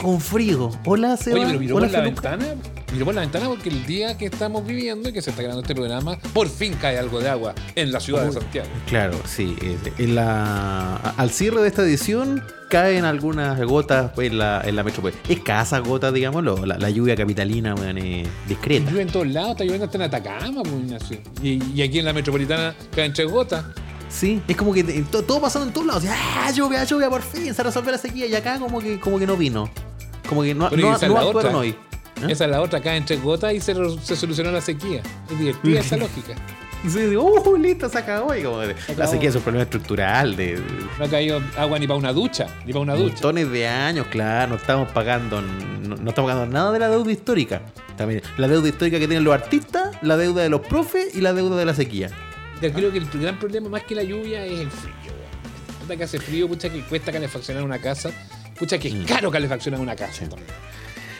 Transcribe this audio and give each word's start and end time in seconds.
con 0.00 0.20
frío. 0.20 0.70
Hola, 0.84 1.16
Seba. 1.16 1.36
Oye, 1.36 1.46
pero 1.46 1.58
miró 1.60 1.76
Hola, 1.76 1.86
por 1.86 1.92
la 1.96 2.02
Feluca. 2.04 2.30
ventana. 2.36 2.54
Miró 2.92 3.04
por 3.04 3.14
la 3.14 3.20
ventana 3.20 3.46
porque 3.48 3.68
el 3.68 3.86
día 3.86 4.18
que 4.18 4.26
estamos 4.26 4.66
viviendo 4.66 5.08
y 5.08 5.12
que 5.12 5.22
se 5.22 5.30
está 5.30 5.42
grabando 5.42 5.62
este 5.62 5.74
programa, 5.74 6.18
por 6.32 6.48
fin 6.48 6.74
cae 6.80 6.98
algo 6.98 7.20
de 7.20 7.28
agua 7.28 7.54
en 7.76 7.92
la 7.92 8.00
ciudad 8.00 8.24
de 8.24 8.32
Santiago. 8.32 8.68
Claro, 8.88 9.14
sí. 9.26 9.56
eh, 9.62 9.76
En 9.98 10.14
la, 10.16 10.96
al 10.96 11.30
cierre 11.30 11.62
de 11.62 11.68
esta 11.68 11.82
edición 11.82 12.42
caen 12.68 13.04
algunas 13.04 13.60
gotas 13.62 14.10
en 14.18 14.38
la, 14.38 14.62
en 14.64 14.74
la 14.74 14.82
metrópoli. 14.82 15.14
Escasas 15.28 15.82
gotas, 15.82 16.12
digámoslo. 16.12 16.66
La, 16.66 16.78
la 16.78 16.90
lluvia 16.90 17.14
capitalina, 17.14 17.74
weón, 17.74 17.98
es 17.98 18.28
discreta. 18.48 18.90
Llueve 18.90 19.02
en 19.02 19.08
todos 19.12 19.28
lados, 19.28 19.50
está 19.52 19.64
lloviendo 19.64 19.84
hasta 19.86 19.98
en 19.98 20.02
Atacama, 20.02 20.62
pues, 20.62 20.74
Ignacio. 20.74 21.18
Y, 21.42 21.62
y 21.74 21.82
aquí 21.82 21.98
en 22.00 22.04
la 22.06 22.12
metropolitana 22.12 22.74
caen 22.94 23.12
tres 23.12 23.30
gotas. 23.30 23.64
Sí, 24.08 24.42
es 24.48 24.56
como 24.56 24.72
que 24.74 24.82
to- 24.82 25.22
todo 25.22 25.40
pasando 25.40 25.68
en 25.68 25.72
todos 25.72 25.86
lados. 25.86 26.04
¡Ah, 26.08 26.50
lluvia, 26.50 26.82
lluvia, 26.82 27.08
por 27.08 27.22
fin! 27.22 27.54
Se 27.54 27.62
resolvió 27.62 27.92
la 27.92 27.98
sequía. 27.98 28.26
Y 28.26 28.34
acá 28.34 28.58
como 28.58 28.80
que, 28.80 28.98
como 28.98 29.20
que 29.20 29.26
no 29.28 29.36
vino. 29.36 29.70
Como 30.30 30.42
que 30.42 30.54
no, 30.54 30.70
no, 30.70 30.76
no 30.98 31.18
actuaron 31.18 31.54
hoy. 31.56 31.68
¿Eh? 32.22 32.26
Esa 32.30 32.44
es 32.46 32.50
la 32.50 32.60
otra, 32.62 32.80
caen 32.80 33.04
tres 33.04 33.22
gotas 33.22 33.52
y 33.52 33.60
se, 33.60 33.74
se 34.00 34.16
solucionó 34.16 34.50
la 34.52 34.60
sequía. 34.62 35.02
Es 35.30 35.38
divertida 35.38 35.80
esa 35.80 35.96
lógica. 35.98 36.34
Sí, 36.88 36.98
digo, 36.98 37.24
¡uh, 37.24 37.56
listo! 37.58 37.88
Se 37.90 37.98
acabó. 37.98 38.34
Y 38.34 38.42
como 38.42 38.60
de- 38.60 38.74
la 38.96 39.06
sequía 39.06 39.28
es 39.28 39.34
un 39.36 39.42
problema 39.42 39.64
estructural 39.64 40.34
de, 40.36 40.56
de 40.56 40.62
No 40.98 41.04
ha 41.04 41.08
caído 41.08 41.42
agua 41.58 41.78
ni 41.78 41.86
para 41.86 41.98
una 41.98 42.12
ducha, 42.14 42.46
ni 42.64 42.72
para 42.72 42.82
una 42.82 42.94
ducha. 42.94 43.12
montones 43.14 43.50
de 43.50 43.68
años, 43.68 44.06
claro, 44.10 44.50
no 44.52 44.56
estamos 44.56 44.88
pagando, 44.92 45.42
no, 45.42 45.96
no 45.96 46.08
estamos 46.08 46.30
pagando 46.30 46.46
nada 46.46 46.72
de 46.72 46.78
la 46.78 46.88
deuda 46.88 47.10
histórica. 47.12 47.60
También 47.98 48.22
la 48.38 48.48
deuda 48.48 48.68
histórica 48.68 48.98
que 48.98 49.06
tienen 49.08 49.24
los 49.24 49.34
artistas, 49.34 49.90
la 50.00 50.16
deuda 50.16 50.42
de 50.42 50.48
los 50.48 50.60
profes 50.62 51.14
y 51.14 51.20
la 51.20 51.32
deuda 51.34 51.56
de 51.56 51.64
la 51.66 51.74
sequía. 51.74 52.08
Yo 52.62 52.72
creo 52.72 52.90
que 52.92 52.98
el 52.98 53.06
gran 53.08 53.38
problema 53.38 53.68
más 53.68 53.82
que 53.82 53.94
la 53.94 54.02
lluvia 54.04 54.46
es 54.46 54.60
el 54.60 54.70
frío. 54.70 54.94
que 55.98 56.04
hace 56.04 56.18
frío, 56.20 56.46
pucha 56.48 56.70
que 56.70 56.80
cuesta 56.82 57.10
calefaccionar 57.12 57.62
una 57.64 57.78
casa, 57.78 58.10
pucha 58.60 58.78
que 58.78 58.86
es 58.88 58.94
Mm. 58.94 59.04
caro 59.04 59.30
calefaccionar 59.30 59.80
una 59.80 59.96
casa. 59.96 60.28
también. 60.28 60.46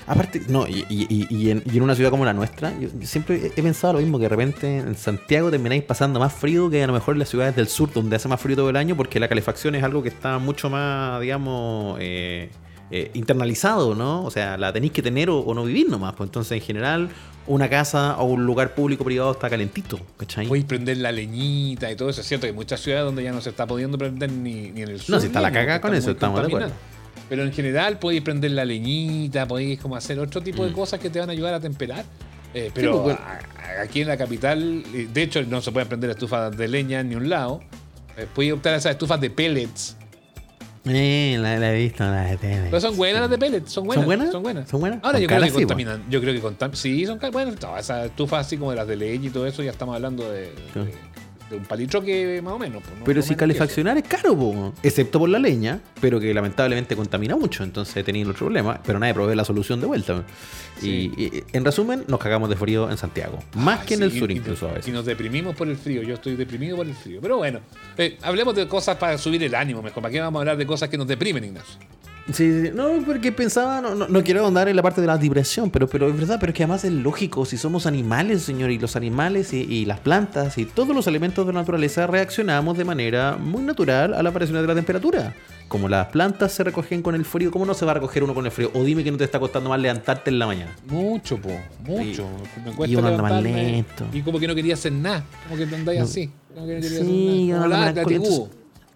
Aparte, 0.07 0.43
no, 0.49 0.67
y, 0.67 0.85
y- 0.89 1.27
y- 1.31 1.51
en, 1.51 1.63
y 1.73 1.77
en 1.77 1.83
una 1.83 1.95
ciudad 1.95 2.11
como 2.11 2.25
la 2.25 2.33
nuestra, 2.33 2.73
yo, 2.81 2.89
yo 2.99 3.07
siempre 3.07 3.37
he, 3.37 3.47
he 3.61 3.63
pensado 3.63 3.93
lo 3.95 4.01
mismo, 4.01 4.19
que 4.19 4.25
de 4.25 4.29
repente 4.31 4.79
en 4.79 4.97
Santiago 4.97 5.51
termináis 5.53 5.83
pasando 5.85 6.19
más 6.19 6.33
frío 6.33 6.69
que 6.69 6.83
a 6.83 6.87
lo 6.89 6.93
mejor 6.93 7.15
en 7.15 7.21
las 7.21 7.29
ciudades 7.29 7.55
del 7.55 7.69
sur, 7.69 7.93
donde 7.93 8.17
hace 8.17 8.27
más 8.27 8.41
frío 8.41 8.57
todo 8.57 8.71
el 8.71 8.77
año, 8.77 8.97
porque 8.97 9.21
la 9.21 9.29
calefacción 9.29 9.75
es 9.77 9.85
algo 9.85 10.03
que 10.03 10.09
está 10.09 10.39
mucho 10.39 10.69
más, 10.69 11.21
digamos, 11.21 11.97
eh, 12.01 12.51
eh, 12.91 13.11
internalizado, 13.15 13.95
¿no? 13.95 14.25
O 14.25 14.31
sea, 14.33 14.59
la 14.59 14.73
tenéis 14.73 14.93
que 14.93 15.01
tener 15.03 15.31
o, 15.31 15.39
o 15.39 15.55
no 15.55 15.65
vivir 15.65 15.89
nomás. 15.89 16.15
Pues 16.15 16.27
entonces, 16.27 16.53
en 16.53 16.61
general, 16.67 17.09
una 17.47 17.69
casa 17.71 18.17
o 18.19 18.25
un 18.25 18.45
lugar 18.47 18.75
público 18.75 19.05
privado 19.05 19.31
está 19.31 19.49
calentito, 19.49 20.01
¿cachai? 20.17 20.49
Podéis 20.49 20.65
prender 20.65 20.97
la 20.97 21.13
leñita 21.13 21.89
y 21.89 21.95
todo 21.95 22.11
eso. 22.11 22.21
Es 22.21 22.27
cierto 22.27 22.47
que 22.47 22.49
hay 22.49 22.55
muchas 22.57 22.81
ciudades 22.81 23.05
donde 23.05 23.23
ya 23.23 23.31
no 23.31 23.41
se 23.41 23.51
está 23.51 23.65
pudiendo 23.65 23.97
prender 23.97 24.33
ni, 24.33 24.73
ni 24.73 24.83
en 24.83 24.89
el 24.89 25.01
sur. 25.01 25.21
si 25.21 25.29
está 25.29 25.41
la 25.41 25.53
que 25.53 25.81
con 25.81 25.95
eso, 25.95 26.11
estamos 26.11 26.41
de 26.41 26.47
acuerdo. 26.49 26.73
Pero 27.31 27.45
en 27.45 27.53
general 27.53 27.99
podéis 27.99 28.21
prender 28.23 28.51
la 28.51 28.65
leñita, 28.67 29.47
podéis 29.49 29.81
como 29.81 29.97
hacer 29.97 30.19
otro 30.19 30.43
tipo 30.43 30.63
Mm. 30.63 30.67
de 30.67 30.73
cosas 30.73 31.01
que 31.01 31.09
te 31.09 31.19
van 31.21 31.31
a 31.31 31.33
ayudar 31.33 31.55
a 31.55 31.61
temperar. 31.61 32.05
Eh, 32.53 32.71
pero 32.75 33.03
pues, 33.05 33.17
a- 33.17 33.39
a- 33.79 33.83
aquí 33.83 34.03
en 34.03 34.09
la 34.09 34.17
capital, 34.19 34.83
eh, 34.93 35.09
de 35.11 35.23
hecho, 35.23 35.41
no 35.45 35.63
se 35.63 35.71
pueden 35.73 35.89
prender 35.89 36.11
estufas 36.11 36.55
de 36.55 36.69
leña 36.69 37.01
en 37.01 37.09
ni 37.09 37.15
un 37.15 37.29
lado. 37.31 37.61
Eh, 38.19 38.27
podéis 38.35 38.53
optar 38.55 38.75
a 38.75 38.77
esas 38.77 38.93
estufas 38.93 39.19
de 39.21 39.31
pellets. 39.31 39.97
Eh, 40.87 41.37
la, 41.39 41.59
la 41.59 41.73
he 41.75 41.79
visto, 41.83 42.03
la 42.03 42.23
de 42.25 42.37
tele. 42.39 42.63
Pero 42.65 42.81
son 42.81 42.97
buenas 42.97 43.21
las 43.21 43.31
de 43.31 43.39
pellets, 43.39 43.71
son 43.71 43.85
buenas. 43.85 44.03
¿Son 44.03 44.07
buenas? 44.07 44.33
Son 44.33 44.43
buenas. 44.43 44.69
¿Son 44.69 44.81
buenas? 44.81 44.99
Ahora 45.05 45.19
yo 45.21 45.29
creo 45.29 45.41
que 45.43 45.47
sí, 45.51 45.53
contaminan. 45.53 46.03
Yo 46.11 46.21
creo 46.23 46.33
que 46.35 46.41
contaminan. 46.41 46.77
Sí, 46.77 47.07
son 47.07 47.19
caras. 47.19 47.33
Bueno, 47.35 47.53
esas 47.79 48.07
estufas 48.07 48.47
así 48.47 48.57
como 48.57 48.71
de 48.71 48.77
las 48.79 48.89
de 48.89 48.97
leña 48.97 49.27
y 49.29 49.31
todo 49.31 49.47
eso, 49.47 49.63
ya 49.63 49.71
estamos 49.71 49.95
hablando 49.95 50.29
de- 50.33 50.53
de 51.51 51.57
un 51.57 51.65
palitroque 51.65 52.41
más 52.43 52.55
o 52.55 52.59
menos. 52.59 52.83
pues, 52.83 52.99
no- 52.99 53.05
Pero 53.05 53.21
si 53.23 53.35
calefaccionar 53.35 53.99
es 53.99 54.05
caro, 54.05 54.37
po, 54.37 54.73
excepto 54.83 55.19
por 55.19 55.29
la 55.29 55.39
leña, 55.39 55.81
pero 56.01 56.21
que 56.21 56.33
lamentablemente 56.33 56.95
contamina 56.97 57.37
mucho, 57.37 57.65
entonces 57.65 58.05
tenéis 58.05 58.27
otro 58.27 58.47
problema, 58.47 58.81
pero 58.85 58.99
nadie 58.99 59.13
provee 59.15 59.35
la 59.35 59.45
solución 59.45 59.81
de 59.81 59.87
vuelta. 59.87 60.25
Sí. 60.79 61.13
Y, 61.17 61.23
y, 61.25 61.45
en 61.53 61.65
resumen, 61.65 62.05
nos 62.09 62.19
cagamos 62.21 62.49
de 62.49 62.57
frío 62.57 62.89
en 62.91 62.97
Santiago, 62.97 63.39
más 63.55 63.81
Ay, 63.81 63.87
que 63.87 63.95
en 63.95 64.01
sí, 64.01 64.05
el 64.07 64.19
sur 64.19 64.31
y- 64.31 64.37
incluso 64.37 64.67
a 64.69 64.71
Y 64.71 64.75
veces. 64.77 64.95
nos 64.95 65.05
deprimimos 65.05 65.55
por 65.57 65.69
el 65.69 65.77
frío. 65.77 66.03
Yo 66.03 66.15
estoy 66.15 66.37
deprimido 66.37 66.77
por 66.77 66.87
el 66.87 66.95
frío. 66.95 67.21
Pero 67.21 67.37
bueno, 67.39 67.61
eh, 67.99 68.17
hablemos 68.23 68.55
de 68.55 68.67
cosas 68.69 68.97
para 68.97 69.19
subir 69.19 69.43
el 69.43 69.55
ánimo 69.55 69.83
mejor. 69.83 70.03
¿Para 70.03 70.13
qué 70.13 70.21
vamos 70.21 70.39
a 70.39 70.43
hablar 70.43 70.57
de 70.57 70.67
cosas 70.67 70.89
que 70.89 70.97
nos 70.97 71.07
deprimen, 71.09 71.45
Ignacio? 71.45 71.77
Sí, 72.33 72.63
sí, 72.67 72.71
no, 72.75 72.89
porque 73.05 73.33
pensaba, 73.33 73.81
no, 73.81 73.95
no, 73.95 74.07
no 74.07 74.23
quiero 74.23 74.47
andar 74.47 74.69
en 74.69 74.77
la 74.77 74.83
parte 74.83 75.01
de 75.01 75.07
la 75.07 75.19
depresión, 75.19 75.71
pero, 75.71 75.89
pero 75.89 76.09
es 76.09 76.17
verdad, 76.17 76.37
pero 76.39 76.51
es 76.53 76.57
que 76.57 76.63
además 76.63 76.85
es 76.85 76.93
lógico, 76.93 77.45
si 77.45 77.57
somos 77.57 77.87
animales, 77.87 78.43
señor, 78.43 78.71
y 78.71 78.79
los 78.79 78.95
animales 78.95 79.53
y, 79.53 79.59
y 79.63 79.85
las 79.85 79.99
plantas 80.01 80.57
y 80.59 80.65
todos 80.65 80.95
los 80.95 81.07
elementos 81.09 81.45
de 81.47 81.53
la 81.53 81.61
naturaleza 81.61 82.07
reaccionamos 82.07 82.79
de 82.79 82.85
manera 82.85 83.37
muy 83.37 83.63
natural 83.63 84.15
a 84.15 84.23
la 84.23 84.31
variación 84.31 84.61
de 84.61 84.67
la 84.69 84.75
temperatura. 84.75 85.35
Como 85.67 85.89
las 85.89 86.09
plantas 86.09 86.53
se 86.53 86.65
recogen 86.65 87.01
con 87.01 87.15
el 87.15 87.25
frío, 87.25 87.51
¿cómo 87.53 87.65
no 87.65 87.75
se 87.75 87.85
va 87.85 87.93
a 87.93 87.95
recoger 87.95 88.25
uno 88.25 88.35
con 88.35 88.45
el 88.45 88.51
frío? 88.53 88.71
O 88.75 88.83
dime 88.83 89.05
que 89.05 89.11
no 89.13 89.17
te 89.17 89.25
está 89.25 89.39
costando 89.39 89.71
más 89.71 89.81
levantarte 89.81 90.31
en 90.31 90.39
la 90.41 90.47
mañana. 90.47 90.75
Mucho, 90.89 91.37
po. 91.37 91.51
Mucho. 91.85 92.27
Me 92.65 92.73
cuesta 92.73 92.93
y 92.93 92.97
uno 92.97 93.07
anda 93.09 93.23
más 93.23 93.41
lento. 93.43 94.05
Y 94.13 94.23
como 94.23 94.41
que 94.41 94.49
no 94.49 94.55
quería 94.57 94.75
hacer 94.75 94.93
nada. 94.93 95.25
Como 95.49 95.57
que 95.57 95.75
andáis 95.75 96.01
así. 96.01 96.31
Como 96.55 96.67
que 96.67 96.75
no 96.75 96.81
quería 96.81 96.89
Sí, 96.91 96.97
hacer 96.97 97.07
nada. 97.07 97.61
Como 97.63 97.69
la 97.69 97.79
la- 97.79 97.93
melancolía. 97.93 98.21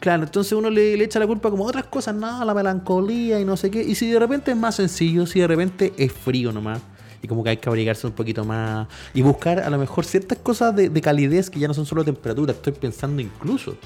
Claro, 0.05 0.25
entonces 0.25 0.53
uno 0.53 0.69
le, 0.69 0.99
le 0.99 1.05
echa 1.05 1.19
la 1.19 1.27
culpa 1.27 1.49
como 1.49 1.65
otras 1.65 1.87
cosas, 1.87 2.15
no, 2.15 2.45
la 2.45 2.53
melancolía 2.53 3.41
y 3.41 3.45
no 3.47 3.57
sé 3.57 3.71
qué. 3.71 3.83
Y 3.83 3.95
si 3.95 4.11
de 4.11 4.19
repente 4.19 4.51
es 4.51 4.57
más 4.57 4.75
sencillo, 4.75 5.25
si 5.27 5.41
de 5.41 5.47
repente 5.47 5.95
es 5.97 6.13
frío 6.13 6.53
nomás. 6.53 6.81
Y 7.23 7.27
como 7.27 7.43
que 7.43 7.49
hay 7.49 7.57
que 7.57 7.71
abrigarse 7.71 8.07
un 8.07 8.13
poquito 8.13 8.45
más. 8.45 8.87
Y 9.15 9.23
buscar 9.23 9.61
a 9.61 9.71
lo 9.71 9.79
mejor 9.79 10.05
ciertas 10.05 10.37
cosas 10.37 10.77
de, 10.77 10.91
de 10.91 11.01
calidez 11.01 11.49
que 11.49 11.59
ya 11.59 11.69
no 11.69 11.73
son 11.73 11.87
solo 11.87 12.05
temperatura. 12.05 12.53
Estoy 12.53 12.75
pensando 12.75 13.23
incluso. 13.23 13.79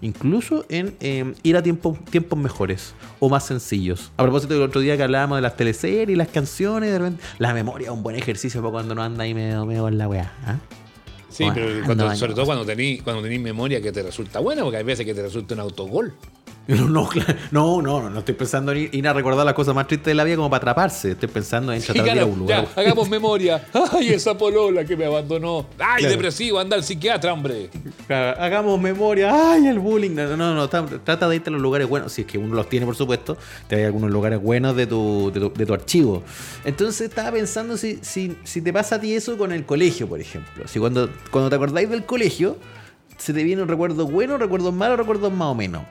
Incluso 0.00 0.64
en 0.70 0.96
eh, 1.00 1.34
ir 1.42 1.58
a 1.58 1.62
tiempos, 1.62 2.02
tiempos 2.06 2.38
mejores 2.38 2.94
o 3.20 3.28
más 3.28 3.44
sencillos. 3.44 4.12
A 4.16 4.22
propósito 4.22 4.54
del 4.54 4.62
otro 4.62 4.80
día 4.80 4.96
que 4.96 5.02
hablábamos 5.02 5.36
de 5.36 5.42
las 5.42 5.58
teleseries 5.58 6.08
y 6.08 6.16
las 6.16 6.28
canciones, 6.28 6.90
de 6.90 6.98
repente, 6.98 7.22
la 7.38 7.52
memoria 7.52 7.88
es 7.88 7.92
un 7.92 8.02
buen 8.02 8.16
ejercicio 8.16 8.62
para 8.62 8.72
cuando 8.72 8.94
no 8.94 9.02
anda 9.02 9.24
ahí 9.24 9.34
medio, 9.34 9.66
medio 9.66 9.88
en 9.88 9.98
la 9.98 10.08
weá. 10.08 10.32
¿ah? 10.46 10.56
Sí, 11.36 11.44
pero 11.54 11.84
cuando- 11.84 12.04
sobre 12.16 12.34
todo 12.34 12.46
cuando 12.46 12.64
tenés 12.64 13.02
cuando 13.02 13.22
tenés 13.22 13.40
memoria 13.40 13.80
que 13.82 13.92
te 13.92 14.02
resulta 14.02 14.40
buena, 14.40 14.62
porque 14.62 14.78
hay 14.78 14.84
veces 14.84 15.04
que 15.04 15.14
te 15.14 15.22
resulta 15.22 15.54
un 15.54 15.60
autogol. 15.60 16.14
No, 16.96 17.06
claro, 17.08 17.34
no, 17.52 17.80
no, 17.82 18.02
no, 18.02 18.10
no 18.10 18.18
estoy 18.18 18.34
pensando 18.34 18.72
en 18.72 18.88
ir, 18.92 19.06
a 19.08 19.12
recordar 19.12 19.44
las 19.46 19.54
cosas 19.54 19.74
más 19.74 19.86
tristes 19.86 20.06
de 20.06 20.14
la 20.14 20.24
vida 20.24 20.36
como 20.36 20.50
para 20.50 20.58
atraparse. 20.58 21.12
Estoy 21.12 21.28
pensando 21.28 21.72
en 21.72 21.80
Sí, 21.80 21.86
tratar 21.92 22.04
de 22.04 22.08
ir 22.08 22.10
a 22.10 22.14
claro, 22.22 22.32
un 22.32 22.38
lugar. 22.40 22.68
ya, 22.74 22.80
hagamos 22.80 23.08
memoria. 23.08 23.64
Ay, 23.92 24.08
esa 24.08 24.36
polola 24.36 24.84
que 24.84 24.96
me 24.96 25.04
abandonó. 25.04 25.66
Ay, 25.78 25.98
Claro. 26.00 26.10
depresivo, 26.10 26.58
anda 26.58 26.74
al 26.76 26.82
psiquiatra, 26.82 27.32
hombre. 27.32 27.70
Claro, 28.08 28.40
hagamos 28.42 28.80
memoria. 28.80 29.52
Ay, 29.52 29.66
el 29.68 29.78
bullying. 29.78 30.10
No, 30.14 30.36
no, 30.36 30.54
no. 30.54 30.68
tra- 30.68 31.00
Trata 31.04 31.28
de 31.28 31.36
irte 31.36 31.50
a 31.50 31.52
los 31.52 31.62
lugares 31.62 31.88
buenos. 31.88 32.12
Si 32.12 32.22
es 32.22 32.26
que 32.26 32.36
uno 32.38 32.54
los 32.54 32.68
tiene, 32.68 32.84
por 32.84 32.96
supuesto. 32.96 33.36
Te 33.68 33.76
hay 33.76 33.84
algunos 33.84 34.10
lugares 34.10 34.40
buenos 34.42 34.74
de 34.74 34.86
tu, 34.88 35.30
de 35.32 35.38
tu, 35.40 35.52
de 35.52 35.66
tu 35.66 35.72
archivo. 35.74 36.22
Entonces 36.64 37.08
estaba 37.08 37.30
pensando 37.32 37.76
si, 37.76 37.98
si, 38.02 38.36
si 38.44 38.60
te 38.60 38.72
pasa 38.72 38.96
a 38.96 39.00
ti 39.00 39.14
eso 39.14 39.38
con 39.38 39.52
el 39.52 39.64
colegio, 39.64 40.08
por 40.08 40.20
ejemplo. 40.20 40.66
Si 40.66 40.78
cuando, 40.80 41.08
cuando 41.30 41.48
te 41.48 41.54
acordáis 41.56 41.88
del 41.88 42.04
colegio, 42.04 42.56
se 43.18 43.32
te 43.32 43.44
viene 43.44 43.62
un 43.62 43.68
recuerdo 43.68 44.06
bueno, 44.06 44.36
recuerdos 44.36 44.74
malos, 44.74 44.98
recuerdos 44.98 45.32
más 45.32 45.48
o 45.48 45.54
menos. 45.54 45.82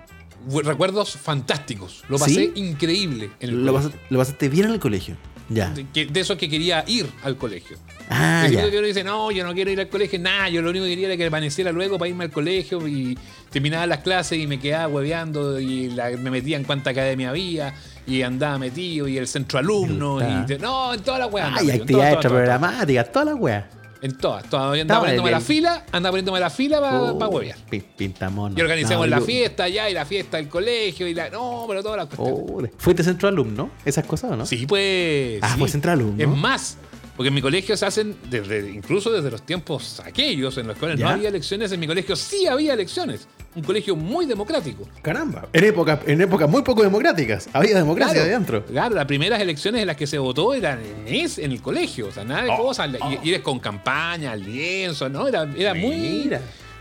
Recuerdos 0.63 1.17
fantásticos. 1.17 2.03
Lo 2.09 2.17
pasé 2.19 2.33
¿Sí? 2.33 2.51
increíble 2.56 3.31
en 3.39 3.50
el 3.50 3.66
Lo, 3.66 3.73
colegio. 3.73 3.91
pas- 3.91 4.01
lo 4.09 4.19
pasaste 4.19 4.50
bien 4.50 4.66
en 4.67 4.72
el 4.73 4.79
colegio. 4.79 5.16
Ya. 5.47 5.69
De, 5.69 5.85
que- 5.94 6.07
de 6.07 6.19
eso 6.19 6.35
que 6.38 6.50
quería 6.50 6.83
ir 6.88 7.07
al 7.23 7.38
colegio. 7.38 7.78
Ah, 8.09 8.47
ya. 8.51 8.69
que 8.69 8.78
uno 8.78 8.88
dice, 8.88 9.03
no, 9.03 9.29
yo 9.31 9.44
no 9.45 9.53
quiero 9.53 9.69
ir 9.72 9.79
al 9.79 9.89
colegio, 9.89 10.17
nada, 10.19 10.50
yo 10.50 10.61
lo 10.61 10.69
único 10.72 10.85
que 10.85 10.91
quería 10.91 11.07
era 11.07 11.17
que 11.17 11.25
amaneciera 11.25 11.72
luego 11.72 11.97
para 11.99 12.09
irme 12.09 12.23
al 12.23 12.31
colegio 12.31 12.87
y 12.87 13.17
terminaba 13.52 13.85
las 13.87 13.99
clases 13.99 14.37
y 14.40 14.47
me 14.47 14.59
quedaba 14.59 14.87
hueveando 14.87 15.59
y 15.59 15.90
la- 15.90 16.09
me 16.11 16.29
metía 16.31 16.58
en 16.58 16.64
cuánta 16.64 16.91
academia 16.91 17.29
había 17.29 17.73
y 18.08 18.22
andaba 18.23 18.58
metido 18.59 19.08
y 19.08 19.17
el 19.17 19.28
centro 19.28 19.58
alumno 19.59 20.19
y 20.19 20.58
no, 20.59 20.93
en 20.93 21.02
todas 21.02 21.19
las 21.19 21.31
weas. 21.31 21.61
en 21.61 21.72
actividades 21.72 22.14
extraprogramáticas, 22.14 23.11
todas 23.11 23.28
las 23.28 23.35
weas. 23.40 23.66
En 24.01 24.17
todas, 24.17 24.47
todas. 24.49 24.79
Andaba 24.79 24.99
poniéndome 25.01 25.31
la 25.31 25.39
fila, 25.41 25.85
andaba 25.91 26.11
poniéndome 26.11 26.39
la 26.39 26.49
fila 26.49 26.79
para 26.81 27.01
Oh, 27.01 27.27
huevear. 27.29 27.57
pi- 27.69 27.81
Pintamono. 27.81 28.55
Y 28.57 28.61
organizamos 28.61 29.07
No, 29.07 29.09
la 29.15 29.19
yo- 29.19 29.25
fiesta 29.25 29.67
ya 29.67 29.89
y 29.89 29.93
la 29.93 30.05
fiesta 30.05 30.37
del 30.37 30.47
colegio 30.49 31.07
y 31.07 31.13
la. 31.13 31.29
No, 31.29 31.65
pero 31.67 31.81
todas 31.81 31.97
las 31.97 32.07
cuestiones. 32.07 32.71
Oh, 32.75 32.77
¿Fuiste 32.77 33.03
centro 33.03 33.27
alumno? 33.29 33.71
¿Esas 33.83 34.05
cosas 34.05 34.37
no? 34.37 34.45
Sí, 34.45 34.65
pues. 34.67 35.39
Ah, 35.41 35.53
sí. 35.53 35.59
fue 35.59 35.69
centro 35.69 35.91
alumno. 35.91 36.21
Es 36.21 36.29
más, 36.29 36.77
porque 37.15 37.29
en 37.29 37.33
mi 37.33 37.41
colegio 37.41 37.75
se 37.77 37.85
hacen, 37.85 38.15
desde, 38.29 38.69
incluso 38.71 39.11
desde 39.11 39.31
los 39.31 39.41
tiempos 39.43 40.01
aquellos 40.05 40.57
en 40.57 40.67
los 40.67 40.77
cuales 40.77 40.99
no 40.99 41.07
había 41.09 41.29
elecciones, 41.29 41.71
en 41.71 41.79
mi 41.79 41.87
colegio 41.87 42.15
sí 42.15 42.45
había 42.47 42.73
elecciones. 42.73 43.27
Un 43.55 43.63
colegio 43.63 43.96
muy 43.96 44.25
democrático. 44.25 44.87
Caramba. 45.02 45.47
En 45.53 45.63
épocas 45.63 45.99
en 46.05 46.19
épocas 46.22 46.49
muy 46.49 46.61
poco 46.61 46.84
democráticas. 46.84 47.47
Había 47.53 47.75
democracia 47.78 48.13
Claro, 48.16 48.29
adentro. 48.29 48.66
Claro, 48.66 48.96
las 48.96 49.05
primeras 49.05 49.40
elecciones 49.41 49.81
en 49.81 49.87
las 49.87 49.96
que 49.96 50.07
se 50.07 50.17
votó 50.17 50.53
eran 50.53 50.79
en, 51.05 51.29
en 51.37 51.52
el 51.52 51.61
colegio. 51.61 52.07
O 52.07 52.11
sea, 52.11 52.23
nada 52.25 52.43
de 52.43 52.49
Oh, 52.52 52.57
cosas. 52.57 52.90
Y, 53.23 53.28
y 53.28 53.29
eres 53.29 53.41
con 53.41 53.59
campaña, 53.59 54.35
lienzo, 54.35 55.07
¿no? 55.09 55.28
Era, 55.28 55.47
era 55.57 55.73
muy, 55.73 56.29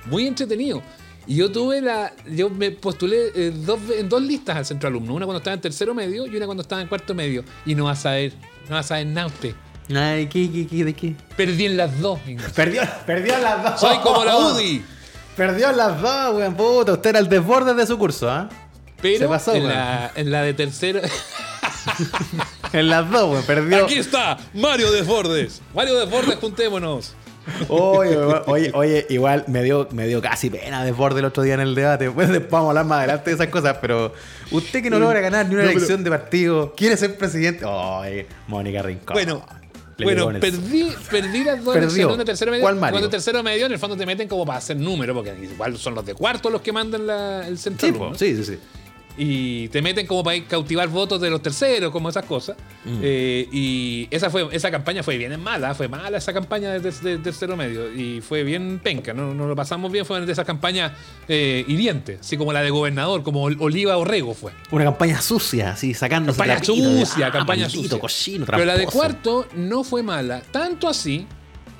muy 0.07 0.27
entretenido. 0.27 0.83
Y 1.27 1.37
yo 1.37 1.51
tuve 1.51 1.81
la. 1.81 2.13
Yo 2.29 2.51
me 2.51 2.71
postulé 2.73 3.29
eh, 3.35 3.53
dos, 3.55 3.79
en 3.97 4.09
dos 4.09 4.21
listas 4.21 4.57
al 4.57 4.67
centro 4.67 4.89
alumno. 4.89 5.15
Una 5.15 5.27
cuando 5.27 5.39
estaba 5.39 5.55
en 5.55 5.61
tercero 5.61 5.95
medio 5.95 6.27
y 6.27 6.37
una 6.37 6.45
cuando 6.47 6.63
estaba 6.63 6.83
en 6.83 6.89
cuarto 6.89 7.15
medio. 7.15 7.45
Y 7.65 7.75
no 7.75 7.85
vas 7.85 8.05
a 8.05 8.11
ver, 8.11 8.33
no 8.69 8.75
vas 8.75 8.91
a 8.91 8.97
ver 8.97 9.07
nada 9.07 9.29
usted. 9.29 9.55
Ay, 9.95 10.27
¿qué, 10.27 10.51
qué, 10.51 10.67
qué, 10.67 10.85
de 10.85 10.93
qué? 10.95 11.15
Perdí 11.37 11.67
en 11.67 11.77
las 11.77 11.99
dos. 12.01 12.19
Perdió, 12.57 12.83
perdió 13.07 13.39
las 13.39 13.63
dos. 13.63 13.81
Soy 13.81 13.99
como 13.99 14.25
la 14.25 14.37
UDI. 14.55 14.83
Perdió 15.37 15.73
las 15.73 16.01
dos, 16.01 16.35
weón, 16.37 16.55
puta. 16.55 16.93
Usted 16.93 17.11
era 17.11 17.19
el 17.19 17.29
desborde 17.29 17.75
de 17.75 17.87
su 17.87 17.99
curso, 17.99 18.31
¿ah? 18.31 18.49
Pero 19.03 19.19
Se 19.19 19.29
pasó, 19.29 19.55
en, 19.55 19.69
la, 19.69 20.13
en 20.15 20.31
la 20.31 20.43
de 20.43 20.55
tercero. 20.55 21.01
En 22.73 22.89
las 22.89 23.09
dos, 23.11 23.31
weón, 23.31 23.45
perdió. 23.45 23.85
Aquí 23.85 23.95
está, 23.99 24.37
Mario 24.55 24.91
Desbordes. 24.91 25.61
Mario 25.75 25.99
Desbordes, 26.01 26.37
juntémonos. 26.37 27.15
Oye, 27.69 28.17
oye, 28.47 28.71
oye, 28.75 29.07
igual 29.11 29.45
me 29.49 29.63
dio, 29.63 29.87
me 29.93 30.07
dio 30.07 30.21
casi 30.23 30.49
pena 30.51 30.83
desborde 30.85 31.21
el 31.21 31.27
otro 31.27 31.43
día 31.43 31.55
en 31.55 31.61
el 31.61 31.75
debate. 31.75 32.05
Después 32.07 32.29
vamos 32.51 32.67
a 32.67 32.71
hablar 32.71 32.85
más 32.87 32.99
adelante 32.99 33.31
de 33.31 33.35
esas 33.37 33.49
cosas, 33.49 33.77
pero 33.81 34.13
usted 34.51 34.83
que 34.83 34.91
no 34.91 34.99
logra 34.99 35.21
ganar 35.21 35.47
ni 35.47 35.55
una 35.55 35.63
No, 35.65 35.69
pero- 35.69 35.79
elección 35.79 36.03
de 36.03 36.11
partido, 36.11 36.75
quiere 36.77 36.97
ser 36.97 37.17
presidente. 37.19 37.65
Oye, 37.65 38.27
Mónica 38.49 38.83
Rincón. 38.83 39.15
Bueno, 39.15 39.45
bueno 40.03 40.31
en 40.31 40.41
perdí, 40.41 40.89
perdí 41.11 41.45
las 41.45 41.63
dos 41.65 41.75
de 42.19 42.25
tercero 42.25 42.51
medio. 42.51 42.63
¿Cuál 42.63 42.77
Mario? 42.77 42.93
Cuando 42.95 43.09
tercero 43.11 43.43
medio, 43.43 43.67
en 43.67 43.73
el 43.73 43.79
fondo 43.79 43.97
te 43.97 44.05
meten 44.07 44.27
como 44.29 44.45
para 44.45 44.59
hacer 44.59 44.77
número, 44.77 45.15
porque 45.15 45.35
igual 45.41 45.79
son 45.79 45.95
los 45.95 46.05
de 46.05 46.15
cuarto 46.15 46.51
los 46.51 46.61
que 46.63 46.73
mandan 46.73 47.07
la- 47.07 47.47
el 47.47 47.59
centro. 47.59 48.13
Sí, 48.17 48.35
sí, 48.37 48.45
sí. 48.45 48.59
Y 49.17 49.69
te 49.69 49.81
meten 49.81 50.07
como 50.07 50.25
para 50.25 50.43
cautivar 50.45 50.89
votos 50.89 51.21
de 51.21 51.31
los 51.31 51.41
terceros, 51.41 51.93
como 51.93 52.09
esas 52.09 52.25
cosas. 52.25 52.57
Mm. 52.85 52.99
Eh, 53.03 53.49
y 53.53 54.09
esa 54.11 54.29
fue 54.31 54.49
esa 54.53 54.71
campaña 54.71 55.03
fue 55.03 55.17
bien 55.17 55.41
mala, 55.41 55.75
fue 55.75 55.87
mala 55.89 56.19
esa 56.19 56.33
campaña 56.33 56.71
de, 56.73 56.81
de- 56.81 56.91
de 56.91 57.19
tercero 57.19 57.57
medio 57.57 57.93
y 57.95 58.21
fue 58.21 58.43
bien 58.43 58.81
penca, 58.83 59.15
no, 59.15 59.33
no 59.35 59.47
lo 59.47 59.55
pasamos 59.55 59.93
bien, 59.93 60.05
fue 60.05 60.21
de 60.25 60.33
esas 60.33 60.45
campañas 60.45 60.93
eh, 61.29 61.65
hirientes, 61.69 62.21
así 62.21 62.37
como 62.37 62.53
la 62.53 62.63
de 62.63 62.71
gobernador, 62.71 63.23
como 63.23 63.43
Ol- 63.49 63.57
Oliva 63.61 63.97
Orrego 63.97 64.35
fue. 64.35 64.53
Una 64.71 64.85
campaña 64.85 65.21
sucia, 65.21 65.71
así, 65.73 65.95
sacándose 65.95 66.39
Campaña 66.39 66.61
trapito 66.61 66.89
de- 66.91 67.07
sucia, 67.07 67.27
ah, 67.29 67.33
campaña 67.33 67.63
maldito, 67.67 67.83
sucia. 67.83 67.99
cochino, 68.01 68.47
Pero 68.47 68.65
la 68.65 68.77
de 68.77 68.87
cuarto 68.87 69.47
no 69.55 69.85
fue 69.85 70.03
mala, 70.03 70.41
tanto 70.51 70.89
así 70.89 71.27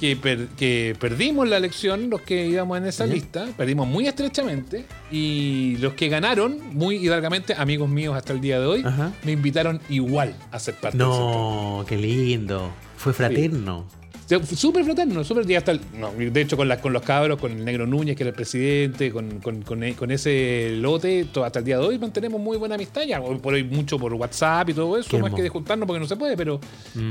que, 0.05 0.17
per- 0.17 0.49
que 0.49 0.95
perdimos 1.01 1.49
la 1.49 1.57
elección 1.57 2.11
los 2.11 2.21
que 2.21 2.47
íbamos 2.47 2.77
en 2.77 2.85
esa 2.85 3.07
lista, 3.07 3.47
perdimos 3.57 3.89
muy 3.89 4.07
estrechamente 4.07 4.85
y 5.11 5.77
los 5.79 5.95
que 5.95 6.09
ganaron 6.11 6.59
muy 6.75 6.97
hidalgamente, 6.97 7.55
amigos 7.55 7.89
míos 7.89 8.15
hasta 8.15 8.35
el 8.35 8.43
día 8.43 8.61
de 8.61 8.67
hoy, 8.67 8.83
Ajá. 8.85 9.13
me 9.25 9.33
invitaron 9.33 9.81
igual 9.89 10.35
a 10.51 10.59
ser 10.59 10.75
parte. 10.75 10.99
No, 10.99 11.87
qué 11.89 11.97
lindo. 11.97 12.71
Fue 12.99 13.15
fraterno. 13.15 13.87
Fue 14.27 14.41
Súper 14.45 14.85
fraterno, 14.85 15.23
súper 15.23 15.51
y 15.51 15.55
hasta 15.55 15.73
el- 15.73 15.81
no, 15.99 16.11
de 16.13 16.41
hecho 16.41 16.57
con, 16.57 16.67
las 16.69 16.79
con 16.81 16.93
los 16.95 17.03
cabros, 17.03 17.39
con 17.39 17.53
el 17.53 17.63
negro 17.65 17.87
Núñez, 17.87 18.17
que 18.17 18.23
era 18.25 18.31
el 18.31 18.35
presidente, 18.37 19.11
con, 19.11 19.39
con- 19.41 19.63
con 19.63 19.93
con 19.95 20.11
ese 20.11 20.71
lote, 20.81 21.27
todo, 21.33 21.45
hasta 21.45 21.59
el 21.61 21.65
día 21.67 21.79
de 21.79 21.85
hoy 21.87 21.99
mantenemos 21.99 22.41
muy 22.41 22.57
buena 22.59 22.75
amistad, 22.75 23.03
ya 23.03 23.21
hoy 23.21 23.37
por 23.39 23.53
hoy 23.55 23.65
mucho 23.65 23.99
por 23.99 24.13
WhatsApp 24.15 24.69
y 24.71 24.75
todo 24.75 24.99
eso, 24.99 25.09
Qué 25.11 25.17
más 25.19 25.27
hermoso. 25.27 25.37
que 25.37 25.43
de 25.43 25.49
juntarnos 25.51 25.87
porque 25.87 26.01
no 26.01 26.07
se 26.07 26.17
puede, 26.17 26.37
pero, 26.39 26.59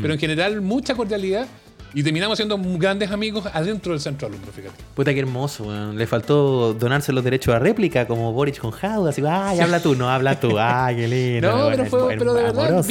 pero 0.02 0.14
en 0.14 0.20
general 0.20 0.62
mucha 0.62 0.96
cordialidad 0.96 1.48
y 1.94 2.04
terminamos 2.04 2.38
siendo 2.38 2.58
grandes 2.78 3.12
amigos 3.12 3.46
adentro 3.54 3.92
del 3.94 4.02
centro 4.02 4.28
alumno, 4.28 4.48
fíjate. 4.52 4.76
Puta, 4.96 5.14
qué 5.14 5.20
hermoso, 5.20 5.66
weón. 5.66 5.98
Le 5.98 6.08
faltó 6.08 6.74
donarse 6.74 7.12
los 7.14 7.24
derechos 7.24 7.54
a 7.54 7.60
réplica, 7.60 8.08
como 8.08 8.34
Boric 8.34 8.60
con 8.60 8.72
Jauda. 8.72 9.12
Así, 9.12 9.22
ay, 9.28 9.60
habla 9.60 9.80
tú, 9.82 9.96
no, 9.96 10.10
habla 10.10 10.40
tú. 10.40 10.58
Ay, 10.60 10.96
qué 10.96 11.08
lindo. 11.08 11.52
No, 11.52 11.70
pero, 11.70 11.86
fue, 11.86 12.16
pero 12.18 12.34
de 12.34 12.44
verdad, 12.44 12.86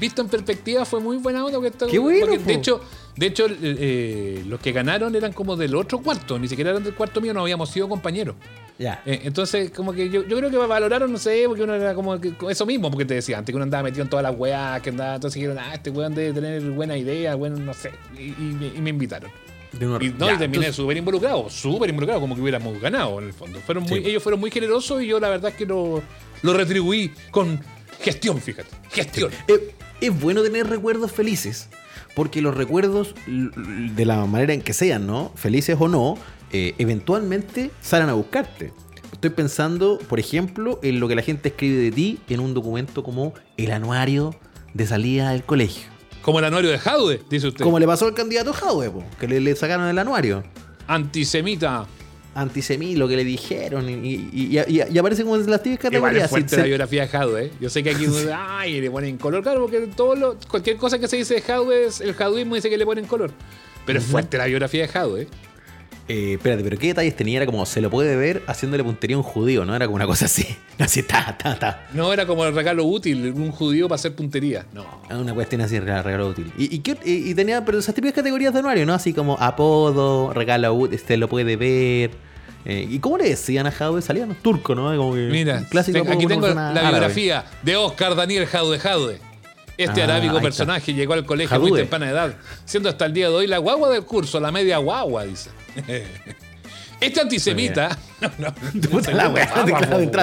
visto 0.00 0.22
en 0.22 0.28
perspectiva, 0.28 0.84
fue 0.84 1.00
muy 1.00 1.16
buena 1.18 1.44
onda. 1.44 1.58
Porque 1.58 1.68
esto- 1.68 1.86
Qué 1.86 1.98
bueno, 1.98 2.26
porque 2.26 2.38
po. 2.40 2.46
de 2.46 2.54
hecho, 2.54 2.80
de 3.16 3.26
hecho 3.26 3.46
eh, 3.48 4.42
los 4.46 4.60
que 4.60 4.72
ganaron 4.72 5.14
eran 5.14 5.32
como 5.32 5.56
del 5.56 5.74
otro 5.74 5.98
cuarto, 6.00 6.38
ni 6.38 6.48
siquiera 6.48 6.70
eran 6.70 6.82
del 6.84 6.94
cuarto 6.94 7.20
mío, 7.20 7.32
no 7.34 7.40
habíamos 7.42 7.70
sido 7.70 7.88
compañeros. 7.88 8.34
Ya. 8.78 9.02
Eh, 9.06 9.20
entonces, 9.24 9.70
como 9.70 9.92
que 9.92 10.10
yo, 10.10 10.24
yo 10.26 10.36
creo 10.36 10.50
que 10.50 10.56
valoraron, 10.56 11.12
no 11.12 11.18
sé, 11.18 11.44
porque 11.46 11.62
uno 11.62 11.74
era 11.74 11.94
como 11.94 12.20
que- 12.20 12.32
eso 12.50 12.66
mismo, 12.66 12.90
porque 12.90 13.04
te 13.04 13.14
decía 13.14 13.38
antes 13.38 13.52
que 13.52 13.56
uno 13.56 13.62
andaba 13.62 13.84
metido 13.84 14.02
en 14.02 14.10
todas 14.10 14.24
las 14.24 14.34
weas, 14.36 14.82
que 14.82 14.90
andaba, 14.90 15.14
entonces 15.14 15.34
dijeron, 15.40 15.58
ah, 15.60 15.74
este 15.74 15.90
weón 15.90 16.14
debe 16.14 16.32
tener 16.32 16.60
buena 16.72 16.96
idea, 16.96 17.36
bueno, 17.36 17.56
no 17.56 17.72
sé, 17.72 17.92
y, 18.18 18.22
y 18.30 18.56
me, 18.58 18.66
y 18.66 18.80
me 18.80 18.90
invitaron. 18.90 19.30
De 19.72 19.86
un- 19.88 20.02
Y, 20.02 20.08
no, 20.10 20.26
ya, 20.26 20.34
y 20.34 20.38
terminé 20.38 20.72
súper 20.72 20.96
involucrado, 20.96 21.48
súper 21.50 21.90
involucrado, 21.90 22.20
como 22.20 22.34
que 22.34 22.40
hubiéramos 22.40 22.80
ganado 22.80 23.20
en 23.20 23.26
el 23.26 23.32
fondo. 23.32 23.60
Fueron 23.60 23.84
muy, 23.84 24.00
Sí. 24.02 24.08
Ellos 24.10 24.22
fueron 24.22 24.40
muy 24.40 24.50
generosos 24.50 25.02
y 25.02 25.06
yo 25.06 25.20
la 25.20 25.28
verdad 25.28 25.50
es 25.52 25.56
que 25.56 25.66
lo, 25.66 26.02
lo 26.42 26.52
retribuí 26.54 27.12
con 27.30 27.60
gestión, 28.00 28.40
fíjate, 28.40 28.70
gestión. 28.90 29.30
Eh, 29.48 29.72
es 30.00 30.20
bueno 30.20 30.42
tener 30.42 30.66
recuerdos 30.68 31.10
felices, 31.12 31.68
porque 32.14 32.40
los 32.42 32.56
recuerdos, 32.56 33.14
de 33.26 34.04
la 34.04 34.24
manera 34.26 34.52
en 34.52 34.62
que 34.62 34.72
sean, 34.72 35.06
¿no? 35.06 35.32
Felices 35.34 35.76
o 35.78 35.88
no, 35.88 36.16
eh, 36.52 36.74
eventualmente 36.78 37.70
salen 37.80 38.08
a 38.08 38.14
buscarte. 38.14 38.72
Estoy 39.12 39.30
pensando, 39.30 39.98
por 40.08 40.20
ejemplo, 40.20 40.78
en 40.82 41.00
lo 41.00 41.08
que 41.08 41.14
la 41.14 41.22
gente 41.22 41.48
escribe 41.48 41.76
de 41.76 41.90
ti 41.90 42.18
en 42.28 42.40
un 42.40 42.54
documento 42.54 43.02
como 43.02 43.34
el 43.56 43.72
anuario 43.72 44.34
de 44.74 44.86
salida 44.86 45.30
del 45.30 45.44
colegio. 45.44 45.88
Como 46.22 46.38
el 46.38 46.44
anuario 46.44 46.70
de 46.70 46.78
Jaude, 46.78 47.20
dice 47.28 47.48
usted. 47.48 47.64
Como 47.64 47.78
le 47.78 47.86
pasó 47.86 48.06
al 48.06 48.14
candidato 48.14 48.52
Jaude, 48.52 48.90
po, 48.90 49.04
que 49.20 49.28
le, 49.28 49.40
le 49.40 49.54
sacaron 49.56 49.88
el 49.88 49.98
anuario. 49.98 50.42
Antisemita. 50.86 51.86
Antisemí, 52.34 52.96
lo 52.96 53.06
que 53.08 53.16
le 53.16 53.24
dijeron, 53.24 53.88
y, 53.88 53.92
y- 53.92 54.30
y- 54.32 54.58
y- 54.66 54.82
y 54.92 54.98
aparece 54.98 55.22
como 55.22 55.36
en 55.36 55.48
las 55.50 55.62
típicas 55.62 55.92
Igual 55.92 56.02
categorías. 56.12 56.24
es 56.24 56.30
fuerte 56.30 56.48
si 56.50 56.56
la 56.56 56.64
biografía 56.66 57.02
de 57.02 57.08
Jadwe, 57.08 57.44
¿eh? 57.44 57.50
Yo 57.60 57.70
sé 57.70 57.82
que 57.82 57.90
aquí 57.90 58.06
ay, 58.36 58.80
le 58.80 58.90
ponen 58.90 59.16
color, 59.18 59.42
claro, 59.42 59.60
porque 59.62 59.88
todo 59.94 60.14
lo- 60.16 60.36
cualquier 60.48 60.76
cosa 60.76 60.98
que 60.98 61.06
se 61.08 61.16
dice 61.16 61.34
de 61.34 61.40
Jadwe, 61.42 61.86
es- 61.86 62.00
el 62.00 62.14
jaduismo 62.14 62.54
dice 62.56 62.68
que 62.70 62.76
le 62.78 62.84
ponen 62.84 63.06
color. 63.06 63.30
Pero 63.86 63.98
es 63.98 64.04
fuerte 64.04 64.38
la 64.38 64.46
biografía 64.46 64.82
de 64.82 64.88
Jadwe, 64.88 65.22
¿eh? 65.22 65.28
Eh, 66.06 66.34
espérate, 66.34 66.62
pero 66.62 66.78
¿qué 66.78 66.88
detalles 66.88 67.16
tenía? 67.16 67.38
Era 67.38 67.46
como, 67.46 67.64
se 67.64 67.80
lo 67.80 67.88
puede 67.88 68.14
ver 68.16 68.42
haciéndole 68.46 68.84
puntería 68.84 69.16
a 69.16 69.20
un 69.20 69.22
judío, 69.22 69.64
¿no? 69.64 69.74
Era 69.74 69.86
como 69.86 69.96
una 69.96 70.06
cosa 70.06 70.26
así. 70.26 70.46
Así, 70.78 71.02
ta, 71.02 71.36
ta, 71.38 71.58
ta. 71.58 71.86
No 71.94 72.12
era 72.12 72.26
como 72.26 72.44
el 72.44 72.54
regalo 72.54 72.84
útil, 72.84 73.32
un 73.32 73.50
judío 73.52 73.88
para 73.88 73.96
hacer 73.96 74.14
puntería. 74.14 74.66
No. 74.74 74.84
Era 75.06 75.18
Una 75.18 75.32
cuestión 75.32 75.62
así, 75.62 75.78
regalo, 75.80 76.02
regalo 76.02 76.28
útil. 76.28 76.52
Y, 76.58 76.74
y, 76.74 76.78
qué- 76.80 76.98
y- 77.04 77.30
y 77.30 77.34
tenía, 77.34 77.64
pero 77.64 77.78
esas 77.78 77.94
típicas 77.94 78.16
categorías 78.16 78.52
de 78.52 78.58
anuario, 78.58 78.84
¿no? 78.84 78.92
Así 78.92 79.14
como 79.14 79.38
apodo, 79.40 80.32
regalo 80.34 80.74
útil, 80.74 80.94
este 80.96 81.16
lo 81.16 81.28
puede 81.28 81.56
ver. 81.56 82.10
Eh, 82.66 82.86
¿Y 82.90 82.98
cómo 82.98 83.18
le 83.18 83.28
decían 83.28 83.66
a 83.66 83.70
Jadwe? 83.70 84.00
Salían 84.00 84.34
turco, 84.36 84.74
¿no? 84.74 84.94
Como 84.96 85.14
que 85.14 85.28
Mira, 85.30 85.64
clásico 85.70 86.02
te- 86.02 86.12
aquí 86.12 86.26
tengo 86.26 86.48
la 86.48 86.70
árabe. 86.70 86.88
biografía 86.90 87.44
de 87.62 87.76
Oscar 87.76 88.14
Daniel 88.14 88.46
Jadwe 88.46 88.78
Jadwe. 88.78 89.18
Este 89.76 90.02
Ah, 90.02 90.04
arábico 90.04 90.36
ahí 90.36 90.42
personaje 90.42 90.94
llegó 90.94 91.14
al 91.14 91.26
colegio 91.26 91.56
a 91.56 91.58
muy 91.58 91.72
temprana 91.72 92.08
edad, 92.08 92.34
siendo 92.64 92.88
hasta 92.88 93.06
el 93.06 93.12
día 93.12 93.28
de 93.28 93.34
hoy 93.34 93.46
la 93.46 93.58
guagua 93.58 93.90
del 93.90 94.04
curso, 94.04 94.38
la 94.38 94.52
media 94.52 94.78
guagua, 94.78 95.24
dice. 95.24 95.50
Este 97.00 97.20
antisemita. 97.20 97.98
No, 98.20 98.30
no, 98.38 98.54
Puta 98.90 99.12
la. 99.12 99.26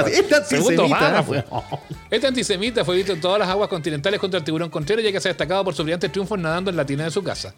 Este 0.08 0.36
antisemita, 0.36 1.22
weón. 1.28 1.44
Este 2.10 2.26
antisemita 2.26 2.84
fue 2.84 2.96
visto 2.96 3.12
en 3.14 3.22
todas 3.22 3.38
las 3.38 3.48
aguas 3.48 3.70
continentales 3.70 4.20
contra 4.20 4.40
el 4.40 4.44
tiburón 4.44 4.72
contrero, 4.72 5.02
ya 5.04 5.12
que 5.12 5.20
se 5.22 5.28
ha 5.28 5.32
destacado 5.32 5.64
por 5.64 5.76
sus 5.76 5.86
brillantes 5.86 6.12
triunfos 6.12 6.40
nadando 6.40 6.72
en 6.72 6.78
la 6.78 6.86
tina 6.86 7.04
de 7.04 7.12
su 7.12 7.22
casa. 7.22 7.54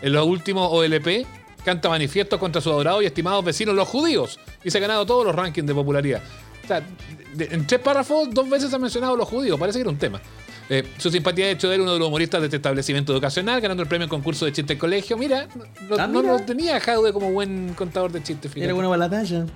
En 0.00 0.12
los 0.12 0.24
últimos 0.24 0.68
OLP, 0.70 1.26
canta 1.64 1.88
manifiestos 1.88 2.38
contra 2.38 2.60
sus 2.60 2.70
adorados 2.72 3.02
y 3.02 3.06
estimados 3.06 3.44
vecinos, 3.44 3.74
los 3.74 3.88
judíos, 3.88 4.38
y 4.62 4.70
se 4.70 4.78
ha 4.78 4.80
ganado 4.80 5.04
todos 5.04 5.26
los 5.26 5.34
rankings 5.34 5.66
de 5.66 5.74
popularidad. 5.74 6.22
O 6.62 6.68
sea, 6.68 6.80
en 7.40 7.66
tres 7.66 7.80
párrafos, 7.80 8.28
dos 8.30 8.48
veces 8.48 8.72
ha 8.72 8.78
mencionado 8.78 9.16
los 9.16 9.26
judíos, 9.26 9.58
parece 9.58 9.78
que 9.78 9.82
era 9.82 9.90
un 9.90 9.98
tema. 9.98 10.20
Eh, 10.70 10.86
su 10.98 11.10
simpatía 11.10 11.46
ha 11.46 11.50
hecho 11.50 11.68
de 11.68 11.76
él 11.76 11.80
uno 11.80 11.94
de 11.94 11.98
los 11.98 12.08
humoristas 12.08 12.40
de 12.40 12.46
este 12.48 12.56
establecimiento 12.56 13.12
educacional, 13.12 13.60
ganando 13.60 13.82
el 13.82 13.88
premio 13.88 14.04
en 14.04 14.10
concurso 14.10 14.44
de 14.44 14.52
chiste 14.52 14.76
colegio. 14.76 15.16
Mira, 15.16 15.48
no, 15.88 15.96
Ah, 15.98 16.06
no 16.06 16.20
mira. 16.20 16.34
lo 16.34 16.40
tenía 16.44 16.78
Jaude 16.78 17.12
como 17.12 17.30
buen 17.32 17.72
contador 17.74 18.12
de 18.12 18.22
chistes. 18.22 18.52
Era 18.54 18.74
bueno 18.74 18.90
para 18.90 18.98
la 18.98 19.10
talla. 19.10 19.46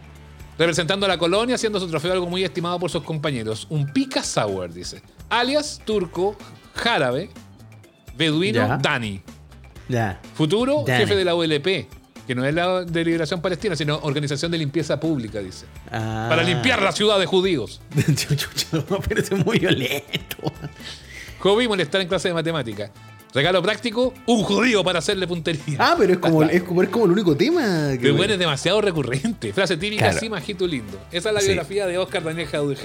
representando 0.58 1.04
a 1.06 1.08
la 1.08 1.18
colonia, 1.18 1.54
haciendo 1.56 1.80
su 1.80 1.88
trofeo 1.88 2.12
algo 2.12 2.26
muy 2.26 2.44
estimado 2.44 2.78
por 2.78 2.90
sus 2.90 3.02
compañeros. 3.02 3.66
Un 3.70 3.92
pica 3.92 4.22
sour, 4.22 4.72
dice. 4.72 5.02
Alias 5.28 5.80
turco, 5.84 6.36
járabe, 6.74 7.30
beduino, 8.16 8.66
Ya. 8.66 8.76
Dani. 8.78 9.20
Ya. 9.88 10.20
Futuro, 10.34 10.84
Dani. 10.86 11.00
jefe 11.00 11.16
de 11.16 11.24
la 11.24 11.34
OLP, 11.34 11.88
que 12.26 12.34
no 12.34 12.44
es 12.44 12.54
la 12.54 12.84
de 12.84 13.04
Liberación 13.04 13.40
Palestina, 13.40 13.74
sino 13.76 13.98
Organización 14.02 14.50
de 14.52 14.58
Limpieza 14.58 14.98
Pública, 15.00 15.40
dice. 15.40 15.66
Ah. 15.90 16.26
Para 16.28 16.42
limpiar 16.42 16.80
la 16.82 16.92
ciudad 16.92 17.18
de 17.18 17.26
judíos. 17.26 17.80
No, 18.72 19.00
pero 19.06 19.20
es 19.20 19.30
muy 19.44 19.58
violento. 19.58 20.52
Hobby, 21.40 21.66
molestar 21.68 22.00
en 22.00 22.08
clase 22.08 22.28
de 22.28 22.34
matemática. 22.34 22.90
Regalo 23.34 23.62
práctico, 23.62 24.12
un 24.26 24.42
judío 24.42 24.84
para 24.84 24.98
hacerle 24.98 25.26
puntería. 25.26 25.76
Ah, 25.78 25.94
pero 25.98 26.12
es 26.12 26.18
como, 26.18 26.42
es 26.44 26.62
como, 26.62 26.82
es 26.82 26.88
como 26.90 27.04
el 27.06 27.12
único 27.12 27.36
tema. 27.36 27.90
que- 27.92 27.98
Pero 28.00 28.14
bueno, 28.16 28.34
es 28.34 28.38
demasiado 28.38 28.80
recurrente. 28.80 29.52
Frase 29.52 29.76
típica, 29.76 30.04
Claro. 30.06 30.20
sí, 30.20 30.28
majito 30.28 30.66
lindo. 30.66 30.98
Esa 31.10 31.30
es 31.30 31.34
la 31.34 31.40
Sí. 31.40 31.46
biografía 31.48 31.86
de 31.86 31.98
Oscar 31.98 32.22
Daniel 32.22 32.46
Jaude. 32.48 32.76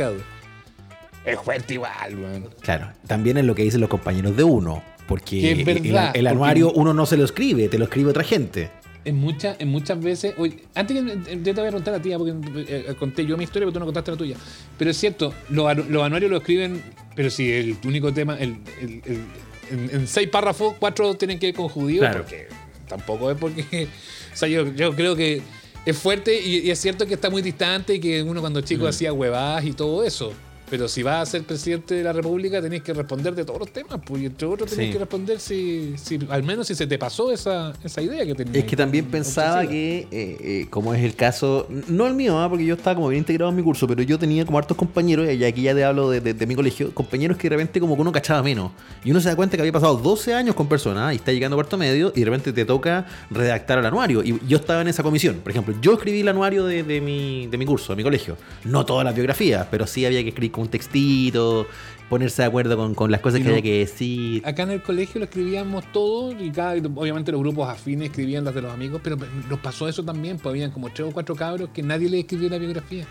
Es 1.26 1.40
fuerte 1.40 1.74
igual, 1.74 2.18
weón. 2.18 2.50
Claro, 2.62 2.92
también 3.06 3.38
es 3.38 3.44
lo 3.46 3.54
que 3.54 3.64
dicen 3.64 3.82
los 3.82 3.90
compañeros 3.90 4.36
de 4.38 4.44
uno. 4.44 4.82
Porque 5.08 5.40
Que 5.42 5.52
es 5.52 5.60
el- 5.60 5.66
verdad, 5.66 6.06
el, 6.08 6.12
porque- 6.24 6.28
anuario 6.30 6.72
uno 6.72 6.94
no 6.94 7.06
se 7.06 7.18
lo 7.18 7.26
escribe, 7.26 7.68
te 7.70 7.78
lo 7.78 7.86
escribe 7.86 8.10
otra 8.12 8.24
gente. 8.24 8.72
En, 9.08 9.16
muchas 9.16 9.56
en 9.60 9.70
muchas 9.70 10.00
veces. 10.02 10.34
Oye, 10.38 10.58
antes 10.76 10.98
que 11.02 11.12
eh, 11.34 11.40
yo 11.44 11.54
te 11.56 11.62
voy 11.62 11.70
a 11.70 11.72
contar 11.72 11.94
a 11.96 12.02
ti, 12.02 12.12
porque 12.18 12.34
eh, 12.68 12.94
conté 13.00 13.26
yo 13.26 13.38
mi 13.38 13.44
historia, 13.46 13.66
pero 13.66 13.74
tú 13.74 13.80
no 13.80 13.86
contaste 13.86 14.12
la 14.12 14.18
tuya. 14.18 14.36
Pero 14.78 14.92
es 14.92 14.98
cierto, 14.98 15.34
los, 15.50 15.66
anu- 15.66 15.88
los 15.88 16.04
anuarios 16.04 16.30
lo 16.30 16.38
escriben, 16.38 16.82
pero 17.16 17.30
si 17.30 17.52
el 17.52 17.78
único 17.86 18.14
tema, 18.14 18.38
el, 18.38 18.58
el- 18.82 19.02
el- 19.06 19.24
en, 19.72 19.90
en 19.94 20.08
seis 20.08 20.28
párrafos, 20.30 20.76
cuatro 20.80 21.16
tienen 21.16 21.40
que 21.40 21.48
ver 21.48 21.56
con 21.56 21.68
judíos, 21.70 22.02
Claro. 22.02 22.20
porque 22.24 22.48
tampoco 22.88 23.32
es 23.32 23.38
porque. 23.38 23.88
O 24.34 24.38
sea, 24.40 24.48
yo, 24.50 24.72
yo 24.74 24.94
creo 24.96 25.16
que 25.16 25.42
Es 25.86 25.98
fuerte 25.98 26.40
y, 26.40 26.60
y 26.68 26.70
es 26.70 26.80
cierto 26.80 27.08
que 27.08 27.14
está 27.16 27.30
muy 27.30 27.42
distante 27.42 27.96
y 27.96 28.00
que 28.00 28.22
uno 28.22 28.40
cuando 28.42 28.62
chico 28.62 28.88
hacía 28.88 29.12
huevadas 29.14 29.64
y 29.66 29.72
todo 29.72 30.04
eso. 30.04 30.32
Pero 30.70 30.88
si 30.90 31.02
vas 31.02 31.22
a 31.28 31.32
ser 31.32 31.44
presidente 31.44 31.96
de 31.96 32.04
la 32.04 32.12
República 32.12 32.62
tenés 32.62 32.82
que 32.84 32.94
responder 32.94 33.34
de 33.34 33.46
todos 33.46 33.60
los 33.60 33.72
temas, 33.72 34.00
pues, 34.06 34.22
y 34.22 34.26
entre 34.26 34.48
otros 34.48 34.70
tenés 34.70 34.88
Sí. 34.88 34.92
que 34.94 35.00
responder 35.00 35.40
si, 35.40 35.94
si 35.98 36.20
al 36.30 36.44
menos 36.44 36.68
si 36.68 36.76
se 36.76 36.86
te 36.86 36.98
pasó 36.98 37.32
esa, 37.32 37.72
esa 37.84 38.02
idea 38.02 38.26
que 38.26 38.36
tenías. 38.36 38.56
Es 38.58 38.64
que 38.66 38.76
también 38.76 39.06
pensaba 39.06 39.66
que, 39.66 40.00
eh, 40.12 40.38
eh, 40.42 40.68
como 40.70 40.94
es 40.94 41.04
el 41.04 41.16
caso, 41.16 41.68
no 41.88 42.06
el 42.08 42.14
mío, 42.16 42.38
¿ah? 42.40 42.50
porque 42.50 42.66
yo 42.66 42.74
estaba 42.76 42.96
como 42.96 43.08
bien 43.10 43.20
integrado 43.22 43.50
en 43.50 43.56
mi 43.56 43.64
curso, 43.64 43.88
pero 43.88 44.02
yo 44.04 44.20
tenía 44.20 44.46
como 44.46 44.58
hartos 44.58 44.76
compañeros, 44.76 45.32
y 45.32 45.44
aquí 45.46 45.62
ya 45.62 45.74
te 45.74 45.84
hablo 45.86 46.10
de, 46.10 46.20
de- 46.20 46.34
de 46.34 46.46
mi 46.46 46.54
colegio, 46.56 46.94
compañeros 46.94 47.38
que 47.38 47.50
de 47.50 47.56
repente 47.56 47.80
como 47.80 47.96
que 47.96 48.02
uno 48.02 48.12
cachaba 48.12 48.44
menos. 48.44 48.72
Y 49.06 49.12
uno 49.12 49.22
se 49.22 49.30
da 49.30 49.36
cuenta 49.38 49.56
que 49.56 49.62
había 49.62 49.72
pasado 49.72 49.96
12 49.96 50.34
años 50.34 50.54
con 50.54 50.68
personas 50.68 51.14
y 51.14 51.16
está 51.16 51.32
llegando 51.32 51.56
a 51.56 51.58
cuarto 51.60 51.78
medio 51.78 52.12
y 52.14 52.20
de 52.20 52.26
repente 52.26 52.52
te 52.52 52.66
toca 52.66 53.06
redactar 53.32 53.80
el 53.80 53.86
anuario. 53.86 54.22
Y 54.24 54.38
yo 54.48 54.58
estaba 54.58 54.82
en 54.82 54.90
esa 54.90 55.02
comisión. 55.02 55.38
Por 55.38 55.52
ejemplo, 55.52 55.74
yo 55.82 55.94
escribí 55.94 56.20
el 56.22 56.28
anuario 56.28 56.66
de, 56.66 56.84
de 56.84 57.00
mi, 57.00 57.48
de 57.48 57.58
mi 57.58 57.66
curso, 57.66 57.94
de 57.94 57.98
mi 57.98 58.04
colegio. 58.04 58.36
No 58.66 58.86
todas 58.86 59.06
las 59.06 59.16
biografías, 59.16 59.66
pero 59.72 59.88
sí 59.88 60.06
había 60.06 60.22
que 60.24 60.30
escribir 60.30 60.52
un 60.62 60.70
textito, 60.70 61.68
ponerse 62.10 62.42
de 62.42 62.48
acuerdo 62.48 62.78
con, 62.78 62.96
con 62.96 63.12
las 63.12 63.22
cosas 63.22 63.40
Y 63.40 63.44
que 63.44 63.50
no- 63.50 63.54
había 63.56 63.64
que 63.64 63.80
decir. 63.80 64.42
Acá 64.46 64.64
en 64.64 64.72
el 64.72 64.82
colegio 64.82 65.20
lo 65.20 65.26
escribíamos 65.26 65.84
todos 65.92 66.36
y 66.40 66.50
cada, 66.52 66.74
obviamente 66.96 67.32
los 67.32 67.42
grupos 67.42 67.70
afines 67.70 68.10
escribían 68.10 68.44
las 68.46 68.56
de 68.56 68.62
los 68.62 68.72
amigos, 68.74 69.02
pero 69.04 69.18
nos 69.50 69.60
pasó 69.60 69.88
eso 69.88 70.04
también, 70.04 70.38
pues 70.38 70.52
habían 70.52 70.72
como 70.72 70.90
tres 70.90 71.08
o 71.10 71.12
cuatro 71.12 71.36
cabros 71.36 71.70
que 71.74 71.84
nadie 71.84 72.10
les 72.10 72.22
escribió 72.22 72.50
la 72.50 72.58
biografía. 72.58 73.06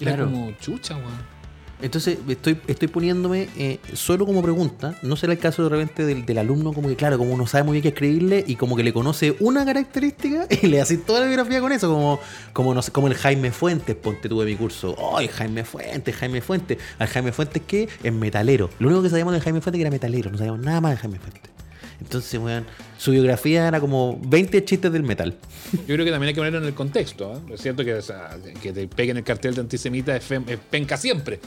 Era 0.00 0.14
Claro. 0.16 0.24
como 0.30 0.52
chucha, 0.60 0.96
weón. 0.96 1.39
Entonces 1.82 2.18
estoy, 2.28 2.58
estoy 2.66 2.88
poniéndome 2.88 3.48
eh, 3.56 3.78
solo 3.94 4.26
como 4.26 4.42
pregunta, 4.42 4.94
no 5.02 5.16
será 5.16 5.32
el 5.32 5.38
caso 5.38 5.62
de 5.62 5.68
repente 5.68 6.04
del, 6.04 6.26
del 6.26 6.38
alumno 6.38 6.72
como 6.72 6.88
que 6.88 6.96
claro, 6.96 7.18
como 7.18 7.32
uno 7.32 7.46
sabe 7.46 7.64
muy 7.64 7.74
bien 7.74 7.82
qué 7.82 7.88
escribirle 7.88 8.44
y 8.46 8.56
como 8.56 8.76
que 8.76 8.82
le 8.82 8.92
conoce 8.92 9.36
una 9.40 9.64
característica 9.64 10.46
y 10.62 10.66
le 10.66 10.80
hace 10.80 10.98
toda 10.98 11.20
la 11.20 11.26
biografía 11.26 11.60
con 11.60 11.72
eso, 11.72 11.88
como, 11.88 12.20
como 12.52 12.74
no 12.74 12.82
sé, 12.82 12.92
como 12.92 13.06
el 13.08 13.14
Jaime 13.14 13.50
Fuentes, 13.50 13.96
ponte 13.96 14.28
tú 14.28 14.40
de 14.40 14.46
mi 14.46 14.56
curso. 14.56 14.96
¡Ay, 15.16 15.28
Jaime 15.28 15.64
Fuentes, 15.64 16.14
Jaime 16.14 16.40
Fuentes! 16.40 16.78
Al 16.98 17.08
Jaime 17.08 17.32
Fuentes 17.32 17.62
que 17.66 17.88
es 18.02 18.12
metalero. 18.12 18.70
Lo 18.78 18.88
único 18.88 19.02
que 19.02 19.10
sabíamos 19.10 19.32
del 19.32 19.42
Jaime 19.42 19.60
Fuentes 19.60 19.78
que 19.78 19.82
era 19.82 19.90
metalero, 19.90 20.30
no 20.30 20.38
sabíamos 20.38 20.60
nada 20.60 20.80
más 20.80 20.92
de 20.92 20.96
Jaime 20.98 21.18
Fuentes. 21.18 21.59
Entonces, 22.00 22.40
weón, 22.40 22.64
su 22.98 23.10
biografía 23.12 23.68
era 23.68 23.78
como 23.80 24.18
20 24.24 24.64
chistes 24.64 24.90
del 24.92 25.02
metal. 25.02 25.36
Yo 25.72 25.94
creo 25.94 26.04
que 26.04 26.10
también 26.10 26.28
hay 26.28 26.34
que 26.34 26.40
ponerlo 26.40 26.58
en 26.58 26.64
el 26.64 26.74
contexto. 26.74 27.32
¿eh? 27.34 27.54
Es 27.54 27.60
cierto 27.62 27.84
que, 27.84 27.94
o 27.94 28.02
sea, 28.02 28.36
que 28.62 28.72
te 28.72 28.88
peguen 28.88 29.16
el 29.18 29.24
cartel 29.24 29.54
de 29.54 29.60
antisemita 29.60 30.16
es, 30.16 30.24
penca 30.70 30.96
siempre. 30.96 31.40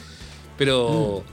Pero, 0.57 1.23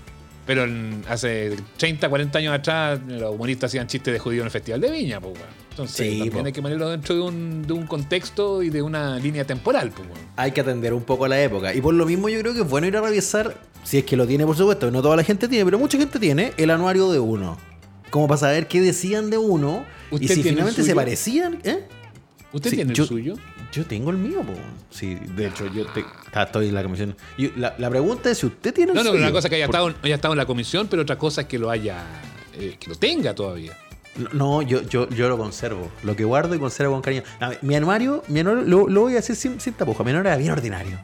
pero 0.46 0.64
en- 0.64 1.04
hace 1.08 1.56
30, 1.76 2.08
40 2.08 2.38
años 2.38 2.54
atrás 2.54 2.98
los 3.06 3.34
humoristas 3.34 3.70
hacían 3.70 3.86
chistes 3.86 4.12
de 4.12 4.18
judío 4.18 4.40
en 4.40 4.46
el 4.46 4.50
Festival 4.50 4.80
de 4.80 4.90
Viña. 4.90 5.20
Pues. 5.20 5.34
Entonces 5.70 5.96
Sí, 5.96 6.18
también 6.18 6.32
po. 6.42 6.46
hay 6.46 6.52
que 6.52 6.62
ponerlo 6.62 6.88
dentro 6.90 7.14
de 7.14 7.20
un, 7.20 7.62
de 7.66 7.72
un 7.72 7.86
contexto 7.86 8.62
y 8.62 8.70
de 8.70 8.82
una 8.82 9.18
línea 9.18 9.44
temporal. 9.44 9.90
Pues, 9.90 10.08
weón. 10.08 10.20
hay 10.36 10.52
que 10.52 10.60
atender 10.62 10.94
un 10.94 11.02
poco 11.04 11.26
a 11.26 11.28
la 11.28 11.40
época. 11.42 11.74
Y 11.74 11.80
por 11.80 11.94
lo 11.94 12.06
mismo 12.06 12.28
yo 12.28 12.40
creo 12.40 12.54
que 12.54 12.60
es 12.62 12.68
bueno 12.68 12.86
ir 12.86 12.96
a 12.96 13.02
revisar, 13.02 13.56
si 13.84 13.98
es 13.98 14.04
que 14.04 14.16
lo 14.16 14.26
tiene 14.26 14.46
por 14.46 14.56
supuesto, 14.56 14.90
no 14.90 15.02
toda 15.02 15.16
la 15.16 15.24
gente 15.24 15.46
tiene, 15.46 15.64
pero 15.64 15.78
mucha 15.78 15.98
gente 15.98 16.18
tiene 16.18 16.52
el 16.56 16.70
anuario 16.70 17.12
de 17.12 17.18
uno. 17.20 17.56
Como 18.10 18.26
para 18.28 18.38
saber 18.38 18.66
qué 18.68 18.80
decían 18.80 19.30
de 19.30 19.38
uno 19.38 19.84
y 20.10 20.16
¿Usted 20.16 20.34
si 20.34 20.42
finalmente 20.42 20.76
se 20.82 20.82
suyo? 20.82 20.94
parecían. 20.96 21.58
¿eh? 21.64 21.86
¿Usted 22.52 22.70
Sí, 22.70 22.76
tiene 22.76 22.92
yo- 22.94 23.04
el 23.04 23.08
suyo? 23.08 23.34
Yo 23.72 23.86
tengo 23.86 24.10
el 24.10 24.16
mío, 24.16 24.40
po. 24.42 24.52
Sí, 24.90 25.14
de 25.36 25.46
hecho, 25.46 25.66
yo 25.72 25.86
te- 25.86 26.04
ah, 26.34 26.42
estoy 26.42 26.68
en 26.68 26.74
la 26.74 26.82
comisión. 26.82 27.14
La, 27.56 27.74
la 27.78 27.88
pregunta 27.88 28.28
es 28.30 28.38
si 28.38 28.46
usted 28.46 28.74
tiene 28.74 28.90
el 28.90 28.96
No, 28.96 29.04
no, 29.04 29.10
suyo. 29.10 29.22
una 29.22 29.30
cosa 29.32 29.46
es 29.46 29.50
que 29.50 29.56
haya 29.56 29.66
Por- 29.66 29.76
estado, 29.76 29.94
haya 30.02 30.14
estado 30.16 30.34
en 30.34 30.38
la 30.38 30.46
comisión, 30.46 30.88
pero 30.90 31.02
otra 31.02 31.16
cosa 31.16 31.42
es 31.42 31.46
que 31.46 31.58
lo 31.58 31.70
haya. 31.70 32.04
eh, 32.58 32.76
que 32.80 32.90
lo 32.90 32.96
tenga 32.96 33.32
todavía. 33.34 33.76
No, 34.16 34.28
No, 34.32 34.62
yo, 34.62 34.82
yo, 34.82 35.08
yo 35.10 35.28
lo 35.28 35.38
conservo. 35.38 35.88
Lo 36.02 36.16
que 36.16 36.24
guardo 36.24 36.52
y 36.56 36.58
conservo 36.58 36.94
con 36.94 37.00
cariño. 37.02 37.22
Mi 37.62 37.76
armario, 37.76 38.24
mi 38.26 38.40
armario 38.40 38.62
lo, 38.62 38.88
lo 38.88 39.00
voy 39.02 39.12
a 39.12 39.16
decir 39.16 39.36
sin, 39.36 39.60
sin 39.60 39.72
tapuja. 39.74 40.02
Mi 40.02 40.10
armario 40.10 40.30
era 40.30 40.36
bien 40.36 40.50
ordinario. 40.50 40.98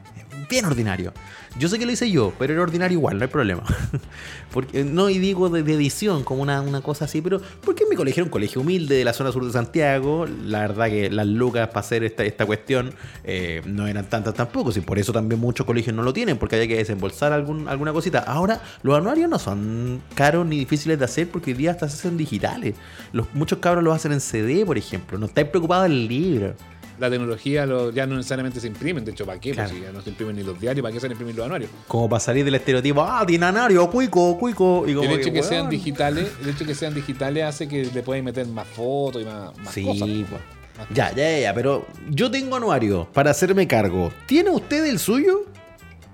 Bien 0.49 0.65
ordinario. 0.65 1.13
Yo 1.59 1.69
sé 1.69 1.79
que 1.79 1.87
lo 1.87 1.93
hice 1.93 2.11
yo, 2.11 2.33
pero 2.39 2.53
era 2.53 2.63
ordinario 2.63 2.99
igual, 2.99 3.17
no 3.17 3.25
hay 3.25 3.31
problema. 3.31 3.65
porque, 4.53 4.85
no, 4.85 5.09
y 5.09 5.19
digo 5.19 5.49
de, 5.49 5.61
edición, 5.61 6.23
como 6.23 6.43
una, 6.43 6.61
una 6.61 6.83
cosa 6.83 7.07
así, 7.07 7.23
pero 7.23 7.41
porque 7.63 7.85
mi 7.89 7.97
colegio 7.97 8.21
era 8.21 8.27
un 8.27 8.31
colegio 8.31 8.61
humilde 8.61 8.97
de 8.97 9.05
la 9.05 9.13
zona 9.13 9.33
sur 9.33 9.45
de 9.45 9.53
Santiago. 9.53 10.27
La 10.45 10.61
verdad 10.61 10.89
que 10.89 11.11
las 11.11 11.27
lucas 11.27 11.69
para 11.69 11.81
hacer 11.81 12.05
esta, 12.05 12.25
esta 12.25 12.45
cuestión 12.45 12.93
eh, 13.25 13.63
no 13.65 13.87
eran 13.87 14.05
tantas 14.09 14.35
tampoco. 14.35 14.71
Y 14.77 14.81
por 14.81 14.99
eso 14.99 15.13
también 15.13 15.41
muchos 15.41 15.67
colegios 15.67 15.97
no 15.97 16.03
lo 16.03 16.13
tienen, 16.13 16.37
porque 16.37 16.57
había 16.57 16.69
que 16.69 16.77
desembolsar 16.77 17.33
algún, 17.33 17.69
alguna 17.69 17.93
cosita. 17.93 18.19
Ahora, 18.19 18.61
los 18.83 18.97
anuarios 18.97 19.29
no 19.31 19.39
son 19.39 20.03
caros 20.15 20.47
ni 20.47 20.59
difíciles 20.59 20.99
de 20.99 21.07
hacer, 21.07 21.29
porque 21.31 21.53
hoy 21.53 21.57
día 21.57 21.71
hasta 21.71 21.89
se 21.89 21.97
hacen 21.97 22.17
digitales. 22.17 22.75
Los, 23.13 23.27
muchos 23.35 23.59
cabros 23.59 23.83
los 23.83 23.97
hacen 23.97 24.13
en 24.13 24.21
CD, 24.21 24.65
por 24.67 24.77
ejemplo. 24.77 25.19
No 25.19 25.27
estáis 25.27 25.49
preocupados 25.49 25.85
del 25.85 26.07
libro. 26.07 26.55
La 26.99 27.11
tecnología 27.11 27.67
lo- 27.67 27.91
ya 27.91 28.07
no 28.07 28.17
necesariamente 28.17 28.59
se 28.61 28.67
imprimen. 28.69 29.05
De 29.05 29.11
hecho, 29.13 29.27
¿para 29.27 29.39
qué? 29.39 29.53
Claro. 29.53 29.69
Pues 29.69 29.79
si 29.81 29.85
ya 29.87 29.93
no 29.93 30.01
se 30.03 30.11
imprimen 30.11 30.37
ni 30.37 30.43
los 30.43 30.59
diarios, 30.59 30.83
¿para 30.83 30.95
qué 30.95 31.01
se 31.01 31.07
imprimir 31.09 31.35
los 31.37 31.45
anuarios? 31.45 31.71
Como 31.89 32.09
para 32.09 32.21
salir 32.21 32.45
del 32.45 32.55
estereotipo, 32.55 33.03
ah, 33.03 33.23
tiene 33.27 33.45
anario, 33.47 33.91
cuico, 33.91 34.39
cuico. 34.39 34.85
Y 34.87 34.95
como 34.95 35.09
el 35.11 35.17
hecho 35.21 35.27
de 35.27 35.33
que 35.35 35.41
weón. 35.41 35.49
sean 35.51 35.69
digitales, 35.71 36.29
el 36.43 36.49
hecho 36.49 36.61
de 36.61 36.67
que 36.67 36.75
sean 36.75 36.95
digitales 36.95 37.45
hace 37.45 37.69
que 37.69 37.85
le 37.85 38.03
pueden 38.03 38.25
meter 38.25 38.47
más 38.47 38.67
fotos 38.67 39.21
y 39.23 39.25
más, 39.25 39.57
más 39.59 39.75
Sí, 39.75 39.85
cosas. 39.85 40.09
pues. 40.09 40.41
Más 40.79 40.89
Ya, 40.95 41.11
ya, 41.15 41.31
ya, 41.33 41.39
ya, 41.41 41.55
pero 41.55 41.87
yo 42.11 42.31
tengo 42.31 42.57
anuario 42.57 43.09
para 43.13 43.31
hacerme 43.31 43.67
cargo. 43.67 44.13
¿Tiene 44.27 44.51
usted 44.51 44.85
el 44.87 44.99
suyo? 44.99 45.45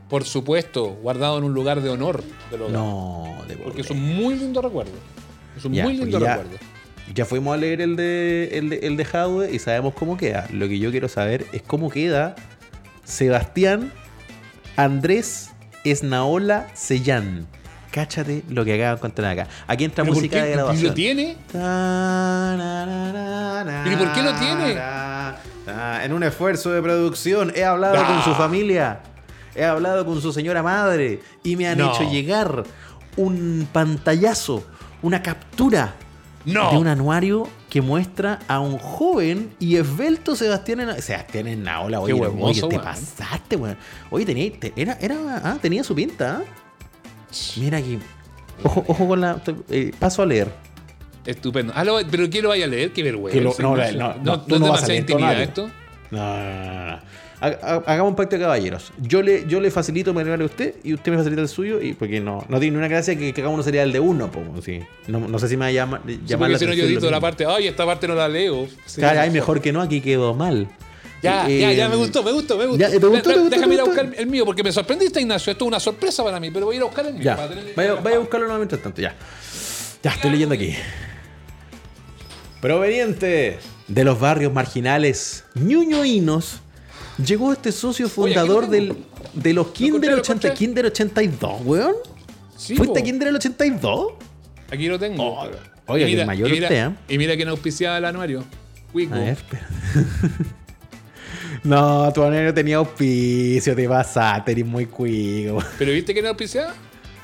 Por 0.09 0.25
supuesto, 0.25 0.89
guardado 1.03 1.39
en 1.39 1.45
un 1.45 1.55
lugar 1.55 1.81
de 1.81 1.91
honor 1.91 2.23
hogar. 2.53 2.71
No, 2.71 3.39
de 3.49 3.57
Porque 3.57 3.81
es 3.81 3.91
un 3.91 4.01
muy 4.17 4.35
lindo 4.35 4.61
recuerdo. 4.61 4.93
Es 5.57 5.65
un 5.65 5.73
Ya, 5.73 5.85
muy 5.85 5.95
lindo 5.97 6.11
porque 6.19 6.25
ya- 6.27 6.37
recuerdo. 6.37 6.59
Ya 7.15 7.25
fuimos 7.25 7.55
a 7.55 7.57
leer 7.57 7.81
el 7.81 7.97
de, 7.97 8.51
el 8.53 8.71
de, 8.71 8.77
el 8.85 8.97
de 8.97 9.05
Jadwe 9.05 9.51
y 9.53 9.59
sabemos 9.59 9.95
cómo 9.95 10.17
queda. 10.17 10.47
Lo 10.53 10.69
que 10.69 10.79
yo 10.79 10.91
quiero 10.91 11.09
saber 11.09 11.47
es 11.53 11.63
cómo 11.63 11.91
queda 11.91 12.35
Sebastián 13.05 13.93
Andrés 14.77 15.51
Esnaola 15.85 16.69
Sellán. 16.75 17.47
Cáchate 17.91 18.43
lo 18.49 18.65
que 18.65 18.75
acaban 18.75 18.95
de 18.95 18.99
encontrar 18.99 19.33
acá. 19.39 19.49
Aquí 19.67 19.85
entra 19.85 20.05
¿Pero 20.05 20.15
por 20.15 20.23
música 20.23 20.37
qué? 20.37 20.43
de 20.45 20.51
¿Y 20.51 20.55
grabación. 20.55 20.87
lo 20.89 20.95
tiene? 20.95 21.23
¿Y 21.23 21.37
¿Y 23.93 23.97
por 23.97 24.13
qué 24.13 24.23
lo 24.23 24.35
tiene? 24.35 24.77
En 26.05 26.13
un 26.13 26.23
esfuerzo 26.23 26.71
de 26.73 26.81
producción 26.83 27.53
he 27.55 27.65
hablado 27.65 27.97
Ah. 27.99 28.07
con 28.07 28.23
su 28.23 28.35
familia, 28.35 29.01
he 29.55 29.65
hablado 29.65 30.07
con 30.07 30.21
su 30.23 30.33
señora 30.33 30.63
madre 30.63 31.21
y 31.43 31.57
me 31.57 31.69
han 31.69 31.79
No. 31.79 31.93
hecho 31.93 32.09
llegar 32.11 32.65
un 33.17 33.69
pantallazo, 33.73 34.65
una 35.03 35.23
captura 35.23 35.95
No. 36.45 36.73
de 36.73 36.77
un 36.79 36.87
anuario 36.89 37.49
que 37.71 37.81
muestra 37.81 38.41
a 38.49 38.59
un 38.61 38.79
joven 38.79 39.55
y 39.61 39.77
esbelto 39.77 40.35
Sebastián 40.37 40.81
en 40.81 41.01
Sebastián 41.03 41.47
en 41.47 41.63
Naola. 41.63 42.01
Oye, 42.01 42.15
Qué 42.15 42.21
oye, 42.21 42.63
te 42.69 42.79
pasaste, 42.79 43.57
weón. 43.57 43.77
Oye, 44.11 44.27
tenía, 44.27 44.53
te- 44.59 44.73
era, 44.77 44.99
era, 45.01 45.17
ah, 45.45 45.59
tenía 45.63 45.85
su 45.85 45.95
pinta. 45.95 46.39
¿ah? 46.39 46.43
Mira 47.57 47.79
aquí. 47.79 47.99
Ojo, 48.65 48.85
ojo 48.89 49.09
con 49.09 49.21
la. 49.21 49.41
eh, 49.71 49.93
paso 49.99 50.23
a 50.23 50.27
leer. 50.27 50.53
Estupendo. 51.25 51.73
Ah, 51.77 51.85
lo- 51.85 52.01
pero 52.11 52.29
¿quién 52.29 52.43
lo 52.43 52.49
vaya 52.51 52.65
a 52.65 52.69
leer? 52.69 52.93
Qué 52.93 53.03
vergüenza. 53.03 53.41
Lo- 53.41 53.55
no, 53.59 53.77
no, 53.77 53.93
no, 53.93 54.15
no, 54.23 54.41
tú 54.41 54.55
es 54.57 54.61
no 54.61 54.69
vas 54.71 54.83
a 54.83 54.87
leer 54.89 55.41
esto. 55.41 55.71
No, 56.11 56.19
no, 56.19 56.65
no, 56.75 56.91
no. 56.97 56.99
Ha- 57.43 57.59
ha- 57.61 57.83
Hagamos 57.87 58.11
un 58.11 58.17
pacto 58.17 58.37
de 58.37 58.43
caballeros. 58.43 58.93
Yo 59.01 59.21
le, 59.21 59.45
yo 59.49 59.61
le 59.61 59.71
facilito 59.73 60.15
mi 60.15 60.21
a 60.23 60.45
usted 60.45 60.77
y 60.85 60.95
usted 60.95 61.11
me 61.11 61.19
facilita 61.19 61.43
el 61.43 61.49
suyo. 61.49 61.83
Y 61.83 61.93
porque 61.95 62.21
no, 62.21 62.45
no 62.49 62.61
tiene 62.61 62.79
una 62.79 62.87
gracia 62.87 63.17
que, 63.17 63.35
que 63.35 63.43
cada 63.43 63.49
uno 63.53 63.65
sería 63.65 63.83
el 63.83 63.91
de 63.91 63.99
uno. 63.99 64.31
sí. 64.65 64.81
no, 65.09 65.19
no 65.19 65.39
sé 65.41 65.49
si 65.49 65.57
me 65.57 65.65
va 65.65 65.67
a 65.67 65.73
llamar, 65.73 66.03
Sí, 66.07 66.21
llamar 66.25 66.51
la 66.51 66.59
si 66.59 66.67
no 66.67 66.73
yo 66.73 66.85
edito 66.85 67.11
la 67.11 67.21
parte, 67.21 67.45
ay, 67.45 67.67
esta 67.67 67.85
parte 67.85 68.07
no 68.07 68.15
la 68.15 68.29
leo. 68.29 68.69
Sí, 68.87 69.01
Claro, 69.01 69.21
ay, 69.21 69.31
mejor 69.31 69.61
que 69.61 69.73
no, 69.73 69.81
aquí 69.83 70.01
quedó 70.01 70.35
mal. 70.35 70.69
Ya, 71.21 71.49
Eh, 71.49 71.61
ya, 71.61 71.73
ya, 71.73 71.89
me 71.89 71.97
gustó, 71.97 72.23
me 72.23 72.33
gustó, 72.33 72.57
me 72.57 72.67
gustó. 72.67 72.81
ya, 72.81 72.89
¿te 72.91 72.99
gustó, 73.07 73.31
te 73.31 73.41
Déjame 73.51 73.67
te 73.69 73.75
ir 73.75 73.81
a 73.81 73.85
buscar 73.85 74.13
el 74.17 74.27
mío, 74.29 74.45
porque 74.45 74.63
me 74.63 74.71
sorprendiste, 74.73 75.21
Ignacio. 75.21 75.51
Esto 75.53 75.65
es 75.65 75.69
una 75.69 75.81
sorpresa 75.81 76.23
para 76.25 76.39
mí, 76.41 76.51
pero 76.53 76.67
voy 76.67 76.75
a 76.75 76.79
ir 76.79 76.83
a 76.83 76.87
buscar 76.87 77.07
el 77.07 77.15
mío. 77.15 77.23
Ya, 77.25 77.37
vaya 77.77 78.17
a 78.17 78.19
buscarlo 78.21 78.47
nuevamente 78.47 78.77
tanto, 78.79 79.01
ya. 79.03 79.15
Ya, 80.03 80.11
estoy 80.13 80.31
leyendo 80.31 80.55
aquí. 80.55 80.75
Proveniente 82.61 83.59
de 83.89 84.05
los 84.05 84.21
barrios 84.21 84.53
marginales 84.53 85.45
ñuñoínos, 85.55 86.61
llegó 87.19 87.53
este 87.53 87.73
socio 87.73 88.07
lo 88.07 88.11
fundador 88.11 88.69
del, 88.69 88.97
de 89.35 89.53
los 89.53 89.67
Lo 89.67 89.73
Kinder, 89.73 89.89
encontré, 89.89 90.11
lo 90.11 90.17
80, 90.19 90.33
encontré. 90.33 90.55
Kinder 90.55 90.87
82, 90.87 91.61
weón. 91.65 91.95
Sí, 92.57 92.77
¿Fuiste. 92.77 93.03
Kinder 93.03 93.29
el 93.29 93.37
82? 93.37 94.13
Aquí 94.71 94.87
lo 94.87 94.99
tengo. 94.99 95.23
Oh, 95.23 95.49
oiga, 95.87 96.07
que 96.07 96.21
es 96.21 96.27
mayor 96.27 96.49
y 96.49 96.53
mira, 96.53 96.69
usted, 96.69 96.87
¿eh? 96.87 96.95
Y 97.09 97.19
mira 97.19 97.37
quién 97.37 97.49
auspiciaba 97.49 97.99
el 97.99 98.05
anuario. 98.05 98.45
Cuico. 98.93 99.15
A 99.15 99.19
ver, 99.19 99.29
espera. 99.29 99.69
no, 101.65 102.13
tu 102.13 102.23
anero 102.23 102.55
tenía 102.55 102.77
auspicio, 102.77 103.75
te 103.75 103.89
pasaste, 103.89 104.53
eres 104.53 104.67
muy 104.67 104.87
cuico. 104.87 105.63
¿Pero 105.79 105.93
viste 105.93 106.13
quién 106.13 106.27
auspiciaba? 106.27 106.75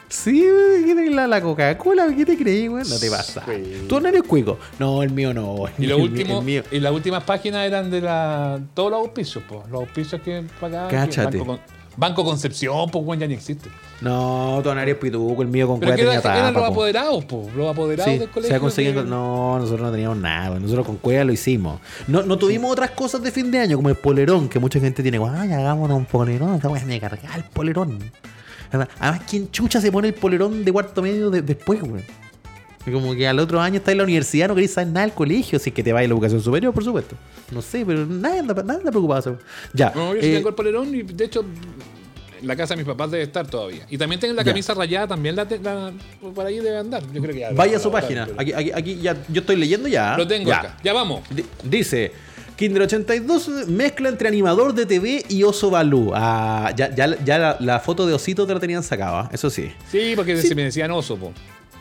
Sí, 0.09 0.41
güey, 0.41 0.85
¿qué 0.87 0.95
te- 0.95 1.11
la, 1.11 1.27
la 1.27 1.41
Coca-Cola, 1.43 2.07
¿qué 2.17 2.25
te 2.25 2.37
creí, 2.37 2.67
güey? 2.67 2.83
No 2.89 2.99
te 2.99 3.11
pasa. 3.11 3.45
Sí. 3.47 3.85
Tu 3.89 3.97
anero 3.97 4.17
es 4.19 4.23
cuico. 4.23 4.59
No, 4.79 5.03
el 5.03 5.11
mío 5.11 5.35
no. 5.35 5.65
Y, 5.79 5.87
lo 5.87 5.99
último, 5.99 6.41
mío. 6.43 6.63
y 6.71 6.81
las 6.81 6.93
últimas 6.93 7.25
páginas 7.25 7.67
eran 7.67 7.91
de 7.91 8.01
la, 8.01 8.59
todos 8.75 8.91
los 8.91 9.01
auspicios, 9.01 9.45
po. 9.45 9.65
los 9.71 9.81
auspicios 9.83 10.21
que 10.23 10.45
pagaban. 10.61 10.91
Cáchate. 10.91 11.39
Banco, 11.39 11.59
Banco 11.97 12.25
Concepción, 12.25 12.89
pues 12.91 13.05
weón, 13.05 13.21
ya 13.21 13.27
ni 13.27 13.35
existe. 13.35 13.69
No, 14.01 14.61
tu 14.63 14.71
es 14.71 14.95
pituco, 14.95 15.43
el 15.43 15.49
mío 15.49 15.67
con 15.67 15.79
cueva 15.81 15.97
tenía 15.97 16.13
era- 16.13 16.21
eran 16.39 16.55
tapa. 16.55 16.61
los 16.61 16.69
po. 16.69 16.73
apoderados, 16.75 17.25
pues. 17.25 17.55
Los 17.55 17.69
apoderados 17.69 18.13
Sí, 18.13 18.19
del 18.19 18.29
se 18.29 18.33
colegio. 18.33 18.57
ha 18.57 18.61
conseguido. 18.61 19.05
que- 19.05 19.11
No, 19.11 19.59
nosotros 19.59 19.81
no 19.83 19.91
teníamos 19.91 20.19
nada. 20.19 20.51
güey. 20.51 20.61
Nosotros 20.63 20.87
con 20.87 20.97
cueva 20.99 21.25
lo 21.25 21.33
hicimos. 21.33 21.81
No, 22.07 22.23
no 22.23 22.39
tuvimos 22.39 22.71
otras 22.71 22.93
cosas 22.93 23.23
de 23.23 23.33
fin 23.33 23.51
de 23.51 23.59
año, 23.59 23.77
como 23.77 23.89
el 23.89 23.97
polerón, 23.97 24.49
que 24.49 24.59
mucha 24.61 24.79
gente 24.81 25.03
tiene. 25.03 25.19
Ay, 25.19 25.53
hagámonos 25.53 25.97
un 25.99 26.05
polerón. 26.07 26.55
Esta 26.55 26.69
weá 26.69 26.85
me 26.87 26.99
carga 27.01 27.35
el 27.37 27.43
polerón. 27.45 27.99
Además, 28.71 29.23
¿quién 29.29 29.51
chucha 29.51 29.81
se 29.81 29.91
pone 29.93 30.09
el 30.09 30.15
polerón 30.15 30.65
de 30.65 30.73
cuarto 30.73 31.03
medio 31.03 31.31
de- 31.31 31.43
después, 31.43 31.81
güey? 31.83 32.03
Y 32.87 32.91
Como 32.93 33.15
que 33.15 33.27
al 33.29 33.39
otro 33.39 33.61
año 33.61 33.77
está 33.77 33.93
en 33.93 33.99
la 33.99 34.05
universidad, 34.05 34.49
no 34.49 34.55
querés 34.55 34.73
saber 34.73 34.89
nada 34.93 35.07
del 35.07 35.15
colegio, 35.15 35.59
si 35.59 35.71
es 35.71 35.75
que 35.75 35.83
te 35.83 35.93
va 35.93 35.99
a 35.99 36.03
la 36.03 36.09
educación 36.09 36.41
superior, 36.41 36.73
por 36.73 36.85
supuesto. 36.85 37.17
No 37.51 37.61
sé, 37.61 37.85
pero 37.85 38.07
nadie 38.07 38.41
anda, 38.41 38.55
nadie 38.63 38.79
anda 38.81 38.91
preocupado. 38.91 39.39
Ya. 39.75 39.93
No, 39.95 40.15
yo 40.15 40.21
sí 40.23 40.29
eh, 40.29 40.35
tengo 40.37 40.49
el 40.51 40.55
polerón 40.55 40.95
y 40.95 41.03
de 41.03 41.25
hecho 41.25 41.45
la 42.43 42.55
casa 42.57 42.75
de 42.75 42.79
mis 42.79 42.87
papás 42.87 43.11
debe 43.11 43.25
estar 43.25 43.47
todavía. 43.47 43.85
Y 43.91 43.99
también 43.99 44.21
tengo 44.21 44.33
la 44.33 44.43
Ya. 44.43 44.53
camisa 44.53 44.73
rayada, 44.73 45.09
también 45.09 45.35
la, 45.37 45.45
la- 45.63 45.93
por 46.35 46.47
ahí 46.47 46.61
debe 46.61 46.79
andar. 46.79 47.03
Yo 47.13 47.21
creo 47.21 47.35
que 47.35 47.41
ya. 47.41 47.51
vaya 47.51 47.77
a 47.77 47.81
su 47.81 47.91
página. 47.91 48.29
Aquí, 48.39 48.53
aquí, 48.53 48.71
aquí 48.73 48.97
ya, 49.03 49.17
yo 49.29 49.41
estoy 49.41 49.57
leyendo 49.57 49.89
ya. 49.89 50.17
Lo 50.17 50.27
tengo 50.27 50.49
Ya. 50.49 50.61
acá. 50.61 50.77
Ya 50.85 50.93
vamos. 50.93 51.23
Di- 51.31 51.45
Dice, 51.65 52.13
Kinder 52.59 52.83
82 52.83 53.69
mezcla 53.69 54.09
entre 54.09 54.27
animador 54.27 54.75
de 54.75 54.85
TV 54.85 55.25
y 55.29 55.45
oso 55.45 55.71
balú. 55.71 56.11
Ah, 56.13 56.73
ya 56.77 56.93
ya, 56.93 57.17
ya 57.25 57.39
la, 57.39 57.57
la 57.61 57.79
foto 57.79 58.05
de 58.05 58.15
osito 58.15 58.47
te 58.49 58.53
la 58.55 58.59
tenían 58.59 58.83
sacada, 58.83 59.31
eso 59.33 59.49
sí. 59.49 59.73
Sí, 59.91 60.15
porque 60.17 60.37
Sí. 60.43 60.49
se 60.49 60.55
me 60.57 60.65
decían 60.65 60.91
oso, 60.91 61.17
po. 61.17 61.33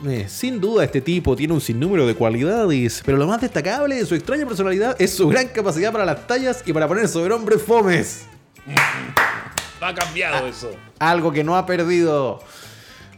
Eh, 0.06 0.26
sin 0.28 0.60
duda 0.60 0.84
este 0.84 1.00
tipo 1.00 1.34
tiene 1.34 1.52
un 1.52 1.60
sinnúmero 1.60 2.06
de 2.06 2.14
cualidades, 2.14 3.02
pero 3.04 3.18
lo 3.18 3.26
más 3.26 3.40
destacable 3.40 3.96
de 3.96 4.06
su 4.06 4.14
extraña 4.14 4.46
personalidad 4.46 4.94
es 5.00 5.12
su 5.12 5.26
gran 5.28 5.48
capacidad 5.48 5.90
para 5.90 6.04
las 6.04 6.24
tallas 6.28 6.62
y 6.64 6.72
para 6.72 6.86
poner 6.86 7.08
sobre 7.08 7.34
hombres 7.34 7.60
fomes. 7.60 8.26
Ha 9.80 9.94
cambiado 9.94 10.46
eso. 10.48 10.72
Algo 10.98 11.30
que 11.32 11.44
no 11.44 11.56
ha 11.56 11.64
perdido. 11.64 12.40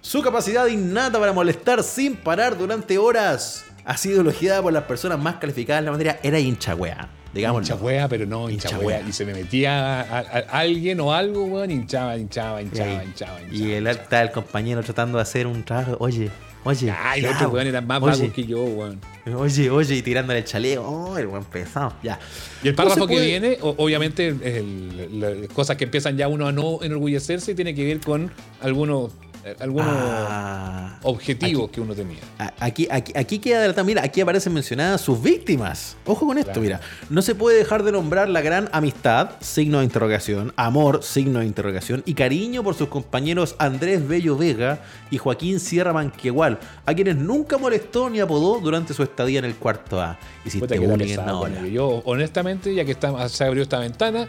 Su 0.03 0.21
capacidad 0.23 0.67
innata 0.67 1.19
para 1.19 1.33
molestar 1.33 1.83
sin 1.83 2.17
parar 2.17 2.57
durante 2.59 2.99
horas 2.99 3.65
ha 3.87 3.97
sido 3.97 4.21
elogiada 4.21 4.61
por 4.63 4.71
las 4.73 4.85
personas 4.85 5.19
más 5.19 5.37
calificadas 5.37 5.81
en 5.81 5.85
la 5.87 5.91
materia. 5.93 6.21
Era 6.23 6.39
hincha 6.39 6.75
wea, 6.75 7.09
digamos. 7.35 7.63
Hincha 7.69 8.09
pero 8.09 8.27
no 8.27 8.49
hincha. 8.51 8.69
Y 9.09 9.13
se 9.13 9.25
me 9.25 9.33
metía 9.35 10.01
a, 10.01 10.19
a- 10.19 10.21
a 10.21 10.59
alguien 10.61 11.01
o 11.01 11.13
algo, 11.13 11.45
weón, 11.45 11.71
hinchaba, 11.71 12.17
hinchaba, 12.17 12.63
hinchaba, 12.63 13.05
hinchaba, 13.05 13.43
hinchaba. 13.43 13.55
Y 13.55 13.73
el 13.73 13.87
está 13.87 14.23
el 14.23 14.31
compañero 14.31 14.83
tratando 14.83 15.19
de 15.19 15.23
hacer 15.23 15.47
un 15.47 15.63
trabajo. 15.65 15.97
Oye, 16.01 16.31
oye. 16.65 16.91
Ay, 16.91 17.21
los 17.23 17.35
otros 17.37 17.53
weón 17.53 17.67
eran 17.67 17.87
más 17.87 18.01
vagos 18.01 18.33
que 18.33 18.45
yo, 18.45 18.63
weón. 18.63 19.01
Oye, 19.37 19.71
oye, 19.71 19.97
y 19.97 20.03
tirándole 20.03 20.41
el 20.41 20.45
chaleco. 20.45 20.83
Oh, 20.83 21.19
el 21.19 21.27
buen 21.27 21.45
pesado. 21.45 21.93
Ya. 22.03 22.19
Y 22.65 22.69
el 22.69 22.75
párrafo 22.75 23.07
que 23.07 23.21
viene, 23.21 23.59
obviamente, 23.61 24.29
el- 24.29 24.43
el- 24.43 25.21
las 25.21 25.49
cosas 25.55 25.77
que 25.77 25.85
empiezan 25.85 26.17
ya 26.17 26.27
uno 26.29 26.47
a 26.47 26.53
no 26.53 26.83
enorgullecerse, 26.83 27.55
tiene 27.55 27.75
que 27.75 27.85
ver 27.85 28.01
con 28.01 28.31
algunos, 28.61 29.13
algunos 29.59 29.89
Ah, 29.93 30.99
objetivos 31.03 31.71
que 31.71 31.81
uno 31.81 31.95
tenía. 31.95 32.19
Aquí, 32.59 32.87
aquí, 32.91 33.13
aquí 33.17 33.39
queda 33.39 33.59
adelantado. 33.59 33.85
Mira, 33.87 34.03
aquí 34.05 34.21
aparecen 34.21 34.53
mencionadas 34.53 35.01
sus 35.01 35.21
víctimas. 35.23 35.97
Ojo 36.05 36.27
con 36.27 36.37
esto, 36.39 36.51
Claro. 36.53 36.61
mira. 36.63 36.81
No 37.09 37.23
se 37.23 37.35
puede 37.35 37.57
dejar 37.59 37.83
de 37.83 37.93
nombrar 37.93 38.29
la 38.29 38.41
gran 38.43 38.69
amistad, 38.73 39.31
signo 39.41 39.79
de 39.79 39.85
interrogación, 39.85 40.53
amor, 40.57 41.03
signo 41.03 41.39
de 41.41 41.47
interrogación, 41.47 42.03
y 42.07 42.15
cariño 42.15 42.63
por 42.63 42.75
sus 42.75 42.89
compañeros 42.89 43.55
Andrés 43.59 44.07
Bello 44.07 44.37
Vega 44.37 44.81
y 45.11 45.19
Joaquín 45.19 45.59
Sierra 45.61 45.93
Manquegual, 45.93 46.59
a 46.87 46.95
quienes 46.95 47.17
nunca 47.17 47.57
molestó 47.59 48.11
ni 48.11 48.21
apodó 48.21 48.61
durante 48.61 48.95
su 48.95 49.03
estadía 49.03 49.39
en 49.39 49.47
el 49.47 49.55
cuarto 49.55 50.01
A. 50.01 50.19
Pesado 50.45 51.27
Naola. 51.27 51.55
conmigo. 51.57 51.67
Yo, 51.75 52.03
honestamente, 52.05 52.75
ya 52.75 52.85
que 52.85 52.93
está, 52.93 53.29
se 53.29 53.45
abrió 53.45 53.63
esta 53.63 53.79
ventana, 53.79 54.29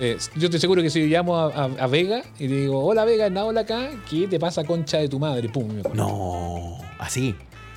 eh, 0.00 0.16
yo 0.36 0.46
estoy 0.46 0.60
seguro 0.60 0.82
que 0.82 0.90
si 0.90 1.06
llamo 1.06 1.36
a, 1.36 1.46
a- 1.46 1.64
a 1.78 1.86
Vega 1.86 2.22
y 2.38 2.48
le 2.48 2.56
digo, 2.62 2.84
hola 2.84 3.04
Vega, 3.04 3.30
Naola 3.30 3.62
acá, 3.62 3.90
¿qué 4.10 4.26
te 4.28 4.38
pasa, 4.38 4.64
concha 4.64 4.98
de 4.98 5.08
tu 5.08 5.18
madre? 5.18 5.48
Pum, 5.48 5.66
me 5.72 5.82
pone. 5.82 5.94
No, 5.96 6.78
así. 6.98 7.34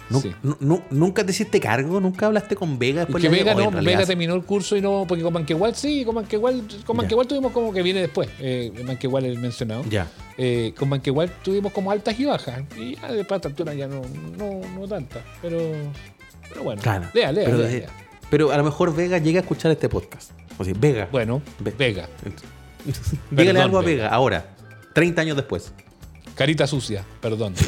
Nu- 0.09 0.21
Sí. 0.21 0.31
nu- 0.41 0.57
nu- 0.59 0.81
¿Nunca 0.89 1.23
te 1.23 1.29
hiciste 1.29 1.59
cargo? 1.59 1.99
¿Nunca 2.01 2.25
hablaste 2.25 2.55
con 2.55 2.79
Vega? 2.79 3.01
después 3.01 3.21
le 3.21 3.29
Vega 3.29 3.53
digo, 3.53 3.67
"Oye, 3.67 3.77
no, 3.77 3.83
Vega 3.83 4.05
terminó 4.07 4.33
el 4.33 4.41
curso 4.43 4.75
y 4.75 4.81
no, 4.81 5.05
porque 5.07 5.23
con 5.23 5.31
Manquegual 5.31 5.75
sí, 5.75 6.03
con 6.03 6.15
Manquegual, 6.15 6.63
con 6.83 6.95
Ya. 6.95 7.01
Manquegual 7.03 7.27
tuvimos 7.27 7.51
como 7.51 7.71
que 7.71 7.83
viene 7.83 8.01
después, 8.01 8.27
eh, 8.39 8.73
Manquegual 8.87 9.25
el 9.25 9.37
mencionado. 9.37 9.83
Ya. 9.87 10.07
Eh, 10.35 10.73
con 10.79 10.89
Manquegual 10.89 11.29
tuvimos 11.43 11.71
como 11.73 11.91
altas 11.91 12.19
y 12.19 12.25
bajas. 12.25 12.63
Y 12.75 12.95
ya 12.95 13.11
después 13.11 13.33
a 13.33 13.35
esta 13.35 13.47
altura 13.49 13.75
ya 13.75 13.87
no, 13.87 14.01
no, 14.35 14.61
no 14.79 14.87
tantas. 14.87 15.21
Pero, 15.43 15.59
pero 16.49 16.63
bueno. 16.63 16.81
Claro. 16.81 17.05
Lea, 17.13 17.31
lea, 17.31 17.45
pero, 17.45 17.57
lea, 17.59 17.69
lea. 17.69 17.89
pero 18.31 18.51
a 18.51 18.57
lo 18.57 18.63
mejor 18.63 18.95
Vega 18.95 19.19
llega 19.19 19.37
a 19.39 19.41
escuchar 19.43 19.71
este 19.71 19.89
podcast. 19.89 20.31
O 20.59 20.63
sea, 20.63 20.73
Vega. 20.77 21.07
Bueno, 21.11 21.41
Ve- 21.59 21.73
Vega. 21.75 22.07
Dígale 23.31 23.59
algo 23.61 23.79
a 23.79 23.81
Vega. 23.81 24.03
Vega 24.03 24.09
ahora, 24.15 24.45
30 24.93 25.21
años 25.21 25.35
después. 25.35 25.73
Carita 26.35 26.67
sucia, 26.67 27.03
perdón. 27.21 27.55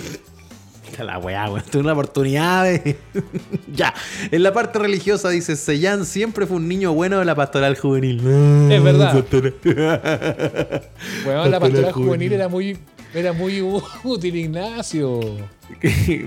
La 0.99 1.17
weá, 1.17 1.49
weón. 1.49 1.63
Tuve 1.71 1.81
una 1.83 1.93
oportunidad 1.93 2.65
de. 2.65 2.97
ya. 3.73 3.93
En 4.29 4.43
la 4.43 4.53
parte 4.53 4.77
religiosa 4.77 5.29
dice: 5.29 5.55
Sellán 5.55 6.05
siempre 6.05 6.45
fue 6.45 6.57
un 6.57 6.67
niño 6.67 6.93
bueno 6.93 7.17
de 7.17 7.25
la 7.25 7.33
pastoral 7.33 7.75
juvenil. 7.77 8.17
Es 8.69 8.83
verdad. 8.83 9.23
Bueno, 11.23 11.45
la 11.47 11.59
Pastoral 11.59 11.91
juvenil 11.93 12.33
era 12.33 12.49
muy, 12.49 12.77
era 13.13 13.33
muy 13.33 13.61
útil, 14.03 14.35
Ignacio. 14.35 15.19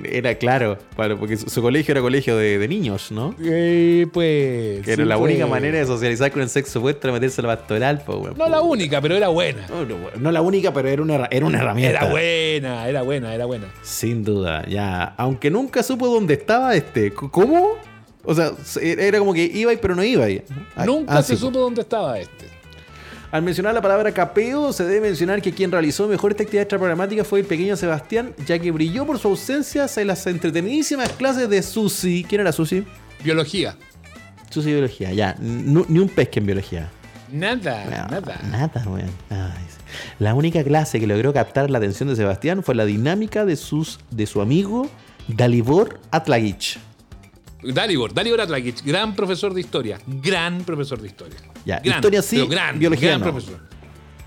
era 0.05 0.35
claro, 0.37 0.79
claro, 0.97 1.18
porque 1.18 1.37
su, 1.37 1.61
colegio 1.62 1.92
era 1.92 2.01
colegio 2.01 2.37
de, 2.37 2.59
de 2.59 2.68
niños, 2.68 3.11
¿no? 3.12 3.35
Eh, 3.42 4.07
pues. 4.12 4.83
Que 4.85 4.92
era 4.92 5.05
la 5.05 5.16
pues. 5.18 5.31
única 5.33 5.47
manera 5.47 5.79
de 5.79 5.87
socializar 5.87 6.31
con 6.33 6.42
el 6.42 6.49
sexo 6.49 6.79
opuesto 6.79 7.07
era 7.09 7.12
meterse 7.14 7.40
a 7.42 7.47
la 7.47 7.57
pastoral, 7.57 8.03
pues. 8.05 8.37
No 8.37 8.49
la 8.49 8.61
única, 8.62 9.01
pero 9.01 9.14
era 9.16 9.29
buena. 9.29 9.66
No, 9.68 9.85
no, 9.85 9.97
no 10.16 10.33
la 10.33 10.40
única, 10.40 10.73
pero 10.73 10.88
era 10.88 11.03
una, 11.03 11.27
era 11.31 11.44
una 11.47 11.59
herramienta. 11.59 11.99
Era 12.01 12.11
buena, 12.11 12.88
era 12.88 13.03
buena, 13.03 13.35
era 13.35 13.44
buena. 13.47 13.66
Sin 13.83 14.25
duda, 14.25 14.64
ya. 14.66 15.14
Aunque 15.18 15.51
nunca 15.51 15.83
supo 15.83 16.07
dónde 16.09 16.35
estaba 16.35 16.75
este. 16.75 17.12
¿Cómo? 17.12 17.73
O 18.27 18.35
sea, 18.35 18.53
se- 18.64 19.07
era 19.07 19.18
como 19.18 19.35
que 19.35 19.44
iba 19.44 19.70
y 19.73 19.77
pero 19.77 19.94
no 19.94 20.03
iba. 20.03 20.29
y- 20.31 20.42
Ah, 20.75 20.87
Nunca 20.87 21.18
ah, 21.18 21.23
se 21.23 21.35
sí, 21.37 21.40
supo 21.40 21.59
dónde 21.59 21.83
estaba 21.83 22.18
este. 22.18 22.47
Al 23.35 23.42
mencionar 23.42 23.75
la 23.75 23.83
palabra 23.83 24.12
capeo, 24.12 24.73
se 24.73 24.85
debe 24.85 25.09
mencionar 25.09 25.42
que 25.42 25.53
quien 25.53 25.73
realizó 25.73 26.07
mejor 26.07 26.31
esta 26.31 26.44
actividad 26.44 26.62
extraprogramática 26.62 27.25
fue 27.25 27.40
el 27.40 27.47
pequeño 27.47 27.75
Sebastián, 27.77 28.33
ya 28.47 28.61
que 28.61 28.70
brilló 28.70 29.05
por 29.05 29.18
su 29.18 29.27
ausencia 29.27 29.87
en 29.97 30.07
las 30.07 30.25
entretenidísimas 30.29 31.09
clases 31.09 31.49
de 31.51 31.61
Susi. 31.64 32.25
¿Quién 32.29 32.42
era 32.42 32.53
Susi? 32.53 32.85
Biología. 33.25 33.77
Susi 34.51 34.70
Biología, 34.70 35.12
ya. 35.12 35.35
N- 35.40 35.85
ni 35.88 35.99
un 35.99 36.09
pesque 36.11 36.38
en 36.38 36.47
biología. 36.47 36.88
Nada, 37.33 37.85
No, 37.87 38.20
nada. 38.20 38.40
Nada, 38.53 38.85
weón. 38.87 39.11
La 40.20 40.33
única 40.35 40.62
clase 40.62 41.01
que 41.01 41.07
logró 41.09 41.33
captar 41.33 41.70
la 41.70 41.79
atención 41.79 42.09
de 42.09 42.14
Sebastián 42.14 42.62
fue 42.62 42.77
la 42.77 42.85
dinámica 42.85 43.44
de, 43.44 43.57
sus, 43.57 43.99
de 44.12 44.27
su 44.27 44.42
amigo 44.42 44.88
Dalibor 45.27 45.99
Atlagich. 46.12 46.79
Dalibor, 47.72 48.12
Dalibor 48.12 48.40
Atlagic, 48.40 48.85
gran 48.85 49.14
profesor 49.14 49.55
de 49.55 49.61
historia. 49.61 50.00
Gran 50.07 50.64
profesor 50.64 51.00
de 51.00 51.09
historia. 51.09 51.37
Ya, 51.64 51.79
gran, 51.81 51.96
historia 51.96 52.22
sí, 52.22 52.46
gran, 52.46 52.79
biología 52.79 53.11
gran 53.11 53.20
no. 53.20 53.33
profesor. 53.33 53.74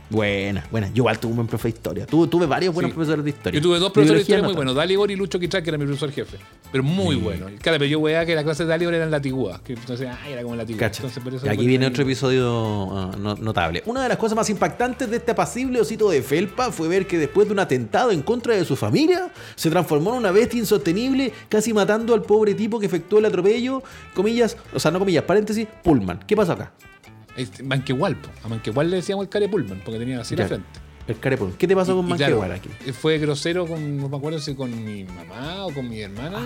Buena, 0.10 0.66
buena. 0.72 0.88
Yo 0.88 0.96
igual 1.02 1.20
tuve 1.20 1.32
un 1.32 1.36
buen 1.38 1.48
profe 1.48 1.68
de 1.68 1.76
historia. 1.76 2.06
Tuve, 2.06 2.28
tuve 2.28 2.46
varios 2.46 2.74
buenos 2.74 2.92
Sí. 2.92 2.96
profesores 2.96 3.24
de 3.26 3.30
historia. 3.32 3.60
Yo 3.60 3.62
tuve 3.64 3.78
dos 3.80 3.92
profesores 3.92 4.20
de 4.20 4.22
historia 4.22 4.42
no 4.42 4.48
muy 4.50 4.56
buenos, 4.56 4.74
Dalibor 4.76 5.12
y 5.12 5.16
Lucho 5.18 5.38
Quichal, 5.40 5.62
que 5.64 5.70
era 5.70 5.78
mi 5.78 5.86
profesor 5.86 6.12
jefe. 6.12 6.38
Pero 6.72 6.84
muy 6.84 7.16
bueno. 7.18 7.48
Claro, 7.62 7.78
pero 7.78 7.86
yo 7.86 8.02
veía 8.02 8.26
que 8.26 8.34
la 8.34 8.44
clase 8.44 8.64
de 8.64 8.70
Dalibor 8.70 8.94
era 8.94 9.04
en 9.04 9.12
la 9.12 9.22
tigua. 9.22 9.62
Que 9.64 9.74
entonces, 9.74 10.08
ah, 10.10 10.18
era 10.30 10.42
como 10.44 10.54
en 10.54 10.60
la 10.60 10.66
tigua. 10.66 10.80
Cacha. 10.80 11.02
Entonces, 11.04 11.22
por 11.24 11.34
eso 11.34 11.46
Y 11.46 11.50
aquí 11.50 11.66
viene 11.68 11.86
otro 11.88 12.04
episodio 12.04 12.98
ah, 12.98 13.12
no- 13.20 13.36
notable. 13.36 13.84
Una 13.86 14.04
de 14.04 14.10
las 14.10 14.18
cosas 14.18 14.36
más 14.38 14.50
impactantes 14.50 15.10
de 15.10 15.18
este 15.18 15.32
apacible 15.32 15.82
osito 15.82 16.10
de 16.10 16.22
felpa 16.22 16.72
fue 16.72 16.88
ver 16.88 17.06
que 17.06 17.18
después 17.18 17.48
de 17.48 17.54
un 17.54 17.60
atentado 17.60 18.12
en 18.12 18.22
contra 18.22 18.56
de 18.56 18.64
su 18.64 18.76
familia, 18.78 19.30
se 19.56 19.70
transformó 19.70 20.12
en 20.12 20.20
una 20.20 20.32
bestia 20.32 20.60
insostenible, 20.60 21.34
casi 21.50 21.74
matando 21.74 22.14
al 22.14 22.22
pobre 22.22 22.54
tipo 22.54 22.80
que 22.80 22.86
efectuó 22.86 23.20
el 23.20 23.26
atropello. 23.26 23.84
Comillas, 24.14 24.56
o 24.74 24.80
sea, 24.80 24.90
no 24.92 25.00
comillas, 25.00 25.24
paréntesis, 25.26 25.68
Pullman. 25.84 26.20
¿Qué 26.26 26.36
pasó 26.36 26.54
acá? 26.54 26.72
Este, 27.38 27.64
Manquehual, 27.64 28.16
po. 28.18 28.30
a 28.44 28.48
Manquehual 28.50 28.90
le 28.90 28.98
decíamos 28.98 29.24
el 29.24 29.30
care 29.30 29.48
Pullman, 29.48 29.82
porque 29.86 30.00
tenía 30.00 30.20
así 30.20 30.36
la 30.36 30.48
frente. 30.48 30.68
El 31.08 31.18
care 31.20 31.38
Pullman. 31.38 31.58
¿Qué 31.58 31.68
te 31.68 31.76
pasó 31.76 31.96
con 31.96 32.06
Y 32.10 32.14
claro, 32.18 32.40
Manquehual 32.40 32.52
aquí? 32.60 32.92
Fue 32.92 33.18
grosero 33.20 33.66
con, 33.66 33.98
no 33.98 34.10
me 34.10 34.18
acuerdo 34.18 34.40
si 34.40 34.56
con 34.56 34.84
mi 34.84 35.04
mamá 35.06 35.66
o 35.68 35.74
con 35.74 35.88
mi 35.88 36.02
hermana. 36.02 36.40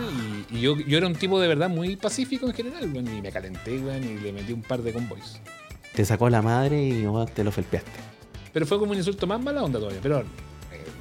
Y, 0.51 0.57
y 0.57 0.61
yo, 0.61 0.77
yo 0.77 0.97
era 0.97 1.07
un 1.07 1.15
tipo 1.15 1.39
de 1.39 1.47
verdad 1.47 1.69
muy 1.69 1.95
pacífico 1.95 2.45
en 2.45 2.53
general, 2.53 2.83
y 2.95 3.21
me 3.21 3.31
calenté, 3.31 3.79
weón, 3.79 4.03
y 4.03 4.19
le 4.21 4.33
metí 4.33 4.53
un 4.53 4.61
par 4.61 4.81
de 4.83 4.93
convoys. 4.93 5.39
Te 5.95 6.05
sacó 6.05 6.29
la 6.29 6.41
madre 6.41 6.85
y 6.85 7.05
oh, 7.05 7.25
te 7.25 7.43
lo 7.43 7.51
felpeaste. 7.51 7.91
Pero 8.53 8.65
fue 8.65 8.77
como 8.79 8.91
un 8.91 8.97
insulto 8.97 9.25
más 9.27 9.41
mala 9.41 9.63
onda 9.63 9.79
todavía. 9.79 9.99
Pero 10.03 10.19
eh, 10.19 10.23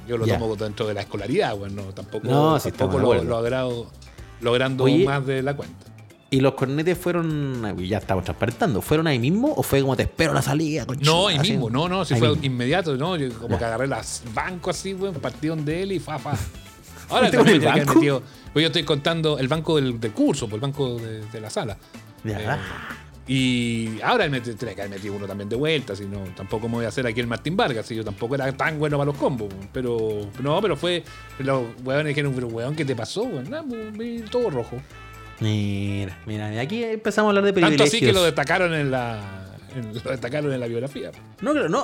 yo 0.07 0.17
lo 0.17 0.25
Ya. 0.25 0.37
tomo 0.39 0.55
dentro 0.55 0.87
de 0.87 0.93
la 0.93 1.01
escolaridad, 1.01 1.55
weón, 1.57 1.75
no, 1.75 1.83
tampoco, 1.93 2.27
No, 2.27 2.59
sí, 2.59 2.71
tampoco 2.71 2.99
lo, 3.13 3.23
lo 3.23 3.37
agrado 3.37 3.91
logrando 4.39 4.85
Oye, 4.85 5.05
más 5.05 5.25
de 5.25 5.43
la 5.43 5.55
cuenta. 5.55 5.85
¿Y 6.33 6.39
los 6.39 6.53
cornetes 6.53 6.97
fueron, 6.97 7.77
ya 7.77 7.97
estamos 7.97 8.23
transparentando, 8.23 8.81
fueron 8.81 9.05
ahí 9.05 9.19
mismo 9.19 9.53
o 9.53 9.61
fue 9.63 9.81
como 9.81 9.97
te 9.97 10.03
espero 10.03 10.33
la 10.33 10.41
salida? 10.41 10.81
No, 10.83 10.87
conchuda, 10.87 11.27
ahí 11.29 11.39
mismo, 11.39 11.69
no, 11.69 11.89
no, 11.89 12.05
si 12.05 12.13
Ahí 12.13 12.19
fue 12.21 12.29
mismo. 12.29 12.45
inmediato, 12.45 12.95
¿no? 12.95 13.17
Yo 13.17 13.29
como 13.33 13.49
Ya. 13.55 13.59
que 13.59 13.65
agarré 13.65 13.87
las 13.87 14.23
bancos 14.33 14.77
así, 14.77 14.93
weón, 14.93 15.13
partieron 15.15 15.65
de 15.65 15.83
él 15.83 15.91
y 15.91 15.99
fa, 15.99 16.17
fa. 16.17 16.31
Ahora 17.09 17.27
¿Fuiste 17.27 17.37
también 17.37 17.59
con 17.59 17.67
el 17.73 17.79
banco? 17.79 17.93
metido. 17.95 18.23
Pues 18.53 18.63
yo 18.63 18.67
estoy 18.67 18.83
contando 18.83 19.37
el 19.39 19.49
banco 19.49 19.75
del, 19.75 19.99
del 19.99 20.11
curso, 20.13 20.45
pues 20.47 20.55
el 20.55 20.61
banco 20.61 20.95
de, 20.99 21.19
de 21.25 21.41
la 21.41 21.49
sala. 21.49 21.77
Ya. 22.23 22.39
Eh, 22.55 22.57
Y 23.27 24.01
ahora 24.01 24.27
me 24.29 24.39
tendría 24.41 24.73
que 24.73 24.81
haber 24.83 24.91
metido 24.97 25.13
uno 25.15 25.27
también 25.27 25.49
de 25.49 25.55
vuelta, 25.57 25.95
si 25.97 26.05
no, 26.05 26.19
tampoco 26.35 26.67
me 26.69 26.75
voy 26.75 26.85
a 26.85 26.87
hacer 26.87 27.05
aquí 27.07 27.19
el 27.19 27.27
Martín 27.27 27.55
Vargas, 27.57 27.85
si 27.85 27.95
yo 27.95 28.03
tampoco 28.05 28.35
era 28.35 28.51
tan 28.53 28.79
bueno 28.79 28.97
para 28.97 29.05
los 29.11 29.17
combos. 29.17 29.49
Pero, 29.73 30.29
no, 30.41 30.61
pero 30.61 30.75
fue, 30.77 31.03
los 31.39 31.63
weones 31.83 32.07
dijeron, 32.07 32.31
pero 32.33 32.47
weón, 32.47 32.73
¿qué 32.75 32.85
te 32.85 32.95
pasó? 32.95 33.25
Vi 33.97 34.21
todo 34.31 34.49
rojo. 34.49 34.77
Mira, 35.41 36.17
mira, 36.25 36.53
y 36.53 36.59
aquí 36.59 36.83
empezamos 36.83 37.27
a 37.27 37.29
hablar 37.31 37.43
de 37.43 37.51
Tanto 37.51 37.67
privilegios. 37.67 37.89
así 37.89 37.99
que 37.99 38.13
lo 38.13 38.23
destacaron 38.23 38.73
en 38.75 38.91
la, 38.91 39.40
en- 39.75 39.93
lo 39.93 40.11
destacaron 40.11 40.51
en 40.53 40.59
la 40.59 40.67
biografía. 40.67 41.11
No, 41.41 41.51
claro, 41.53 41.69
no. 41.69 41.83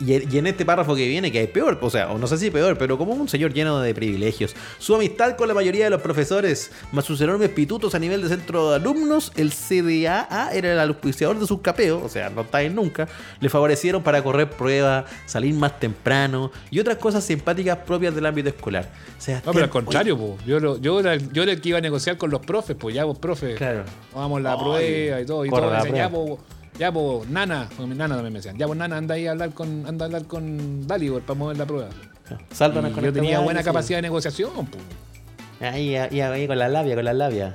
y 0.00 0.38
en 0.38 0.46
este 0.46 0.64
párrafo 0.64 0.94
que 0.94 1.06
viene, 1.06 1.30
que 1.32 1.42
es 1.42 1.48
peor, 1.50 1.78
o 1.80 1.90
sea, 1.90 2.10
o 2.10 2.18
no 2.18 2.26
sé 2.26 2.38
si 2.38 2.50
peor, 2.50 2.76
pero 2.78 2.96
como 2.98 3.12
un 3.14 3.28
señor 3.28 3.52
lleno 3.52 3.80
de 3.80 3.94
privilegios. 3.94 4.54
Su 4.78 4.94
amistad 4.94 5.36
con 5.36 5.48
la 5.48 5.54
mayoría 5.54 5.84
de 5.84 5.90
los 5.90 6.00
profesores, 6.02 6.70
más 6.92 7.04
sus 7.04 7.20
enormes 7.20 7.50
pitutos 7.50 7.94
a 7.94 7.98
nivel 7.98 8.22
de 8.22 8.28
centro 8.28 8.70
de 8.70 8.76
alumnos, 8.76 9.32
el 9.36 9.52
CDAA 9.52 10.50
era 10.52 10.72
el 10.72 10.80
auspiciador 10.80 11.38
de 11.38 11.46
sus 11.46 11.60
capeos, 11.60 12.02
o 12.02 12.08
sea, 12.08 12.30
no 12.30 12.42
está 12.42 12.58
ahí 12.58 12.70
nunca, 12.70 13.08
le 13.40 13.48
favorecieron 13.48 14.02
para 14.02 14.22
correr 14.22 14.50
pruebas, 14.50 15.04
salir 15.26 15.54
más 15.54 15.78
temprano 15.78 16.50
y 16.70 16.80
otras 16.80 16.96
cosas 16.96 17.24
simpáticas 17.24 17.78
propias 17.78 18.14
del 18.14 18.26
ámbito 18.26 18.48
escolar. 18.48 18.88
O 19.16 19.20
sea, 19.20 19.42
No, 19.44 19.52
pero 19.52 19.64
al 19.64 19.70
contrario, 19.70 20.16
po. 20.18 20.36
Yo, 20.46 20.60
lo- 20.60 20.78
yo, 20.80 21.00
era, 21.00 21.14
el- 21.14 21.32
yo 21.32 21.42
era 21.42 21.52
el 21.52 21.60
que 21.60 21.70
iba 21.70 21.78
a 21.78 21.80
negociar 21.80 22.16
con 22.16 22.30
los 22.30 22.40
profes, 22.40 22.76
pues 22.78 22.94
ya 22.94 23.04
vos, 23.04 23.18
profe. 23.18 23.54
Claro. 23.54 23.84
Vamos 24.14 24.38
a 24.38 24.42
la 24.42 24.58
prueba 24.58 25.20
y 25.20 25.26
todo. 25.26 25.44
Y 25.44 25.50
todo. 25.50 25.70
decían, 25.70 26.12
ya, 26.78 26.92
po, 26.92 27.24
nana. 27.28 27.68
nana 27.78 28.14
también 28.14 28.32
me 28.32 28.38
decían, 28.38 28.56
ya, 28.58 28.66
pues, 28.66 28.78
nana, 28.78 28.96
anda 28.96 29.14
ahí 29.14 29.26
a 29.26 29.32
hablar 29.32 29.50
con, 29.52 29.84
anda 29.86 30.04
a 30.04 30.06
hablar 30.06 30.24
con 30.26 30.86
Dalibor 30.86 31.22
para 31.22 31.38
mover 31.38 31.56
la 31.56 31.66
prueba. 31.66 31.88
Sálvanos 32.52 32.90
Y 32.90 32.94
con 32.94 33.02
yo 33.04 33.08
esta 33.10 33.20
tenía 33.20 33.40
buena 33.40 33.62
capacidad 33.62 33.98
de 33.98 34.02
negociación, 34.02 34.66
pues. 34.66 34.82
Ahí, 35.72 35.96
ahí, 35.96 36.20
ahí, 36.20 36.46
con 36.46 36.58
la 36.58 36.68
labia, 36.68 36.94
con 36.94 37.04
la 37.04 37.12
labia. 37.14 37.54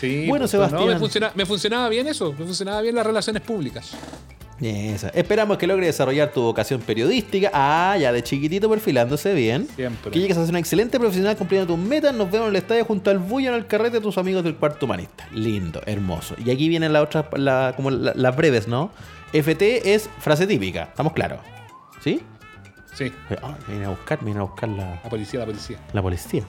Sí, 0.00 0.26
Bueno, 0.28 0.42
pues, 0.42 0.50
Sebastián. 0.52 0.80
No, 0.86 0.92
me, 0.92 0.98
funciona- 0.98 1.32
me 1.34 1.46
funcionaba 1.46 1.88
bien 1.88 2.06
eso, 2.06 2.32
me 2.32 2.44
funcionaba 2.44 2.80
bien 2.82 2.94
las 2.94 3.06
relaciones 3.06 3.42
públicas. 3.42 3.92
Eso. 4.60 5.08
Esperamos 5.14 5.56
que 5.56 5.66
logre 5.68 5.86
desarrollar 5.86 6.32
tu 6.32 6.42
vocación 6.42 6.80
periodística. 6.80 7.50
Ah, 7.54 7.96
ya 8.00 8.10
de 8.12 8.22
chiquitito 8.24 8.68
perfilándose 8.68 9.32
bien. 9.34 9.68
Siempre. 9.76 10.10
Que 10.10 10.18
llegues 10.18 10.36
a 10.36 10.42
ser 10.44 10.50
un 10.54 10.58
excelente 10.58 10.98
profesional 10.98 11.36
cumpliendo 11.36 11.74
tus 11.74 11.78
metas. 11.84 12.12
Nos 12.14 12.30
vemos 12.30 12.48
en 12.48 12.54
el 12.54 12.56
estadio 12.56 12.84
junto 12.84 13.10
al 13.10 13.18
bullo 13.18 13.50
en 13.50 13.54
el 13.54 13.66
carrete 13.66 13.98
de 13.98 14.00
tus 14.00 14.18
amigos 14.18 14.42
del 14.42 14.56
cuarto 14.56 14.86
humanista. 14.86 15.28
Lindo, 15.32 15.80
hermoso. 15.86 16.34
Y 16.44 16.50
aquí 16.50 16.68
vienen 16.68 16.92
las 16.92 17.04
otras, 17.04 17.26
la- 17.36 17.72
como 17.76 17.90
la- 17.90 18.12
las 18.14 18.34
breves, 18.36 18.66
¿no? 18.66 18.90
FT 19.32 19.94
es 19.94 20.10
frase 20.18 20.46
típica, 20.46 20.84
estamos 20.84 21.12
claros. 21.12 21.40
¿Sí? 22.02 22.20
Sí, 22.94 23.12
Ah, 23.42 23.56
me 23.68 23.74
viene 23.74 23.84
a 23.86 23.90
buscar, 23.90 24.18
me 24.20 24.24
viene 24.26 24.40
a 24.40 24.44
buscar 24.44 24.68
la, 24.70 25.00
la 25.04 25.08
policía, 25.10 25.38
la 25.40 25.46
policía. 25.46 25.78
la 25.92 26.02
policía. 26.02 26.42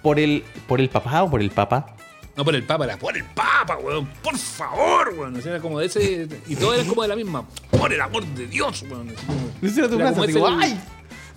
¿Por 0.00 0.18
el, 0.18 0.42
¿Por 0.66 0.80
el 0.80 0.88
papá 0.88 1.22
o 1.24 1.30
por 1.30 1.42
el 1.42 1.50
papá? 1.50 1.96
No 2.40 2.44
por 2.46 2.54
el 2.54 2.62
Papa, 2.62 2.84
era 2.86 2.96
por 2.96 3.14
el 3.14 3.24
Papa, 3.24 3.76
weón. 3.76 4.06
Por 4.22 4.34
favor, 4.38 5.12
weón. 5.14 5.36
Así 5.36 5.46
Era 5.46 5.60
como 5.60 5.78
de 5.78 5.84
ese. 5.84 6.26
Y 6.48 6.56
todo 6.56 6.72
era 6.72 6.84
como 6.88 7.02
de 7.02 7.08
la 7.08 7.14
misma. 7.16 7.44
Por 7.70 7.92
el 7.92 8.00
amor 8.00 8.24
de 8.24 8.46
Dios, 8.46 8.82
weón. 8.90 9.10
Ese 9.60 9.80
era 9.80 9.90
tu 9.90 9.96
Era 10.00 10.10
frase, 10.14 10.26
digo, 10.32 10.48
el- 10.48 10.54
¡ay! 10.58 10.80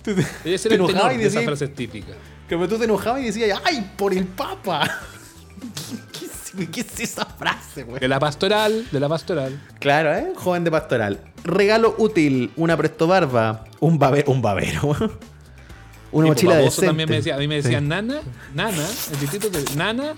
Tú 0.02 0.16
te- 0.16 0.24
te 0.24 0.54
el 0.70 0.74
enojabas 0.76 1.02
tenor 1.02 1.14
y 1.14 1.18
de 1.18 1.24
esas 1.24 1.34
decías- 1.34 1.46
frases 1.46 1.76
típicas. 1.76 2.16
Como 2.50 2.70
tú 2.70 2.78
te 2.78 2.86
enojabas 2.86 3.22
y 3.22 3.26
decías, 3.26 3.62
¡ay, 3.66 3.92
por 3.98 4.14
el 4.14 4.24
papa! 4.24 4.90
¿Qué, 6.58 6.68
qué 6.70 6.80
es 6.82 7.00
esa 7.02 7.26
frase, 7.26 7.84
güey? 7.84 8.00
De 8.00 8.08
la 8.08 8.18
pastoral, 8.20 8.88
de 8.90 9.00
la 9.02 9.10
pastoral. 9.10 9.60
Claro, 9.80 10.14
¿eh? 10.16 10.32
Joven 10.38 10.64
de 10.64 10.72
pastoral. 10.72 11.20
Regalo 11.44 11.96
útil, 11.98 12.54
una 12.56 12.78
presto 12.78 13.08
barba, 13.08 13.66
un, 13.82 14.00
babe- 14.00 14.24
un 14.28 14.42
babero. 14.42 14.96
una 16.14 16.28
mochila 16.28 16.56
de 16.56 16.70
también 16.70 17.10
me 17.10 17.18
decía, 17.18 17.36
a 17.36 17.40
mí 17.40 17.48
me 17.50 17.56
decían 17.56 17.84
Sí. 17.84 17.90
nana, 17.90 18.22
nana, 18.54 18.88
el 19.12 19.20
distrito 19.20 19.50
de 19.50 19.66
nana, 19.76 20.14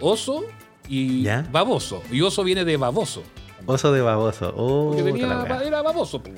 oso 0.00 0.44
y 0.88 1.22
¿Ya? 1.22 1.46
baboso. 1.50 2.02
Y 2.10 2.20
oso 2.22 2.44
viene 2.44 2.64
de 2.64 2.76
baboso. 2.76 3.22
Oso 3.66 3.92
de 3.92 4.00
baboso. 4.00 4.54
Oh, 4.56 4.88
Porque 4.94 5.02
tenía, 5.04 5.44
era 5.64 5.82
baboso, 5.82 6.22
pues. 6.22 6.34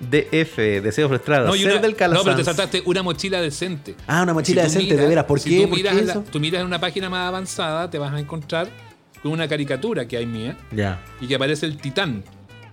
DF, 0.00 0.56
deseo 0.82 1.08
frustrado. 1.08 1.46
No, 1.46 1.52
una- 1.52 1.78
del 1.78 1.96
no, 2.10 2.24
pero 2.24 2.36
te 2.36 2.44
saltaste 2.44 2.82
una 2.86 3.02
mochila 3.02 3.40
decente. 3.40 3.94
Ah, 4.06 4.22
una 4.22 4.34
mochila 4.34 4.62
Si 4.62 4.68
decente, 4.68 4.88
de 4.94 4.94
miras- 5.02 5.08
veras. 5.08 5.24
¿Por 5.26 5.38
si 5.40 5.50
qué? 5.50 5.62
Tú 5.62 5.68
¿Por 5.68 5.76
miras, 5.78 5.94
qué 5.96 6.02
la- 6.02 6.12
eso? 6.12 6.24
tú 6.30 6.40
miras 6.40 6.60
en 6.60 6.66
una 6.66 6.80
página 6.80 7.08
más 7.08 7.28
avanzada, 7.28 7.88
te 7.88 7.98
vas 7.98 8.12
a 8.12 8.18
encontrar 8.18 8.68
con 9.22 9.30
una 9.32 9.46
caricatura 9.46 10.06
que 10.08 10.16
hay 10.16 10.26
mía 10.26 10.56
Ya. 10.72 11.00
y 11.20 11.28
que 11.28 11.34
aparece 11.36 11.66
el 11.66 11.76
titán. 11.76 12.24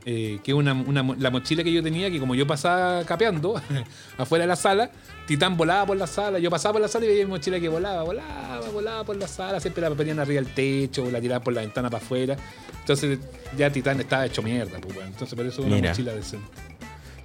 eh, 0.06 0.40
que 0.44 0.52
es 0.52 0.56
una, 0.58 0.74
una 0.74 1.04
la 1.20 1.30
mochila 1.30 1.62
que 1.64 1.72
yo 1.72 1.84
tenía, 1.84 2.10
que 2.10 2.20
como 2.20 2.34
yo 2.34 2.48
pasaba 2.48 3.04
capeando 3.04 3.62
afuera 4.18 4.44
de 4.44 4.48
la 4.48 4.56
sala, 4.56 4.90
Titán 5.30 5.56
volaba 5.56 5.86
por 5.86 5.96
la 5.96 6.08
sala. 6.08 6.40
Yo 6.40 6.50
pasaba 6.50 6.74
por 6.74 6.82
la 6.82 6.88
sala 6.88 7.06
y 7.06 7.10
veía 7.10 7.24
mi 7.24 7.30
mochila 7.30 7.60
que 7.60 7.70
volaba, 7.70 8.02
volaba, 8.02 8.62
volaba 8.74 9.04
por 9.04 9.16
la 9.16 9.28
sala. 9.28 9.60
Siempre 9.60 9.80
la 9.84 9.92
ponían 9.92 10.18
arriba 10.20 10.42
del 10.42 10.52
techo 10.56 11.04
o 11.04 11.12
la 11.12 11.22
tiraban 11.22 11.44
por 11.44 11.54
la 11.54 11.62
ventana 11.62 11.88
para 11.88 12.04
afuera. 12.04 12.36
Entonces 12.80 13.20
ya 13.56 13.72
Titán 13.72 14.00
estaba 14.00 14.26
hecho 14.26 14.42
mierda. 14.42 14.80
Pues, 14.82 14.96
bueno. 14.96 15.12
Entonces 15.12 15.36
por 15.36 15.46
eso 15.46 15.62
una 15.62 15.76
Mira. 15.76 15.90
mochila 15.92 16.16
decente. 16.16 16.48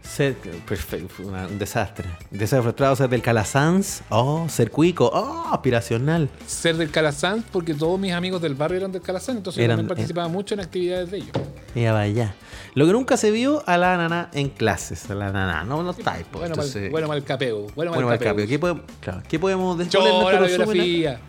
Ser, 0.05 0.35
perfecto, 0.69 1.23
una- 1.25 1.47
un 1.47 1.59
desastre. 1.59 2.09
Deseo 2.31 2.63
frustrado, 2.63 2.95
ser 2.95 3.09
del 3.09 3.23
Calasanz. 3.23 4.03
Oh, 4.11 4.47
ser 4.49 4.71
cuico. 4.71 5.11
Oh, 5.13 5.49
aspiracional. 5.53 6.29
Ser 6.47 6.77
del 6.77 6.91
Calazán, 6.91 7.43
porque 7.51 7.75
todos 7.75 7.99
mis 7.99 8.13
amigos 8.13 8.41
del 8.41 8.55
barrio 8.55 8.77
eran 8.79 8.93
del 8.93 9.03
Calazán, 9.03 9.39
entonces 9.39 9.61
yo 9.63 9.67
también 9.69 9.89
participaba 9.89 10.29
mucho 10.29 10.55
en 10.55 10.61
actividades 10.61 11.11
de 11.11 11.17
ellos. 11.17 11.31
Ya 11.75 11.93
vaya. 11.93 12.35
Lo 12.75 12.87
que 12.87 12.93
nunca 12.93 13.17
se 13.17 13.31
vio 13.33 13.65
a 13.67 13.77
la 13.79 13.97
nana 13.97 14.29
en 14.35 14.51
clases. 14.51 15.11
A 15.11 15.15
la 15.15 15.33
nana. 15.33 15.65
No, 15.65 15.83
no 15.83 15.91
está 15.91 16.13
ahí, 16.13 16.25
po. 16.25 16.39
Bueno, 16.39 16.55
Entonces- 16.55 16.83
mal, 16.83 16.91
bueno, 16.93 17.09
mal 17.09 17.25
capeo. 17.25 17.67
Bueno, 17.75 17.91
mal 17.91 18.05
bueno, 18.05 18.07
mal 18.09 18.19
capeo. 18.19 18.47
¿Qué 18.47 18.59
podemos, 18.59 18.83
claro, 19.01 19.23
¿qué 19.29 19.39
podemos 19.39 19.79
decir? 19.79 19.99
¿Cuál 19.99 20.07
es 20.07 20.13
Chora 20.21 20.41
la 20.41 20.47
biografía. 20.47 21.21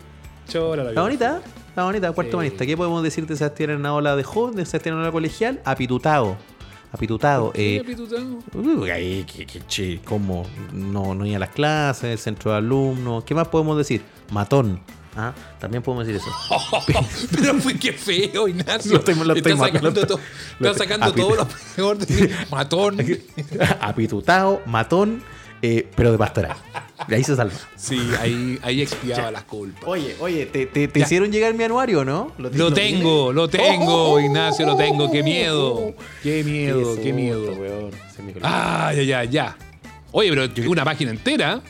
Chora 0.48 0.82
la 0.84 0.88
Está 0.90 1.02
bonita, 1.02 1.40
está 1.70 1.84
bonita, 1.84 2.12
cuarto 2.12 2.30
Sí. 2.30 2.34
humanista. 2.36 2.66
¿Qué 2.66 2.76
podemos 2.76 3.02
decir 3.02 3.26
de 3.26 3.36
Sebastián 3.36 3.70
en 3.70 3.82
la 3.82 3.94
ola 3.94 4.14
de 4.14 4.22
joven, 4.22 4.54
de 4.54 4.64
Sebastián 4.66 4.96
ola 4.96 5.10
colegial? 5.10 5.60
Apitutado. 5.64 6.36
Apitutado. 6.96 7.52
Sí, 7.54 7.76
Eh, 7.76 7.80
apitutado. 7.82 8.38
uy, 8.54 8.90
ahí, 8.90 9.24
que, 9.24 9.46
que, 9.46 9.60
che, 9.66 10.00
¿cómo? 10.04 10.44
No, 10.72 11.14
no 11.14 11.24
iba 11.26 11.36
a 11.36 11.40
las 11.40 11.50
clases, 11.50 12.04
el 12.12 12.18
centro 12.18 12.50
de 12.52 12.56
alumnos. 12.58 13.22
¿Qué 13.24 13.34
más 13.34 13.48
podemos 13.48 13.76
decir? 13.78 14.02
Matón. 14.32 14.80
¿Ah? 15.18 15.32
También 15.58 15.82
podemos 15.82 16.06
decir 16.06 16.20
eso. 16.20 16.30
Pero 17.34 17.54
fue 17.54 17.74
que 17.78 17.92
feo, 17.92 18.48
Ignacio. 18.48 18.92
Lo 18.92 18.98
estoy- 18.98 19.14
lo 19.14 19.34
estoy 19.34 19.52
Está 19.52 19.64
sacando, 19.66 19.90
lo- 19.90 20.06
todo, 20.06 20.20
lo 20.58 20.70
está 20.72 20.84
sacando 20.84 21.12
todo 21.14 21.34
lo 21.36 21.48
peor 21.74 21.96
de. 21.98 22.34
Matón. 22.50 22.96
Apitutado, 23.80 24.60
matón, 24.66 25.22
eh, 25.66 25.88
pero 25.96 26.12
de 26.12 26.18
pastoral. 26.18 26.56
De 27.08 27.16
ahí 27.16 27.24
se 27.24 27.36
salva. 27.36 27.54
Sí, 27.76 27.98
ahí, 28.20 28.58
ahí 28.62 28.82
expiaba 28.82 29.30
las 29.30 29.42
culpas. 29.44 29.84
Oye, 29.86 30.16
oye, 30.20 30.46
¿te, 30.46 30.66
te, 30.66 30.88
te 30.88 31.00
hicieron 31.00 31.30
llegar 31.30 31.52
mi 31.54 31.64
anuario, 31.64 32.04
no? 32.04 32.32
Lo 32.38 32.72
tengo, 32.72 33.32
lo 33.32 33.48
tengo, 33.48 34.12
Oh, 34.12 34.20
Ignacio, 34.20 34.64
lo 34.66 34.76
tengo. 34.76 35.10
Qué 35.10 35.22
miedo. 35.22 35.94
Qué 36.22 36.42
miedo, 36.42 36.96
Qué 37.02 37.12
miedo. 37.12 37.52
weón. 37.54 37.90
Ah, 38.42 38.92
ya, 38.94 39.02
ya, 39.02 39.24
ya. 39.24 39.56
Oye, 40.12 40.30
pero 40.30 40.70
una 40.70 40.84
página 40.84 41.10
entera. 41.10 41.60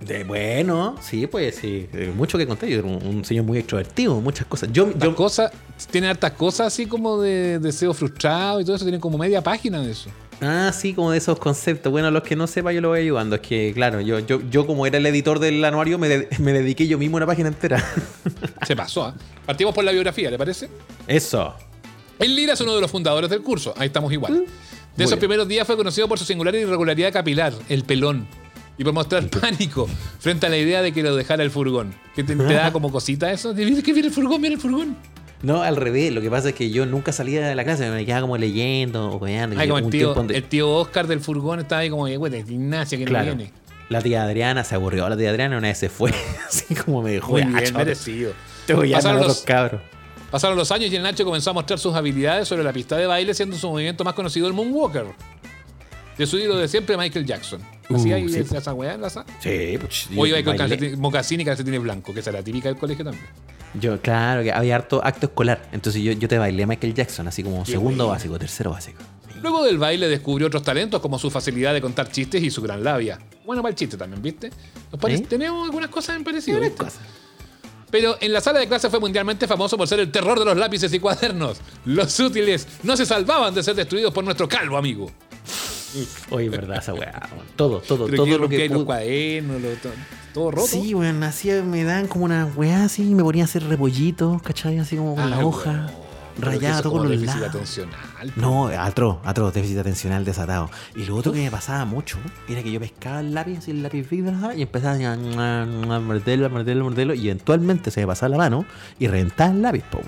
De- 0.00 0.22
bueno, 0.24 0.96
sí, 1.00 1.26
pues 1.26 1.54
sí. 1.54 1.88
mucho 2.14 2.36
que 2.36 2.46
contar. 2.46 2.68
Yo 2.68 2.80
era 2.80 2.86
un, 2.86 3.02
un 3.06 3.24
señor 3.24 3.44
muy 3.46 3.58
extrovertido, 3.58 4.20
muchas 4.20 4.46
cosas. 4.46 4.70
Yo, 4.70 4.92
Yo, 4.92 4.98
yo 4.98 5.14
cosas, 5.16 5.50
tiene 5.90 6.08
hartas 6.08 6.32
cosas 6.32 6.66
así 6.66 6.84
como 6.84 7.22
de 7.22 7.58
deseo 7.58 7.94
frustrado 7.94 8.60
y 8.60 8.64
todo 8.64 8.76
eso. 8.76 8.84
Tiene 8.84 9.00
como 9.00 9.16
media 9.16 9.42
página 9.42 9.80
de 9.80 9.92
eso. 9.92 10.10
Ah, 10.40 10.72
sí, 10.72 10.92
como 10.94 11.10
de 11.10 11.18
esos 11.18 11.38
conceptos. 11.38 11.90
Bueno, 11.90 12.08
a 12.08 12.10
los 12.10 12.22
que 12.22 12.36
no 12.36 12.46
sepa 12.46 12.72
yo 12.72 12.80
lo 12.80 12.88
voy 12.88 13.00
ayudando. 13.00 13.36
Es 13.36 13.42
que, 13.42 13.72
claro, 13.74 14.00
yo, 14.00 14.18
yo, 14.18 14.40
yo 14.50 14.66
como 14.66 14.86
era 14.86 14.98
el 14.98 15.06
editor 15.06 15.38
del 15.38 15.64
anuario, 15.64 15.98
me, 15.98 16.08
de- 16.08 16.28
me 16.38 16.52
dediqué 16.52 16.86
yo 16.86 16.98
mismo 16.98 17.16
a 17.16 17.18
una 17.18 17.26
página 17.26 17.48
entera. 17.48 17.82
Se 18.66 18.76
pasó, 18.76 19.04
¿ah? 19.04 19.14
Partimos 19.46 19.74
por 19.74 19.84
la 19.84 19.92
biografía, 19.92 20.30
¿le 20.30 20.36
parece? 20.38 20.68
Eso. 21.06 21.54
El 22.18 22.34
Lira 22.36 22.52
es 22.54 22.60
uno 22.60 22.74
de 22.74 22.80
los 22.80 22.90
fundadores 22.90 23.30
del 23.30 23.42
curso. 23.42 23.74
Ahí 23.76 23.86
estamos 23.86 24.12
igual. 24.12 24.32
De 24.34 24.38
Muy 24.40 24.46
esos 24.98 25.10
bien. 25.10 25.18
primeros 25.20 25.48
días 25.48 25.66
fue 25.66 25.76
conocido 25.76 26.08
por 26.08 26.18
su 26.18 26.24
singular 26.24 26.54
irregularidad 26.54 27.12
capilar, 27.12 27.52
el 27.68 27.84
pelón. 27.84 28.26
Y 28.76 28.84
por 28.84 28.92
mostrar 28.92 29.28
pánico 29.40 29.88
frente 30.18 30.46
a 30.46 30.48
la 30.50 30.58
idea 30.58 30.82
de 30.82 30.92
que 30.92 31.02
lo 31.02 31.14
dejara 31.16 31.42
el 31.44 31.50
furgón. 31.50 31.94
Que 32.14 32.24
te, 32.24 32.34
te 32.36 32.54
da 32.54 32.72
como 32.72 32.90
cosita 32.90 33.30
eso. 33.32 33.54
¿Qué 33.54 33.64
viene 33.64 34.08
el 34.08 34.10
furgón? 34.12 34.40
Mira 34.40 34.54
el 34.54 34.60
furgón. 34.60 34.96
No, 35.44 35.62
al 35.62 35.76
revés. 35.76 36.12
Lo 36.12 36.20
que 36.20 36.30
pasa 36.30 36.48
es 36.48 36.54
que 36.54 36.70
yo 36.70 36.86
nunca 36.86 37.12
salía 37.12 37.46
de 37.46 37.54
la 37.54 37.64
clase. 37.64 37.88
Me 37.90 38.04
quedaba 38.06 38.22
como 38.22 38.36
leyendo 38.38 39.10
o 39.10 39.18
coñando. 39.20 39.58
Ay, 39.60 39.68
como 39.68 39.78
el 39.78 39.90
tío, 39.90 40.14
donde, 40.14 40.36
el 40.36 40.44
tío 40.44 40.70
Oscar 40.70 41.06
del 41.06 41.20
furgón 41.20 41.60
estaba 41.60 41.82
ahí 41.82 41.90
como, 41.90 42.06
güey, 42.08 42.36
Ignacio 42.48 42.98
que 42.98 43.04
claro, 43.04 43.30
no 43.32 43.36
viene. 43.36 43.52
la 43.90 44.00
tía 44.00 44.22
Adriana 44.24 44.64
se 44.64 44.74
aburrió. 44.74 45.08
La 45.08 45.16
tía 45.16 45.30
Adriana 45.30 45.58
una 45.58 45.68
vez 45.68 45.78
se 45.78 45.88
fue. 45.90 46.12
Así 46.48 46.74
como 46.74 47.02
me 47.02 47.12
dejó. 47.12 47.32
Muy 47.32 47.42
"Ah, 47.42 47.60
bien, 47.60 47.74
merecido. 47.76 48.32
Te 48.66 48.74
voy 48.74 48.92
a 48.94 48.96
los- 48.96 49.06
otros 49.06 49.42
cabros. 49.42 49.80
Pasaron 50.30 50.56
los 50.56 50.72
años 50.72 50.90
y 50.90 50.96
el 50.96 51.02
Nacho 51.02 51.24
comenzó 51.24 51.50
a 51.50 51.52
mostrar 51.52 51.78
sus 51.78 51.94
habilidades 51.94 52.48
sobre 52.48 52.64
la 52.64 52.72
pista 52.72 52.96
de 52.96 53.06
baile, 53.06 53.34
siendo 53.34 53.56
su 53.56 53.68
movimiento 53.68 54.02
más 54.02 54.14
conocido 54.14 54.48
el 54.48 54.52
Moonwalker. 54.52 55.04
De 56.18 56.26
su 56.26 56.38
ídolo 56.38 56.58
de 56.58 56.66
siempre, 56.68 56.96
Michael 56.96 57.24
Jackson. 57.26 57.60
Así 57.94 58.12
Uh, 58.12 58.28
sí. 58.28 58.56
esa 58.56 58.72
weá 58.72 58.94
en 58.94 59.00
la 59.02 59.10
sala. 59.10 59.26
Sí, 59.40 59.76
pues. 59.78 60.08
Hoy 60.16 60.32
hay 60.32 60.42
con 60.42 60.56
mocasín 60.98 61.40
y 61.40 61.44
calcetines 61.44 61.80
blancos, 61.82 62.14
que 62.14 62.20
esa 62.20 62.30
era 62.30 62.38
la 62.40 62.44
típica 62.44 62.68
del 62.68 62.78
colegio 62.78 63.04
también. 63.04 63.26
Yo, 63.80 64.00
claro, 64.00 64.42
que 64.42 64.52
había 64.52 64.76
harto 64.76 65.04
acto 65.04 65.26
escolar. 65.26 65.68
Entonces 65.72 66.02
yo, 66.02 66.12
yo 66.12 66.28
te 66.28 66.38
bailé 66.38 66.66
Michael 66.66 66.94
Jackson, 66.94 67.28
así 67.28 67.42
como 67.42 67.64
Qué 67.64 67.72
segundo 67.72 68.08
básico, 68.08 68.38
tercero 68.38 68.70
básico. 68.70 69.02
Luego 69.42 69.64
del 69.64 69.76
baile 69.78 70.08
descubrió 70.08 70.46
otros 70.46 70.62
talentos 70.62 71.00
como 71.00 71.18
su 71.18 71.30
facilidad 71.30 71.74
de 71.74 71.82
contar 71.82 72.10
chistes 72.10 72.42
y 72.42 72.50
su 72.50 72.62
gran 72.62 72.82
labia. 72.82 73.18
Bueno, 73.44 73.60
para 73.60 73.70
el 73.70 73.76
chiste 73.76 73.96
también, 73.96 74.22
¿viste? 74.22 74.50
Tenemos 75.28 75.66
algunas 75.66 75.90
cosas 75.90 76.16
en 76.16 76.24
parecido. 76.24 76.56
Una 76.56 76.68
¿viste? 76.68 76.84
cosa. 76.84 77.00
Pero 77.90 78.16
en 78.20 78.32
la 78.32 78.40
sala 78.40 78.58
de 78.58 78.66
clase 78.66 78.90
fue 78.90 78.98
mundialmente 78.98 79.46
famoso 79.46 79.76
por 79.76 79.86
ser 79.86 80.00
el 80.00 80.10
terror 80.10 80.38
de 80.38 80.44
los 80.44 80.56
lápices 80.56 80.92
y 80.92 80.98
cuadernos. 80.98 81.58
Los 81.84 82.18
útiles 82.18 82.66
no 82.82 82.96
se 82.96 83.06
salvaban 83.06 83.54
de 83.54 83.62
ser 83.62 83.76
destruidos 83.76 84.12
por 84.12 84.24
nuestro 84.24 84.48
calvo 84.48 84.76
amigo. 84.76 85.12
Oye, 86.30 86.48
verdad, 86.48 86.78
esa 86.78 86.94
weá. 86.94 87.28
Todo, 87.56 87.80
todo, 87.80 88.06
Pero 88.06 88.16
todo 88.24 88.38
lo 88.38 88.48
que 88.48 88.58
rompía 88.58 88.68
los 88.76 88.84
cuadernos, 88.84 89.60
lo- 89.62 89.68
todo, 89.74 89.92
todo 90.32 90.50
roto. 90.50 90.66
Sí, 90.66 90.94
weón, 90.94 91.22
así 91.22 91.50
me 91.50 91.84
dan 91.84 92.06
como 92.08 92.24
una 92.24 92.46
weá 92.46 92.84
así, 92.84 93.02
me 93.14 93.22
ponía 93.22 93.44
a 93.44 93.46
hacer 93.46 93.64
repollitos, 93.64 94.42
¿cachai? 94.42 94.78
Así 94.78 94.96
como 94.96 95.14
con 95.14 95.24
Ah, 95.24 95.28
la 95.28 95.44
hoja, 95.46 95.86
todo 96.40 96.82
como 96.90 97.02
con 97.02 97.02
los 97.02 97.20
déficit 97.20 97.40
lados. 97.40 97.54
atencional. 97.54 98.32
No, 98.36 98.66
atro, 98.66 99.20
atro, 99.24 99.50
déficit 99.52 99.78
atencional 99.78 100.24
desatado. 100.24 100.68
Y 100.96 101.04
lo 101.04 101.14
otro 101.14 101.32
que 101.32 101.38
me 101.42 101.50
pasaba 101.50 101.84
mucho 101.84 102.18
era 102.48 102.62
que 102.62 102.72
yo 102.72 102.80
pescaba 102.80 103.20
el 103.20 103.32
lápiz, 103.34 103.58
así 103.58 103.70
el 103.70 103.82
lápiz 103.84 104.02
fibra, 104.04 104.52
y 104.56 104.62
empezaba 104.62 104.94
a, 104.96 105.12
a, 105.12 105.62
a 105.62 106.00
morderlo, 106.00 106.46
a 106.46 106.48
morderlo, 106.48 106.80
a 106.82 106.88
morderlo, 106.88 107.14
y 107.14 107.26
eventualmente 107.28 107.92
se 107.92 108.00
me 108.00 108.06
pasaba 108.08 108.30
la 108.30 108.38
mano 108.38 108.64
y 108.98 109.06
reventaba 109.06 109.52
el 109.52 109.62
lápiz, 109.62 109.84
po. 109.84 110.00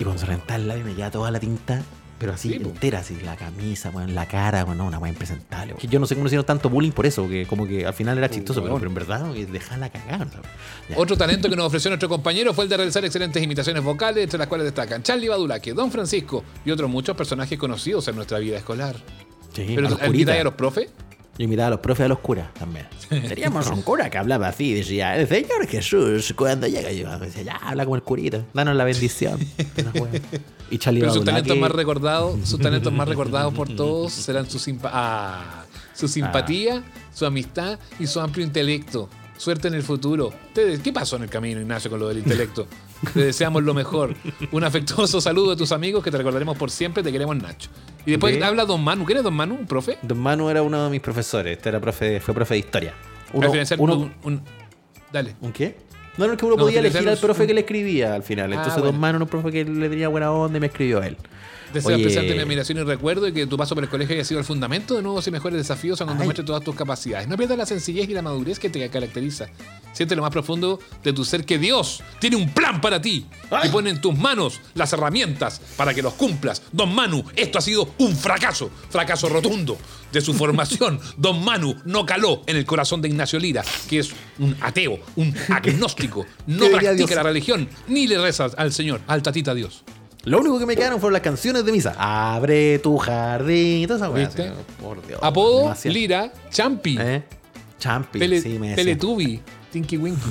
Y 0.00 0.02
cuando 0.02 0.18
se 0.20 0.26
reventaba 0.26 0.56
el 0.56 0.66
lápiz 0.66 0.82
me 0.84 0.94
quedaba 0.94 1.12
toda 1.12 1.30
la 1.30 1.38
tinta, 1.38 1.80
pero 2.18 2.32
así 2.32 2.48
Sí, 2.50 2.54
entera, 2.56 3.00
así, 3.00 3.16
la 3.22 3.36
camisa, 3.36 3.90
weón, 3.90 4.14
la 4.14 4.26
cara, 4.26 4.64
weón, 4.64 4.78
no, 4.78 4.86
una 4.86 4.98
weá 4.98 5.10
impresentable. 5.10 5.74
yo 5.88 5.98
no 5.98 6.06
sé 6.06 6.14
cómo 6.14 6.26
hicieron 6.26 6.46
tanto 6.46 6.68
bullying 6.70 6.92
por 6.92 7.06
eso, 7.06 7.28
que 7.28 7.46
como 7.46 7.66
que 7.66 7.86
al 7.86 7.94
final 7.94 8.16
era 8.18 8.30
chistoso, 8.30 8.62
pero, 8.62 8.76
en 8.78 8.94
verdad, 8.94 9.22
weón, 9.30 9.52
dejaba 9.52 9.76
la 9.78 9.90
cagada. 9.90 10.26
¿sabes? 10.30 10.48
Ya. 10.88 10.96
Otro 10.98 11.16
talento 11.16 11.48
que 11.50 11.56
nos 11.56 11.66
ofreció 11.66 11.90
nuestro 11.90 12.08
compañero 12.08 12.54
fue 12.54 12.64
el 12.64 12.70
de 12.70 12.76
realizar 12.76 13.04
excelentes 13.04 13.42
imitaciones 13.42 13.82
vocales, 13.82 14.24
entre 14.24 14.38
las 14.38 14.48
cuales 14.48 14.64
destacan 14.64 15.02
Charlie 15.02 15.28
Badulaque, 15.28 15.72
Don 15.74 15.90
Francisco 15.90 16.42
y 16.64 16.70
otros 16.70 16.88
muchos 16.90 17.16
personajes 17.16 17.58
conocidos 17.58 18.06
en 18.08 18.16
nuestra 18.16 18.38
vida 18.38 18.56
escolar. 18.56 18.96
Sí, 19.54 19.72
Pero 19.74 19.86
a 19.86 19.90
los 19.90 19.98
¿tú 19.98 20.04
imitáis 20.06 20.12
curitas. 20.12 20.40
a 20.40 20.44
los 20.44 20.54
profes? 20.54 20.88
Yo 21.38 21.44
imitaba 21.44 21.68
a 21.68 21.70
los 21.70 21.80
profes 21.80 22.06
a 22.06 22.08
los 22.08 22.18
curas 22.20 22.52
también. 22.54 22.86
Teníamos 23.08 23.66
un 23.68 23.82
cura 23.82 24.08
que 24.08 24.18
hablaba 24.18 24.48
así, 24.48 24.72
decía, 24.74 25.16
el 25.16 25.28
Señor 25.28 25.66
Jesús, 25.66 26.32
cuando 26.36 26.66
llega, 26.66 26.90
yo 26.92 27.18
decía, 27.18 27.42
ya, 27.42 27.56
habla 27.56 27.84
como 27.84 27.96
el 27.96 28.02
curita, 28.02 28.44
danos 28.54 28.74
la 28.76 28.84
bendición. 28.84 29.38
Y 30.70 30.78
Charlie 30.78 31.00
Pero 31.00 31.12
sus 31.14 31.24
talentos 31.24 31.56
más 31.58 31.70
recordados, 31.70 32.48
sus 32.48 32.58
talentos 32.58 32.92
más 32.92 33.08
recordados 33.08 33.54
por 33.54 33.68
todos 33.68 34.12
serán 34.12 34.50
su, 34.50 34.58
simpa- 34.58 34.90
ah, 34.92 35.64
su 35.94 36.08
simpatía, 36.08 36.82
su 37.14 37.24
amistad 37.24 37.78
y 38.00 38.06
su 38.08 38.20
amplio 38.20 38.44
intelecto. 38.44 39.08
Suerte 39.36 39.68
en 39.68 39.74
el 39.74 39.82
futuro. 39.82 40.32
¿Qué 40.54 40.92
pasó 40.92 41.16
en 41.16 41.24
el 41.24 41.28
camino, 41.28 41.60
Ignacio, 41.60 41.90
con 41.90 42.00
lo 42.00 42.08
del 42.08 42.18
intelecto? 42.18 42.66
Te 43.12 43.20
deseamos 43.26 43.62
lo 43.62 43.74
mejor. 43.74 44.16
Un 44.50 44.64
afectuoso 44.64 45.20
saludo 45.20 45.50
de 45.50 45.56
tus 45.56 45.70
amigos 45.72 46.02
que 46.02 46.10
te 46.10 46.16
recordaremos 46.16 46.56
por 46.56 46.70
siempre. 46.70 47.02
Te 47.02 47.12
queremos, 47.12 47.36
Nacho. 47.36 47.68
Y 48.06 48.12
después 48.12 48.40
habla 48.42 48.64
Don 48.64 48.82
Manu. 48.82 49.04
¿Quién 49.04 49.18
es 49.18 49.24
Don 49.24 49.34
Manu? 49.34 49.56
¿Un 49.56 49.66
profe? 49.66 49.98
Don 50.02 50.18
Manu 50.18 50.48
era 50.48 50.62
uno 50.62 50.84
de 50.84 50.90
mis 50.90 51.00
profesores, 51.00 51.56
este 51.56 51.68
era 51.68 51.80
profe, 51.80 52.20
fue 52.20 52.32
profe 52.34 52.54
de 52.54 52.58
historia. 52.60 52.94
Uno, 53.32 53.50
uno- 53.78 53.94
un- 53.96 54.12
un- 54.24 54.42
Dale. 55.12 55.34
¿Un 55.40 55.52
qué? 55.52 55.76
No, 56.16 56.26
no, 56.26 56.32
es 56.32 56.38
que 56.38 56.46
uno 56.46 56.56
No, 56.56 56.62
podía 56.62 56.78
elegir 56.80 57.06
al 57.08 57.14
un- 57.14 57.20
profe 57.20 57.46
que 57.46 57.52
le 57.54 57.60
escribía 57.60 58.14
al 58.14 58.22
final. 58.22 58.50
Ah, 58.52 58.56
Entonces 58.56 58.74
bueno. 58.80 58.92
Don 58.92 59.00
Manu 59.00 59.16
era 59.16 59.24
un 59.24 59.28
profe 59.30 59.50
que 59.52 59.64
le 59.64 59.88
tenía 59.88 60.08
buena 60.08 60.32
onda 60.32 60.56
y 60.56 60.60
me 60.60 60.68
escribió 60.68 61.00
a 61.02 61.06
él. 61.06 61.16
Deseo 61.72 61.94
Oye. 61.94 62.02
expresarte 62.04 62.34
mi 62.34 62.40
admiración 62.40 62.78
y 62.78 62.82
recuerdo 62.82 63.28
y 63.28 63.32
que 63.32 63.46
tu 63.46 63.56
paso 63.56 63.74
por 63.74 63.84
el 63.84 63.90
colegio 63.90 64.14
haya 64.14 64.24
sido 64.24 64.38
el 64.40 64.46
fundamento 64.46 64.94
de 64.94 65.02
nuevos 65.02 65.26
y 65.26 65.30
mejores 65.30 65.58
desafíos 65.58 66.00
a 66.00 66.04
cuando 66.04 66.22
Ay. 66.22 66.26
muestres 66.26 66.46
todas 66.46 66.62
tus 66.62 66.74
capacidades. 66.74 67.28
No 67.28 67.36
pierdas 67.36 67.58
la 67.58 67.66
sencillez 67.66 68.08
y 68.08 68.12
la 68.12 68.22
madurez 68.22 68.58
que 68.58 68.70
te 68.70 68.88
caracteriza. 68.88 69.46
Siente 69.92 70.14
lo 70.14 70.22
más 70.22 70.30
profundo 70.30 70.78
de 71.02 71.12
tu 71.12 71.24
ser 71.24 71.44
que 71.44 71.58
Dios 71.58 72.02
tiene 72.18 72.36
un 72.36 72.50
plan 72.52 72.80
para 72.80 73.00
ti 73.00 73.26
y 73.64 73.68
pone 73.68 73.90
en 73.90 74.00
tus 74.00 74.16
manos 74.16 74.60
las 74.74 74.92
herramientas 74.92 75.60
para 75.76 75.94
que 75.94 76.02
los 76.02 76.14
cumplas. 76.14 76.62
Don 76.72 76.94
Manu, 76.94 77.24
esto 77.34 77.58
ha 77.58 77.62
sido 77.62 77.88
un 77.98 78.14
fracaso, 78.14 78.70
fracaso 78.90 79.28
rotundo 79.28 79.78
de 80.12 80.20
su 80.20 80.34
formación. 80.34 81.00
Don 81.16 81.42
Manu 81.44 81.76
no 81.84 82.04
caló 82.04 82.42
en 82.46 82.56
el 82.56 82.66
corazón 82.66 83.00
de 83.00 83.08
Ignacio 83.08 83.38
Lira, 83.38 83.64
que 83.88 84.00
es 84.00 84.10
un 84.38 84.56
ateo, 84.60 84.98
un 85.16 85.34
agnóstico, 85.48 86.26
no 86.46 86.58
¿Qué 86.58 86.64
diría 86.64 86.78
practica 86.80 87.06
Dios? 87.06 87.16
la 87.16 87.22
religión, 87.22 87.68
ni 87.88 88.06
le 88.06 88.18
rezas 88.18 88.52
al 88.58 88.72
Señor, 88.72 89.00
al 89.06 89.22
tatita 89.22 89.54
Dios. 89.54 89.82
Lo 90.26 90.40
único 90.40 90.58
que 90.58 90.66
me 90.66 90.76
quedaron 90.76 91.00
fueron 91.00 91.14
las 91.14 91.22
canciones 91.22 91.64
de 91.64 91.72
misa. 91.72 91.94
Abre 91.98 92.78
tu 92.80 92.98
jardín 92.98 93.82
y 93.82 93.86
toda 93.86 93.98
esa 93.98 94.10
weá. 94.10 94.26
¿Viste? 94.26 94.42
así, 94.48 94.52
Por 94.82 95.06
Dios. 95.06 95.20
Apodo, 95.22 95.60
demasiado. 95.62 95.94
Lira, 95.94 96.32
Champi. 96.50 96.98
¿Eh? 97.00 97.22
Champi, 97.78 98.18
Tele, 98.18 98.40
sí, 98.40 98.58
me 98.58 98.70
decía. 98.70 98.84
Teletubi, 98.84 99.40
Tinky 99.72 99.96
Winky. 99.96 100.30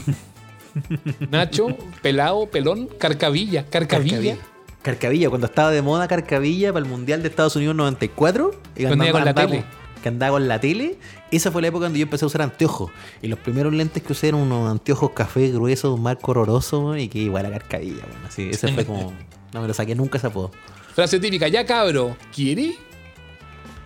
Nacho, 1.30 1.68
Pelao, 2.02 2.48
Pelón, 2.48 2.88
Carcavilla, 2.98 3.66
Carcavilla. 3.70 4.38
Carcavilla. 4.82 5.30
Cuando 5.30 5.48
estaba 5.48 5.72
de 5.72 5.82
moda 5.82 6.08
Carcavilla 6.08 6.74
para 6.74 6.84
el 6.86 6.92
Mundial 6.92 7.22
de 7.24 7.30
Estados 7.30 7.56
Unidos 7.56 7.76
94. 7.76 8.52
y 8.76 8.86
con 8.86 8.98
la 9.00 9.06
andaba- 9.06 9.34
tele. 9.48 9.64
Que 10.04 10.10
andaba 10.10 10.34
con 10.34 10.48
la 10.48 10.60
tele. 10.60 10.98
Esa 11.32 11.52
fue 11.52 11.62
la 11.64 11.70
época 11.70 11.84
cuando 11.84 11.98
yo 11.98 12.04
empecé 12.04 12.26
a 12.26 12.28
usar 12.28 12.42
anteojos. 12.44 12.92
Y 13.24 13.28
los 13.28 13.40
primeros 13.40 13.74
lentes 13.74 14.04
que 14.04 14.12
usé 14.14 14.28
eran 14.28 14.42
unos 14.42 14.70
anteojos 14.70 15.12
café 15.12 15.50
gruesos, 15.50 15.96
un 15.96 16.04
marco 16.04 16.32
horroroso, 16.32 16.96
y 16.98 17.08
que 17.08 17.20
igual 17.20 17.46
a 17.48 17.50
Carcavilla. 17.52 18.04
weón. 18.06 18.26
Así, 18.28 18.50
ese 18.52 18.68
fue 18.74 18.86
como. 18.86 19.14
No 19.56 19.62
me 19.62 19.70
lo 19.70 19.74
saqué 19.74 19.96
nunca 19.96 20.18
ese 20.18 20.28
apodo. 20.28 20.52
Frase 20.94 21.18
típica, 21.18 21.48
ya 21.48 21.66
cabro, 21.66 22.18
¿quiere? 22.36 22.76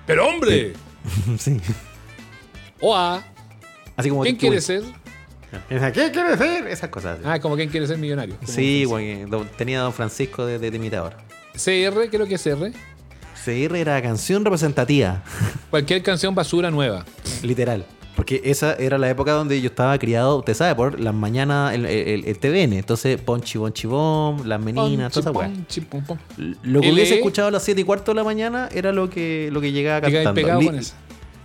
Pero 0.07 0.27
hombre, 0.27 0.73
sí. 1.37 1.57
oa, 2.81 3.23
Así 3.95 4.09
como 4.09 4.23
¿quién 4.23 4.35
quiere 4.35 4.59
ser? 4.61 4.81
Esa, 5.69 5.91
¿Qué 5.91 6.09
quiere 6.11 6.35
ser? 6.37 6.65
Esas 6.67 6.89
cosas. 6.89 7.19
Ah, 7.23 7.39
como 7.39 7.55
quién 7.55 7.69
quiere 7.69 7.85
ser 7.85 7.99
millonario. 7.99 8.35
Sí, 8.45 8.83
don- 9.27 9.47
Tenía 9.57 9.79
a 9.81 9.83
Don 9.83 9.93
Francisco 9.93 10.43
de, 10.43 10.57
de, 10.57 10.71
de 10.71 10.77
imitador. 10.77 11.15
CR, 11.53 11.61
¿qué 12.09 12.09
es 12.13 12.19
lo 12.19 12.25
que 12.25 12.33
es 12.35 12.41
CR? 12.43 12.71
CR 13.45 13.75
era 13.75 14.01
canción 14.01 14.43
representativa. 14.43 15.23
Cualquier 15.69 16.01
canción 16.01 16.33
basura 16.33 16.71
nueva. 16.71 17.05
Literal. 17.43 17.85
Porque 18.19 18.41
esa 18.43 18.73
era 18.73 18.97
la 18.97 19.09
época 19.09 19.31
donde 19.31 19.61
yo 19.61 19.67
estaba 19.69 19.97
criado, 19.97 20.39
usted 20.39 20.53
sabe, 20.53 20.75
por 20.75 20.99
las 20.99 21.13
mañanas, 21.13 21.73
el, 21.73 21.85
el- 21.85 22.25
el 22.25 22.37
TVN. 22.37 22.73
Entonces, 22.77 23.19
Ponchi 23.21 23.57
Bonchi 23.57 23.87
Bom, 23.87 24.45
las 24.45 24.59
meninas, 24.61 25.13
toda 25.13 25.31
esa 25.31 25.31
weá. 25.31 25.47
Ponchi. 25.49 25.81
Lo 26.63 26.81
que 26.81 26.87
L.E. 26.89 26.93
hubiese 26.93 27.15
escuchado 27.15 27.47
a 27.47 27.51
las 27.51 27.63
7 27.63 27.79
y 27.79 27.83
cuarto 27.85 28.11
de 28.11 28.15
la 28.15 28.23
mañana 28.25 28.67
era 28.73 28.91
lo 28.91 29.09
que, 29.09 29.49
lo 29.53 29.61
que 29.61 29.71
llegaba 29.71 30.01
cantando. 30.01 30.33
pegado 30.33 30.61
con 30.61 30.75
eso. 30.75 30.93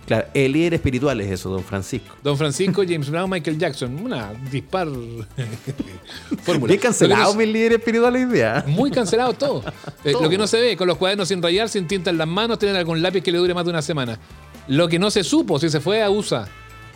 Claro, 0.05 0.27
el 0.35 0.51
líder 0.51 0.75
espiritual 0.75 1.19
es 1.21 1.31
eso, 1.31 1.49
don 1.49 1.63
Francisco. 1.63 2.13
Don 2.21 2.37
Francisco, 2.37 2.83
James 2.87 3.09
Brown, 3.09 3.27
Michael 3.27 3.57
Jackson. 3.57 3.95
Una 4.05 4.33
dispar 4.51 4.87
fórmula. 6.43 6.67
Bien 6.71 6.79
cancelado 6.79 7.31
no- 7.33 7.39
mi 7.39 7.45
líder 7.45 7.73
espiritual 7.73 8.13
hoy 8.13 8.25
día. 8.25 8.63
Muy 8.67 8.91
cancelado 8.91 9.33
todo. 9.33 9.63
Eh, 10.03 10.11
Todo. 10.11 10.21
Lo 10.23 10.29
que 10.29 10.37
no 10.37 10.45
se 10.45 10.61
ve, 10.61 10.77
con 10.77 10.87
los 10.87 10.97
cuadernos 10.97 11.27
sin 11.29 11.41
rayar, 11.41 11.67
sin 11.67 11.87
tinta 11.87 12.11
en 12.11 12.19
las 12.19 12.27
manos, 12.27 12.59
tienen 12.59 12.77
algún 12.77 13.01
lápiz 13.01 13.21
que 13.23 13.31
le 13.31 13.39
dure 13.39 13.55
más 13.55 13.63
de 13.65 13.71
una 13.71 13.81
semana. 13.81 14.19
Lo 14.67 14.87
que 14.87 14.99
no 14.99 15.09
se 15.09 15.23
supo, 15.23 15.57
si 15.57 15.67
se 15.69 15.79
fue 15.79 16.03
a 16.03 16.11
USA. 16.11 16.47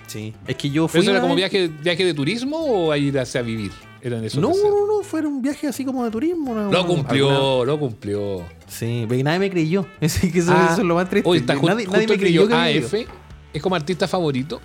Sí. 0.10 0.34
Es 0.48 0.56
que 0.56 0.69
yo 0.69 0.88
¿Pero 0.88 0.89
fui. 0.89 1.02
eso 1.02 1.12
era 1.12 1.22
como 1.22 1.36
vez- 1.36 1.50
viaje, 1.52 1.72
viaje 1.82 2.04
de 2.04 2.13
turismo 2.13 2.58
o 2.58 2.91
a 2.91 2.98
ir 2.98 3.17
hacia 3.17 3.41
vivir? 3.41 3.72
Eran 4.02 4.24
esos 4.24 4.41
No, 4.41 4.50
no, 4.50 4.88
no, 4.88 5.04
fue 5.04 5.22
un 5.22 5.41
viaje 5.41 5.67
así 5.67 5.86
como 5.86 6.04
de 6.06 6.10
turismo. 6.12 6.52
una- 6.52 6.69
Lo 6.72 6.88
cumplió, 6.88 7.30
alguna- 7.30 7.65
lo 7.65 7.80
cumplió. 7.80 8.43
Sí, 8.67 9.06
pero 9.08 9.24
nadie 9.24 9.39
me 9.39 9.50
creyó. 9.50 9.86
Es 10.02 10.19
que 10.19 10.39
eso, 10.39 10.52
Ah, 10.54 10.69
eso 10.72 10.82
es 10.82 10.88
lo 10.88 10.95
más 10.95 11.10
triste. 11.10 11.30
Está 11.36 11.54
nadie, 11.56 11.86
justo 11.86 11.91
nadie 11.91 12.08
me 12.08 12.17
creyó 12.17 12.48
que. 12.48 12.54
AF. 12.56 12.93
Es 13.54 13.62
como 13.62 13.76
artista 13.76 14.08
favorito. 14.08 14.60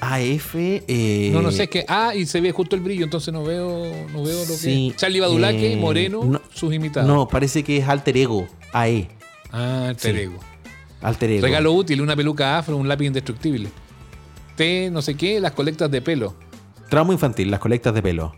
AF. 0.00 0.54
Eh, 0.56 1.30
No, 1.32 1.40
no 1.40 1.50
sé, 1.50 1.62
es 1.64 1.68
que 1.70 1.84
A 1.88 2.14
y 2.14 2.26
se 2.26 2.40
ve 2.40 2.52
justo 2.52 2.76
el 2.76 2.82
brillo, 2.82 3.04
entonces 3.04 3.32
no 3.32 3.42
veo, 3.44 3.84
no 4.12 4.22
veo 4.22 4.38
lo 4.40 4.44
sí, 4.54 4.90
que. 4.90 4.96
Charlie 4.96 5.20
Badulaque, 5.20 5.72
eh, 5.72 5.76
Moreno, 5.76 6.24
no, 6.24 6.42
sus 6.52 6.74
imitados. 6.74 7.08
No, 7.08 7.26
parece 7.28 7.62
que 7.62 7.78
es 7.78 7.88
alter 7.88 8.16
ego. 8.18 8.46
AE. 8.72 9.08
Ah, 9.50 9.86
alter 9.88 10.14
Sí. 10.16 10.20
ego. 10.22 10.38
Alter 11.00 11.30
ego. 11.30 11.42
Regalo 11.42 11.72
útil, 11.72 12.00
una 12.02 12.16
peluca 12.16 12.58
afro, 12.58 12.76
un 12.76 12.88
lápiz 12.88 13.06
indestructible. 13.06 13.68
No 14.92 15.02
sé 15.02 15.16
qué, 15.16 15.40
las 15.40 15.52
colectas 15.52 15.90
de 15.90 16.00
pelo. 16.00 16.34
Trauma 16.88 17.12
infantil, 17.12 17.50
las 17.50 17.60
colectas 17.60 17.92
de 17.94 18.02
pelo. 18.02 18.34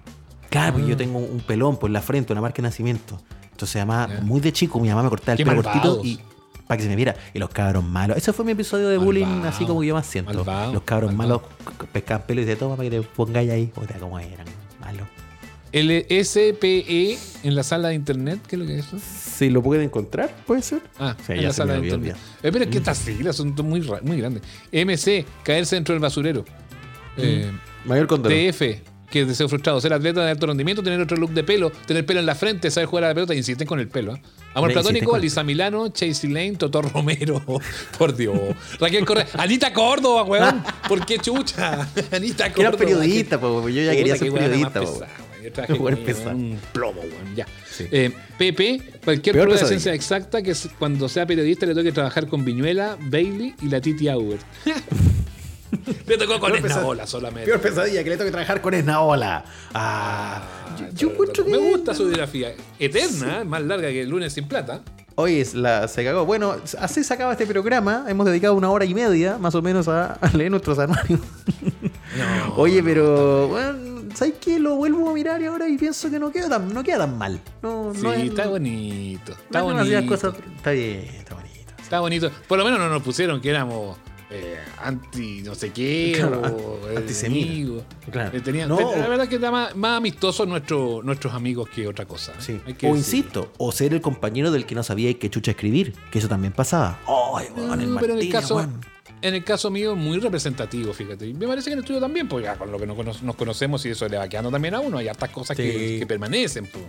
Claro, 0.49 0.79
Ah. 0.79 0.87
yo 0.87 0.97
tengo 0.97 1.19
un 1.19 1.41
pelón 1.41 1.77
por 1.77 1.91
la 1.91 2.01
frente, 2.01 2.33
una 2.33 2.41
marca 2.41 2.57
de 2.57 2.63
nacimiento. 2.63 3.21
Entonces, 3.51 3.77
además, 3.77 4.23
muy 4.23 4.41
de 4.41 4.53
chico, 4.53 4.79
mi 4.81 4.89
mamá 4.89 5.03
me 5.03 5.09
cortaba 5.09 5.37
el 5.37 5.45
pelo 5.45 5.63
cortito 5.63 6.01
y 6.05 6.21
para 6.67 6.79
que 6.79 6.83
se 6.85 6.89
me 6.89 6.97
viera. 6.97 7.15
Y 7.35 7.39
los 7.39 7.51
cabros 7.51 7.85
malos. 7.85 8.17
Ese 8.17 8.33
fue 8.33 8.45
mi 8.45 8.53
episodio 8.53 8.89
de 8.89 8.99
bullying, 8.99 9.43
así 9.45 9.65
como 9.67 9.83
yo 9.85 9.95
más 9.95 10.07
siento. 10.07 10.33
Malvado, 10.33 10.73
los 10.73 10.83
cabros 10.83 11.13
malvado. 11.13 11.43
malos 11.65 11.89
pescaban 11.93 12.27
pelo 12.27 12.41
y 12.43 12.45
de 12.45 12.57
toma 12.57 12.77
para 12.77 12.89
que 12.89 13.01
te 13.01 13.07
pongáis 13.07 13.51
ahí. 13.51 13.73
O 13.77 13.85
sea, 13.85 13.99
cómo 13.99 14.19
eran 14.19 14.47
malos. 14.81 15.07
El 15.79 16.07
SPE 16.25 17.19
en 17.43 17.55
la 17.55 17.63
sala 17.63 17.89
de 17.89 17.95
internet, 17.95 18.41
¿qué 18.49 18.57
es 18.57 18.61
lo 18.61 18.67
que 18.67 18.79
es 18.79 18.87
eso? 18.87 18.99
Si 18.99 19.51
lo 19.51 19.63
pueden 19.63 19.85
encontrar, 19.85 20.35
puede 20.47 20.63
ser. 20.63 20.81
Ah, 20.99 21.15
Sí, 21.27 21.33
en 21.33 21.41
ya 21.41 21.49
la 21.49 21.53
se 21.53 21.57
sala 21.59 21.75
de 21.75 21.81
internet. 21.81 22.17
Eh, 22.43 22.51
pero 22.51 22.65
es 22.65 22.71
que 22.71 22.79
estas 22.79 22.97
siglas 22.99 23.37
son 23.37 23.55
muy, 23.63 23.87
muy 24.03 24.17
grandes. 24.19 24.43
MC, 24.73 25.27
caerse 25.43 25.77
dentro 25.77 25.93
del 25.95 26.01
basurero. 26.01 26.45
Eh, 27.19 27.51
Mayor 27.85 28.07
condoro. 28.07 28.35
TF, 28.35 28.61
que 29.11 29.21
es 29.23 29.29
deseo 29.29 29.49
frustrado. 29.51 29.79
Ser 29.81 29.93
atleta 29.93 30.25
de 30.25 30.31
alto 30.31 30.47
rendimiento, 30.47 30.83
tener 30.83 30.99
otro 31.01 31.17
look 31.19 31.33
de 31.33 31.45
pelo, 31.45 31.71
tener 31.87 32.07
pelo 32.07 32.21
en 32.21 32.27
la 32.27 32.35
frente, 32.35 32.71
saber 32.71 32.89
jugar 32.89 33.05
a 33.05 33.09
la 33.09 33.15
pelota. 33.15 33.35
Insisten 33.35 33.67
con 33.67 33.79
el 33.79 33.89
pelo. 33.89 34.15
¿ah? 34.15 34.21
Amor 34.55 34.69
Me 34.71 34.73
platónico, 34.75 35.15
Alisa 35.15 35.45
Milano, 35.45 35.89
Chasey 35.91 36.31
Lane, 36.31 36.53
Totó 36.57 36.81
Romero. 36.83 37.43
Por 37.99 38.17
Dios. 38.17 38.39
Raquel 38.81 39.05
Correa. 39.05 39.27
Anita 39.35 39.73
Córdoba, 39.75 40.23
weón. 40.25 40.63
¿Por 40.89 41.05
qué 41.05 41.19
chucha? 41.19 41.87
Anita 42.13 42.51
Que 42.53 42.63
era 42.63 42.71
Córdoba. 42.71 42.79
periodista, 42.79 43.39
po, 43.39 43.69
yo 43.69 43.83
ya 43.83 43.93
quería 43.93 44.17
ser 44.17 44.33
periodista. 44.33 44.81
Yo 45.69 46.31
un 46.31 46.59
plomo, 46.73 47.01
weón. 47.01 47.35
Ya. 47.35 47.47
Sí. 47.71 47.87
Eh, 47.91 48.13
Pepe, 48.39 48.81
cualquier 49.05 49.35
Peor 49.35 49.47
prueba 49.47 49.61
de 49.63 49.69
ciencia 49.69 49.95
exacta 49.95 50.43
que 50.43 50.55
cuando 50.79 51.09
sea 51.09 51.27
periodista 51.27 51.67
le 51.67 51.75
toque 51.75 51.93
trabajar 51.93 52.27
con 52.27 52.45
Viñuela, 52.45 52.97
Bailey 53.01 53.55
y 53.63 53.69
la 53.69 53.81
Titi 53.81 54.09
Auer. 54.09 54.39
Le 56.07 56.17
tocó 56.17 56.39
con 56.41 56.55
Esnaola 56.55 57.07
solamente. 57.07 57.47
Peor 57.51 57.61
pesadilla 57.61 58.03
que 58.03 58.11
le 58.11 58.17
tengo 58.17 58.29
que 58.29 58.33
trabajar 58.33 58.61
con 58.61 58.73
Esnaola. 58.75 59.45
Ah, 59.75 60.43
yo, 60.79 60.87
yo 60.95 61.11
encuentro 61.11 61.45
que. 61.45 61.51
Me 61.51 61.59
gusta 61.59 61.95
su 61.95 62.07
biografía. 62.07 62.55
Eterna, 62.79 63.45
más 63.45 63.63
larga 63.63 63.89
que 63.89 64.03
el 64.03 64.09
lunes 64.09 64.33
sin 64.33 64.47
plata. 64.47 64.83
Hoy 65.17 65.41
es 65.41 65.55
la, 65.55 65.89
se 65.89 66.05
cagó. 66.05 66.27
Bueno, 66.27 66.57
así 66.79 67.03
se 67.03 67.15
acaba 67.15 67.33
este 67.33 67.47
programa. 67.47 68.05
Hemos 68.09 68.27
dedicado 68.27 68.55
una 68.55 68.71
hora 68.71 68.85
y 68.85 68.95
media, 68.95 69.39
más 69.39 69.55
o 69.55 69.63
menos, 69.63 69.89
a, 69.89 70.13
a 70.13 70.37
leer 70.37 70.51
nuestros 70.51 70.79
anuarios. 70.79 71.21
No, 72.17 72.55
Oye, 72.57 72.83
pero. 72.83 73.49
Bueno, 73.49 74.03
¿sabes 74.15 74.35
qué? 74.41 74.59
Lo 74.59 74.77
vuelvo 74.77 75.11
a 75.11 75.15
mirar 75.15 75.41
y 75.43 75.47
ahora 75.47 75.69
y 75.69 75.77
pienso 75.77 76.11
que 76.11 76.19
no 76.19 76.31
queda 76.31 76.49
tan, 76.49 76.73
no 76.73 76.83
queda 76.83 76.99
tan 76.99 77.19
mal. 77.19 77.41
No, 77.63 77.93
Sí, 77.95 78.03
no 78.03 78.13
es- 78.13 78.25
está 78.25 78.47
bonito. 78.49 79.33
Está 79.33 79.59
no 79.61 79.65
bonito. 79.75 80.07
cosas- 80.07 80.35
Está 80.57 80.71
bien, 80.73 81.01
está 81.19 81.35
bonito. 81.35 81.73
Está 81.83 82.01
bonito. 82.01 82.31
Por 82.49 82.59
lo 82.59 82.65
menos 82.65 82.79
no 82.81 82.89
nos 82.89 83.03
pusieron 83.03 83.41
que 83.41 83.51
éramos 83.51 83.97
eh, 84.29 84.59
anti 84.83 85.41
no 85.43 85.55
sé 85.55 85.71
qué 85.71 86.15
Claro, 86.19 86.41
o 86.43 86.89
eh. 86.91 87.83
Claro. 88.11 88.37
Eh, 88.37 88.41
tenían- 88.41 88.69
No, 88.69 88.81
la 88.97 89.07
verdad 89.07 89.23
es 89.23 89.29
que 89.29 89.37
está 89.37 89.53
más, 89.53 89.77
más 89.77 89.99
amistosos 89.99 90.49
nuestro- 90.49 91.01
nuestros 91.05 91.33
amigos 91.33 91.69
que 91.69 91.87
otra 91.87 92.07
cosa. 92.07 92.33
¿eh? 92.33 92.37
Sí. 92.41 92.53
Que 92.77 92.89
O 92.89 92.95
decirlo. 92.95 92.97
insisto, 92.97 93.53
o 93.59 93.71
ser 93.71 93.95
el 93.95 94.01
compañero 94.01 94.51
del 94.51 94.67
que 94.67 94.75
no 94.75 94.83
sabía 94.83 95.17
qué 95.17 95.31
chucha 95.31 95.53
escribir, 95.53 95.95
que 96.11 96.19
eso 96.19 96.27
también 96.29 96.53
pasaba. 96.53 96.99
Ay, 97.37 97.47
weón, 97.57 97.81
el 97.81 97.95
No, 97.95 98.01
pero 98.01 98.15
en 98.15 98.19
el 98.19 98.29
caso, 98.33 98.57
weón. 98.57 98.81
En 99.23 99.35
el 99.35 99.45
caso 99.45 99.71
mío, 99.71 99.97
muy 99.97 100.19
representativo, 100.19 100.93
fíjate. 100.93 101.27
Y 101.27 101.35
me 101.35 101.47
parece 101.47 101.71
que 101.71 101.73
en 101.75 101.79
el 101.81 101.85
tuyo 101.85 102.01
también, 102.01 102.29
pues 102.29 102.45
ya 102.45 102.57
con 102.57 102.71
lo 102.71 102.79
que 102.79 102.87
nos, 102.87 102.97
cono- 102.97 103.13
nos 103.23 103.37
conocemos 103.37 103.85
y 103.87 103.91
eso 103.91 104.09
le 104.09 104.19
va 104.19 104.29
quedando 104.29 104.51
también 104.51 104.75
a 104.75 104.81
uno. 104.81 104.99
Hay 104.99 105.09
hartas 105.09 105.31
cosas 105.31 105.57
que 105.57 106.05
permanecen. 106.07 106.67
pues. 106.67 106.85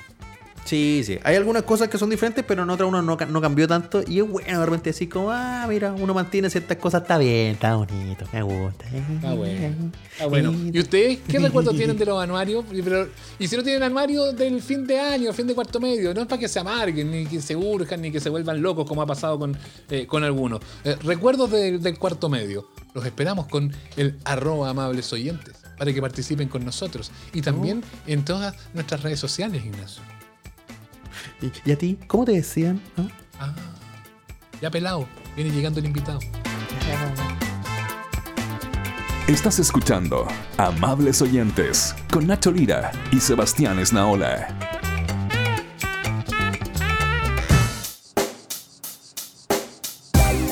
Sí, 0.68 1.02
sí. 1.06 1.18
Hay 1.24 1.38
algunas 1.38 1.64
cosas 1.64 1.88
que 1.88 1.98
son 1.98 2.10
diferentes, 2.10 2.44
pero 2.46 2.64
en 2.64 2.70
otras 2.70 2.90
uno 2.90 3.02
no, 3.02 3.16
ca- 3.16 3.26
no 3.26 3.40
cambió 3.40 3.70
tanto. 3.70 4.04
Y 4.06 4.20
es 4.20 4.28
bueno 4.30 4.60
de 4.60 4.66
repente 4.66 4.90
decir 4.90 5.08
como, 5.08 5.32
ah, 5.32 5.66
mira, 5.70 5.94
uno 5.94 6.14
mantiene 6.14 6.50
ciertas 6.50 6.76
cosas, 6.76 7.04
está 7.04 7.18
bien, 7.18 7.54
está 7.54 7.76
bonito, 7.76 8.26
me 8.34 8.42
gusta. 8.42 8.86
Está 8.90 9.34
bueno. 9.34 9.92
Está 10.12 10.28
bueno. 10.28 10.54
¿Y 10.74 10.78
ustedes 10.78 11.20
qué 11.26 11.40
recuerdos 11.40 11.74
tienen 11.78 11.98
de 11.98 12.06
los 12.06 12.22
anuarios? 12.22 12.66
Y, 12.74 12.82
pero- 12.82 13.08
y 13.40 13.48
si 13.48 13.56
no 13.56 13.64
tienen 13.64 13.82
anuario 13.84 14.34
del 14.34 14.62
fin 14.62 14.86
de 14.86 15.00
año, 15.00 15.32
fin 15.32 15.48
de 15.48 15.56
cuarto 15.56 15.80
medio, 15.80 16.14
no 16.14 16.20
es 16.22 16.28
para 16.28 16.40
que 16.40 16.50
se 16.50 16.60
amarguen, 16.60 17.12
ni 17.12 17.26
que 17.26 17.42
se 17.42 17.56
urjan, 17.56 18.02
ni 18.02 18.12
que 18.12 18.20
se 18.20 18.30
vuelvan 18.30 18.62
locos 18.62 18.86
como 18.86 19.02
ha 19.02 19.06
pasado 19.06 19.40
con, 19.40 19.58
eh, 19.90 20.06
con 20.06 20.26
algunos. 20.26 20.60
Eh, 20.84 20.98
recuerdos 21.02 21.50
de- 21.50 21.78
del 21.80 21.98
cuarto 21.98 22.28
medio. 22.28 22.68
Los 22.94 23.06
esperamos 23.06 23.48
con 23.48 23.72
el 23.96 24.18
arroba 24.26 24.70
amables 24.72 25.14
oyentes 25.14 25.54
para 25.78 25.94
que 25.94 26.02
participen 26.02 26.50
con 26.50 26.66
nosotros. 26.66 27.10
Y 27.34 27.42
también 27.42 27.84
en 28.06 28.26
todas 28.26 28.54
nuestras 28.74 29.02
redes 29.04 29.20
sociales, 29.22 29.64
Ignacio. 29.64 30.02
¿Y, 31.42 31.70
y 31.70 31.72
a 31.72 31.78
ti? 31.78 31.98
¿Cómo 32.08 32.26
te 32.26 32.34
decían? 32.34 32.82
¿Ah? 32.98 33.08
Ah, 33.40 33.56
ya 34.62 34.72
pelado, 34.72 35.08
viene 35.36 35.52
llegando 35.52 35.80
el 35.80 35.86
invitado. 35.86 36.20
Estás 39.28 39.60
escuchando 39.60 40.26
Amables 40.58 41.22
Oyentes 41.22 41.94
con 42.12 42.28
Nacho 42.28 42.50
Lira 42.50 42.92
y 43.12 43.20
Sebastián 43.20 43.78
Esnaola. 43.78 44.48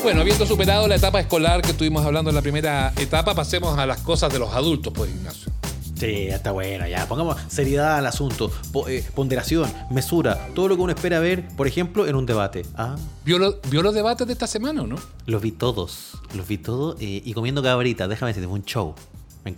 Bueno, 0.02 0.20
habiendo 0.20 0.46
superado 0.46 0.86
la 0.86 0.94
etapa 0.94 1.18
escolar 1.18 1.62
que 1.62 1.70
estuvimos 1.70 2.06
hablando 2.06 2.30
en 2.30 2.36
la 2.36 2.42
primera 2.42 2.92
etapa, 2.96 3.34
pasemos 3.34 3.76
a 3.76 3.86
las 3.86 4.02
cosas 4.02 4.32
de 4.32 4.38
los 4.38 4.52
adultos, 4.54 4.92
pues, 4.94 5.10
Ignacio. 5.10 5.55
Sí, 5.98 6.26
está 6.28 6.52
bueno, 6.52 6.86
ya. 6.86 7.06
Pongamos 7.08 7.36
seriedad 7.48 7.96
al 7.96 8.06
asunto. 8.06 8.50
Po- 8.72 8.86
eh, 8.88 9.04
ponderación, 9.14 9.72
mesura, 9.90 10.48
todo 10.54 10.68
lo 10.68 10.76
que 10.76 10.82
uno 10.82 10.92
espera 10.92 11.20
ver, 11.20 11.48
por 11.56 11.66
ejemplo, 11.66 12.06
en 12.06 12.14
un 12.16 12.26
debate. 12.26 12.62
Ah, 12.76 12.96
¿Vio, 13.24 13.38
lo- 13.38 13.60
vio 13.70 13.82
los 13.82 13.94
debates 13.94 14.26
de 14.26 14.32
esta 14.34 14.46
semana 14.46 14.82
o 14.82 14.86
no? 14.86 14.96
los 15.26 15.40
vi 15.42 15.52
todos. 15.52 16.12
Los 16.34 16.46
vi 16.46 16.58
todos 16.58 16.96
eh, 17.00 17.22
y 17.24 17.32
comiendo 17.32 17.62
cabrita. 17.62 18.08
Déjame 18.08 18.30
decirte, 18.30 18.46
fue 18.48 18.58
un 18.58 18.64
show. 18.64 18.94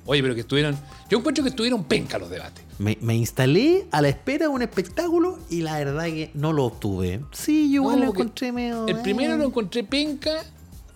Oye, 0.05 0.20
pero 0.22 0.35
que 0.35 0.42
estuvieron. 0.42 0.77
Yo 1.09 1.18
encuentro 1.18 1.42
que 1.42 1.48
estuvieron 1.51 1.83
penca 1.85 2.18
los 2.18 2.29
debates. 2.29 2.62
me- 2.79 2.98
me 3.01 3.16
instalé 3.16 3.87
a 3.90 4.03
la 4.03 4.09
espera 4.11 4.44
de 4.44 4.48
un 4.48 4.61
espectáculo 4.62 5.38
y 5.48 5.62
la 5.62 5.79
verdad 5.79 6.05
que 6.05 6.31
no 6.35 6.53
lo 6.53 6.66
obtuve. 6.66 7.20
Sí, 7.33 7.70
yo 7.72 7.77
igual 7.83 7.98
No, 8.01 8.05
lo 8.05 8.11
encontré 8.12 8.53
medio. 8.53 8.87
El 8.87 9.01
primero 9.01 9.35
eh. 9.35 9.38
lo 9.38 9.44
encontré 9.46 9.83
penca 9.85 10.44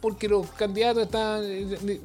porque 0.01 0.29
los 0.29 0.47
candidatos 0.51 1.05
estaban. 1.05 1.43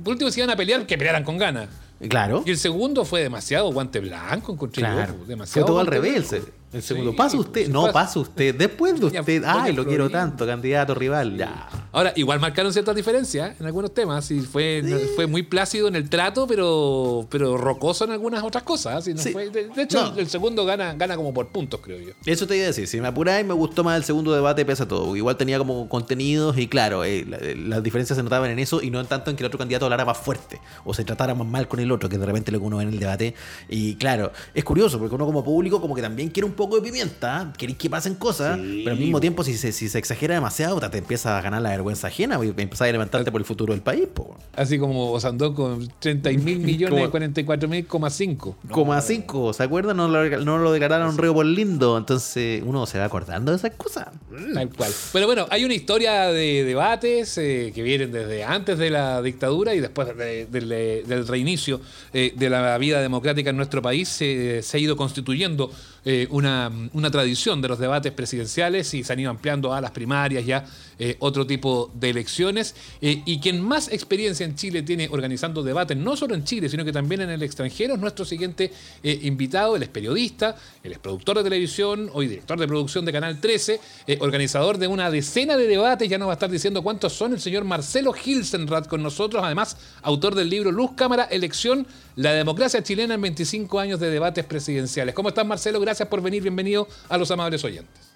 Por 0.04 0.14
último, 0.14 0.32
si 0.32 0.40
iban 0.40 0.50
a 0.50 0.56
pelear, 0.56 0.88
que 0.88 0.98
pelearan 0.98 1.24
con 1.26 1.38
ganas. 1.38 1.68
Claro. 2.10 2.44
Y 2.46 2.52
el 2.52 2.58
segundo 2.58 3.06
fue 3.06 3.22
demasiado 3.24 3.72
guante 3.72 4.00
blanco, 4.00 4.54
encontré 4.54 4.82
Claro. 4.84 5.14
yo, 5.14 5.18
Fue 5.20 5.28
demasiado. 5.28 5.66
todo 5.66 5.80
al 5.80 5.88
revés. 5.88 6.36
El, 6.74 6.82
segundo. 6.84 7.12
Sí, 7.12 7.18
pasa 7.18 7.38
usted. 7.38 7.70
No, 7.70 7.92
pasa. 7.94 8.20
usted. 8.20 8.54
Después 8.54 9.00
de 9.00 9.10
Ya, 9.12 9.22
usted. 9.22 9.42
Doña 9.42 9.64
Ay, 9.64 9.74
lo 9.74 9.86
quiero 9.86 10.10
tanto, 10.10 10.46
candidato 10.46 10.94
rival. 10.96 11.38
Ya. 11.38 11.70
Ahora, 11.94 12.12
igual 12.18 12.40
marcaron 12.42 12.74
ciertas 12.74 12.94
diferencias 12.96 13.52
¿eh? 13.52 13.56
en 13.60 13.66
algunos 13.66 13.94
temas. 13.94 14.30
Y 14.32 14.42
fue, 14.42 14.82
no- 14.84 14.98
fue 15.16 15.28
muy 15.28 15.44
plácido 15.44 15.88
en 15.88 15.96
el 15.96 16.10
trato, 16.10 16.46
pero, 16.46 17.26
pero 17.30 17.58
rocoso 17.58 18.04
en 18.04 18.12
algunas 18.12 18.44
otras 18.44 18.64
cosas. 18.64 19.08
¿eh? 19.08 19.12
Y 19.12 19.14
no 19.14 19.22
Sí. 19.22 19.32
fue- 19.32 19.50
de, 19.50 19.70
de 19.70 19.82
hecho, 19.82 20.02
No. 20.02 20.14
el, 20.14 20.20
el 20.20 20.28
segundo 20.30 20.66
gana, 20.66 20.94
gana 20.96 21.16
como 21.16 21.34
por 21.34 21.48
puntos, 21.48 21.80
creo 21.82 22.00
yo. 22.00 22.12
Eso 22.26 22.46
te 22.46 22.56
iba 22.58 22.66
a 22.66 22.68
decir, 22.68 22.86
si 22.88 23.00
me 23.00 23.08
apuráis 23.08 23.46
me 23.46 23.54
gustó 23.54 23.84
más 23.86 23.96
el 23.98 24.04
segundo 24.04 24.34
debate 24.34 24.66
pese 24.66 24.84
a 24.84 24.88
todo. 24.88 25.16
Igual 25.16 25.38
tenía 25.38 25.58
como 25.58 25.88
contenidos 25.88 26.58
y 26.58 26.68
claro, 26.68 27.04
eh, 27.06 27.26
la- 27.28 27.38
las 27.78 27.82
diferencias 27.84 28.18
se 28.18 28.24
notaban 28.24 28.52
en 28.52 28.60
eso 28.60 28.82
y 28.82 28.92
no 28.92 29.00
en 29.00 29.08
tanto 29.08 29.30
en 29.32 29.38
que 29.38 29.44
el 29.44 29.48
otro 29.48 29.58
candidato 29.58 29.86
hablara 29.86 30.04
más 30.04 30.18
fuerte 30.18 30.60
o 30.84 30.94
se 30.94 31.06
tratara 31.06 31.34
más 31.34 31.48
mal 31.48 31.68
con 31.70 31.80
el 31.80 31.92
otro, 31.94 32.10
que 32.10 32.18
de 32.18 32.26
repente 32.26 32.52
lo 32.52 32.60
que 32.60 32.66
uno 32.66 32.78
ve 32.78 32.84
en 32.84 32.90
el 32.90 33.00
debate. 33.00 33.34
Y 33.70 33.96
claro, 33.96 34.34
es 34.54 34.64
curioso 34.66 35.00
porque 35.00 35.16
uno 35.16 35.26
como 35.26 35.44
público 35.46 35.80
como 35.80 35.96
que 35.96 36.02
también 36.02 36.30
quiere 36.30 36.46
un 36.46 36.57
poco 36.58 36.76
de 36.76 36.82
pimienta, 36.82 37.54
queréis 37.58 37.78
que 37.78 37.90
pasen 37.90 38.16
cosas, 38.16 38.58
pero 38.60 38.92
al 38.92 38.98
mismo 39.00 39.22
tiempo 39.22 39.46
si 39.46 39.56
se, 39.58 39.72
si 39.72 39.88
se 39.88 39.98
exagera 39.98 40.34
demasiado, 40.36 40.78
te 40.90 40.98
empieza 40.98 41.38
a 41.38 41.42
ganar 41.42 41.62
la 41.62 41.70
vergüenza 41.70 42.08
ajena 42.08 42.38
y 42.44 42.48
empezás 42.62 42.90
a 42.90 42.92
levantarte 42.92 43.32
por 43.32 43.40
el 43.40 43.46
futuro 43.46 43.72
del 43.74 43.82
país. 43.82 44.08
Po. 44.14 44.36
Así 44.56 44.78
como 44.78 45.12
Osandón 45.14 45.54
con 45.54 45.88
30 46.00 46.32
mil 46.32 46.60
millones, 46.60 47.00
Como- 47.00 47.12
44 47.12 47.70
mil, 47.70 47.88
5. 48.10 48.58
Como 48.72 48.94
a 48.94 49.02
cinco, 49.02 49.54
¿se 49.54 49.64
acuerdan? 49.64 49.96
No 49.96 50.10
lo, 50.10 50.44
no 50.44 50.58
lo 50.58 50.72
declararon 50.74 51.18
reo 51.18 51.34
por 51.34 51.46
lindo, 51.46 51.98
entonces 51.98 52.62
uno 52.66 52.86
se 52.86 53.00
va 53.00 53.06
acordando 53.06 53.52
de 53.52 53.58
esas 53.58 53.72
cosas. 53.78 54.08
Tal 54.54 54.70
cual. 54.70 54.92
Pero 55.14 55.26
bueno, 55.28 55.46
hay 55.50 55.64
una 55.64 55.74
historia 55.76 56.26
de 56.28 56.64
debates 56.64 57.38
eh, 57.38 57.72
que 57.74 57.84
vienen 57.84 58.12
desde 58.12 58.44
antes 58.44 58.78
de 58.78 58.90
la 58.90 59.22
dictadura 59.22 59.76
y 59.76 59.80
después 59.80 60.08
de- 60.18 60.46
del- 60.48 60.68
de- 60.70 61.04
del 61.08 61.28
reinicio 61.28 61.80
eh, 62.14 62.34
de 62.36 62.50
la 62.50 62.78
vida 62.80 63.02
democrática 63.02 63.52
en 63.52 63.58
nuestro 63.58 63.82
país. 63.82 64.18
eh, 64.22 64.62
se 64.64 64.78
ha 64.78 64.80
ido 64.80 64.96
constituyendo 64.96 65.72
eh, 66.10 66.26
una, 66.30 66.72
una 66.94 67.12
tradición 67.12 67.62
de 67.62 67.68
los 67.68 67.80
debates 67.80 68.14
presidenciales 68.14 68.94
y 68.94 69.04
se 69.04 69.12
han 69.12 69.20
ido 69.20 69.30
ampliando 69.30 69.74
a 69.74 69.82
las 69.82 69.92
primarias 69.92 70.46
ya 70.46 70.64
eh, 71.00 71.16
otro 71.20 71.46
tipo 71.46 71.92
de 71.94 72.10
elecciones. 72.10 72.76
Eh, 73.02 73.22
y 73.26 73.40
quien 73.40 73.62
más 73.62 73.92
experiencia 73.92 74.46
en 74.46 74.56
Chile 74.56 74.82
tiene 74.84 75.08
organizando 75.12 75.64
debates, 75.64 75.98
no 75.98 76.16
solo 76.16 76.36
en 76.36 76.44
Chile, 76.44 76.70
sino 76.70 76.86
que 76.86 76.92
también 76.92 77.22
en 77.22 77.30
el 77.30 77.44
extranjero, 77.44 77.96
es 77.96 78.00
nuestro 78.00 78.26
siguiente 78.26 78.72
eh, 79.04 79.20
invitado. 79.24 79.76
Él 79.76 79.84
es 79.84 79.90
periodista, 79.90 80.56
él 80.84 80.94
es 80.94 81.00
productor 81.00 81.38
de 81.38 81.44
televisión, 81.44 82.10
hoy 82.14 82.28
director 82.28 82.60
de 82.60 82.68
producción 82.68 83.06
de 83.06 83.12
Canal 83.12 83.40
13, 83.40 83.80
eh, 84.08 84.18
organizador 84.22 84.78
de 84.78 84.88
una 84.88 85.10
decena 85.12 85.58
de 85.58 85.68
debates, 85.68 86.10
ya 86.10 86.18
nos 86.18 86.28
va 86.28 86.34
a 86.34 86.36
estar 86.36 86.50
diciendo 86.50 86.82
cuántos 86.82 87.14
son, 87.14 87.34
el 87.34 87.40
señor 87.40 87.64
Marcelo 87.64 88.14
Hilsenrath 88.14 88.88
con 88.88 89.04
nosotros, 89.04 89.44
además 89.44 89.78
autor 90.02 90.36
del 90.36 90.50
libro 90.50 90.72
Luz, 90.72 90.92
Cámara, 90.96 91.24
Elección, 91.26 91.86
la 92.16 92.34
democracia 92.34 92.82
chilena 92.84 93.16
en 93.16 93.22
25 93.22 93.80
años 93.80 94.00
de 94.00 94.10
debates 94.10 94.46
presidenciales. 94.46 95.14
¿Cómo 95.14 95.30
estás 95.30 95.46
Marcelo? 95.46 95.80
Gracias 95.80 96.08
por 96.08 96.22
venir, 96.22 96.42
bienvenido 96.42 96.88
a 97.10 97.18
los 97.18 97.30
amables 97.32 97.64
oyentes. 97.64 98.07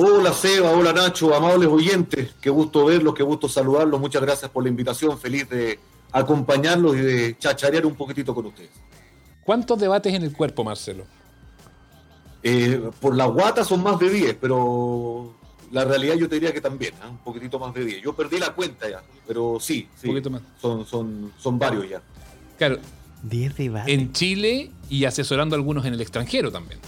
Hola 0.00 0.32
Seba, 0.32 0.70
hola 0.70 0.92
Nacho, 0.92 1.34
amables 1.34 1.68
oyentes, 1.68 2.32
qué 2.40 2.50
gusto 2.50 2.84
verlos, 2.84 3.14
qué 3.16 3.24
gusto 3.24 3.48
saludarlos, 3.48 3.98
muchas 3.98 4.22
gracias 4.22 4.48
por 4.48 4.62
la 4.62 4.68
invitación, 4.68 5.18
feliz 5.18 5.48
de 5.48 5.80
acompañarlos 6.12 6.94
y 6.94 7.00
de 7.00 7.36
chacharear 7.36 7.84
un 7.84 7.96
poquitito 7.96 8.32
con 8.32 8.46
ustedes. 8.46 8.70
¿Cuántos 9.42 9.80
debates 9.80 10.14
en 10.14 10.22
el 10.22 10.32
cuerpo, 10.32 10.62
Marcelo? 10.62 11.04
Eh, 12.44 12.80
por 13.00 13.16
la 13.16 13.26
guata 13.26 13.64
son 13.64 13.82
más 13.82 13.98
de 13.98 14.08
10, 14.08 14.36
pero 14.40 15.34
la 15.72 15.84
realidad 15.84 16.14
yo 16.14 16.28
te 16.28 16.36
diría 16.36 16.52
que 16.52 16.60
también, 16.60 16.94
¿ah? 17.02 17.08
un 17.08 17.18
poquitito 17.18 17.58
más 17.58 17.74
de 17.74 17.84
10. 17.84 18.00
Yo 18.00 18.14
perdí 18.14 18.38
la 18.38 18.54
cuenta 18.54 18.88
ya, 18.88 19.02
pero 19.26 19.58
sí, 19.58 19.88
sí 19.96 20.06
Un 20.06 20.14
poquito 20.14 20.30
más. 20.30 20.42
Son, 20.62 20.86
son, 20.86 21.32
son 21.36 21.58
varios 21.58 21.90
ya. 21.90 22.00
Claro, 22.56 22.78
10 23.24 23.56
debates. 23.56 23.92
en 23.92 24.12
Chile 24.12 24.70
y 24.88 25.06
asesorando 25.06 25.56
a 25.56 25.58
algunos 25.58 25.84
en 25.86 25.94
el 25.94 26.00
extranjero 26.00 26.52
también. 26.52 26.78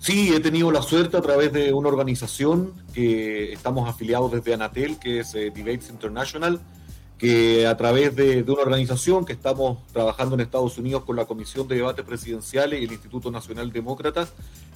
Sí, 0.00 0.32
he 0.34 0.40
tenido 0.40 0.72
la 0.72 0.80
suerte 0.80 1.18
a 1.18 1.20
través 1.20 1.52
de 1.52 1.74
una 1.74 1.90
organización 1.90 2.72
que 2.94 3.52
estamos 3.52 3.86
afiliados 3.86 4.32
desde 4.32 4.54
Anatel, 4.54 4.98
que 4.98 5.20
es 5.20 5.34
eh, 5.34 5.52
Debates 5.54 5.90
International, 5.90 6.58
que 7.18 7.66
a 7.66 7.76
través 7.76 8.16
de, 8.16 8.42
una 8.48 8.62
organización 8.62 9.26
que 9.26 9.34
estamos 9.34 9.86
trabajando 9.92 10.36
en 10.36 10.40
Estados 10.40 10.78
Unidos 10.78 11.04
con 11.04 11.16
la 11.16 11.26
Comisión 11.26 11.68
de 11.68 11.74
Debates 11.74 12.02
Presidenciales 12.02 12.80
y 12.80 12.84
el 12.84 12.92
Instituto 12.92 13.30
Nacional 13.30 13.72
Demócrata, 13.72 14.26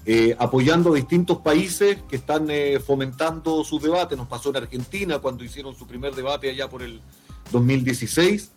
eh, 0.04 0.36
apoyando 0.38 0.92
a 0.92 0.96
distintos 0.96 1.38
países 1.38 2.02
que 2.06 2.16
están 2.16 2.50
eh, 2.50 2.78
fomentando 2.78 3.64
sus 3.64 3.80
debates. 3.80 4.18
Nos 4.18 4.28
pasó 4.28 4.50
en 4.50 4.56
Argentina 4.56 5.20
cuando 5.20 5.42
hicieron 5.42 5.74
su 5.74 5.86
primer 5.86 6.14
debate 6.14 6.50
allá 6.50 6.68
por 6.68 6.82
el 6.82 7.00
2016. 7.50 8.50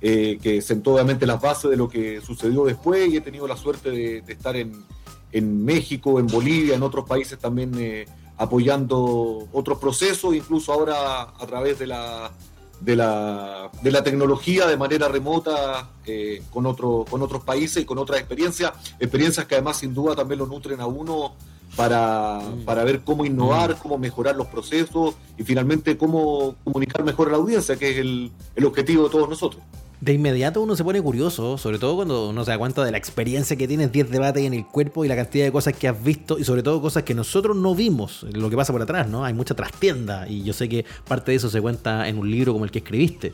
eh, 0.00 0.38
que 0.40 0.62
sentó 0.62 0.94
obviamente 0.94 1.26
las 1.26 1.40
bases 1.40 1.72
de 1.72 1.76
lo 1.76 1.88
que 1.88 2.20
sucedió 2.20 2.64
después 2.64 3.12
y 3.12 3.16
he 3.16 3.20
tenido 3.20 3.48
la 3.48 3.56
suerte 3.56 3.90
de 3.90 4.22
estar 4.28 4.54
en, 4.56 4.84
en 5.32 5.64
México, 5.64 6.18
en 6.18 6.26
Bolivia, 6.26 6.74
en 6.74 6.82
otros 6.82 7.06
países 7.08 7.38
también 7.38 7.72
eh, 7.78 8.06
apoyando 8.36 9.48
otros 9.52 9.78
procesos, 9.78 10.34
incluso 10.34 10.72
ahora 10.72 11.22
a 11.22 11.46
través 11.46 11.78
de 11.78 11.86
la, 11.86 12.30
de 12.80 12.96
la, 12.96 13.70
de 13.82 13.90
la 13.90 14.02
tecnología 14.02 14.66
de 14.66 14.76
manera 14.76 15.08
remota 15.08 15.90
eh, 16.06 16.42
con, 16.52 16.66
otro, 16.66 17.04
con 17.10 17.20
otros 17.22 17.42
países 17.44 17.82
y 17.82 17.86
con 17.86 17.98
otras 17.98 18.20
experiencias, 18.20 18.72
experiencias 18.98 19.46
que 19.46 19.56
además 19.56 19.78
sin 19.78 19.92
duda 19.92 20.14
también 20.14 20.38
lo 20.38 20.46
nutren 20.46 20.80
a 20.80 20.86
uno 20.86 21.34
para, 21.76 22.40
Mm. 22.40 22.64
para 22.64 22.82
ver 22.84 23.02
cómo 23.04 23.24
innovar, 23.24 23.76
cómo 23.76 23.98
mejorar 23.98 24.34
los 24.36 24.46
procesos 24.46 25.14
y 25.36 25.42
finalmente 25.44 25.96
cómo 25.98 26.56
comunicar 26.64 27.04
mejor 27.04 27.28
a 27.28 27.32
la 27.32 27.36
audiencia, 27.36 27.76
que 27.76 27.90
es 27.90 27.98
el, 27.98 28.32
el 28.56 28.64
objetivo 28.64 29.04
de 29.04 29.10
todos 29.10 29.28
nosotros. 29.28 29.62
De 30.00 30.12
inmediato 30.12 30.62
uno 30.62 30.76
se 30.76 30.84
pone 30.84 31.02
curioso, 31.02 31.58
sobre 31.58 31.80
todo 31.80 31.96
cuando 31.96 32.28
uno 32.28 32.44
se 32.44 32.52
da 32.52 32.58
cuenta 32.58 32.84
de 32.84 32.92
la 32.92 32.98
experiencia 32.98 33.56
que 33.56 33.66
tienes, 33.66 33.90
10 33.90 34.10
debates 34.10 34.44
en 34.44 34.54
el 34.54 34.64
cuerpo 34.64 35.04
y 35.04 35.08
la 35.08 35.16
cantidad 35.16 35.44
de 35.44 35.50
cosas 35.50 35.74
que 35.74 35.88
has 35.88 36.00
visto 36.04 36.38
y 36.38 36.44
sobre 36.44 36.62
todo 36.62 36.80
cosas 36.80 37.02
que 37.02 37.14
nosotros 37.14 37.56
no 37.56 37.74
vimos, 37.74 38.24
lo 38.32 38.48
que 38.48 38.54
pasa 38.54 38.72
por 38.72 38.80
atrás, 38.80 39.08
¿no? 39.08 39.24
Hay 39.24 39.34
mucha 39.34 39.56
trastienda 39.56 40.28
y 40.28 40.44
yo 40.44 40.52
sé 40.52 40.68
que 40.68 40.84
parte 41.08 41.32
de 41.32 41.38
eso 41.38 41.50
se 41.50 41.60
cuenta 41.60 42.06
en 42.08 42.16
un 42.16 42.30
libro 42.30 42.52
como 42.52 42.64
el 42.64 42.70
que 42.70 42.78
escribiste. 42.78 43.32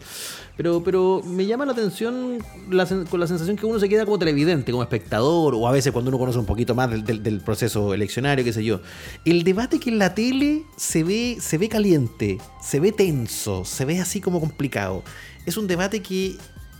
Pero, 0.56 0.82
pero 0.82 1.20
me 1.26 1.44
llama 1.44 1.66
la 1.66 1.72
atención 1.72 2.38
la 2.70 2.86
con 3.10 3.20
la 3.20 3.26
sensación 3.26 3.56
que 3.56 3.66
uno 3.66 3.78
se 3.78 3.88
queda 3.90 4.06
como 4.06 4.18
televidente, 4.18 4.72
como 4.72 4.82
espectador, 4.84 5.54
o 5.54 5.68
a 5.68 5.72
veces 5.72 5.92
cuando 5.92 6.08
uno 6.08 6.18
conoce 6.18 6.38
un 6.38 6.46
poquito 6.46 6.74
más 6.74 6.90
del, 6.90 7.04
del- 7.04 7.22
del 7.22 7.40
proceso 7.42 7.92
eleccionario, 7.92 8.42
qué 8.42 8.54
sé 8.54 8.64
yo. 8.64 8.80
El 9.26 9.44
debate 9.44 9.78
que 9.78 9.90
en 9.90 9.98
la 9.98 10.14
tele 10.14 10.62
se 10.78 11.04
ve, 11.04 11.36
se 11.40 11.58
ve 11.58 11.68
caliente, 11.68 12.38
se 12.62 12.80
ve 12.80 12.90
tenso, 12.92 13.66
se 13.66 13.84
ve 13.84 14.00
así 14.00 14.22
como 14.22 14.40
complicado. 14.40 15.02
Es 15.44 15.58
un 15.58 15.66
debate 15.66 16.00
que 16.00 16.36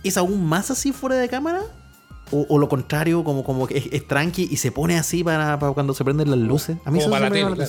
es 0.07 0.17
aún 0.17 0.45
más 0.45 0.71
así 0.71 0.91
fuera 0.91 1.15
de 1.15 1.27
cámara. 1.29 1.61
O, 2.31 2.45
o 2.49 2.57
lo 2.57 2.67
contrario, 2.67 3.23
como, 3.23 3.43
como 3.43 3.67
que 3.67 3.77
es, 3.77 3.85
es 3.91 4.07
tranqui 4.07 4.47
y 4.49 4.57
se 4.57 4.71
pone 4.71 4.97
así 4.97 5.23
para, 5.23 5.59
para 5.59 5.73
cuando 5.73 5.93
se 5.93 6.03
prenden 6.03 6.29
las 6.31 6.39
luces. 6.39 6.77
A 6.83 6.89
mí 6.91 6.97
Como 6.99 7.01
eso 7.01 7.09
para 7.11 7.29
la 7.29 7.55
tele. 7.55 7.67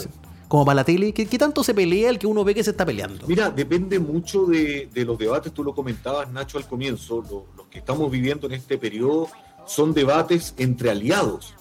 Como 0.49 0.65
para 0.65 0.77
la 0.77 0.85
tele. 0.85 1.13
¿Qué, 1.13 1.27
qué 1.27 1.39
tanto 1.39 1.63
se 1.63 1.75
pelea 1.75 2.09
el 2.09 2.19
que 2.19 2.27
uno 2.27 2.43
ve 2.43 2.55
que 2.55 2.65
se 2.65 2.71
está 2.71 2.87
peleando? 2.87 3.27
Mira, 3.27 3.51
depende 3.51 3.99
mucho 3.99 4.47
de, 4.47 4.89
de 4.95 5.05
los 5.05 5.19
debates, 5.19 5.53
tú 5.53 5.63
lo 5.63 5.75
comentabas, 5.75 6.31
Nacho, 6.33 6.57
al 6.57 6.67
comienzo, 6.67 7.23
lo- 7.29 7.47
los 7.57 7.67
que 7.67 7.79
estamos 7.81 8.11
viviendo 8.11 8.47
en 8.47 8.55
este 8.55 8.79
periodo 8.79 9.29
son 9.67 9.93
debates 9.93 10.55
entre 10.57 10.91
aliados. 10.91 11.55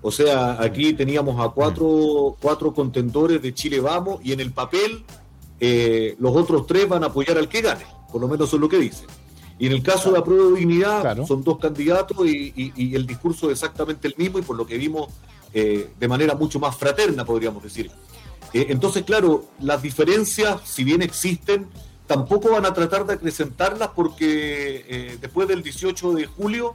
O 0.00 0.10
sea, 0.10 0.62
aquí 0.62 0.94
teníamos 0.94 1.38
a 1.44 1.50
cuatro, 1.50 2.36
cuatro 2.40 2.72
contendores 2.72 3.42
de 3.42 3.52
Chile 3.52 3.80
Vamos 3.80 4.20
y 4.24 4.32
en 4.32 4.40
el 4.40 4.50
papel 4.50 5.04
eh, 5.58 6.16
los 6.18 6.34
otros 6.34 6.66
tres 6.66 6.88
van 6.88 7.04
a 7.04 7.08
apoyar 7.08 7.36
al 7.36 7.50
que 7.50 7.60
gane, 7.60 7.84
por 8.10 8.18
lo 8.22 8.28
menos 8.28 8.48
eso 8.48 8.56
es 8.56 8.62
lo 8.62 8.68
que 8.70 8.78
dicen. 8.78 9.06
Y 9.60 9.66
en 9.66 9.72
el 9.72 9.82
caso 9.82 10.10
de 10.10 10.18
Apruebo 10.18 10.50
de 10.50 10.58
Dignidad, 10.60 11.02
Claro. 11.02 11.26
son 11.26 11.44
dos 11.44 11.58
candidatos 11.58 12.26
y, 12.26 12.52
y- 12.56 12.72
y 12.74 12.94
el 12.96 13.06
discurso 13.06 13.46
es 13.46 13.52
exactamente 13.62 14.08
el 14.08 14.14
mismo 14.16 14.38
y 14.38 14.42
por 14.42 14.56
lo 14.56 14.66
que 14.66 14.76
vimos 14.78 15.08
eh, 15.52 15.90
de 16.00 16.08
manera 16.08 16.34
mucho 16.34 16.58
más 16.58 16.76
fraterna, 16.76 17.24
podríamos 17.24 17.62
decir. 17.62 17.90
Eh, 18.52 18.66
entonces, 18.70 19.02
claro, 19.04 19.44
las 19.60 19.82
diferencias, 19.82 20.60
si 20.64 20.82
bien 20.82 21.02
existen, 21.02 21.68
tampoco 22.06 22.50
van 22.52 22.64
a 22.66 22.72
tratar 22.72 23.04
de 23.06 23.12
acrecentarlas 23.14 23.90
porque 23.94 24.84
eh, 24.88 25.18
después 25.20 25.46
del 25.46 25.62
18 25.62 26.12
de 26.14 26.26
julio, 26.26 26.74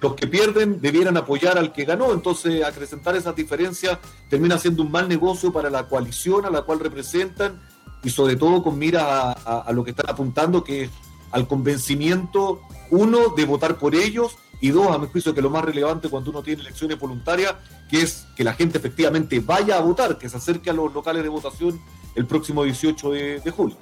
los 0.00 0.14
que 0.14 0.28
pierden 0.28 0.80
debieran 0.80 1.16
apoyar 1.16 1.58
al 1.58 1.72
que 1.72 1.84
ganó. 1.84 2.12
Entonces, 2.12 2.62
acrecentar 2.62 3.16
esas 3.16 3.34
diferencias 3.34 3.98
termina 4.30 4.56
siendo 4.56 4.82
un 4.84 4.90
mal 4.92 5.08
negocio 5.08 5.52
para 5.52 5.68
la 5.68 5.88
coalición 5.88 6.44
a 6.46 6.50
la 6.50 6.62
cual 6.62 6.78
representan 6.78 7.60
y 8.04 8.10
sobre 8.10 8.36
todo 8.36 8.62
con 8.62 8.78
mira 8.78 9.02
a, 9.20 9.32
a- 9.32 9.60
a 9.62 9.72
lo 9.72 9.82
que 9.82 9.90
están 9.90 10.08
apuntando, 10.08 10.62
que 10.62 10.84
es 10.84 10.90
al 11.30 11.46
convencimiento, 11.46 12.60
uno, 12.90 13.28
de 13.36 13.44
votar 13.44 13.76
por 13.78 13.94
ellos 13.94 14.36
y 14.60 14.70
dos, 14.70 14.90
a 14.90 14.98
mi 14.98 15.06
juicio, 15.06 15.34
que 15.34 15.42
lo 15.42 15.50
más 15.50 15.64
relevante 15.64 16.08
cuando 16.08 16.30
uno 16.30 16.42
tiene 16.42 16.62
elecciones 16.62 16.98
voluntarias, 16.98 17.54
que 17.88 18.02
es 18.02 18.26
que 18.36 18.44
la 18.44 18.54
gente 18.54 18.78
efectivamente 18.78 19.40
vaya 19.40 19.76
a 19.76 19.80
votar, 19.80 20.18
que 20.18 20.28
se 20.28 20.36
acerque 20.36 20.70
a 20.70 20.72
los 20.72 20.92
locales 20.92 21.22
de 21.22 21.28
votación 21.28 21.80
el 22.14 22.26
próximo 22.26 22.64
18 22.64 23.10
de, 23.10 23.40
de 23.40 23.50
julio. 23.50 23.76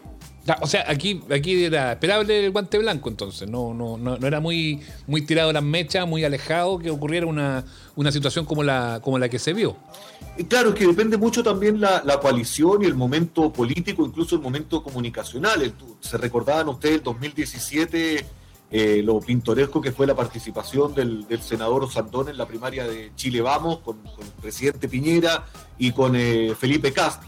O 0.60 0.66
sea, 0.66 0.84
aquí, 0.88 1.22
aquí 1.30 1.64
era 1.64 1.92
esperable 1.92 2.44
el 2.44 2.52
guante 2.52 2.78
blanco, 2.78 3.08
entonces. 3.08 3.48
No, 3.48 3.74
no, 3.74 3.96
no, 3.96 4.16
no 4.16 4.26
era 4.26 4.40
muy, 4.40 4.80
muy 5.06 5.22
tirado 5.22 5.52
las 5.52 5.62
mechas, 5.62 6.06
muy 6.06 6.24
alejado 6.24 6.78
que 6.78 6.90
ocurriera 6.90 7.26
una, 7.26 7.64
una 7.96 8.12
situación 8.12 8.44
como 8.44 8.62
la, 8.62 9.00
como 9.02 9.18
la 9.18 9.28
que 9.28 9.38
se 9.38 9.52
vio. 9.52 9.76
Claro, 10.48 10.70
es 10.70 10.74
que 10.74 10.86
depende 10.86 11.16
mucho 11.16 11.42
también 11.42 11.80
la, 11.80 12.02
la 12.04 12.20
coalición 12.20 12.82
y 12.82 12.86
el 12.86 12.94
momento 12.94 13.52
político, 13.52 14.04
incluso 14.04 14.36
el 14.36 14.42
momento 14.42 14.82
comunicacional. 14.82 15.74
Se 16.00 16.16
recordaban 16.18 16.68
ustedes 16.68 16.96
el 16.96 17.02
2017, 17.02 18.26
eh, 18.70 19.00
lo 19.02 19.20
pintoresco 19.20 19.80
que 19.80 19.92
fue 19.92 20.06
la 20.06 20.14
participación 20.14 20.94
del, 20.94 21.26
del 21.26 21.40
senador 21.40 21.84
Osandón 21.84 22.28
en 22.28 22.36
la 22.36 22.46
primaria 22.46 22.86
de 22.86 23.12
Chile 23.16 23.40
Vamos, 23.40 23.78
con, 23.78 23.98
con 23.98 24.24
el 24.24 24.32
presidente 24.42 24.88
Piñera 24.88 25.46
y 25.78 25.92
con 25.92 26.14
eh, 26.14 26.54
Felipe 26.58 26.92
Cast. 26.92 27.22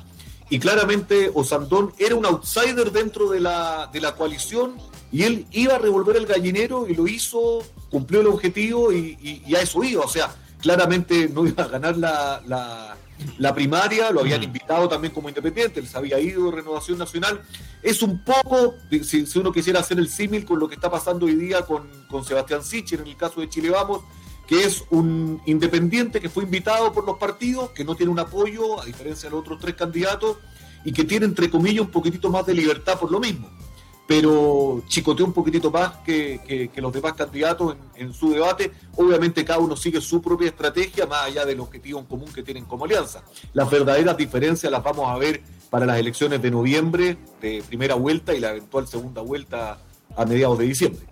Y 0.51 0.59
claramente 0.59 1.30
Osandón 1.34 1.92
era 1.99 2.14
un 2.14 2.24
outsider 2.26 2.90
dentro 2.90 3.28
de 3.30 3.40
la, 3.40 3.88
de 3.92 4.01
la 4.01 4.14
coalición 4.16 4.76
y 5.12 5.22
él 5.24 5.46
iba 5.53 5.74
a 5.74 5.78
revolver 5.78 6.16
el 6.16 6.26
gallinero 6.26 6.86
y 6.88 6.94
lo 6.94 7.07
hizo, 7.07 7.62
cumplió 7.90 8.20
el 8.22 8.26
objetivo 8.28 8.92
y, 8.92 9.18
y- 9.22 9.42
y 9.46 9.55
a 9.57 9.61
eso 9.62 9.82
iba. 9.84 10.05
O 10.05 10.09
sea, 10.09 10.34
claramente 10.61 11.28
no 11.28 11.46
iba 11.46 11.64
a 11.64 11.68
ganar 11.68 11.96
la, 11.99 12.42
la- 12.46 12.96
la 13.36 13.53
primaria, 13.53 14.12
lo 14.12 14.20
habían 14.20 14.44
invitado 14.44 14.88
también 14.88 15.12
como 15.12 15.28
independiente, 15.28 15.82
les 15.82 15.92
había 15.96 16.20
ido 16.20 16.53
Renovación 16.53 16.99
Nacional. 16.99 17.42
Es 17.82 18.01
un 18.01 18.22
poco, 18.22 18.76
si, 19.03 19.26
si 19.26 19.38
uno 19.40 19.51
quisiera 19.53 19.80
hacer 19.80 19.99
el 19.99 20.09
símil 20.09 20.44
con 20.44 20.61
lo 20.61 20.68
que 20.68 20.76
está 20.76 20.88
pasando 20.88 21.26
hoy 21.26 21.34
día 21.34 21.62
con, 21.62 21.88
con 22.09 22.24
Sebastián 22.24 22.62
Sichel 22.62 23.01
en 23.01 23.09
el 23.09 23.16
caso 23.16 23.40
de 23.40 23.49
Chile 23.49 23.70
Vamos, 23.70 24.03
que 24.49 24.64
es 24.64 24.82
un 24.90 25.40
independiente 25.44 26.20
que 26.20 26.30
fue 26.30 26.42
invitado 26.44 26.90
por 26.92 27.05
los 27.05 27.18
partidos, 27.18 27.70
que 27.70 27.84
no 27.84 27.94
tiene 27.94 28.11
un 28.11 28.18
apoyo, 28.18 28.80
a 28.80 28.84
diferencia 28.86 29.28
de 29.28 29.32
los 29.36 29.42
otros 29.42 29.61
tres 29.61 29.74
candidatos, 29.74 30.38
y 30.84 30.92
que 30.92 31.05
tiene, 31.05 31.26
entre 31.26 31.51
comillas, 31.51 31.82
un 31.82 31.90
poquitito 31.90 32.30
más 32.30 32.46
de 32.46 32.55
libertad 32.55 32.99
por 32.99 33.11
lo 33.12 33.20
mismo. 33.20 33.51
Pero 34.07 34.82
chicoteó 34.88 35.26
un 35.26 35.34
poquitito 35.34 35.70
más 35.70 35.96
que, 35.99 36.40
que- 36.72 36.80
los 36.80 36.90
demás 36.94 37.12
candidatos 37.12 37.76
en 37.94 38.14
su 38.14 38.30
debate. 38.30 38.72
Obviamente 38.96 39.44
cada 39.44 39.59
uno 39.59 39.76
sigue 39.76 40.01
su 40.01 40.22
propia 40.22 40.49
estrategia, 40.49 41.05
más 41.05 41.26
allá 41.26 41.44
del 41.44 41.61
objetivo 41.61 41.99
en 42.01 42.07
común 42.07 42.32
que 42.32 42.42
tienen 42.42 42.64
como 42.64 42.86
alianza. 42.86 43.22
Las 43.53 43.70
verdaderas 43.70 44.16
diferencias 44.16 44.72
las 44.72 44.82
vamos 44.82 45.11
a 45.11 45.18
ver 45.18 45.42
para 45.68 45.84
las 45.84 45.99
elecciones 45.99 46.40
de 46.40 46.51
noviembre, 46.51 47.18
de 47.42 47.62
primera 47.68 47.96
vuelta, 47.96 48.32
y 48.32 48.40
la 48.40 48.53
eventual 48.53 48.88
segunda 48.88 49.20
vuelta 49.20 49.78
a 50.16 50.24
mediados 50.24 50.59
de 50.59 50.64
diciembre. 50.64 51.05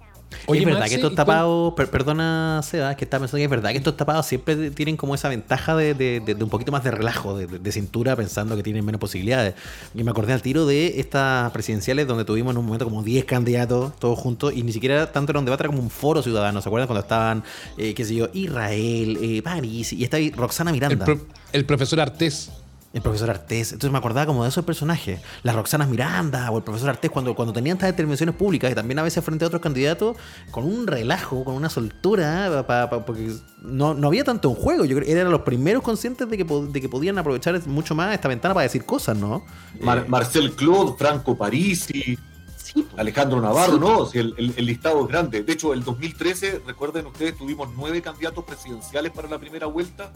Oye, 0.46 0.60
es 0.60 0.66
verdad 0.66 0.80
Maxi, 0.80 0.90
que 0.96 1.00
estos 1.00 1.12
¿y 1.12 1.14
cuál- 1.14 1.26
tapados, 1.26 1.74
per- 1.74 1.90
perdona 1.90 2.60
Seba, 2.62 2.90
es 2.90 2.96
que 2.96 3.04
está 3.04 3.18
pensando 3.18 3.38
que 3.38 3.44
es 3.44 3.50
verdad 3.50 3.70
que 3.70 3.78
estos 3.78 3.96
tapados 3.96 4.26
siempre 4.26 4.70
tienen 4.72 4.96
como 4.96 5.14
esa 5.14 5.28
ventaja 5.28 5.74
de, 5.76 5.94
de- 5.94 6.20
de- 6.20 6.34
de 6.34 6.44
un 6.44 6.50
poquito 6.50 6.72
más 6.72 6.82
de 6.84 6.90
relajo, 6.90 7.36
de, 7.38 7.46
de- 7.46 7.58
de 7.58 7.72
cintura, 7.72 8.16
pensando 8.16 8.56
que 8.56 8.62
tienen 8.62 8.84
menos 8.84 9.00
posibilidades. 9.00 9.54
Y 9.94 10.02
me 10.04 10.10
acordé 10.10 10.32
al 10.32 10.42
tiro 10.42 10.66
de 10.66 10.98
estas 11.00 11.50
presidenciales 11.52 12.06
donde 12.06 12.24
tuvimos 12.24 12.52
en 12.52 12.58
un 12.58 12.64
momento 12.66 12.84
como 12.84 13.02
10 13.02 13.24
candidatos 13.24 13.96
todos 13.98 14.18
juntos 14.18 14.52
y 14.54 14.62
ni 14.62 14.72
siquiera 14.72 15.10
tanto 15.12 15.32
era 15.32 15.38
un 15.38 15.44
debate, 15.44 15.62
era 15.62 15.68
como 15.70 15.80
un 15.82 15.90
foro 15.90 16.22
ciudadano. 16.22 16.60
¿Se 16.60 16.68
acuerdan 16.68 16.86
cuando 16.88 17.02
estaban, 17.02 17.42
eh, 17.78 17.94
qué 17.94 18.04
sé 18.04 18.14
yo, 18.14 18.28
Israel, 18.32 19.18
eh, 19.22 19.42
París 19.42 19.92
y 19.92 20.04
estaba 20.04 20.18
ahí 20.18 20.30
Roxana 20.32 20.70
El, 20.70 20.74
Miranda? 20.74 21.04
pro- 21.04 21.20
el 21.52 21.64
profesor 21.64 22.00
Artés. 22.00 22.50
El 22.96 23.02
profesor 23.02 23.28
Artés. 23.28 23.72
Entonces 23.72 23.92
me 23.92 23.98
acordaba 23.98 24.24
como 24.24 24.42
de 24.42 24.48
esos 24.48 24.64
personajes. 24.64 25.20
Las 25.42 25.54
Roxanas 25.54 25.86
Miranda 25.86 26.50
o 26.50 26.56
el 26.56 26.64
profesor 26.64 26.88
Artés 26.88 27.10
cuando, 27.10 27.34
cuando 27.34 27.52
tenían 27.52 27.76
estas 27.76 27.90
intervenciones 27.90 28.34
públicas 28.34 28.72
y 28.72 28.74
también 28.74 28.98
a 28.98 29.02
veces 29.02 29.22
frente 29.22 29.44
a 29.44 29.48
otros 29.48 29.60
candidatos 29.60 30.16
con 30.50 30.64
un 30.64 30.86
relajo, 30.86 31.44
con 31.44 31.54
una 31.56 31.68
soltura, 31.68 32.64
pa- 32.66 32.88
pa- 32.88 33.04
porque 33.04 33.30
no, 33.60 33.92
no 33.92 34.08
había 34.08 34.24
tanto 34.24 34.48
en 34.48 34.54
juego. 34.54 34.86
Yo 34.86 34.96
creo 34.96 35.06
que 35.06 35.12
eran 35.12 35.30
los 35.30 35.42
primeros 35.42 35.82
conscientes 35.82 36.26
de 36.30 36.38
que, 36.38 36.44
de 36.44 36.80
que 36.80 36.88
podían 36.88 37.18
aprovechar 37.18 37.60
mucho 37.66 37.94
más 37.94 38.14
esta 38.14 38.28
ventana 38.28 38.54
para 38.54 38.62
decir 38.62 38.86
cosas, 38.86 39.14
¿no? 39.18 39.44
Mar- 39.82 39.98
Eh, 39.98 40.04
Marcel 40.08 40.52
Claude, 40.52 40.94
Franco 40.96 41.36
Parisi, 41.36 42.16
sí, 42.56 42.86
Alejandro 42.96 43.42
Navarro, 43.42 43.76
¿no? 43.78 44.08
El- 44.14 44.54
el 44.56 44.64
listado 44.64 45.02
es 45.02 45.08
grande. 45.08 45.42
De 45.42 45.52
hecho, 45.52 45.74
el 45.74 45.84
2013, 45.84 46.62
recuerden 46.66 47.04
ustedes, 47.04 47.36
tuvimos 47.36 47.68
nueve 47.76 48.00
candidatos 48.00 48.42
presidenciales 48.44 49.12
para 49.12 49.28
la 49.28 49.38
primera 49.38 49.66
vuelta 49.66 50.10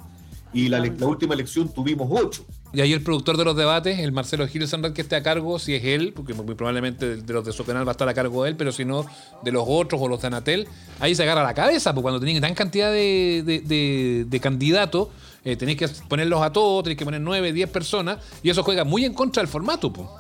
y 0.53 0.69
la, 0.69 0.79
la 0.81 1.07
última 1.07 1.35
elección 1.35 1.73
tuvimos 1.73 2.09
ocho. 2.11 2.45
Y 2.73 2.81
ahí 2.81 2.93
el 2.93 3.03
productor 3.03 3.37
de 3.37 3.45
los 3.45 3.57
debates, 3.57 3.99
el 3.99 4.13
Marcelo 4.13 4.47
Gilson, 4.47 4.93
que 4.95 5.03
esté 5.03 5.17
a 5.17 5.23
cargo, 5.23 5.59
si 5.59 5.75
es 5.75 5.85
él, 5.85 6.13
porque 6.15 6.35
muy 6.35 6.55
probablemente 6.55 7.17
de 7.17 7.33
los 7.33 7.45
de 7.45 7.53
su 7.53 7.65
canal 7.65 7.85
va 7.87 7.91
a 7.91 7.95
estar 7.95 8.09
a 8.09 8.15
cargo 8.15 8.47
él, 8.47 8.57
pero 8.57 8.71
si 8.71 8.85
no, 8.85 9.05
de 9.43 9.51
los 9.53 9.65
otros 9.67 10.01
o 10.01 10.07
los 10.09 10.21
de 10.21 10.29
Anatel, 10.29 10.69
ahí 11.01 11.15
se 11.15 11.23
agarra 11.25 11.43
la 11.43 11.55
cabeza, 11.55 11.93
porque 11.93 12.03
cuando 12.03 12.21
tenéis 12.21 12.41
tan 12.41 12.55
cantidad 12.55 12.91
de, 12.93 13.43
de- 13.45 13.61
de- 13.61 14.25
de 14.29 14.41
candidatos, 14.41 15.09
eh, 15.45 15.57
tenéis 15.57 15.79
que 15.79 15.89
ponerlos 16.09 16.43
a 16.43 16.53
todos, 16.53 16.85
tenéis 16.85 16.99
que 16.99 17.05
poner 17.05 17.21
9, 17.21 17.53
10 17.53 17.69
personas, 17.71 18.19
y 18.43 18.51
eso 18.51 18.63
juega 18.63 18.85
muy 18.85 19.05
en 19.05 19.15
contra 19.15 19.43
del 19.43 19.49
formato. 19.49 19.93
po. 19.93 20.17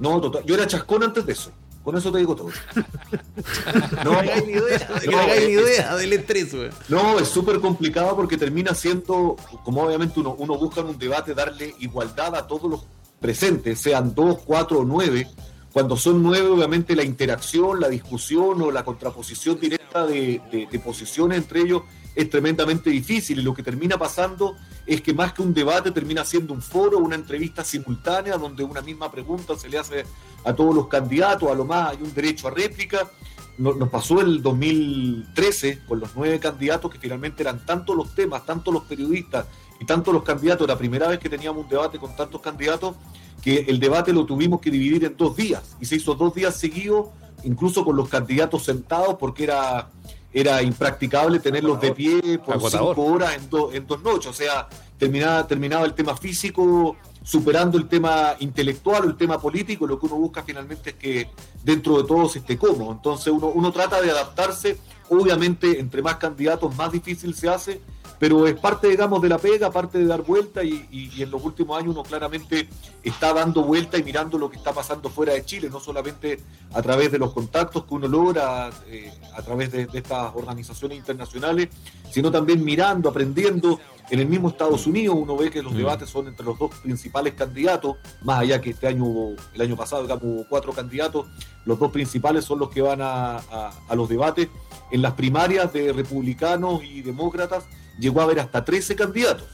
No, 0.00 0.20
total. 0.20 0.44
Yo 0.46 0.54
era 0.54 0.66
chascón 0.66 1.02
antes 1.02 1.26
de 1.26 1.32
eso. 1.32 1.50
Con 1.86 1.96
eso 1.96 2.10
te 2.10 2.18
digo 2.18 2.34
todo. 2.34 2.50
no 4.04 4.14
hagáis 4.14 4.44
ni 4.44 4.54
idea, 4.54 4.88
no 5.04 5.12
me 5.12 5.18
hagáis 5.20 5.46
ni 5.46 5.52
idea 5.52 5.94
del 5.94 6.12
estrés, 6.14 6.52
güey. 6.52 6.70
No, 6.88 7.20
es 7.20 7.28
súper 7.28 7.60
complicado 7.60 8.16
porque 8.16 8.36
termina 8.36 8.74
siendo, 8.74 9.36
como 9.62 9.84
obviamente 9.84 10.18
uno, 10.18 10.34
uno 10.36 10.58
busca 10.58 10.80
en 10.80 10.88
un 10.88 10.98
debate 10.98 11.32
darle 11.32 11.76
igualdad 11.78 12.34
a 12.34 12.48
todos 12.48 12.68
los 12.68 12.86
presentes, 13.20 13.78
sean 13.78 14.16
dos, 14.16 14.38
cuatro 14.44 14.80
o 14.80 14.84
nueve, 14.84 15.28
cuando 15.72 15.96
son 15.96 16.24
nueve, 16.24 16.48
obviamente 16.48 16.96
la 16.96 17.04
interacción, 17.04 17.78
la 17.78 17.88
discusión 17.88 18.60
o 18.62 18.72
la 18.72 18.84
contraposición 18.84 19.60
directa 19.60 20.04
de, 20.04 20.42
de 20.68 20.78
posiciones 20.80 21.38
entre 21.38 21.60
ellos 21.60 21.82
es 22.16 22.30
tremendamente 22.30 22.90
difícil. 22.90 23.38
Y 23.38 23.42
lo 23.42 23.54
que 23.54 23.62
termina 23.62 23.98
pasando 23.98 24.56
es 24.86 25.02
que 25.02 25.14
más 25.14 25.34
que 25.34 25.42
un 25.42 25.54
debate 25.54 25.90
termina 25.92 26.24
siendo 26.24 26.54
un 26.54 26.62
foro, 26.62 26.98
una 26.98 27.14
entrevista 27.14 27.62
simultánea 27.62 28.38
donde 28.38 28.64
una 28.64 28.80
misma 28.80 29.12
pregunta 29.12 29.54
se 29.56 29.68
le 29.68 29.78
hace 29.78 30.04
a 30.44 30.54
todos 30.54 30.74
los 30.74 30.88
candidatos, 30.88 31.50
a 31.50 31.54
lo 31.54 31.64
más 31.64 31.90
hay 31.90 31.98
un 32.02 32.12
derecho 32.12 32.48
a 32.48 32.50
réplica. 32.50 33.10
Nos 33.58 33.88
pasó 33.88 34.20
el 34.20 34.42
2013 34.42 35.80
con 35.88 36.00
los 36.00 36.10
nueve 36.14 36.38
candidatos 36.38 36.90
que 36.90 36.98
finalmente 36.98 37.42
eran 37.42 37.64
tantos 37.64 37.96
los 37.96 38.14
temas, 38.14 38.44
tantos 38.44 38.72
los 38.72 38.84
periodistas 38.84 39.46
y 39.80 39.84
tantos 39.86 40.12
los 40.12 40.22
candidatos, 40.22 40.66
la 40.68 40.76
primera 40.76 41.08
vez 41.08 41.18
que 41.18 41.30
teníamos 41.30 41.64
un 41.64 41.68
debate 41.68 41.98
con 41.98 42.14
tantos 42.16 42.40
candidatos, 42.40 42.96
que 43.42 43.64
el 43.68 43.78
debate 43.80 44.12
lo 44.12 44.26
tuvimos 44.26 44.60
que 44.60 44.70
dividir 44.70 45.04
en 45.04 45.16
dos 45.16 45.36
días. 45.36 45.76
Y 45.80 45.86
se 45.86 45.96
hizo 45.96 46.14
dos 46.14 46.34
días 46.34 46.56
seguidos, 46.56 47.08
incluso 47.44 47.84
con 47.84 47.96
los 47.96 48.08
candidatos 48.08 48.64
sentados 48.64 49.16
porque 49.18 49.44
era 49.44 49.88
era 50.36 50.60
impracticable 50.60 51.40
tenerlos 51.40 51.80
de 51.80 51.92
pie 51.92 52.38
por 52.38 52.60
cinco 52.70 53.02
horas 53.06 53.34
en, 53.36 53.48
en, 53.74 53.86
dos 53.86 54.02
noches. 54.02 54.26
O 54.26 54.34
sea, 54.34 54.68
terminaba, 54.98 55.46
terminaba 55.46 55.86
el 55.86 55.94
tema 55.94 56.14
físico 56.14 56.94
superando 57.22 57.78
el 57.78 57.88
tema 57.88 58.36
intelectual 58.40 59.04
o 59.04 59.08
el 59.08 59.16
tema 59.16 59.40
político. 59.40 59.86
Lo 59.86 59.98
que 59.98 60.04
uno 60.04 60.16
busca 60.16 60.42
finalmente 60.42 60.90
es 60.90 60.96
que 60.96 61.30
dentro 61.64 61.96
de 61.96 62.06
todo 62.06 62.28
se 62.28 62.40
esté 62.40 62.58
cómodo. 62.58 62.92
Entonces 62.92 63.28
uno, 63.28 63.46
uno 63.46 63.72
trata 63.72 63.98
de 64.02 64.10
adaptarse. 64.10 64.76
Obviamente, 65.08 65.78
entre 65.78 66.02
más 66.02 66.16
candidatos, 66.16 66.74
más 66.76 66.92
difícil 66.92 67.34
se 67.34 67.48
hace 67.48 67.80
pero 68.18 68.46
es 68.46 68.58
parte, 68.58 68.88
digamos, 68.88 69.20
de 69.20 69.28
la 69.28 69.38
pega, 69.38 69.70
parte 69.70 69.98
de 69.98 70.06
dar 70.06 70.22
vuelta 70.22 70.64
y, 70.64 71.12
en 71.18 71.30
los 71.30 71.44
últimos 71.44 71.78
años 71.78 71.90
uno 71.94 72.02
claramente 72.02 72.68
está 73.02 73.32
dando 73.32 73.62
vuelta 73.62 73.98
y 73.98 74.02
mirando 74.02 74.38
lo 74.38 74.50
que 74.50 74.56
está 74.56 74.72
pasando 74.72 75.08
fuera 75.10 75.34
de 75.34 75.44
Chile, 75.44 75.68
no 75.70 75.80
solamente 75.80 76.40
a 76.72 76.82
través 76.82 77.12
de 77.12 77.18
los 77.18 77.32
contactos 77.32 77.84
que 77.84 77.94
uno 77.94 78.08
logra 78.08 78.70
eh, 78.86 79.12
a 79.34 79.42
través 79.42 79.72
de, 79.72 79.88
estas 79.92 80.34
organizaciones 80.34 80.98
internacionales, 80.98 81.68
sino 82.10 82.30
también 82.30 82.64
mirando, 82.64 83.08
aprendiendo. 83.08 83.78
En 84.08 84.20
el 84.20 84.28
mismo 84.28 84.48
Estados 84.48 84.86
Unidos 84.86 85.16
uno 85.18 85.36
ve 85.36 85.50
que 85.50 85.60
los 85.62 85.72
mm. 85.72 85.78
debates 85.78 86.08
son 86.08 86.28
entre 86.28 86.46
los 86.46 86.56
dos 86.58 86.72
principales 86.76 87.34
candidatos, 87.34 87.96
más 88.22 88.40
allá 88.40 88.60
que 88.60 88.70
este 88.70 88.86
año, 88.86 89.04
el 89.52 89.60
año 89.60 89.76
pasado, 89.76 90.02
digamos, 90.02 90.24
hubo 90.24 90.46
cuatro 90.48 90.72
candidatos, 90.72 91.26
los 91.64 91.78
dos 91.78 91.90
principales 91.90 92.44
son 92.44 92.60
los 92.60 92.70
que 92.70 92.80
van 92.80 93.00
a, 93.02 93.38
a 93.38 93.94
los 93.96 94.08
debates 94.08 94.48
en 94.90 95.02
las 95.02 95.14
primarias 95.14 95.72
de 95.72 95.92
republicanos 95.92 96.82
y 96.84 97.02
demócratas 97.02 97.64
llegó 97.98 98.20
a 98.20 98.24
haber 98.24 98.40
hasta 98.40 98.64
13 98.64 98.96
candidatos. 98.96 99.46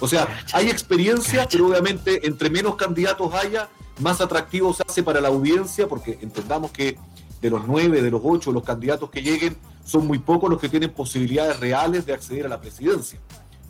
O 0.00 0.06
sea, 0.06 0.28
hay 0.52 0.68
experiencia, 0.68 1.48
pero 1.50 1.68
obviamente 1.68 2.26
entre 2.26 2.50
menos 2.50 2.76
candidatos 2.76 3.34
haya, 3.34 3.68
más 4.00 4.20
atractivo 4.20 4.72
se 4.72 4.84
hace 4.88 5.02
para 5.02 5.20
la 5.20 5.28
audiencia, 5.28 5.88
porque 5.88 6.18
entendamos 6.22 6.70
que 6.70 6.96
de 7.40 7.50
los 7.50 7.66
nueve, 7.66 8.02
de 8.02 8.10
los 8.10 8.20
ocho, 8.24 8.52
los 8.52 8.62
candidatos 8.62 9.10
que 9.10 9.22
lleguen, 9.22 9.56
son 9.84 10.06
muy 10.06 10.18
pocos 10.18 10.50
los 10.50 10.60
que 10.60 10.68
tienen 10.68 10.90
posibilidades 10.90 11.58
reales 11.58 12.06
de 12.06 12.12
acceder 12.12 12.46
a 12.46 12.48
la 12.48 12.60
presidencia. 12.60 13.18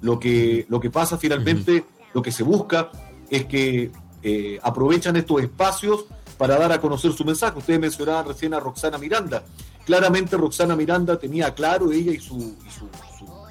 Lo 0.00 0.18
que, 0.18 0.66
lo 0.68 0.80
que 0.80 0.90
pasa 0.90 1.16
finalmente, 1.16 1.84
lo 2.12 2.22
que 2.22 2.32
se 2.32 2.42
busca 2.42 2.90
es 3.30 3.46
que 3.46 3.90
eh, 4.22 4.59
aprovechan 4.62 5.16
estos 5.16 5.40
espacios 5.40 6.06
para 6.36 6.59
dar 6.59 6.72
a 6.72 6.80
conocer 6.80 7.12
su 7.12 7.24
mensaje. 7.24 7.59
Ustedes 7.59 7.80
mencionaban 7.80 8.26
recién 8.26 8.54
a 8.54 8.61
Roxana 8.61 8.98
Miranda. 8.98 9.44
Claramente 9.89 10.36
Roxana 10.36 10.76
Miranda 10.76 11.18
tenía 11.18 11.55
claro, 11.55 11.91
ella 11.93 12.12
y 12.12 12.20
su 12.20 12.55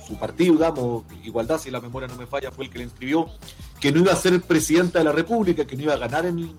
su 0.07 0.15
partido, 0.17 0.53
digamos, 0.53 1.03
Igualdad, 1.23 1.59
si 1.59 1.69
la 1.71 1.81
memoria 1.81 2.07
no 2.07 2.15
me 2.15 2.27
falla, 2.27 2.51
fue 2.51 2.65
el 2.65 2.71
que 2.71 2.77
le 2.77 2.83
inscribió, 2.85 3.27
que 3.79 3.91
no 3.91 4.01
iba 4.01 4.13
a 4.13 4.15
ser 4.15 4.39
presidenta 4.41 4.99
de 4.99 5.05
la 5.05 5.11
República, 5.11 5.65
que 5.65 5.75
no 5.75 5.83
iba 5.83 5.95
a 5.95 5.97
ganar, 5.97 6.25
en, 6.25 6.55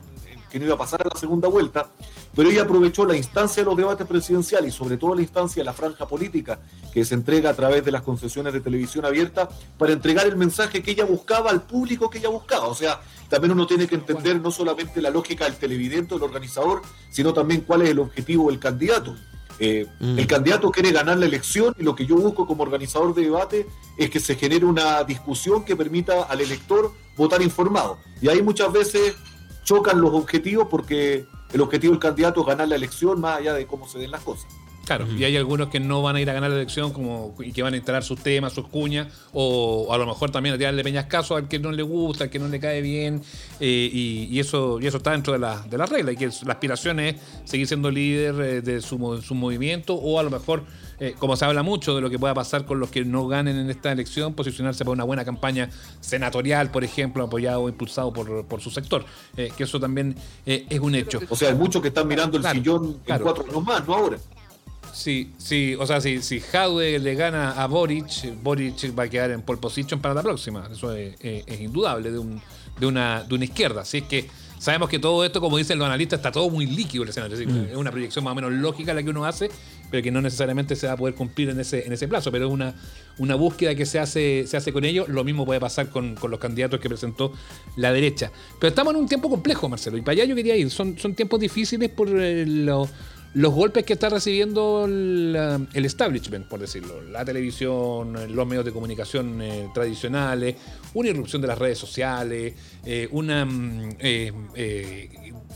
que 0.51 0.59
no 0.59 0.67
iba 0.67 0.75
a 0.75 0.79
pasar 0.79 1.03
a 1.03 1.09
la 1.13 1.19
segunda 1.19 1.49
vuelta, 1.49 1.89
pero 2.35 2.51
ella 2.51 2.63
aprovechó 2.63 3.07
la 3.07 3.17
instancia 3.17 3.63
de 3.63 3.67
los 3.67 3.77
debates 3.77 4.07
presidenciales 4.07 4.75
y 4.75 4.77
sobre 4.77 4.97
todo 4.97 5.15
la 5.15 5.23
instancia 5.23 5.61
de 5.61 5.65
la 5.65 5.73
franja 5.73 6.07
política 6.07 6.59
que 6.93 7.05
se 7.05 7.15
entrega 7.15 7.51
a 7.51 7.55
través 7.55 7.85
de 7.85 7.93
las 7.93 8.03
concesiones 8.03 8.53
de 8.53 8.61
televisión 8.61 9.05
abierta 9.05 9.49
para 9.79 9.93
entregar 9.93 10.27
el 10.27 10.37
mensaje 10.37 10.83
que 10.83 10.91
ella 10.91 11.05
buscaba 11.05 11.51
al 11.51 11.63
público 11.63 12.11
que 12.11 12.19
ella 12.19 12.29
buscaba. 12.29 12.67
O 12.67 12.75
sea, 12.75 13.01
también 13.31 13.53
uno 13.53 13.67
tiene 13.67 13.87
que 13.87 13.95
entender 13.95 14.41
no 14.41 14.51
solamente 14.51 15.01
la 15.01 15.11
lógica 15.11 15.45
del 15.45 15.57
televidente 15.57 16.15
del 16.15 16.25
organizador, 16.25 16.83
sino 17.11 17.33
también 17.33 17.63
cuál 17.63 17.83
es 17.83 17.91
el 17.91 17.99
objetivo 17.99 18.51
del 18.51 18.59
candidato. 18.59 19.17
Eh, 19.59 19.87
mm. 20.01 20.19
El 20.19 20.27
candidato 20.27 20.71
quiere 20.71 20.93
ganar 20.93 21.19
la 21.19 21.27
elección 21.27 21.75
y 21.79 21.83
lo 21.83 21.95
que 21.95 22.07
yo 22.07 22.17
busco 22.17 22.47
como 22.47 22.63
organizador 22.63 23.15
de 23.15 23.23
debate 23.23 23.67
es 23.97 24.11
que 24.11 24.21
se 24.21 24.37
genere 24.37 24.65
una 24.65 25.03
discusión 25.05 25.65
que 25.65 25.77
permita 25.77 26.25
al 26.25 26.41
elector 26.41 26.93
votar 27.17 27.43
informado. 27.43 27.99
Y 28.21 28.29
ahí 28.29 28.43
muchas 28.43 28.73
veces 28.73 29.15
chocan 29.65 30.01
los 30.01 30.15
objetivos 30.15 30.69
porque 30.71 31.27
el 31.53 31.61
objetivo 31.61 31.93
del 31.93 32.01
candidato 32.01 32.41
es 32.41 32.47
ganar 32.47 32.69
la 32.69 32.77
elección 32.77 33.21
más 33.21 33.39
allá 33.39 33.55
de 33.55 33.67
cómo 33.67 33.89
se 33.89 33.99
den 33.99 34.11
las 34.11 34.23
cosas. 34.23 34.47
Claro, 34.89 35.07
y 35.19 35.23
hay 35.23 35.37
algunos 35.37 35.69
que 35.69 35.81
no 35.81 36.01
van 36.01 36.17
a 36.17 36.21
ir 36.23 36.31
a 36.31 36.33
ganar 36.33 36.49
la 36.49 36.57
elección 36.57 36.95
como, 36.95 37.35
y 37.41 37.53
que 37.53 37.63
van 37.63 37.75
a 37.75 37.77
instalar 37.77 38.03
sus 38.03 38.23
temas, 38.23 38.55
sus 38.55 38.69
cuñas, 38.69 39.09
o, 39.35 39.93
a 39.93 39.99
lo 39.99 40.07
mejor 40.07 40.31
también 40.31 40.55
a 40.55 40.59
tirarle 40.59 40.83
peñas 40.83 41.05
caso 41.05 41.37
al 41.37 41.47
que 41.47 41.59
no 41.59 41.71
le 41.73 41.83
gusta, 41.83 42.25
al 42.25 42.31
que 42.31 42.39
no 42.39 42.49
le 42.49 42.59
cae 42.59 42.81
bien, 42.81 43.21
eh, 43.61 43.91
y, 43.93 44.41
eso, 44.41 44.81
y 44.81 44.87
eso 44.87 44.97
está 44.97 45.11
dentro 45.11 45.35
de 45.35 45.41
la, 45.41 45.61
de 45.61 45.77
la 45.77 45.85
regla, 45.85 46.13
y 46.13 46.17
que 46.17 46.31
la 46.47 46.55
aspiración 46.55 47.01
es 47.01 47.17
seguir 47.45 47.67
siendo 47.67 47.91
líder 47.91 48.41
eh, 48.41 48.63
de 48.63 48.81
su, 48.81 49.21
su, 49.21 49.35
movimiento, 49.35 49.93
o 49.93 50.19
a 50.19 50.23
lo 50.23 50.31
mejor, 50.31 50.65
eh, 51.01 51.15
como 51.19 51.37
se 51.37 51.45
habla 51.45 51.63
mucho 51.63 51.95
de 51.95 52.01
lo 52.01 52.09
que 52.09 52.19
pueda 52.19 52.33
pasar 52.33 52.65
con 52.65 52.81
los 52.81 52.91
que 52.91 53.05
no 53.05 53.29
ganen 53.29 53.59
en 53.59 53.69
esta 53.69 53.93
elección, 53.93 54.33
posicionarse 54.33 54.87
para 54.87 54.93
una 54.93 55.05
buena 55.05 55.23
campaña 55.23 55.69
senatorial, 56.01 56.71
por 56.71 56.83
ejemplo, 56.83 57.25
apoyado 57.25 57.61
o 57.65 57.69
impulsado 57.69 58.11
por, 58.11 58.47
por 58.47 58.63
su 58.63 58.71
sector, 58.71 59.05
que 59.37 59.65
eso 59.65 59.79
también 59.79 60.17
es 60.47 60.81
un 60.81 60.95
hecho. 60.95 61.21
O 61.29 61.37
sea, 61.37 61.51
hay 61.51 61.57
muchos 61.57 61.83
que 61.83 61.89
están 61.89 62.09
mirando 62.09 62.39
el 62.39 62.45
sillón 62.45 62.97
en 63.05 63.19
cuatro 63.19 63.45
años 63.45 63.63
más, 63.63 63.87
no 63.87 63.95
ahora. 63.95 64.17
Sí, 64.93 65.33
sí, 65.39 65.77
o 65.79 65.87
sea, 65.87 66.01
si, 66.01 66.23
si 66.23 66.43
le 66.79 67.15
gana 67.15 67.53
a 67.53 67.67
Boric, 67.67 68.43
Boric 68.43 68.99
va 68.99 69.05
a 69.05 69.09
quedar 69.09 69.31
en 69.31 69.43
pole 69.43 69.61
position 69.61 70.01
para 70.01 70.15
la 70.15 70.23
próxima. 70.23 70.69
Eso 70.73 70.93
es, 70.93 71.17
indudable 71.61 72.11
de, 72.11 72.19
un, 72.19 72.41
de, 72.79 72.87
una, 72.87 73.23
de 73.23 73.35
una 73.35 73.45
izquierda. 73.45 73.83
Así 73.83 73.99
es 73.99 74.05
que 74.05 74.29
sabemos 74.59 74.89
que 74.89 74.99
todo 74.99 75.25
esto, 75.25 75.41
como 75.41 75.57
dicen 75.57 75.79
los 75.79 75.87
analistas, 75.87 76.19
está 76.19 76.33
todo 76.33 76.51
muy 76.51 76.67
líquido 76.67 77.05
el 77.05 77.11
escenario. 77.11 77.37
Mm. 77.37 77.71
Es, 77.71 77.77
una 77.77 77.91
proyección 77.91 78.25
más 78.25 78.33
o 78.33 78.35
menos 78.35 78.53
lógica 78.53 78.93
la 78.95 79.03
que 79.03 79.11
uno 79.11 79.25
hace, 79.25 79.51
pero 79.91 80.03
que 80.03 80.11
no 80.11 80.21
necesariamente 80.21 80.77
se 80.77 80.87
va 80.87 80.95
a 80.95 80.97
poder 80.97 81.15
cumplir 81.15 81.51
en 81.51 81.61
ese, 81.61 81.87
en 81.87 81.93
ese 81.93 82.09
plazo. 82.09 82.31
Pero 82.31 82.47
es 82.47 82.53
una, 82.53 82.75
una 83.19 83.35
búsqueda 83.35 83.75
que 83.75 83.87
se 83.87 83.99
hace, 83.99 84.47
se 84.47 84.57
hace 84.57 84.73
con 84.73 84.85
ellos. 84.85 85.09
Lo 85.09 85.25
mismo 85.25 85.47
puede 85.47 85.61
pasar 85.61 85.91
con, 85.91 86.17
los 86.29 86.39
candidatos 86.39 86.81
que 86.81 86.89
presentó 86.89 87.33
la 87.77 87.93
derecha. 87.93 88.31
Pero 88.59 88.69
estamos 88.69 88.95
en 88.95 89.01
un 89.01 89.09
tiempo 89.09 89.31
complejo, 89.31 89.69
Marcelo, 89.69 89.97
y 89.97 90.03
para 90.03 90.13
allá 90.13 90.25
yo 90.25 90.35
quería 90.35 90.57
ir. 90.57 90.71
Son, 90.71 90.99
son 90.99 91.15
tiempos 91.15 91.41
difíciles 91.41 91.91
por 91.91 92.09
eh, 92.09 92.45
lo 92.47 92.89
los 93.35 93.53
golpes 93.53 93.85
que 93.85 93.93
está 93.93 94.09
recibiendo 94.09 94.87
el, 94.87 95.37
establishment, 95.75 96.47
por 96.47 96.61
decirlo, 96.61 97.03
la 97.03 97.25
televisión, 97.25 98.35
los 98.35 98.47
medios 98.47 98.65
de 98.65 98.73
comunicación 98.73 99.43
eh, 99.43 99.69
tradicionales, 99.75 100.57
una 100.95 101.11
irrupción 101.11 101.43
de 101.43 101.49
las 101.49 101.59
redes 101.59 101.79
sociales, 101.79 102.55
eh, 102.87 103.07
una 103.13 103.45
mm, 103.45 103.97
eh, 103.99 104.33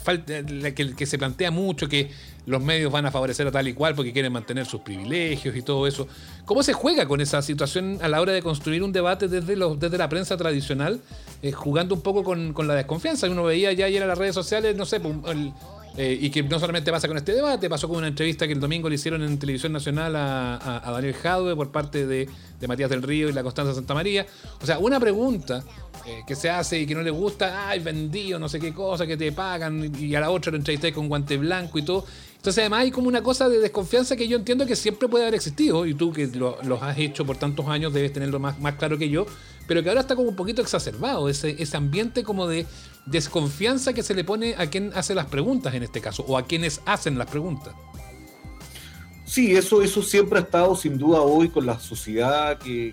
falta 0.03 0.45
que, 0.75 0.95
que, 0.95 1.07
se 1.07 1.17
plantea 1.17 1.51
mucho 1.51 1.89
que 1.89 2.11
los 2.45 2.63
medios 2.63 2.93
van 2.93 3.07
a 3.07 3.11
favorecer 3.11 3.47
a 3.47 3.51
tal 3.51 3.67
y 3.69 3.73
cual 3.73 3.95
porque 3.95 4.13
quieren 4.13 4.33
mantener 4.33 4.67
sus 4.67 4.83
privilegios 4.83 5.57
y 5.57 5.63
todo 5.63 5.87
eso. 5.87 6.07
¿Cómo 6.45 6.63
se 6.63 6.75
juega 6.75 7.07
con 7.07 7.23
esa 7.23 7.41
situación 7.41 7.99
a 8.03 8.09
la 8.09 8.21
hora 8.21 8.33
de 8.33 8.43
construir 8.43 8.83
un 8.83 8.93
debate 8.93 9.29
desde, 9.29 9.57
los, 9.57 9.81
desde 9.81 9.97
la 9.97 10.11
prensa 10.11 10.37
tradicional, 10.37 11.01
jugando 11.55 11.95
un 11.95 12.03
poco 12.03 12.23
con, 12.23 12.53
con, 12.53 12.69
la 12.69 12.75
desconfianza? 12.75 13.31
Uno 13.31 13.45
veía 13.45 13.73
ya 13.73 13.87
ayer 13.87 14.03
en 14.03 14.09
las 14.09 14.19
redes 14.19 14.35
sociales, 14.35 14.77
no 14.77 14.85
sé, 14.85 15.01
pues, 15.01 15.15
el, 15.29 15.53
eh, 15.97 16.19
y 16.19 16.31
que 16.31 16.43
no 16.43 16.59
solamente 16.59 16.91
pasa 16.91 17.07
con 17.07 17.19
este 17.19 17.35
debate, 17.35 17.69
pasó 17.69 17.87
con 17.87 17.99
una 17.99 18.09
entrevista 18.09 18.47
que 18.47 18.55
el 18.55 18.61
domingo 18.61 18.89
le 18.89 18.95
hicieron 18.95 19.23
en 19.23 19.39
Televisión 19.39 19.73
Nacional 19.73 20.17
a, 20.17 20.83
Daniel 20.87 21.15
Jadwe 21.15 21.55
por 21.55 21.71
parte 21.71 22.07
de, 22.07 22.29
Matías 22.67 22.89
del 22.89 23.03
Río 23.03 23.29
y 23.29 23.33
la 23.33 23.43
Constanza 23.43 23.75
Santa 23.75 23.93
María. 23.93 24.25
O 24.63 24.67
sea, 24.67 24.79
una 24.79 24.99
pregunta 24.99 25.63
eh, 26.07 26.23
que 26.27 26.35
se 26.35 26.49
hace 26.49 26.81
y 26.81 26.87
que 26.87 26.95
no 26.95 27.03
le 27.03 27.11
gusta, 27.11 27.69
ay, 27.69 27.81
vendido, 27.81 28.39
no 28.39 28.49
sé 28.49 28.59
qué 28.59 28.73
cosa, 28.73 29.07
que 29.07 29.17
te 29.17 29.33
pagan, 29.33 29.93
y 29.99 30.15
a 30.15 30.21
la 30.21 30.31
otra 30.31 30.53
lo 30.53 30.59
entrevisté 30.59 30.93
con 30.93 31.09
guante 31.09 31.37
blanco 31.37 31.79
y 31.79 31.83
todo. 31.83 32.07
Entonces, 32.37 32.61
además, 32.61 32.81
hay 32.81 32.91
como 32.91 33.09
una 33.09 33.23
cosa 33.23 33.49
de 33.49 33.59
desconfianza 33.59 34.17
que 34.17 34.27
yo 34.27 34.37
entiendo 34.37 34.65
que 34.65 34.77
siempre 34.77 35.09
puede 35.09 35.25
haber 35.25 35.35
existido, 35.35 35.85
y 35.85 35.95
tú 35.95 36.13
que 36.13 36.27
lo, 36.29 36.57
los 36.63 36.83
has 36.83 36.97
hecho 36.99 37.27
por 37.27 37.37
tantos 37.37 37.67
años 37.69 37.93
debes 37.93 38.13
tenerlo 38.13 38.41
más, 38.41 38.59
más 38.59 38.77
claro 38.77 38.97
que 38.97 39.09
yo, 39.09 39.27
pero 39.67 39.83
que 39.83 39.89
ahora 39.89 40.01
está 40.01 40.17
como 40.17 40.29
un 40.29 40.37
poquito 40.37 40.63
exacerbado, 40.63 41.29
ese, 41.29 41.57
ese 41.63 41.77
ambiente 41.77 42.25
como 42.25 42.47
de 42.47 42.67
desconfianza 43.07 43.93
que 43.93 44.03
se 44.03 44.15
le 44.15 44.25
pone 44.25 44.55
a 44.57 44.69
quien 44.69 44.93
hace 44.95 45.15
las 45.15 45.27
preguntas 45.27 45.75
en 45.75 45.83
este 45.83 46.01
caso, 46.01 46.25
o 46.27 46.39
a 46.39 46.45
quienes 46.45 46.81
hacen 46.87 47.19
las 47.19 47.29
preguntas. 47.29 47.75
Sí, 49.25 49.57
eso, 49.57 49.81
eso 49.81 50.03
siempre 50.03 50.39
ha 50.39 50.43
estado 50.43 50.77
sin 50.77 50.99
duda 50.99 51.23
hoy 51.23 51.49
con 51.49 51.65
la 51.65 51.79
sociedad 51.79 52.59
que, 52.59 52.93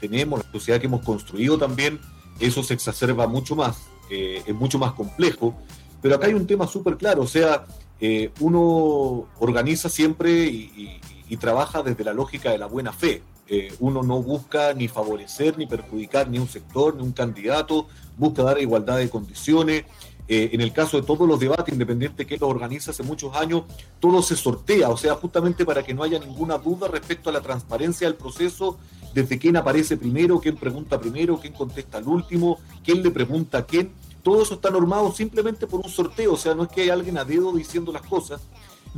tenemos, 0.00 0.44
la 0.44 0.52
sociedad 0.52 0.80
que 0.80 0.86
hemos 0.86 1.04
construido 1.04 1.58
también, 1.58 2.00
eso 2.38 2.62
se 2.62 2.74
exacerba 2.74 3.26
mucho 3.26 3.56
más, 3.56 3.78
eh, 4.10 4.42
es 4.46 4.54
mucho 4.54 4.78
más 4.78 4.92
complejo, 4.92 5.54
pero 6.00 6.14
acá 6.14 6.26
hay 6.26 6.34
un 6.34 6.46
tema 6.46 6.66
súper 6.66 6.96
claro, 6.96 7.22
o 7.22 7.26
sea, 7.26 7.64
eh, 8.00 8.30
uno 8.40 9.26
organiza 9.38 9.88
siempre 9.88 10.44
y, 10.44 11.00
trabaja 11.40 11.82
desde 11.82 12.04
la 12.04 12.12
lógica 12.12 12.52
de 12.52 12.58
la 12.58 12.66
buena 12.66 12.92
fe. 12.92 13.20
Eh, 13.48 13.74
uno 13.80 14.04
no 14.04 14.22
busca 14.22 14.72
ni 14.72 14.86
favorecer 14.86 15.58
ni 15.58 15.66
perjudicar 15.66 16.28
ni 16.28 16.38
un 16.38 16.46
sector, 16.46 16.94
ni 16.94 17.02
un 17.02 17.10
candidato, 17.10 17.88
busca 18.16 18.42
dar 18.42 18.60
igualdad 18.60 18.98
de 18.98 19.10
condiciones. 19.10 19.84
Eh, 20.26 20.50
en 20.52 20.62
el 20.62 20.72
caso 20.72 20.98
de 20.98 21.06
todos 21.06 21.28
los 21.28 21.38
debates, 21.38 21.72
independiente 21.72 22.26
que 22.26 22.38
los 22.38 22.48
organiza 22.48 22.92
hace 22.92 23.02
muchos 23.02 23.36
años, 23.36 23.64
todo 24.00 24.22
se 24.22 24.36
sortea, 24.36 24.88
o 24.88 24.96
sea, 24.96 25.14
justamente 25.16 25.66
para 25.66 25.82
que 25.82 25.92
no 25.92 26.02
haya 26.02 26.18
ninguna 26.18 26.56
duda 26.56 26.88
respecto 26.88 27.28
a 27.28 27.32
la 27.32 27.42
transparencia 27.42 28.06
del 28.06 28.16
proceso, 28.16 28.78
desde 29.12 29.38
quién 29.38 29.56
aparece 29.58 29.98
primero, 29.98 30.40
quién 30.40 30.56
pregunta 30.56 30.98
primero, 30.98 31.38
quién 31.38 31.52
contesta 31.52 31.98
al 31.98 32.08
último, 32.08 32.58
quién 32.82 33.02
le 33.02 33.10
pregunta 33.10 33.58
a 33.58 33.66
quién. 33.66 33.92
Todo 34.22 34.42
eso 34.42 34.54
está 34.54 34.70
normado 34.70 35.12
simplemente 35.12 35.66
por 35.66 35.80
un 35.80 35.90
sorteo, 35.90 36.32
o 36.32 36.36
sea, 36.38 36.54
no 36.54 36.62
es 36.62 36.70
que 36.70 36.82
hay 36.82 36.88
alguien 36.88 37.18
a 37.18 37.24
dedo 37.24 37.52
diciendo 37.52 37.92
las 37.92 38.02
cosas. 38.02 38.40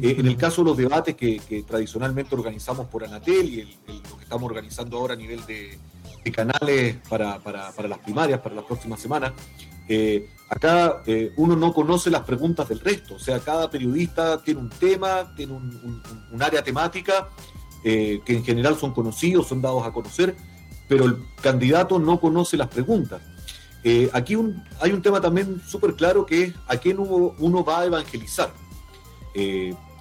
Eh, 0.00 0.14
en 0.18 0.26
el 0.26 0.36
caso 0.36 0.62
de 0.62 0.68
los 0.68 0.76
debates 0.76 1.16
que, 1.16 1.64
tradicionalmente 1.66 2.34
organizamos 2.34 2.86
por 2.86 3.02
Anatel 3.02 3.46
y 3.46 3.66
que 3.84 4.15
estamos 4.26 4.50
organizando 4.50 4.98
ahora 4.98 5.14
a 5.14 5.16
nivel 5.16 5.46
de, 5.46 5.78
canales 6.32 6.96
para, 7.08 7.38
las 7.88 7.98
primarias, 8.00 8.40
para 8.40 8.56
las 8.56 8.64
próximas 8.64 8.98
semanas, 8.98 9.32
eh, 9.88 10.28
acá 10.48 11.02
eh, 11.06 11.32
uno 11.36 11.54
no 11.54 11.72
conoce 11.72 12.10
las 12.10 12.22
preguntas 12.22 12.68
del 12.68 12.80
resto, 12.80 13.14
o 13.14 13.18
sea, 13.20 13.38
cada 13.38 13.70
periodista 13.70 14.42
tiene 14.42 14.58
un 14.58 14.68
tema, 14.68 15.32
tiene 15.36 15.52
un, 15.52 16.02
área 16.40 16.62
temática 16.62 17.28
que 17.84 18.20
en 18.26 18.44
general 18.44 18.76
son 18.76 18.92
conocidos, 18.92 19.46
son 19.46 19.62
dados 19.62 19.86
a 19.86 19.92
conocer, 19.92 20.34
pero 20.88 21.04
el 21.04 21.18
candidato 21.40 22.00
no 22.00 22.18
conoce 22.18 22.56
las 22.56 22.66
preguntas. 22.66 23.22
aquí 24.12 24.36
hay 24.80 24.90
un 24.90 25.02
tema 25.02 25.20
también 25.20 25.62
súper 25.64 25.94
claro 25.94 26.26
que 26.26 26.42
es 26.42 26.54
a 26.66 26.76
quién 26.78 26.98
uno, 26.98 27.64
va 27.64 27.82
a 27.82 27.84
evangelizar 27.84 28.52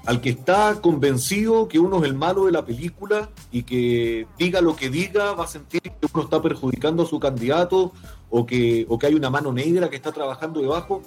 al 0.06 0.22
que 0.22 0.30
está 0.30 0.82
convencido 0.82 1.68
que 1.68 1.80
uno 1.80 1.98
es 1.98 2.04
el 2.04 2.14
malo 2.14 2.46
de 2.46 2.52
la 2.52 2.66
película 2.66 3.30
y 3.52 3.64
que 3.64 4.28
diga 4.38 4.62
lo 4.62 4.76
que 4.76 4.90
diga 4.90 5.34
va 5.34 5.46
a 5.46 5.48
sentir 5.48 5.82
que 5.82 6.08
uno 6.14 6.24
está 6.24 6.42
perjudicando 6.42 7.04
a 7.04 7.06
su 7.06 7.20
candidato 7.20 7.92
o 8.30 8.46
que, 8.46 8.86
o 8.88 9.00
que 9.00 9.08
hay 9.08 9.16
una 9.16 9.30
mano 9.30 9.52
negra 9.52 9.90
que 9.90 9.96
está 9.96 10.12
trabajando 10.12 10.60
debajo, 10.60 11.02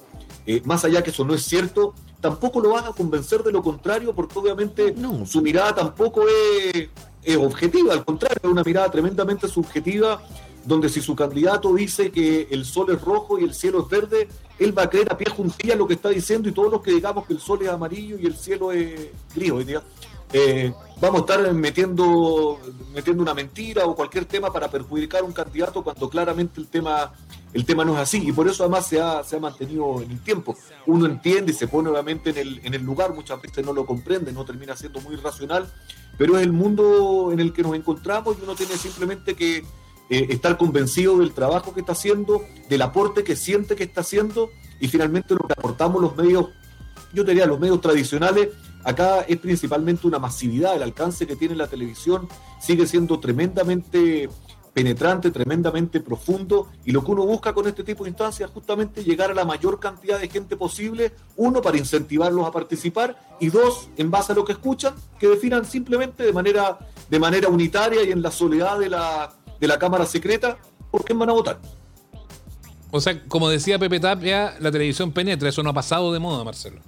eh, 0.47 0.63
más 0.65 0.85
allá 0.85 1.03
que 1.03 1.11
eso 1.11 1.25
no 1.25 1.35
es 1.35 1.43
cierto, 1.43 1.95
tampoco 2.21 2.61
lo 2.61 2.71
vas 2.71 2.87
a 2.87 2.93
convencer 2.93 3.43
de 3.43 3.53
lo 3.53 3.63
contrario 3.63 4.15
porque 4.15 4.39
obviamente 4.39 4.95
su 5.27 5.43
mirada 5.43 5.75
tampoco 5.75 6.23
es, 6.27 6.89
es 7.23 7.37
objetiva, 7.37 7.93
al 7.93 8.05
contrario, 8.05 8.39
es 8.43 8.51
una 8.51 8.63
mirada 8.65 8.91
tremendamente 8.91 9.47
subjetiva 9.47 10.21
donde 10.69 10.89
si 10.91 11.01
su 11.01 11.16
candidato 11.16 11.75
dice 11.75 12.11
que 12.11 12.47
el 12.51 12.64
sol 12.64 12.91
es 12.91 13.01
rojo 13.01 13.39
y 13.39 13.45
el 13.45 13.55
cielo 13.55 13.81
es 13.83 13.89
verde, 13.89 14.29
él 14.59 14.77
va 14.77 14.83
a 14.83 14.91
creer 14.91 15.11
a 15.11 15.16
pie 15.16 15.27
juntilla 15.35 15.75
lo 15.75 15.89
que 15.89 15.95
está 15.95 16.11
diciendo 16.11 16.49
y 16.49 16.53
todos 16.53 16.71
los 16.71 16.83
que 16.83 16.93
digamos 16.93 17.27
que 17.27 17.33
el 17.33 17.41
sol 17.41 17.61
es 17.62 17.69
amarillo 17.69 18.19
y 18.19 18.27
el 18.27 18.37
cielo 18.37 18.71
es 18.71 19.09
gris 19.35 19.51
hoy 19.51 19.64
día, 19.64 19.83
eh, 20.31 20.75
vamos 21.01 21.23
a 21.23 21.25
estar 21.25 21.55
metiendo, 21.55 22.61
metiendo 22.93 23.23
una 23.23 23.33
mentira 23.33 23.87
o 23.87 23.97
cualquier 23.97 24.27
tema 24.27 24.53
para 24.53 24.71
perjudicar 24.71 25.23
a 25.23 25.25
un 25.25 25.33
candidato 25.33 25.83
cuando 25.83 26.11
claramente 26.11 26.61
el 26.61 26.66
tema, 26.66 27.14
el 27.55 27.64
tema 27.64 27.83
no 27.85 27.95
es 27.95 28.01
así. 28.01 28.29
Y 28.29 28.33
por 28.33 28.47
eso 28.47 28.64
además 28.64 28.87
se 28.87 29.01
ha, 29.01 29.25
se 29.25 29.37
ha 29.37 29.41
mantenido 29.41 30.03
en 30.03 30.11
el 30.11 30.21
tiempo. 30.21 30.55
Uno 30.87 31.07
entiende 31.07 31.53
y 31.53 31.55
se 31.55 31.66
pone 31.66 31.89
obviamente 31.89 32.31
en 32.31 32.37
el, 32.37 32.61
en 32.62 32.75
el 32.75 32.83
lugar, 32.83 33.14
muchas 33.14 33.41
veces 33.41 33.64
no 33.64 33.73
lo 33.73 33.87
comprende, 33.87 34.33
no 34.33 34.45
termina 34.45 34.77
siendo 34.77 35.01
muy 35.01 35.16
racional, 35.16 35.66
pero 36.19 36.37
es 36.37 36.43
el 36.43 36.53
mundo 36.53 37.31
en 37.33 37.41
el 37.41 37.55
que 37.55 37.62
nos 37.62 37.75
encontramos 37.75 38.37
y 38.39 38.43
uno 38.43 38.55
tiene 38.55 38.77
simplemente 38.77 39.35
que 39.35 39.64
eh, 40.11 40.27
estar 40.31 40.57
convencido 40.57 41.19
del 41.19 41.33
trabajo 41.33 41.75
que 41.75 41.81
está 41.81 41.93
haciendo, 41.93 42.43
del 42.69 42.83
aporte 42.83 43.25
que 43.25 43.37
siente 43.37 43.77
que 43.77 43.85
está 43.85 44.01
haciendo 44.01 44.51
y 44.81 44.89
finalmente 44.89 45.35
lo 45.35 45.47
que 45.47 45.53
aportamos 45.53 46.01
los 46.01 46.17
medios, 46.17 46.49
yo 47.13 47.25
diría 47.25 47.47
los 47.47 47.61
medios 47.61 47.81
tradicionales, 47.81 48.49
acá 48.85 49.21
es 49.23 49.39
principalmente 49.39 50.07
una 50.07 50.19
masividad, 50.19 50.77
el 50.77 50.83
alcance 50.83 51.27
que 51.27 51.37
tiene 51.37 51.55
la 51.55 51.67
televisión 51.67 52.29
sigue 52.61 52.87
siendo 52.87 53.21
tremendamente 53.21 54.31
penetrante, 54.73 55.31
tremendamente 55.31 56.01
profundo 56.01 56.69
y 56.85 56.93
lo 56.93 57.05
que 57.05 57.11
uno 57.11 57.27
busca 57.27 57.53
con 57.53 57.67
este 57.67 57.83
tipo 57.83 58.05
de 58.05 58.11
instancias 58.11 58.49
es 58.49 58.55
justamente 58.55 59.03
llegar 59.03 59.31
a 59.31 59.35
la 59.35 59.45
mayor 59.45 59.81
cantidad 59.81 60.21
de 60.21 60.29
gente 60.29 60.57
posible, 60.57 61.13
uno 61.37 61.61
para 61.61 61.77
incentivarlos 61.77 62.47
a 62.47 62.53
participar 62.53 63.19
y 63.41 63.49
dos, 63.49 63.91
en 63.97 64.11
base 64.11 64.33
a 64.33 64.35
lo 64.37 64.45
que 64.45 64.53
escuchan, 64.53 64.95
que 65.19 65.29
definan 65.29 65.65
simplemente 65.65 66.23
de 66.23 66.33
manera, 66.33 66.79
de 67.11 67.19
manera 67.19 67.49
unitaria 67.49 68.05
y 68.05 68.13
en 68.13 68.23
la 68.23 68.31
soledad 68.31 68.79
de 68.79 68.89
la, 68.89 69.38
de 69.61 69.67
la 69.67 69.79
Cámara 69.79 70.07
Secreta, 70.07 70.59
¿por 70.91 71.05
quién 71.05 71.19
van 71.19 71.31
a 71.31 71.33
votar? 71.33 71.59
O 72.91 73.01
sea, 73.01 73.23
como 73.25 73.49
decía 73.49 73.79
Pepe 73.79 74.01
Tapia, 74.01 74.55
la 74.61 74.71
televisión 74.71 75.13
penetra, 75.13 75.49
eso 75.49 75.63
no 75.63 75.71
ha 75.71 75.75
pasado 75.75 76.13
de 76.13 76.19
moda, 76.19 76.43
Marcelo. 76.45 76.81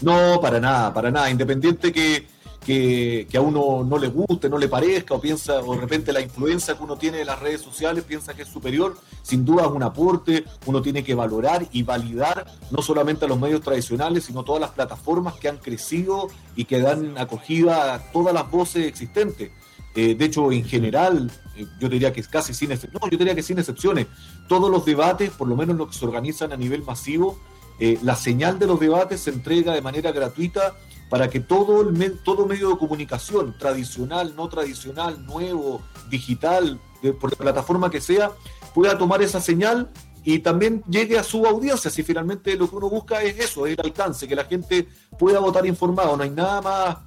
No, 0.00 0.40
para 0.40 0.60
nada, 0.60 0.94
para 0.94 1.10
nada. 1.10 1.30
Independiente 1.30 1.92
que, 1.92 2.26
que, 2.64 3.36
a 3.36 3.40
uno 3.40 3.84
no 3.84 3.98
le 3.98 4.08
guste, 4.08 4.48
no 4.48 4.56
le 4.56 4.68
parezca, 4.68 5.14
o 5.14 5.20
piensa, 5.20 5.58
o 5.58 5.74
de 5.74 5.80
repente 5.80 6.12
la 6.12 6.20
influencia 6.20 6.74
que 6.74 6.82
uno 6.82 6.96
tiene 6.96 7.18
de 7.18 7.24
las 7.24 7.38
redes 7.38 7.60
sociales 7.60 8.04
piensa 8.04 8.32
que 8.32 8.42
es 8.42 8.48
superior, 8.48 8.96
sin 9.22 9.44
duda 9.44 9.64
es 9.64 9.70
un 9.70 9.82
aporte, 9.82 10.44
uno 10.66 10.80
tiene 10.80 11.04
que 11.04 11.14
valorar 11.14 11.66
y 11.72 11.82
validar 11.82 12.46
no 12.70 12.80
solamente 12.80 13.26
a 13.26 13.28
los 13.28 13.38
medios 13.38 13.60
tradicionales, 13.60 14.24
sino 14.24 14.42
todas 14.42 14.60
las 14.60 14.70
plataformas 14.70 15.34
que 15.34 15.48
han 15.48 15.58
crecido 15.58 16.28
y 16.56 16.64
que 16.64 16.80
dan 16.80 17.18
acogida 17.18 17.94
a 17.94 17.98
todas 18.12 18.32
las 18.32 18.50
voces 18.50 18.86
existentes. 18.86 19.50
Eh, 19.94 20.14
de 20.14 20.24
hecho, 20.24 20.52
en 20.52 20.64
general, 20.64 21.30
eh, 21.56 21.66
yo 21.80 21.88
diría 21.88 22.12
que 22.12 22.20
es 22.20 22.28
casi 22.28 22.54
sin 22.54 22.70
excepciones, 22.70 23.02
no, 23.02 23.10
yo 23.10 23.18
diría 23.18 23.34
que 23.34 23.42
sin 23.42 23.58
excepciones, 23.58 24.06
todos 24.48 24.70
los 24.70 24.84
debates, 24.84 25.30
por 25.30 25.48
lo 25.48 25.56
menos 25.56 25.76
los 25.76 25.88
que 25.88 25.98
se 25.98 26.04
organizan 26.04 26.52
a 26.52 26.56
nivel 26.56 26.84
masivo, 26.84 27.38
eh, 27.80 27.98
la 28.02 28.14
señal 28.14 28.58
de 28.58 28.66
los 28.66 28.78
debates 28.78 29.22
se 29.22 29.30
entrega 29.30 29.74
de 29.74 29.82
manera 29.82 30.12
gratuita 30.12 30.76
para 31.08 31.28
que 31.28 31.40
todo, 31.40 31.80
el 31.80 32.18
todo 32.18 32.46
medio 32.46 32.68
de 32.70 32.78
comunicación, 32.78 33.56
tradicional, 33.58 34.34
no 34.36 34.48
tradicional, 34.48 35.26
nuevo, 35.26 35.82
digital, 36.08 36.78
por 37.18 37.30
la 37.32 37.38
plataforma 37.38 37.90
que 37.90 38.00
sea, 38.00 38.30
pueda 38.74 38.96
tomar 38.96 39.20
esa 39.22 39.40
señal 39.40 39.90
y 40.22 40.38
también 40.38 40.84
llegue 40.88 41.18
a 41.18 41.24
su 41.24 41.44
audiencia. 41.46 41.90
Si 41.90 42.04
finalmente 42.04 42.54
lo 42.54 42.70
que 42.70 42.76
uno 42.76 42.88
busca 42.88 43.22
es 43.22 43.40
eso, 43.40 43.66
es 43.66 43.76
el 43.76 43.84
alcance, 43.84 44.28
que 44.28 44.36
la 44.36 44.44
gente 44.44 44.86
pueda 45.18 45.40
votar 45.40 45.66
informado. 45.66 46.16
No 46.16 46.22
hay 46.22 46.30
nada 46.30 46.60
más, 46.60 46.98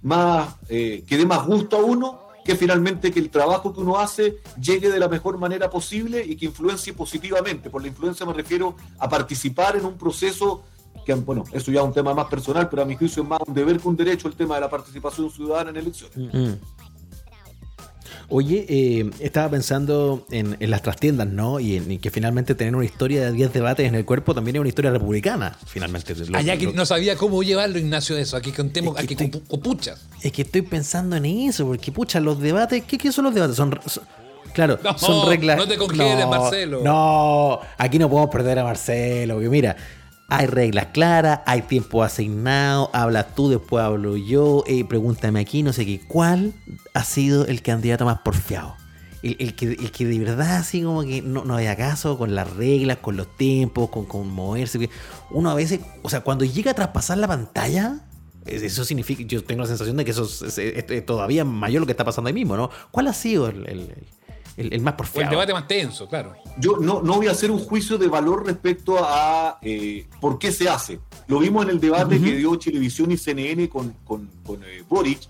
más 0.00 0.54
que 0.68 1.04
dé 1.06 1.26
más 1.26 1.44
gusto 1.44 1.76
a 1.76 1.80
uno 1.80 2.29
que 2.50 2.56
finalmente 2.56 3.12
que 3.12 3.20
el 3.20 3.30
trabajo 3.30 3.72
que 3.72 3.78
uno 3.78 4.00
hace 4.00 4.38
llegue 4.60 4.90
de 4.90 4.98
la 4.98 5.06
mejor 5.06 5.38
manera 5.38 5.70
posible 5.70 6.20
y 6.26 6.34
que 6.34 6.46
influencie 6.46 6.92
positivamente. 6.92 7.70
Por 7.70 7.80
la 7.80 7.86
influencia 7.86 8.26
me 8.26 8.32
refiero 8.32 8.74
a 8.98 9.08
participar 9.08 9.76
en 9.76 9.84
un 9.84 9.96
proceso 9.96 10.64
que, 11.06 11.14
bueno, 11.14 11.44
eso 11.52 11.70
ya 11.70 11.78
es 11.78 11.86
un 11.86 11.92
tema 11.92 12.12
más 12.12 12.26
personal, 12.26 12.68
pero 12.68 12.82
a 12.82 12.84
mi 12.84 12.96
juicio 12.96 13.22
es 13.22 13.28
más 13.28 13.38
un 13.46 13.54
deber 13.54 13.78
que 13.78 13.86
un 13.86 13.94
derecho 13.94 14.26
el 14.26 14.34
tema 14.34 14.56
de 14.56 14.62
la 14.62 14.68
participación 14.68 15.30
ciudadana 15.30 15.70
en 15.70 15.76
elecciones. 15.76 16.16
Mm. 16.16 16.54
Oye, 18.28 18.66
eh, 18.68 19.10
estaba 19.20 19.50
pensando 19.50 20.26
en, 20.30 20.56
las 20.60 20.82
trastiendas, 20.82 21.26
¿no? 21.28 21.60
Y 21.60 21.76
en 21.76 21.98
que 21.98 22.10
finalmente 22.10 22.54
tener 22.54 22.74
una 22.76 22.84
historia 22.84 23.24
de 23.24 23.32
10 23.32 23.52
debates 23.52 23.86
en 23.86 23.94
el 23.94 24.04
cuerpo 24.04 24.34
también 24.34 24.56
es 24.56 24.60
una 24.60 24.68
historia 24.68 24.90
republicana, 24.90 25.56
finalmente. 25.66 26.14
Allá 26.34 26.56
que 26.56 26.68
no 26.68 26.86
sabía 26.86 27.16
cómo 27.16 27.42
llevarlo, 27.42 27.78
Ignacio, 27.78 28.16
eso. 28.16 28.36
Aquí 28.36 28.52
contemos, 28.52 28.98
aquí 28.98 29.16
copuchas. 29.48 30.00
Es 30.22 30.32
que 30.32 30.42
estoy 30.42 30.62
pensando 30.62 31.16
en 31.16 31.24
eso, 31.24 31.66
porque 31.66 31.92
pucha, 31.92 32.20
los 32.20 32.40
debates, 32.40 32.84
¿qué, 32.84 33.12
son 33.12 33.24
los 33.24 33.34
debates? 33.34 33.56
Son, 33.56 33.78
claro, 34.52 34.78
son 34.96 35.28
reglas. 35.28 35.56
No 35.56 35.66
te 35.66 35.76
congeles, 35.76 36.26
Marcelo. 36.26 36.80
No, 36.82 37.60
aquí 37.78 37.98
no 37.98 38.08
podemos 38.08 38.30
perder 38.30 38.58
a 38.58 38.64
Marcelo, 38.64 39.34
porque 39.34 39.48
mira, 39.48 39.76
hay 40.30 40.46
reglas 40.46 40.86
claras, 40.92 41.40
hay 41.44 41.62
tiempo 41.62 42.04
asignado, 42.04 42.88
hablas 42.92 43.34
tú, 43.34 43.50
después 43.50 43.84
hablo 43.84 44.16
yo, 44.16 44.62
eh, 44.66 44.84
pregúntame 44.84 45.40
aquí, 45.40 45.62
no 45.62 45.72
sé 45.72 45.84
qué. 45.84 46.00
¿Cuál 46.06 46.54
ha 46.94 47.04
sido 47.04 47.46
el 47.46 47.62
candidato 47.62 48.04
más 48.04 48.20
porfiado? 48.20 48.76
El, 49.22 49.54
que, 49.54 49.76
que, 49.76 50.06
de 50.06 50.18
verdad 50.18 50.56
así 50.56 50.82
como 50.82 51.02
que 51.02 51.20
no, 51.20 51.44
no 51.44 51.56
había 51.56 51.76
caso 51.76 52.16
con 52.16 52.34
las 52.34 52.48
reglas, 52.56 52.98
con 52.98 53.18
los 53.18 53.36
tiempos, 53.36 53.90
con, 53.90 54.06
con 54.06 54.30
moverse. 54.30 54.88
Uno 55.30 55.50
a 55.50 55.54
veces, 55.54 55.80
o 56.02 56.08
sea, 56.08 56.20
cuando 56.22 56.46
llega 56.46 56.70
a 56.70 56.74
traspasar 56.74 57.18
la 57.18 57.28
pantalla, 57.28 58.00
eso 58.46 58.84
significa, 58.84 59.22
yo 59.24 59.44
tengo 59.44 59.62
la 59.62 59.66
sensación 59.66 59.96
de 59.96 60.04
que 60.04 60.12
eso 60.12 60.24
es, 60.24 61.06
todavía 61.06 61.44
mayor 61.44 61.80
lo 61.80 61.86
que 61.86 61.92
está 61.92 62.04
pasando 62.04 62.28
ahí 62.28 62.34
mismo, 62.34 62.56
¿no? 62.56 62.70
¿Cuál 62.90 63.08
ha 63.08 63.12
sido 63.12 63.48
el, 63.48 63.68
el, 63.68 64.06
más 64.80 64.94
porfiado. 64.94 65.24
el 65.24 65.30
debate 65.30 65.52
más 65.52 65.66
tenso, 65.66 66.08
claro. 66.08 66.34
Yo 66.58 66.76
no, 66.76 67.02
no 67.02 67.14
voy 67.16 67.28
a 67.28 67.32
hacer 67.32 67.50
un 67.50 67.58
juicio 67.58 67.98
de 67.98 68.08
valor 68.08 68.46
respecto 68.46 68.98
a 68.98 69.58
eh, 69.62 70.06
por 70.20 70.38
qué 70.38 70.52
se 70.52 70.68
hace. 70.68 71.00
Lo 71.26 71.38
vimos 71.38 71.64
en 71.64 71.70
el 71.70 71.80
debate 71.80 72.20
que 72.20 72.36
dio 72.36 72.58
Televisión 72.58 73.12
y 73.12 73.16
CNN 73.16 73.68
con, 73.68 73.94
con, 74.04 74.28
eh, 74.64 74.82
Boric, 74.88 75.20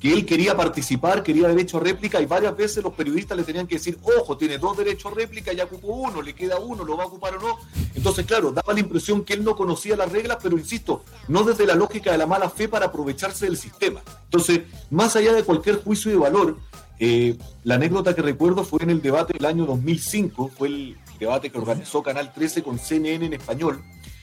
que 0.00 0.12
él 0.12 0.24
quería 0.24 0.56
participar, 0.56 1.22
quería 1.22 1.48
derecho 1.48 1.78
a 1.78 1.80
réplica 1.80 2.20
y 2.20 2.26
varias 2.26 2.56
veces 2.56 2.84
los 2.84 2.92
periodistas 2.94 3.36
le 3.36 3.42
tenían 3.42 3.66
que 3.66 3.74
decir, 3.76 3.98
ojo, 4.18 4.36
tiene 4.36 4.58
dos 4.58 4.76
derechos 4.76 5.10
a 5.10 5.14
réplica, 5.14 5.52
ya 5.52 5.64
ocupó 5.64 5.88
uno, 5.88 6.22
le 6.22 6.34
queda 6.34 6.58
uno, 6.58 6.84
lo 6.84 6.96
va 6.96 7.04
a 7.04 7.06
ocupar 7.06 7.36
o 7.36 7.40
no. 7.40 7.58
Entonces, 7.94 8.24
claro, 8.24 8.52
daba 8.52 8.72
la 8.72 8.80
impresión 8.80 9.24
que 9.24 9.34
él 9.34 9.42
no 9.42 9.56
conocía 9.56 9.96
las 9.96 10.12
reglas, 10.12 10.38
pero 10.40 10.56
insisto, 10.56 11.04
no 11.26 11.42
desde 11.42 11.66
la 11.66 11.74
lógica 11.74 12.12
de 12.12 12.18
la 12.18 12.26
mala 12.26 12.48
fe 12.48 12.68
para 12.68 12.86
aprovecharse 12.86 13.46
del 13.46 13.56
sistema. 13.56 14.00
Entonces, 14.24 14.62
más 14.90 15.16
allá 15.16 15.32
de 15.32 15.42
cualquier 15.42 15.82
juicio 15.82 16.12
de 16.12 16.16
valor, 16.16 16.58
eh, 16.98 17.36
la 17.64 17.76
anécdota 17.76 18.14
que 18.14 18.22
recuerdo 18.22 18.64
fue 18.64 18.82
en 18.82 18.90
el 18.90 19.02
debate 19.02 19.34
del 19.34 19.46
año 19.46 19.66
2005, 19.66 20.50
fue 20.56 20.68
el 20.68 20.96
debate 21.18 21.50
que 21.50 21.58
organizó 21.58 22.02
Canal 22.02 22.32
13 22.32 22.62
con 22.62 22.78
CNN 22.78 23.26
en 23.26 23.34
español. 23.34 23.82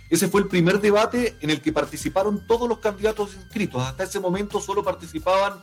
Ese 0.09 0.27
fue 0.27 0.41
el 0.41 0.47
primer 0.47 0.81
debate 0.81 1.35
en 1.41 1.49
el 1.49 1.61
que 1.61 1.73
participaron 1.73 2.45
todos 2.47 2.69
los 2.69 2.79
candidatos 2.79 3.33
inscritos. 3.35 3.81
Hasta 3.81 4.03
ese 4.03 4.19
momento 4.19 4.61
solo 4.61 4.83
participaban 4.83 5.53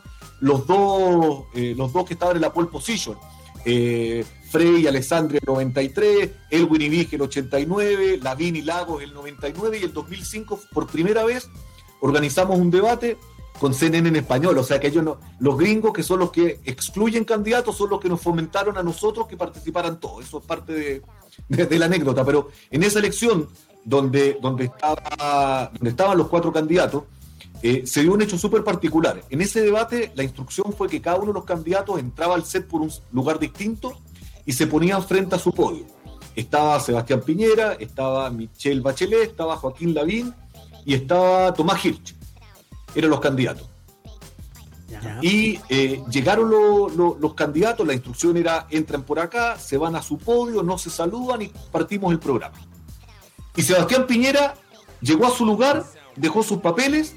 los 0.41 0.67
dos, 0.67 1.45
eh, 1.55 1.73
los 1.77 1.93
dos 1.93 2.05
que 2.05 2.13
estaban 2.13 2.35
en 2.35 2.41
la 2.41 2.51
pole 2.51 2.67
position. 2.67 3.17
eh, 3.65 4.25
Frey 4.49 4.81
y 4.81 4.87
Alessandri 4.87 5.37
el 5.37 5.43
93, 5.47 6.29
Elwin 6.51 6.81
y 6.81 6.89
Vige 6.89 7.15
el 7.15 7.21
89, 7.23 8.19
Lavín 8.21 8.55
y 8.57 8.61
Lagos 8.61 9.01
el 9.01 9.13
99 9.13 9.79
y 9.79 9.83
el 9.83 9.93
2005 9.93 10.59
por 10.73 10.87
primera 10.87 11.23
vez 11.23 11.49
organizamos 12.01 12.59
un 12.59 12.69
debate 12.69 13.17
con 13.63 13.73
CNN 13.73 14.09
en 14.09 14.17
español, 14.17 14.57
o 14.57 14.63
sea 14.65 14.77
que 14.77 14.87
ellos 14.87 15.05
no, 15.05 15.19
los 15.39 15.57
gringos 15.57 15.93
que 15.93 16.03
son 16.03 16.19
los 16.19 16.31
que 16.31 16.59
excluyen 16.65 17.23
candidatos 17.23 17.77
son 17.77 17.91
los 17.91 18.01
que 18.01 18.09
nos 18.09 18.19
fomentaron 18.19 18.77
a 18.77 18.83
nosotros 18.83 19.25
que 19.25 19.37
participaran 19.37 20.01
todos, 20.01 20.25
eso 20.25 20.39
es 20.39 20.45
parte 20.45 21.01
de, 21.47 21.79
la 21.79 21.85
anécdota, 21.85 22.25
pero 22.25 22.49
en 22.69 22.83
esa 22.83 22.99
elección 22.99 23.47
donde, 23.85 24.37
donde, 24.41 24.65
estaba, 24.65 25.71
donde 25.75 25.89
estaban 25.91 26.17
los 26.17 26.27
cuatro 26.27 26.51
candidatos, 26.51 27.03
eh, 27.61 27.83
se 27.87 28.01
dio 28.01 28.11
un 28.11 28.21
hecho 28.21 28.37
súper 28.37 28.65
particular. 28.65 29.23
En 29.29 29.39
ese 29.39 29.61
debate 29.61 30.11
la 30.13 30.23
instrucción 30.23 30.73
fue 30.73 30.89
que 30.89 31.01
cada 31.01 31.15
uno 31.15 31.27
de 31.27 31.35
los 31.35 31.45
candidatos 31.45 31.97
entraba 31.99 32.35
al 32.35 32.43
set 32.43 32.67
por 32.67 32.81
un 32.81 32.91
lugar 33.13 33.39
distinto 33.39 33.97
y 34.45 34.51
se 34.51 34.67
ponía 34.67 34.99
frente 34.99 35.35
a 35.35 35.39
su 35.39 35.53
podio. 35.53 35.85
Estaba 36.35 36.81
Sebastián 36.81 37.21
Piñera, 37.21 37.77
estaba 37.79 38.29
Michelle 38.29 38.81
Bachelet, 38.81 39.29
estaba 39.29 39.55
Joaquín 39.55 39.93
Lavín 39.93 40.33
y 40.83 40.95
estaba 40.95 41.53
Tomás 41.53 41.85
Hirsch. 41.85 42.22
Eran 42.95 43.09
los 43.09 43.19
candidatos. 43.19 43.69
Y 45.21 45.59
eh, 45.69 46.01
llegaron 46.09 46.49
los 46.95 47.33
candidatos, 47.33 47.85
la 47.85 47.93
instrucción 47.93 48.37
era 48.37 48.67
entran 48.69 49.03
por 49.03 49.19
acá, 49.19 49.57
se 49.57 49.77
van 49.77 49.95
a 49.95 50.01
su 50.01 50.17
podio, 50.17 50.63
no 50.63 50.77
se 50.77 50.89
saludan 50.89 51.41
y 51.41 51.51
partimos 51.71 52.11
el 52.11 52.19
programa. 52.19 52.55
Y 53.55 53.63
Sebastián 53.63 54.07
Piñera 54.07 54.55
llegó 55.01 55.27
a 55.27 55.31
su 55.31 55.45
lugar, 55.45 55.83
dejó 56.15 56.43
sus 56.43 56.59
papeles 56.59 57.15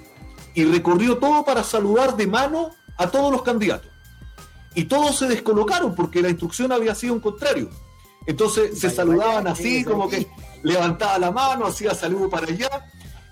y 0.54 0.64
recorrió 0.64 1.18
todo 1.18 1.44
para 1.44 1.62
saludar 1.62 2.16
de 2.16 2.26
mano 2.26 2.70
a 2.96 3.08
todos 3.08 3.30
los 3.30 3.42
candidatos. 3.42 3.90
Y 4.74 4.84
todos 4.84 5.18
se 5.18 5.26
descolocaron 5.26 5.94
porque 5.94 6.20
la 6.20 6.28
instrucción 6.28 6.72
había 6.72 6.94
sido 6.94 7.14
un 7.14 7.20
contrario. 7.20 7.70
Entonces 8.26 8.78
se 8.78 8.90
saludaban 8.90 9.46
así, 9.46 9.84
como 9.84 10.08
que 10.08 10.26
levantaba 10.62 11.18
la 11.18 11.30
mano, 11.30 11.66
hacía 11.66 11.94
saludo 11.94 12.28
para 12.28 12.46
allá. 12.46 12.68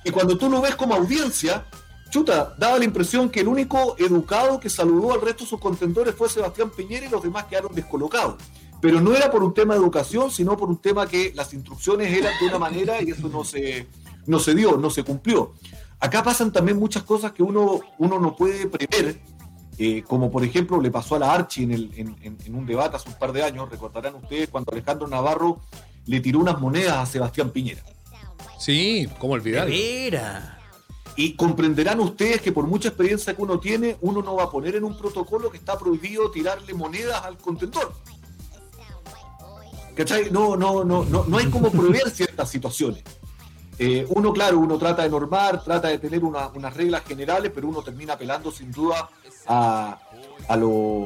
Y 0.05 0.11
cuando 0.11 0.39
tú 0.39 0.49
lo 0.49 0.61
ves 0.61 0.77
como 0.77 0.95
audiencia, 0.95 1.67
chuta, 2.15 2.55
daba 2.57 2.79
la 2.79 2.85
impresión 2.85 3.29
que 3.29 3.41
el 3.41 3.49
único 3.49 3.97
educado 3.99 4.61
que 4.61 4.71
saludó 4.71 5.15
al 5.15 5.21
resto 5.21 5.43
de 5.43 5.51
sus 5.51 5.59
contendores 5.59 6.15
fue 6.15 6.29
Sebastián 6.29 6.71
Piñera 6.71 7.07
y 7.07 7.09
los 7.09 7.21
demás 7.21 7.47
quedaron 7.47 7.75
descolocados. 7.75 8.37
Pero 8.81 9.01
no 9.01 9.17
era 9.17 9.33
por 9.33 9.43
un 9.43 9.53
tema 9.53 9.75
de 9.75 9.81
educación, 9.81 10.31
sino 10.31 10.57
por 10.57 10.69
un 10.69 10.77
tema 10.77 11.09
que 11.09 11.33
las 11.35 11.53
instrucciones 11.53 12.17
eran 12.17 12.33
de 12.39 12.47
una 12.47 12.61
manera 12.61 13.03
y 13.03 13.11
eso 13.11 13.29
no 13.29 13.43
se, 13.43 13.89
no 14.27 14.39
se 14.39 14.55
dio, 14.55 14.77
no 14.77 14.91
se 14.91 15.03
cumplió. 15.03 15.55
Acá 15.99 16.23
pasan 16.23 16.53
también 16.53 16.79
muchas 16.79 17.03
cosas 17.03 17.33
que 17.33 17.43
uno, 17.43 17.81
uno 17.99 18.21
no 18.21 18.37
puede 18.37 18.69
prever, 18.69 19.19
eh, 19.77 20.05
como 20.07 20.31
por 20.31 20.45
ejemplo 20.45 20.81
le 20.81 20.93
pasó 20.93 21.17
a 21.17 21.19
la 21.19 21.35
Archi 21.35 21.65
en, 21.65 21.73
el, 21.73 21.91
en, 21.97 22.55
un 22.55 22.65
debate 22.65 22.95
hace 22.95 23.09
un 23.09 23.17
par 23.17 23.33
de 23.33 23.43
años, 23.43 23.69
recordarán 23.69 24.15
ustedes 24.15 24.51
cuando 24.51 24.71
Alejandro 24.71 25.09
Navarro 25.09 25.63
le 26.07 26.21
tiró 26.21 26.39
unas 26.39 26.61
monedas 26.61 26.97
a 26.97 27.07
Sebastián 27.07 27.51
Piñera. 27.51 27.83
Sí, 28.61 29.09
¿cómo 29.19 29.33
olvidar? 29.33 29.69
Y 31.17 31.35
comprenderán 31.37 32.01
ustedes 32.01 32.41
que 32.41 32.53
por 32.53 32.67
mucha 32.67 32.89
experiencia 32.89 33.35
que 33.35 33.43
uno 33.43 33.61
tiene, 33.61 33.97
uno 34.01 34.23
no 34.23 34.35
va 34.37 34.45
a 34.45 34.51
poner 34.51 34.77
en 34.77 34.85
un 34.85 34.97
protocolo 34.97 35.51
que 35.51 35.59
está 35.59 35.79
prohibido 35.79 36.31
tirarle 36.31 36.75
monedas 36.75 37.25
al 37.25 37.37
contentor. 37.39 37.93
¿Cachai? 39.95 40.31
No, 40.31 40.57
no, 40.57 40.85
no, 40.85 41.05
no, 41.05 41.25
no 41.25 41.39
hay 41.39 41.47
como 41.51 41.71
prohibir 41.71 42.11
ciertas 42.13 42.51
situaciones. 42.51 43.05
Eh, 43.79 44.07
uno, 44.09 44.33
claro, 44.33 44.59
uno 44.59 44.79
trata 44.79 45.03
de 45.03 45.11
normar, 45.11 45.63
trata 45.63 45.89
de 45.89 45.99
tener 45.99 46.23
unas 46.23 46.75
reglas 46.75 47.05
generales, 47.05 47.51
pero 47.55 47.69
uno 47.69 47.83
termina 47.83 48.15
apelando 48.15 48.53
sin 48.53 48.71
duda 48.71 49.09
a, 49.47 49.99
lo, 50.57 51.05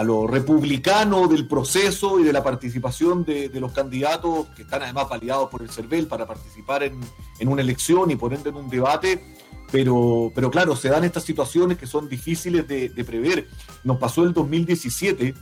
a 0.00 0.02
lo 0.02 0.26
republicano 0.26 1.28
del 1.28 1.46
proceso 1.46 2.18
y 2.18 2.22
de 2.22 2.32
la 2.32 2.42
participación 2.42 3.22
de, 3.22 3.50
los 3.60 3.70
candidatos 3.72 4.46
que 4.56 4.62
están 4.62 4.82
además 4.82 5.10
validados 5.10 5.50
por 5.50 5.60
el 5.60 5.68
CERVEL 5.68 6.06
para 6.06 6.26
participar 6.26 6.82
en, 6.84 6.98
una 7.46 7.60
elección 7.60 8.10
y 8.10 8.16
por 8.16 8.32
ende 8.32 8.48
en 8.48 8.56
un 8.56 8.70
debate. 8.70 9.22
Pero, 9.70 10.32
pero 10.34 10.50
claro, 10.50 10.74
se 10.74 10.88
dan 10.88 11.04
estas 11.04 11.24
situaciones 11.24 11.76
que 11.76 11.86
son 11.86 12.08
difíciles 12.08 12.66
de, 12.66 13.04
prever. 13.04 13.46
Nos 13.84 13.98
pasó 13.98 14.24
el 14.24 14.32
2017, 14.32 15.34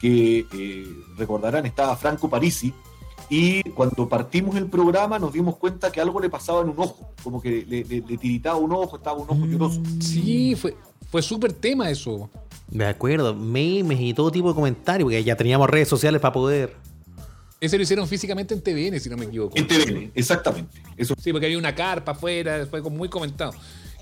que 0.00 0.46
eh, 0.50 0.86
recordarán, 1.18 1.66
estaba 1.66 1.94
Franco 1.94 2.30
Parisi, 2.30 2.72
y 3.28 3.62
cuando 3.72 4.08
partimos 4.08 4.56
el 4.56 4.64
programa 4.64 5.18
nos 5.18 5.34
dimos 5.34 5.56
cuenta 5.56 5.92
que 5.92 6.00
algo 6.00 6.20
le 6.20 6.30
pasaba 6.30 6.62
en 6.62 6.70
un 6.70 6.78
ojo, 6.78 7.10
como 7.22 7.42
que 7.42 7.66
le, 7.66 7.84
tiritaba 8.16 8.56
un 8.56 8.72
ojo, 8.72 8.96
estaba 8.96 9.18
un 9.18 9.28
ojo 9.28 9.34
mm, 9.34 9.50
lloroso. 9.50 9.82
Sí, 10.00 10.54
fue, 10.56 10.74
fue 11.10 11.20
súper 11.20 11.52
tema 11.52 11.90
eso. 11.90 12.30
De 12.68 12.86
acuerdo, 12.86 13.34
memes 13.34 14.00
y 14.00 14.12
todo 14.12 14.30
tipo 14.30 14.48
de 14.48 14.54
comentarios, 14.54 15.06
porque 15.06 15.22
ya 15.22 15.36
teníamos 15.36 15.70
redes 15.70 15.88
sociales 15.88 16.20
para 16.20 16.32
poder. 16.32 16.76
Ese 17.60 17.76
lo 17.76 17.84
hicieron 17.84 18.06
físicamente 18.06 18.54
en 18.54 18.60
TVN, 18.60 19.00
si 19.00 19.08
no 19.08 19.16
me 19.16 19.26
equivoco. 19.26 19.56
En 19.56 19.66
TVN, 19.66 20.12
exactamente. 20.14 20.82
Eso. 20.96 21.14
Sí, 21.18 21.32
porque 21.32 21.46
había 21.46 21.58
una 21.58 21.74
carpa 21.74 22.12
afuera, 22.12 22.66
fue 22.68 22.82
muy 22.82 23.08
comentado. 23.08 23.52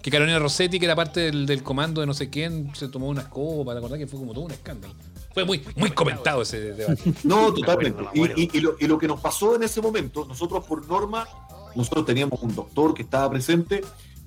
Que 0.02 0.10
Carolina 0.10 0.38
Rossetti, 0.38 0.78
que 0.78 0.84
era 0.84 0.94
parte 0.94 1.30
del, 1.30 1.62
comando 1.62 2.00
de 2.00 2.06
no 2.06 2.12
sé 2.12 2.28
quién, 2.28 2.74
se 2.74 2.88
tomó 2.88 3.08
una 3.08 3.22
escoba, 3.22 3.72
¿te 3.72 3.78
acordás 3.78 3.98
que 3.98 4.06
fue 4.06 4.18
como 4.18 4.34
todo 4.34 4.44
un 4.44 4.50
escándalo? 4.50 4.94
Fue 5.32 5.44
muy, 5.44 5.62
muy 5.76 5.90
comentado 5.90 6.42
ese 6.42 6.60
debate. 6.60 7.12
No, 7.24 7.52
totalmente. 7.54 8.04
Y, 8.12 8.60
lo, 8.60 8.98
que 8.98 9.08
nos 9.08 9.20
pasó 9.20 9.56
en 9.56 9.62
ese 9.62 9.80
momento, 9.80 10.24
nosotros 10.26 10.64
por 10.66 10.86
norma, 10.86 11.26
nosotros 11.74 12.04
teníamos 12.04 12.40
un 12.42 12.54
doctor 12.54 12.92
que 12.92 13.02
estaba 13.02 13.30
presente, 13.30 13.82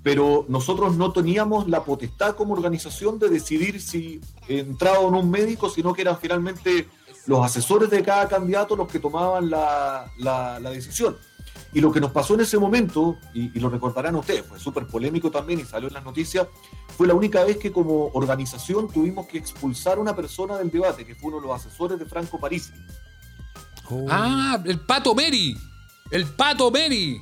pero 0.08 0.46
nosotros 0.48 0.96
no 0.96 1.12
teníamos 1.12 1.68
la 1.68 1.84
potestad 1.84 2.34
como 2.38 2.54
organización 2.54 3.20
de 3.20 3.28
decidir 3.28 3.82
si 3.82 4.22
entraba 4.48 5.00
o 5.00 5.12
no 5.12 5.20
un 5.20 5.30
médico, 5.30 5.70
sino 5.70 5.94
que 5.94 6.04
eran 6.04 6.18
finalmente 6.18 6.88
los 7.26 7.44
asesores 7.44 7.90
de 7.90 8.02
cada 8.04 8.26
candidato 8.30 8.78
los 8.78 8.88
que 8.88 9.00
tomaban 9.00 9.50
la, 9.50 10.10
la, 10.18 10.72
decisión. 10.72 11.18
Y 11.74 11.82
lo 11.82 11.92
que 11.92 12.00
nos 12.00 12.12
pasó 12.12 12.36
en 12.36 12.40
ese 12.40 12.58
momento, 12.58 13.18
y, 13.34 13.50
lo 13.60 13.68
recordarán 13.68 14.16
ustedes, 14.16 14.46
fue 14.46 14.58
súper 14.58 14.88
polémico 14.88 15.30
también 15.30 15.60
y 15.60 15.66
salió 15.66 15.90
en 15.90 15.96
las 15.96 16.06
noticias, 16.06 16.48
fue 16.96 17.06
la 17.06 17.14
única 17.14 17.44
vez 17.44 17.58
que 17.58 17.74
como 17.74 18.06
organización 18.14 18.88
tuvimos 18.88 19.28
que 19.28 19.38
expulsar 19.38 19.98
a 19.98 20.00
una 20.00 20.16
persona 20.16 20.58
del 20.58 20.72
debate, 20.72 21.06
que 21.06 21.16
fue 21.16 21.32
uno 21.32 21.42
de 21.42 21.48
los 21.48 21.66
asesores 21.66 22.00
de 22.00 22.06
Franco 22.06 22.40
Parisi. 22.40 22.72
Oh. 23.90 24.06
Ah, 24.10 24.58
el 24.64 24.80
Pato 24.80 25.14
Meri. 25.14 25.58
El 26.12 26.28
Pato 26.28 26.72
Meri. 26.72 27.20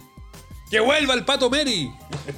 Que 0.70 0.80
vuelva 0.80 1.14
el 1.14 1.26
Pato 1.26 1.50
Meri. 1.50 1.92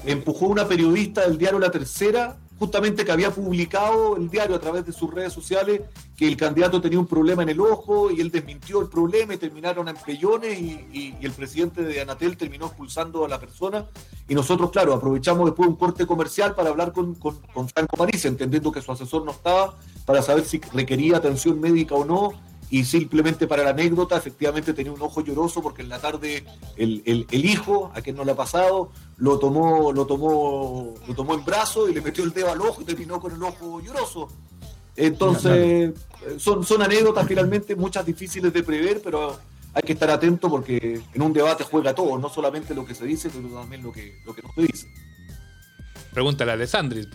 Empujó 0.05 0.47
una 0.47 0.67
periodista 0.67 1.21
del 1.21 1.37
diario 1.37 1.59
La 1.59 1.71
Tercera 1.71 2.37
justamente 2.59 3.05
que 3.05 3.11
había 3.11 3.31
publicado 3.31 4.17
el 4.17 4.29
diario 4.29 4.55
a 4.55 4.59
través 4.59 4.85
de 4.85 4.91
sus 4.91 5.13
redes 5.13 5.31
sociales 5.31 5.81
que 6.15 6.27
el 6.27 6.35
candidato 6.35 6.81
tenía 6.81 6.99
un 6.99 7.05
problema 7.05 7.43
en 7.43 7.49
el 7.49 7.59
ojo 7.61 8.09
y 8.09 8.19
él 8.19 8.31
desmintió 8.31 8.81
el 8.81 8.89
problema 8.89 9.35
y 9.35 9.37
terminaron 9.37 9.87
en 9.87 9.95
pellones 9.95 10.59
y, 10.59 11.15
el 11.21 11.31
presidente 11.31 11.83
de 11.83 12.01
Anatel 12.01 12.37
terminó 12.37 12.67
expulsando 12.67 13.25
a 13.25 13.27
la 13.27 13.39
persona 13.39 13.85
y 14.27 14.33
nosotros, 14.33 14.71
claro, 14.71 14.93
aprovechamos 14.93 15.45
después 15.45 15.69
un 15.69 15.75
corte 15.75 16.05
comercial 16.05 16.55
para 16.55 16.69
hablar 16.69 16.91
con, 16.91 17.15
con, 17.15 17.37
Franco 17.69 17.97
París, 17.97 18.25
entendiendo 18.25 18.71
que 18.71 18.81
su 18.81 18.91
asesor 18.91 19.23
no 19.23 19.31
estaba, 19.31 19.75
para 20.05 20.21
saber 20.21 20.45
si 20.45 20.59
requería 20.73 21.17
atención 21.17 21.59
médica 21.59 21.95
o 21.95 22.05
no 22.05 22.33
y 22.69 22.83
simplemente 22.83 23.47
para 23.47 23.63
la 23.63 23.69
anécdota, 23.69 24.17
efectivamente 24.17 24.73
tenía 24.73 24.91
un 24.91 25.01
ojo 25.01 25.21
lloroso 25.21 25.61
porque 25.61 25.81
en 25.81 25.89
la 25.89 25.99
tarde 25.99 26.43
el, 26.75 27.01
el, 27.05 27.45
hijo, 27.45 27.91
a 27.95 28.01
quien 28.01 28.15
no 28.15 28.25
le 28.25 28.33
ha 28.33 28.35
pasado, 28.35 28.91
lo 29.17 29.39
tomó, 29.39 29.93
lo 29.93 30.05
tomó, 30.05 30.93
lo 31.07 31.13
tomó 31.13 31.33
en 31.33 31.45
brazo 31.45 31.87
y 31.87 31.93
le 31.93 32.01
metió 32.01 32.25
el 32.25 32.33
dedo 32.33 32.51
al 32.51 32.61
ojo 32.61 32.81
y 32.81 32.85
terminó 32.85 33.21
con 33.21 33.33
el 33.33 33.41
ojo 33.41 33.79
lloroso. 33.81 34.27
Entonces, 34.97 35.93
son, 36.37 36.65
son 36.65 36.81
anécdotas 36.81 37.25
finalmente 37.27 37.75
muchas 37.75 38.05
difíciles 38.05 38.51
de 38.51 38.63
prever, 38.63 39.01
pero 39.01 39.39
hay 39.73 39.83
que 39.83 39.93
estar 39.93 40.09
atento 40.09 40.49
porque 40.49 41.01
en 41.13 41.21
un 41.21 41.31
debate 41.31 41.63
juega 41.63 41.93
todo, 41.93 42.17
no 42.17 42.29
solamente 42.29 42.73
lo 42.73 42.85
que 42.85 42.95
se 42.95 43.05
dice, 43.05 43.29
pero 43.29 43.47
también 43.49 43.83
lo 43.83 43.91
que, 43.91 44.19
lo 44.25 44.33
que 44.33 44.41
no 44.41 44.49
se 44.55 44.61
dice. 44.63 44.87
Pregúntale 46.11 46.51
a 46.51 46.55
Alessandris, 46.55 47.07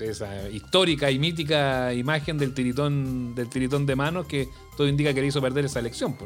esa 0.00 0.48
histórica 0.48 1.10
y 1.10 1.18
mítica 1.18 1.92
imagen 1.92 2.38
del 2.38 2.54
tiritón, 2.54 3.34
del 3.34 3.48
tiritón 3.48 3.86
de 3.86 3.96
manos 3.96 4.26
que 4.26 4.48
todo 4.76 4.88
indica 4.88 5.12
que 5.12 5.20
le 5.20 5.26
hizo 5.28 5.40
perder 5.40 5.66
esa 5.66 5.80
elección. 5.80 6.16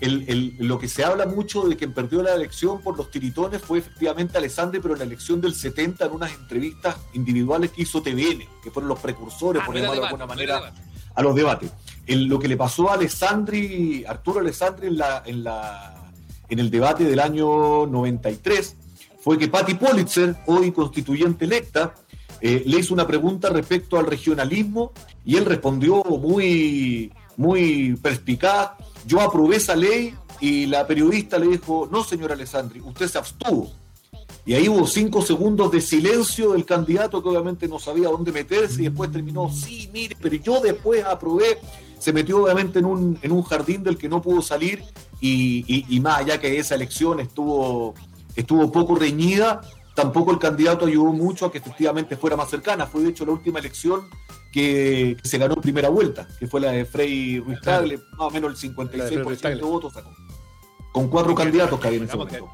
lo 0.00 0.78
que 0.78 0.88
se 0.88 1.04
habla 1.04 1.26
mucho 1.26 1.68
de 1.68 1.76
quien 1.76 1.92
perdió 1.92 2.22
la 2.22 2.34
elección 2.34 2.82
por 2.82 2.96
los 2.96 3.10
tiritones 3.10 3.62
fue 3.62 3.78
efectivamente 3.78 4.36
Alessandri, 4.38 4.80
pero 4.80 4.94
en 4.94 5.00
la 5.00 5.06
elección 5.06 5.40
del 5.40 5.54
70, 5.54 6.06
en 6.06 6.12
unas 6.12 6.32
entrevistas 6.34 6.96
individuales 7.14 7.70
que 7.70 7.82
hizo 7.82 8.02
TVN, 8.02 8.46
que 8.62 8.70
fueron 8.70 8.88
los 8.88 8.98
precursores, 8.98 9.62
ah, 9.62 9.66
por 9.66 9.74
llamarlo 9.74 10.00
de 10.00 10.06
alguna 10.06 10.26
manera, 10.26 10.74
a 11.14 11.22
los 11.22 11.34
debates. 11.34 11.70
lo 12.06 12.38
que 12.38 12.48
le 12.48 12.56
pasó 12.56 12.90
a 12.90 12.94
Alessandri, 12.94 14.04
Arturo 14.06 14.40
Alessandri 14.40 14.88
en, 14.88 14.98
la, 14.98 15.22
en, 15.24 15.44
la, 15.44 16.12
en 16.48 16.58
el 16.58 16.70
debate 16.70 17.04
del 17.04 17.20
año 17.20 17.86
93 17.86 18.76
fue 19.24 19.38
que 19.38 19.48
Patti 19.48 19.72
Politzer, 19.72 20.36
hoy 20.44 20.70
constituyente 20.70 21.46
electa, 21.46 21.94
eh, 22.46 22.62
le 22.66 22.78
hizo 22.78 22.92
una 22.92 23.06
pregunta 23.06 23.48
respecto 23.48 23.98
al 23.98 24.04
regionalismo 24.04 24.92
y 25.24 25.36
él 25.36 25.46
respondió 25.46 26.04
muy, 26.04 27.10
muy 27.38 27.96
perspicaz, 28.02 28.72
yo 29.06 29.22
aprobé 29.22 29.56
esa 29.56 29.74
ley 29.74 30.14
y 30.40 30.66
la 30.66 30.86
periodista 30.86 31.38
le 31.38 31.48
dijo, 31.48 31.88
no 31.90 32.04
señor 32.04 32.32
Alessandri, 32.32 32.82
usted 32.82 33.08
se 33.08 33.16
abstuvo. 33.16 33.72
Y 34.44 34.52
ahí 34.52 34.68
hubo 34.68 34.86
cinco 34.86 35.22
segundos 35.22 35.72
de 35.72 35.80
silencio 35.80 36.52
del 36.52 36.66
candidato 36.66 37.22
que 37.22 37.30
obviamente 37.30 37.66
no 37.66 37.78
sabía 37.78 38.10
dónde 38.10 38.30
meterse 38.30 38.82
y 38.82 38.84
después 38.88 39.10
terminó, 39.10 39.50
sí, 39.50 39.88
mire, 39.90 40.14
pero 40.20 40.36
yo 40.36 40.60
después 40.60 41.02
aprobé, 41.02 41.60
se 41.98 42.12
metió 42.12 42.44
obviamente 42.44 42.78
en 42.78 42.84
un, 42.84 43.18
en 43.22 43.32
un 43.32 43.42
jardín 43.42 43.82
del 43.82 43.96
que 43.96 44.10
no 44.10 44.20
pudo 44.20 44.42
salir 44.42 44.84
y, 45.18 45.98
más 46.02 46.18
allá 46.18 46.38
que 46.38 46.58
esa 46.58 46.74
elección 46.74 47.20
estuvo, 47.20 47.94
estuvo 48.36 48.70
poco 48.70 48.96
reñida, 48.96 49.62
tampoco 49.94 50.32
el 50.32 50.38
candidato 50.38 50.86
ayudó 50.86 51.12
mucho 51.12 51.46
a 51.46 51.52
que 51.52 51.58
efectivamente 51.58 52.16
fuera 52.16 52.36
más 52.36 52.50
cercana. 52.50 52.86
Fue 52.86 53.02
de 53.02 53.10
hecho 53.10 53.24
la 53.24 53.32
última 53.32 53.58
elección 53.58 54.08
que, 54.52 55.16
se 55.22 55.38
ganó 55.38 55.54
en 55.54 55.62
primera 55.62 55.88
vuelta, 55.88 56.28
que 56.38 56.46
fue 56.46 56.60
la 56.60 56.72
de 56.72 56.84
Frei 56.84 57.40
Ruiz 57.40 57.60
Tagle, 57.60 57.98
más 58.12 58.28
o 58.28 58.30
menos 58.30 58.64
el 58.64 58.74
56% 58.74 59.40
de 59.40 59.62
votos 59.62 59.92
sacó. 59.92 60.10
Con 60.92 61.08
cuatro 61.08 61.34
candidatos 61.34 61.80
que 61.80 61.88
había 61.88 61.98
en 61.98 62.04
ese 62.04 62.16
momento. 62.16 62.48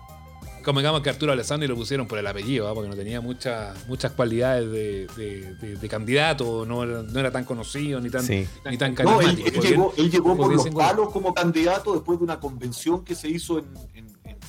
Convengamos 0.64 1.00
que 1.00 1.08
Arturo 1.08 1.32
Alessandri 1.32 1.66
lo 1.68 1.74
pusieron 1.74 2.06
por 2.06 2.18
el 2.18 2.26
apellido, 2.26 2.68
¿ah? 2.68 2.74
porque 2.74 2.90
no 2.90 2.96
tenía 2.96 3.20
muchas 3.20 3.88
muchas 3.88 4.12
cualidades 4.12 4.70
de, 4.70 5.88
candidato, 5.88 6.66
no, 6.66 6.84
era 6.84 7.30
tan 7.30 7.44
conocido 7.44 8.00
ni 8.00 8.10
tan, 8.10 8.26
ni 8.26 8.78
tan 8.78 8.94
carismático. 8.94 9.48
No, 9.76 9.92
él, 9.96 10.10
llegó, 10.10 10.36
por 10.36 10.54
los 10.54 10.68
palos 10.68 11.10
como 11.10 11.32
candidato 11.32 11.94
después 11.94 12.18
de 12.18 12.24
una 12.24 12.38
convención 12.38 13.04
que 13.04 13.14
se 13.14 13.28
hizo 13.28 13.58
en, 13.58 13.66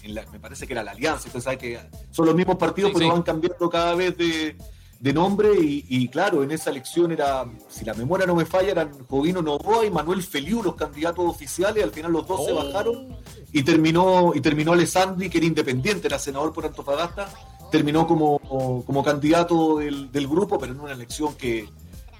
me 0.07 0.39
parece 0.39 0.67
que 0.67 0.73
era 0.73 0.83
la 0.83 0.91
Alianza, 0.91 1.25
entonces 1.27 1.43
sabe 1.43 1.57
que 1.57 1.79
son 2.11 2.25
los 2.25 2.35
mismos 2.35 2.57
partidos, 2.57 2.91
pero 2.93 3.09
van 3.09 3.23
cambiando 3.23 3.69
cada 3.69 3.95
vez 3.95 4.15
de, 4.17 4.55
nombre 5.13 5.49
y, 5.59 6.07
claro, 6.09 6.43
en 6.43 6.51
esa 6.51 6.69
elección 6.69 7.11
era, 7.11 7.45
si 7.69 7.85
la 7.85 7.93
memoria 7.93 8.25
no 8.25 8.35
me 8.35 8.45
falla, 8.45 8.71
eran 8.71 8.91
Jovino 9.07 9.41
Novoa 9.41 9.85
y 9.85 9.91
Manuel 9.91 10.23
Feliu 10.23 10.63
los 10.63 10.75
candidatos 10.75 11.25
oficiales, 11.25 11.83
al 11.83 11.91
final 11.91 12.11
los 12.11 12.27
dos 12.27 12.45
se 12.45 12.51
oh. 12.51 12.55
bajaron 12.55 13.17
y 13.51 13.63
terminó, 13.63 14.31
y 14.33 14.41
terminó 14.41 14.73
Alessandri, 14.73 15.29
que 15.29 15.39
era 15.39 15.47
independiente, 15.47 16.07
era 16.07 16.19
senador 16.19 16.53
por 16.53 16.65
Antofagasta, 16.65 17.29
terminó 17.71 18.05
como, 18.05 18.39
como 18.85 19.03
candidato 19.03 19.77
del, 19.77 20.11
del, 20.11 20.27
grupo, 20.27 20.59
pero 20.59 20.73
en 20.73 20.79
una 20.79 20.93
elección 20.93 21.35
que, 21.35 21.69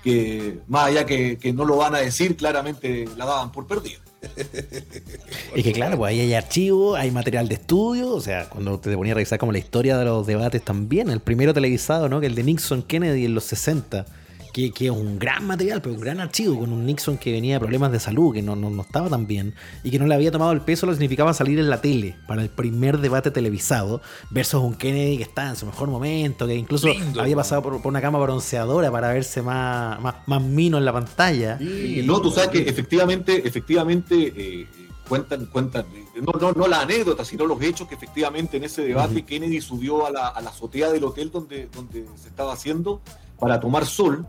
que 0.04 0.60
más 0.68 0.88
allá 0.88 1.06
que, 1.06 1.38
que 1.38 1.54
no 1.54 1.66
lo 1.66 1.78
van 1.78 1.96
a 1.96 2.00
decir, 2.00 2.36
claramente 2.36 3.08
la 3.18 3.26
daban 3.26 3.52
por 3.52 3.68
perdida. 3.68 4.00
Y 5.56 5.64
que 5.64 5.74
claro, 5.74 5.98
pues 5.98 6.12
ahí 6.12 6.22
hay 6.22 6.34
archivos, 6.34 6.98
hay 6.98 7.12
material 7.12 7.50
de 7.50 7.56
estudio, 7.56 8.14
o 8.14 8.22
sea, 8.22 8.48
cuando 8.48 8.80
te 8.80 8.96
ponía 8.96 9.14
a 9.14 9.16
revisar 9.16 9.38
como 9.38 9.52
la 9.52 9.58
historia 9.58 9.98
de 9.98 10.06
los 10.06 10.26
debates 10.26 10.64
también, 10.64 11.10
el 11.10 11.20
primero 11.20 11.54
televisado, 11.54 12.08
¿no? 12.08 12.22
Que 12.22 12.28
el 12.28 12.36
de 12.36 12.44
Nixon 12.44 12.84
Kennedy 12.84 13.26
en 13.26 13.34
los 13.34 13.44
60 13.46 14.06
que, 14.52 14.72
es 14.80 14.92
un 14.92 15.20
gran 15.20 15.46
material, 15.46 15.82
pero 15.82 15.96
un 15.96 16.02
gran 16.02 16.20
archivo, 16.20 16.60
con 16.60 16.72
un 16.72 16.86
Nixon 16.86 17.18
que 17.18 17.32
venía 17.32 17.56
de 17.56 17.60
problemas 17.60 17.92
de 17.92 18.00
salud, 18.00 18.34
que 18.34 18.42
no, 18.42 18.56
no, 18.56 18.82
estaba 18.82 19.10
tan 19.10 19.28
bien, 19.28 19.54
y 19.84 19.92
que 19.92 20.00
no 20.00 20.08
le 20.08 20.16
había 20.16 20.32
tomado 20.32 20.52
el 20.52 20.62
peso 20.62 20.86
lo 20.86 20.92
que 20.92 20.98
significaba 20.98 21.34
salir 21.34 21.60
en 21.60 21.70
la 21.70 21.82
tele 21.82 22.16
para 22.28 22.42
el 22.42 22.50
primer 22.50 23.00
debate 23.00 23.32
televisado, 23.32 24.02
versus 24.30 24.62
un 24.62 24.76
Kennedy 24.76 25.18
que 25.18 25.24
estaba 25.24 25.50
en 25.50 25.56
su 25.56 25.66
mejor 25.66 25.90
momento, 25.90 26.48
que 26.48 26.56
incluso 26.56 26.90
había 27.20 27.36
pasado 27.36 27.62
por, 27.62 27.82
una 27.84 28.02
cama 28.02 28.20
bronceadora 28.20 28.92
para 28.92 29.14
verse 29.14 29.42
más, 29.42 30.00
más, 30.26 30.42
mino 30.42 30.78
en 30.78 30.86
la 30.86 30.94
pantalla. 30.94 31.58
no, 32.04 32.22
tú 32.22 32.32
sabes 32.32 32.50
que 32.50 32.70
efectivamente, 32.70 33.48
efectivamente 33.48 34.34
eh, 34.36 34.68
cuentan, 35.08 35.46
cuentan, 35.48 35.86
no, 36.16 36.40
no, 36.40 36.52
no 36.54 36.68
la 36.68 36.82
anécdota, 36.82 37.26
sino 37.26 37.46
los 37.46 37.62
hechos 37.62 37.88
que 37.88 37.96
efectivamente 37.96 38.58
en 38.58 38.64
ese 38.64 38.82
debate 38.82 39.24
Kennedy 39.24 39.60
subió 39.60 40.06
a 40.06 40.12
la, 40.12 40.28
a 40.28 40.42
la 40.42 40.50
azotea 40.52 40.90
del 40.90 41.04
hotel 41.04 41.32
donde, 41.32 41.68
donde 41.68 42.06
se 42.16 42.30
estaba 42.30 42.54
haciendo 42.54 43.02
para 43.42 43.60
tomar 43.60 43.88
sol 43.88 44.26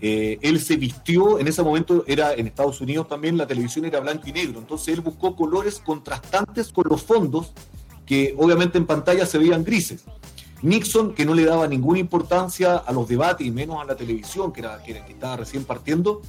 eh, 0.00 0.38
él 0.42 0.60
se 0.60 0.76
vistió, 0.76 1.38
en 1.38 1.48
ese 1.48 1.62
momento 1.62 2.04
era 2.06 2.32
en 2.34 2.46
Estados 2.46 2.80
Unidos 2.80 3.08
también, 3.08 3.36
la 3.36 3.46
televisión 3.46 3.84
era 3.84 4.00
blanco 4.00 4.28
y 4.28 4.32
negro, 4.32 4.58
entonces 4.58 4.94
él 4.94 5.00
buscó 5.00 5.34
colores 5.34 5.80
contrastantes 5.84 6.72
con 6.72 6.86
los 6.88 7.02
fondos 7.02 7.52
que 8.06 8.34
obviamente 8.38 8.78
en 8.78 8.86
pantalla 8.86 9.26
se 9.26 9.38
veían 9.38 9.64
grises. 9.64 10.04
Nixon, 10.62 11.14
que 11.14 11.24
no 11.24 11.34
le 11.34 11.44
daba 11.44 11.68
ninguna 11.68 12.00
importancia 12.00 12.76
a 12.76 12.92
los 12.92 13.06
debates 13.06 13.46
y 13.46 13.50
menos 13.50 13.80
a 13.80 13.84
la 13.84 13.96
televisión, 13.96 14.52
que, 14.52 14.60
era, 14.60 14.82
que, 14.82 14.92
estaba 14.92 15.36
recién 15.36 15.64
partiendo, 15.64 16.22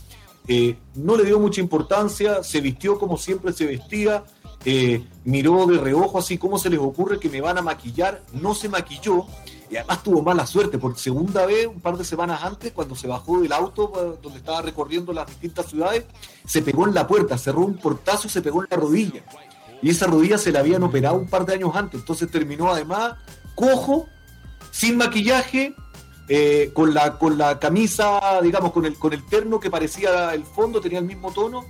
eh, 0.47 0.75
no 0.95 1.15
le 1.15 1.23
dio 1.23 1.39
mucha 1.39 1.61
importancia, 1.61 2.43
se 2.43 2.61
vistió 2.61 2.99
como 2.99 3.17
siempre 3.17 3.53
se 3.53 3.65
vestía, 3.65 4.23
eh, 4.65 5.03
miró 5.23 5.65
de 5.67 5.77
reojo 5.77 6.19
así, 6.19 6.37
¿cómo 6.37 6.59
se 6.59 6.69
les 6.69 6.79
ocurre 6.79 7.19
que 7.19 7.29
me 7.29 7.41
van 7.41 7.57
a 7.57 7.61
maquillar? 7.61 8.23
No 8.33 8.53
se 8.53 8.67
maquilló 8.67 9.25
y 9.69 9.77
además 9.77 10.01
tuvo 10.03 10.23
mala 10.23 10.47
suerte, 10.47 10.79
porque 10.79 10.99
segunda 10.99 11.45
vez, 11.45 11.67
un 11.67 11.79
par 11.79 11.95
de 11.95 12.03
semanas 12.03 12.43
antes, 12.43 12.71
cuando 12.71 12.95
se 12.95 13.07
bajó 13.07 13.39
del 13.39 13.51
auto 13.51 13.93
eh, 13.95 14.19
donde 14.21 14.39
estaba 14.39 14.61
recorriendo 14.61 15.13
las 15.13 15.27
distintas 15.27 15.67
ciudades, 15.67 16.05
se 16.45 16.61
pegó 16.61 16.87
en 16.87 16.95
la 16.95 17.07
puerta, 17.07 17.37
cerró 17.37 17.61
un 17.61 17.77
portazo 17.77 18.27
y 18.27 18.31
se 18.31 18.41
pegó 18.41 18.63
en 18.63 18.67
la 18.71 18.77
rodilla. 18.77 19.23
Y 19.81 19.91
esa 19.91 20.07
rodilla 20.07 20.37
se 20.37 20.51
la 20.51 20.59
habían 20.59 20.83
operado 20.83 21.15
un 21.15 21.27
par 21.27 21.45
de 21.45 21.53
años 21.53 21.75
antes, 21.75 21.99
entonces 21.99 22.31
terminó 22.31 22.69
además 22.71 23.15
cojo, 23.53 24.07
sin 24.71 24.97
maquillaje, 24.97 25.75
eh, 26.27 26.71
con, 26.73 26.93
la, 26.93 27.17
con 27.17 27.37
la 27.37 27.59
camisa, 27.59 28.39
digamos, 28.41 28.71
con 28.71 28.85
el, 28.85 28.97
con 28.97 29.13
el 29.13 29.25
terno 29.25 29.59
que 29.59 29.69
parecía 29.69 30.33
el 30.33 30.45
fondo, 30.45 30.81
tenía 30.81 30.99
el 30.99 31.05
mismo 31.05 31.31
tono, 31.31 31.65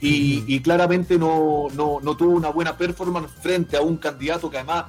y, 0.00 0.60
claramente 0.60 1.18
no, 1.18 1.66
no, 1.74 2.00
no, 2.00 2.16
tuvo 2.16 2.32
una 2.32 2.48
buena 2.48 2.76
performance 2.76 3.30
frente 3.42 3.76
a 3.76 3.82
un 3.82 3.98
candidato 3.98 4.50
que 4.50 4.56
además 4.56 4.86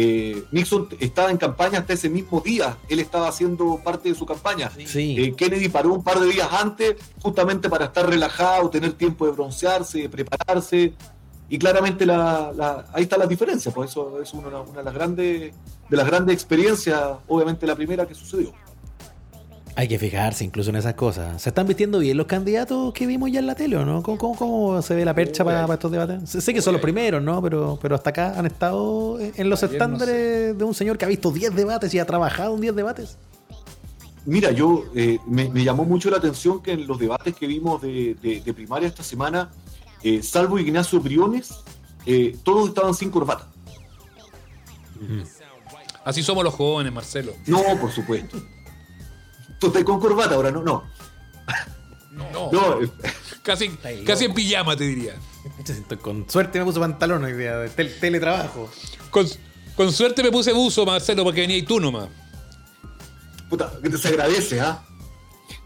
eh, 0.00 0.44
Nixon 0.52 0.86
estaba 1.00 1.32
en 1.32 1.38
campaña 1.38 1.80
hasta 1.80 1.92
ese 1.92 2.08
mismo 2.08 2.40
día, 2.40 2.78
él 2.88 3.00
estaba 3.00 3.26
haciendo 3.26 3.80
parte 3.82 4.08
de 4.08 4.14
su 4.14 4.24
campaña. 4.24 4.70
Eh, 5.18 5.34
Kennedy 5.36 5.68
paró 5.68 5.92
un 5.92 6.04
par 6.04 6.20
de 6.20 6.26
días 6.28 6.48
antes, 6.52 6.94
justamente 7.20 7.68
para 7.68 7.86
estar 7.86 8.08
relajado, 8.08 8.70
tener 8.70 8.92
tiempo 8.92 9.26
de 9.26 9.32
broncearse, 9.32 10.02
de 10.02 10.08
prepararse, 10.08 10.94
y 11.48 11.58
claramente 11.58 12.06
la, 12.06 12.86
ahí 12.92 13.02
está 13.02 13.18
la 13.18 13.26
diferencia, 13.26 13.72
pues 13.72 13.90
eso 13.90 14.22
es 14.22 14.32
una, 14.34 14.60
una 14.60 14.78
de 14.78 14.84
las 14.84 14.94
grandes 14.94 15.52
de 15.88 15.96
las 15.96 16.06
grandes 16.06 16.34
experiencias, 16.34 17.00
obviamente 17.26 17.66
la 17.66 17.74
primera 17.74 18.06
que 18.06 18.14
sucedió. 18.14 18.52
Hay 19.78 19.86
que 19.86 19.96
fijarse 19.96 20.42
incluso 20.42 20.70
en 20.70 20.76
esas 20.76 20.94
cosas. 20.94 21.40
¿Se 21.40 21.50
están 21.50 21.68
vistiendo 21.68 22.00
bien 22.00 22.16
los 22.16 22.26
candidatos 22.26 22.92
que 22.92 23.06
vimos 23.06 23.30
ya 23.30 23.38
en 23.38 23.46
la 23.46 23.54
tele 23.54 23.76
o 23.76 23.84
no? 23.84 24.02
¿Cómo, 24.02 24.34
cómo, 24.34 24.82
se 24.82 24.92
ve 24.92 25.04
la 25.04 25.14
percha 25.14 25.44
para, 25.44 25.72
estos 25.72 25.92
debates? 25.92 26.28
Sé, 26.28 26.52
que 26.52 26.60
son 26.60 26.72
los 26.72 26.82
primeros, 26.82 27.22
¿no? 27.22 27.40
Pero, 27.40 27.78
pero 27.80 27.94
hasta 27.94 28.10
acá 28.10 28.36
han 28.36 28.46
estado 28.46 29.20
en 29.20 29.48
los 29.48 29.62
estándares 29.62 30.58
de 30.58 30.64
un 30.64 30.74
señor 30.74 30.98
que 30.98 31.04
ha 31.04 31.08
visto 31.08 31.30
10 31.30 31.54
debates 31.54 31.94
y 31.94 32.00
ha 32.00 32.04
trabajado 32.04 32.56
en 32.56 32.60
10 32.60 32.74
debates. 32.74 33.18
Mira, 34.26 34.50
yo 34.50 34.82
eh, 34.96 35.20
me, 35.28 35.48
llamó 35.62 35.84
mucho 35.84 36.10
la 36.10 36.16
atención 36.16 36.60
que 36.60 36.72
en 36.72 36.84
los 36.88 36.98
debates 36.98 37.36
que 37.36 37.46
vimos 37.46 37.80
de, 37.80 38.42
primaria 38.56 38.88
esta 38.88 39.04
semana, 39.04 39.52
eh, 40.02 40.24
salvo 40.24 40.58
Ignacio 40.58 40.98
Briones, 40.98 41.54
eh, 42.04 42.36
todos 42.42 42.68
estaban 42.68 42.94
sin 42.94 43.12
corbata. 43.12 43.46
Así 46.04 46.24
somos 46.24 46.42
los 46.42 46.54
jóvenes, 46.54 46.92
Marcelo. 46.92 47.32
No, 47.46 47.62
por 47.80 47.92
supuesto. 47.92 48.38
Tú 49.58 49.68
estás 49.68 49.84
con 49.84 50.00
corbata 50.00 50.34
ahora, 50.34 50.50
¿no? 50.50 50.62
No. 50.62 50.84
No. 52.52 52.78
Casi, 53.42 53.68
casi 54.04 54.24
en 54.26 54.34
pijama, 54.34 54.76
te 54.76 54.84
diría. 54.84 55.14
Con 56.02 56.28
suerte 56.28 56.58
me 56.58 56.64
puse 56.64 56.80
pantalón 56.80 57.24
hoy 57.24 57.32
día, 57.32 57.56
de 57.56 57.68
teletrabajo. 57.68 58.70
Con, 59.10 59.92
suerte 59.92 60.22
me 60.22 60.30
puse 60.30 60.52
buzo, 60.52 60.84
Marcelo, 60.84 61.24
porque 61.24 61.42
venía 61.42 61.56
y 61.56 61.62
tú 61.62 61.80
nomás. 61.80 62.08
Puta, 63.48 63.72
que 63.82 63.88
te 63.88 63.96
se 63.96 64.08
agradece, 64.08 64.60
¿ah? 64.60 64.84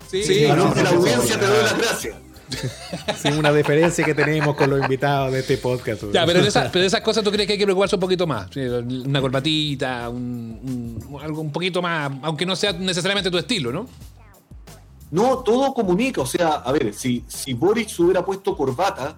Sí, 0.08 0.22
sí 0.22 0.40
la 0.42 0.90
audiencia 0.90 1.40
te 1.40 1.46
doy 1.46 1.62
las 1.64 1.78
gracias. 1.78 2.16
Sin 3.16 3.34
una 3.38 3.52
diferencia 3.52 4.04
que 4.04 4.14
tenemos 4.14 4.56
con 4.56 4.70
los 4.70 4.80
invitados 4.80 5.32
de 5.32 5.40
este 5.40 5.56
podcast. 5.58 6.04
Ya, 6.12 6.26
pero 6.26 6.40
de, 6.40 6.48
esas, 6.48 7.00
cosas 7.00 7.24
tú 7.24 7.30
crees 7.30 7.46
que 7.46 7.54
hay 7.54 7.58
que 7.58 7.64
preocuparse 7.64 7.96
un 7.96 8.00
poquito 8.00 8.26
más. 8.26 8.54
Una 8.56 9.20
corbatita, 9.20 10.06
algo 10.06 11.40
un 11.40 11.52
poquito 11.52 11.82
más, 11.82 12.10
aunque 12.22 12.46
no 12.46 12.56
sea 12.56 12.72
necesariamente 12.72 13.30
tu 13.30 13.38
estilo, 13.38 13.72
¿no? 13.72 13.88
No, 15.10 15.38
todo 15.38 15.74
comunica. 15.74 16.22
O 16.22 16.26
sea, 16.26 16.54
a 16.54 16.72
ver, 16.72 16.94
si, 16.94 17.24
si 17.28 17.52
Boric 17.54 17.88
se 17.88 18.02
hubiera 18.02 18.24
puesto 18.24 18.56
corbata, 18.56 19.16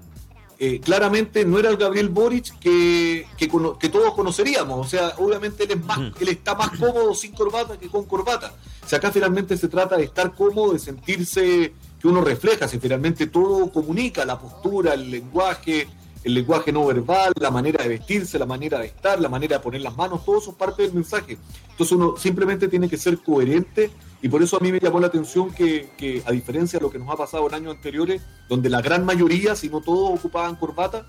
eh, 0.58 0.80
claramente 0.80 1.44
no 1.44 1.58
era 1.58 1.68
el 1.68 1.76
Gabriel 1.76 2.08
Boric 2.08 2.58
que, 2.58 3.26
que, 3.36 3.48
todos 3.88 4.14
conoceríamos. 4.14 4.86
O 4.86 4.88
sea, 4.88 5.14
obviamente 5.18 5.64
él, 5.64 5.72
es 5.72 5.84
más, 5.84 5.98
él 6.20 6.28
está 6.28 6.54
más 6.54 6.70
cómodo 6.70 7.14
sin 7.14 7.32
corbata 7.32 7.76
que 7.78 7.88
con 7.88 8.04
corbata. 8.04 8.54
O 8.84 8.88
sea, 8.88 8.98
acá 8.98 9.10
finalmente 9.10 9.56
se 9.56 9.68
trata 9.68 9.96
de 9.96 10.04
estar 10.04 10.34
cómodo, 10.34 10.72
de 10.72 10.78
sentirse 10.78 11.72
que 12.04 12.08
uno 12.08 12.20
refleja, 12.20 12.68
si 12.68 12.78
finalmente 12.78 13.28
todo 13.28 13.72
comunica, 13.72 14.26
la 14.26 14.38
postura, 14.38 14.92
el 14.92 15.10
lenguaje, 15.10 15.88
el 16.22 16.34
lenguaje 16.34 16.70
no 16.70 16.84
verbal, 16.84 17.32
la 17.40 17.50
manera 17.50 17.82
de 17.82 17.88
vestirse, 17.88 18.38
la 18.38 18.44
manera 18.44 18.78
de 18.78 18.88
estar, 18.88 19.18
la 19.18 19.30
manera 19.30 19.56
de 19.56 19.62
poner 19.62 19.80
las 19.80 19.96
manos, 19.96 20.22
todo 20.22 20.36
eso 20.36 20.50
es 20.50 20.56
parte 20.56 20.82
del 20.82 20.92
mensaje. 20.92 21.38
Entonces 21.70 21.96
uno 21.96 22.14
simplemente 22.18 22.68
tiene 22.68 22.90
que 22.90 22.98
ser 22.98 23.16
coherente 23.20 23.90
y 24.20 24.28
por 24.28 24.42
eso 24.42 24.58
a 24.58 24.60
mí 24.60 24.70
me 24.70 24.80
llamó 24.80 25.00
la 25.00 25.06
atención 25.06 25.50
que, 25.50 26.22
a 26.26 26.30
diferencia 26.30 26.78
de 26.78 26.82
lo 26.82 26.90
que 26.90 26.98
nos 26.98 27.08
ha 27.08 27.16
pasado 27.16 27.48
en 27.48 27.54
años 27.54 27.74
anteriores, 27.74 28.20
donde 28.50 28.68
la 28.68 28.82
gran 28.82 29.06
mayoría, 29.06 29.56
si 29.56 29.70
no 29.70 29.80
todos, 29.80 30.18
ocupaban 30.18 30.56
corbata, 30.56 31.06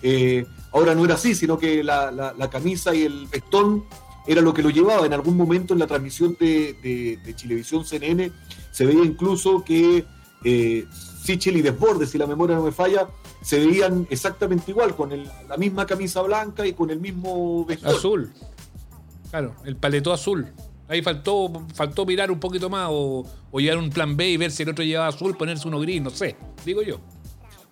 eh, 0.00 0.46
ahora 0.70 0.94
no 0.94 1.04
era 1.04 1.14
así, 1.14 1.34
sino 1.34 1.58
que 1.58 1.82
la, 1.82 2.48
camisa 2.52 2.94
y 2.94 3.02
el 3.02 3.26
vestón 3.26 3.84
era 4.28 4.42
lo 4.42 4.54
que 4.54 4.62
lo 4.62 4.70
llevaba. 4.70 5.06
En 5.06 5.12
algún 5.12 5.36
momento 5.36 5.74
en 5.74 5.80
la 5.80 5.88
transmisión 5.88 6.36
de, 6.38 7.18
de, 7.24 7.34
Chilevisión 7.34 7.84
CNN 7.84 8.30
se 8.70 8.86
veía 8.86 9.02
incluso 9.04 9.64
que 9.64 10.06
eh, 10.46 10.86
Sichel 11.24 11.56
y 11.56 11.62
Desbordes, 11.62 12.10
si 12.10 12.18
la 12.18 12.26
memoria 12.26 12.54
no 12.54 12.62
me 12.62 12.70
falla, 12.70 13.08
se 13.42 13.58
veían 13.58 14.06
exactamente 14.10 14.70
igual, 14.70 14.94
con 14.94 15.10
la 15.48 15.56
misma 15.56 15.86
camisa 15.86 16.22
blanca 16.22 16.64
y 16.64 16.72
con 16.72 16.90
el 16.90 17.00
mismo 17.00 17.64
vestido. 17.64 17.96
Azul. 17.96 18.32
Claro, 19.30 19.56
el 19.64 19.74
paletó 19.74 20.12
azul. 20.12 20.46
Ahí 20.88 21.02
faltó, 21.02 21.50
faltó 21.74 22.06
mirar 22.06 22.30
un 22.30 22.38
poquito 22.38 22.70
más 22.70 22.88
o, 22.92 23.26
o 23.50 23.58
llevar 23.58 23.78
un 23.78 23.90
plan 23.90 24.16
B 24.16 24.30
y 24.30 24.36
ver 24.36 24.52
si 24.52 24.62
el 24.62 24.68
otro 24.68 24.84
llevaba 24.84 25.08
azul, 25.08 25.36
ponerse 25.36 25.66
uno 25.66 25.80
gris, 25.80 26.00
no 26.00 26.10
sé, 26.10 26.36
digo 26.64 26.80
yo. 26.82 27.00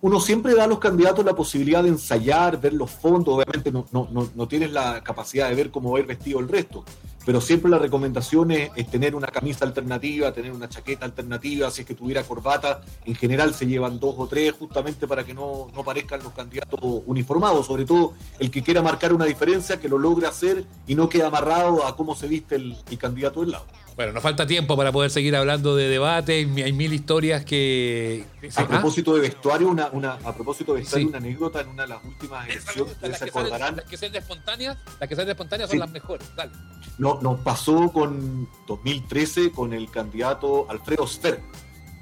Uno 0.01 0.19
siempre 0.19 0.53
da 0.53 0.65
a 0.65 0.67
los 0.67 0.79
candidatos 0.79 1.25
la 1.25 1.33
posibilidad 1.33 1.81
de 1.81 1.89
ensayar, 1.89 2.59
ver 2.59 2.73
los 2.73 2.91
fondos, 2.91 3.35
obviamente 3.35 3.71
no, 3.71 3.85
no, 3.91 4.07
no, 4.11 4.29
no 4.35 4.47
tienes 4.47 4.71
la 4.71 5.03
capacidad 5.03 5.49
de 5.49 5.55
ver 5.55 5.71
cómo 5.71 5.91
va 5.91 5.97
a 5.97 6.01
ir 6.01 6.07
vestido 6.07 6.39
el 6.39 6.47
resto, 6.47 6.83
pero 7.25 7.41
siempre 7.41 7.71
la 7.71 7.79
recomendación 7.79 8.51
es, 8.51 8.71
tener 8.91 9.15
una 9.15 9.27
camisa 9.27 9.65
alternativa, 9.65 10.31
tener 10.31 10.51
una 10.51 10.69
chaqueta 10.69 11.05
alternativa, 11.05 11.71
si 11.71 11.81
es 11.81 11.87
que 11.87 11.95
tuviera 11.95 12.23
corbata, 12.23 12.81
en 13.03 13.15
general 13.15 13.53
se 13.55 13.65
llevan 13.65 13.99
dos 13.99 14.15
o 14.17 14.27
tres 14.27 14.53
justamente 14.53 15.07
para 15.07 15.23
que 15.23 15.33
no, 15.33 15.69
no 15.73 15.83
parezcan 15.83 16.21
los 16.23 16.33
candidatos 16.33 16.79
uniformados, 17.07 17.65
sobre 17.65 17.85
todo 17.85 18.13
el 18.37 18.51
que 18.51 18.61
quiera 18.61 18.81
marcar 18.83 19.11
una 19.11 19.25
diferencia, 19.25 19.79
que 19.79 19.89
lo 19.89 19.97
logre 19.97 20.27
hacer 20.27 20.65
y 20.85 20.93
no 20.93 21.09
quede 21.09 21.23
amarrado 21.23 21.85
a 21.85 21.95
cómo 21.95 22.15
se 22.15 22.27
viste 22.27 22.55
el 22.55 22.97
candidato 22.99 23.41
del 23.41 23.51
lado. 23.51 23.65
Bueno, 23.95 24.11
nos 24.11 24.21
falta 24.21 24.45
tiempo 24.45 24.75
para 24.75 24.91
poder 24.91 25.09
seguir 25.09 25.37
hablando 25.37 25.73
de 25.75 25.87
debate, 25.87 26.33
hay 26.33 26.73
mil 26.73 26.91
historias 26.91 27.45
que... 27.45 28.25
A 28.57 28.61
¿Ah? 28.61 28.67
propósito 28.67 29.15
de 29.15 29.21
vestuario, 29.21 29.69
una, 29.69 29.87
una, 29.87 30.13
a 30.15 30.35
propósito 30.35 30.73
de 30.73 30.81
vestuario, 30.81 31.07
sí. 31.07 31.09
una 31.09 31.17
anécdota 31.19 31.61
en 31.61 31.69
una 31.69 31.83
de 31.83 31.89
las 31.89 32.03
últimas 32.03 32.45
elecciones, 32.49 32.91
ustedes 32.91 33.17
se 33.17 33.25
acordarán. 33.25 33.77
Las 33.77 33.85
que 33.85 33.95
sean 33.95 34.13
espontáneas, 34.13 34.77
las 34.99 35.07
que 35.07 35.15
sean 35.15 35.29
espontáneas 35.29 35.69
son 35.69 35.77
sí. 35.77 35.79
las 35.79 35.91
mejores, 35.91 36.27
dale. 36.35 36.51
No, 36.97 37.21
nos 37.21 37.39
pasó 37.39 37.89
con 37.93 38.49
2013 38.67 39.51
con 39.51 39.71
el 39.71 39.89
candidato 39.89 40.69
Alfredo 40.69 41.07
Sfer. 41.07 41.39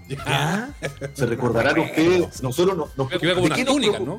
¿Ya? 0.10 0.74
Se 1.14 1.26
recordarán 1.28 1.80
ustedes, 1.80 2.42
nosotros 2.42 2.76
nos, 2.76 2.98
nos, 2.98 3.08
como 3.12 3.44
unas 3.44 3.66
túnicas, 3.66 4.02
¿no? 4.02 4.18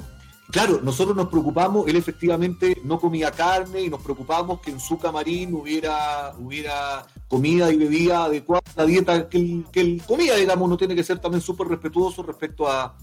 Claro, 0.51 0.80
nosotros 0.82 1.16
nos 1.16 1.28
preocupamos, 1.28 1.88
él 1.88 1.97
efectivamente 1.97 2.80
no 2.84 3.01
comía 3.01 3.30
carne 3.30 3.82
y 3.82 3.88
nos 3.88 4.03
preocupamos 4.03 4.61
que 4.61 4.70
en 4.70 4.78
su 4.78 4.99
camarín 4.99 5.55
hubiera, 5.55 6.34
hubiera 6.38 7.07
comida 7.28 7.72
y 7.72 7.76
bebida 7.76 8.24
adecuada 8.24 8.62
la 8.76 8.84
dieta 8.84 9.28
que 9.28 9.38
él, 9.38 9.66
que 9.72 9.99
comía, 10.07 10.36
digamos, 10.36 10.68
no 10.68 10.76
tiene 10.76 10.95
que 10.95 11.03
ser 11.03 11.18
también 11.18 11.40
súper 11.40 11.68
respetuoso 11.68 12.22
respecto 12.22 12.68
a, 12.68 12.95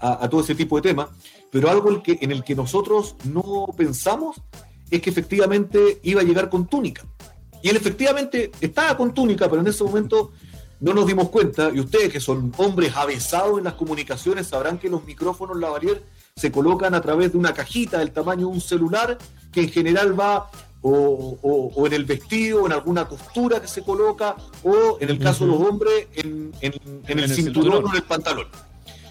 a, 0.00 0.28
todo 0.28 0.40
ese 0.40 0.54
tipo 0.54 0.76
de 0.76 0.82
temas, 0.82 1.08
pero 1.50 1.70
algo 1.70 1.90
en, 1.90 2.02
en 2.04 2.32
el 2.32 2.42
que 2.42 2.54
nosotros 2.54 3.14
no 3.24 3.66
pensamos 3.76 4.36
es 4.90 5.00
que 5.00 5.10
efectivamente 5.10 6.00
iba 6.02 6.20
a 6.20 6.24
llegar 6.24 6.50
con 6.50 6.66
túnica. 6.66 7.04
Y 7.62 7.68
él 7.68 7.76
efectivamente 7.76 8.50
estaba 8.60 8.96
con 8.96 9.14
túnica, 9.14 9.48
pero 9.48 9.60
en 9.60 9.68
ese 9.68 9.84
momento 9.84 10.32
no 10.80 10.94
nos 10.94 11.06
dimos 11.06 11.28
cuenta, 11.30 11.70
y 11.74 11.80
ustedes 11.80 12.12
que 12.12 12.20
son 12.20 12.52
hombres 12.56 12.96
avesados 12.96 13.58
en 13.58 13.64
las 13.64 13.74
comunicaciones 13.74 14.48
sabrán 14.48 14.78
que 14.78 14.88
los 14.88 15.04
micrófonos 15.04 15.56
lavalier 15.56 16.02
se 16.38 16.52
colocan 16.52 16.94
a 16.94 17.00
través 17.00 17.32
de 17.32 17.38
una 17.38 17.52
cajita 17.52 17.98
del 17.98 18.12
tamaño 18.12 18.46
de 18.48 18.52
un 18.52 18.60
celular 18.60 19.18
que 19.52 19.62
en 19.62 19.70
general 19.70 20.18
va 20.18 20.50
o, 20.82 20.90
o, 21.42 21.72
o, 21.74 21.86
en 21.86 21.92
el 21.92 22.04
vestido, 22.04 22.64
en 22.66 22.72
alguna 22.72 23.08
costura 23.08 23.60
que 23.60 23.66
se 23.66 23.82
coloca, 23.82 24.36
o 24.62 24.96
en 25.00 25.08
el 25.10 25.18
caso 25.18 25.44
uh 25.44 25.48
-huh. 25.48 25.52
de 25.52 25.58
los 25.58 25.68
hombres, 25.68 26.06
en, 26.14 26.52
en, 26.60 26.72
en, 26.72 27.02
en 27.08 27.18
el, 27.18 27.24
el, 27.24 27.34
cinturón, 27.34 27.64
cinturón 27.64 27.84
o 27.84 27.88
en 27.90 27.96
el 27.96 28.02
pantalón. 28.04 28.46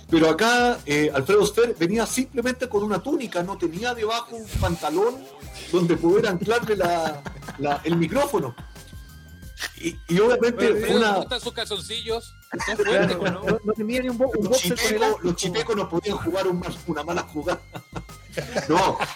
Pero 0.10 0.30
acá 0.30 0.80
eh, 0.86 1.12
Alfredo 1.14 1.46
Sfer 1.46 1.76
venía 1.78 2.06
simplemente 2.06 2.70
con 2.70 2.82
una 2.84 3.00
túnica, 3.04 3.44
no 3.44 3.58
tenía 3.58 3.94
debajo 3.94 4.38
un 4.38 4.48
pantalón 4.62 5.16
donde 5.74 5.98
poder 5.98 6.28
anclarle 6.28 6.78
la, 6.78 7.22
la, 7.60 7.82
el 7.84 7.98
micrófono. 7.98 8.56
Y, 9.82 9.90
y 10.08 10.20
obviamente 10.20 10.66
Pero, 10.74 10.96
una... 10.96 11.20
¿Están 11.20 11.42
sus 11.42 11.52
calzoncillos? 11.52 12.34
Son 12.66 12.78
fuertes, 12.78 13.18
¿no? 13.18 13.30
No, 13.30 13.60
no 13.64 13.74
tenía 13.74 14.02
ni 14.02 14.10
un, 14.10 14.18
bo 14.18 14.32
un 14.38 14.46
los, 14.46 14.58
chipecos, 14.58 15.24
los 15.24 15.36
chipecos 15.36 15.76
no 15.76 15.90
podían 15.90 16.18
jugar 16.18 16.48
un, 16.48 16.64
una 16.88 17.04
mala 17.04 17.24
jugada. 17.24 17.60
no. 18.70 18.98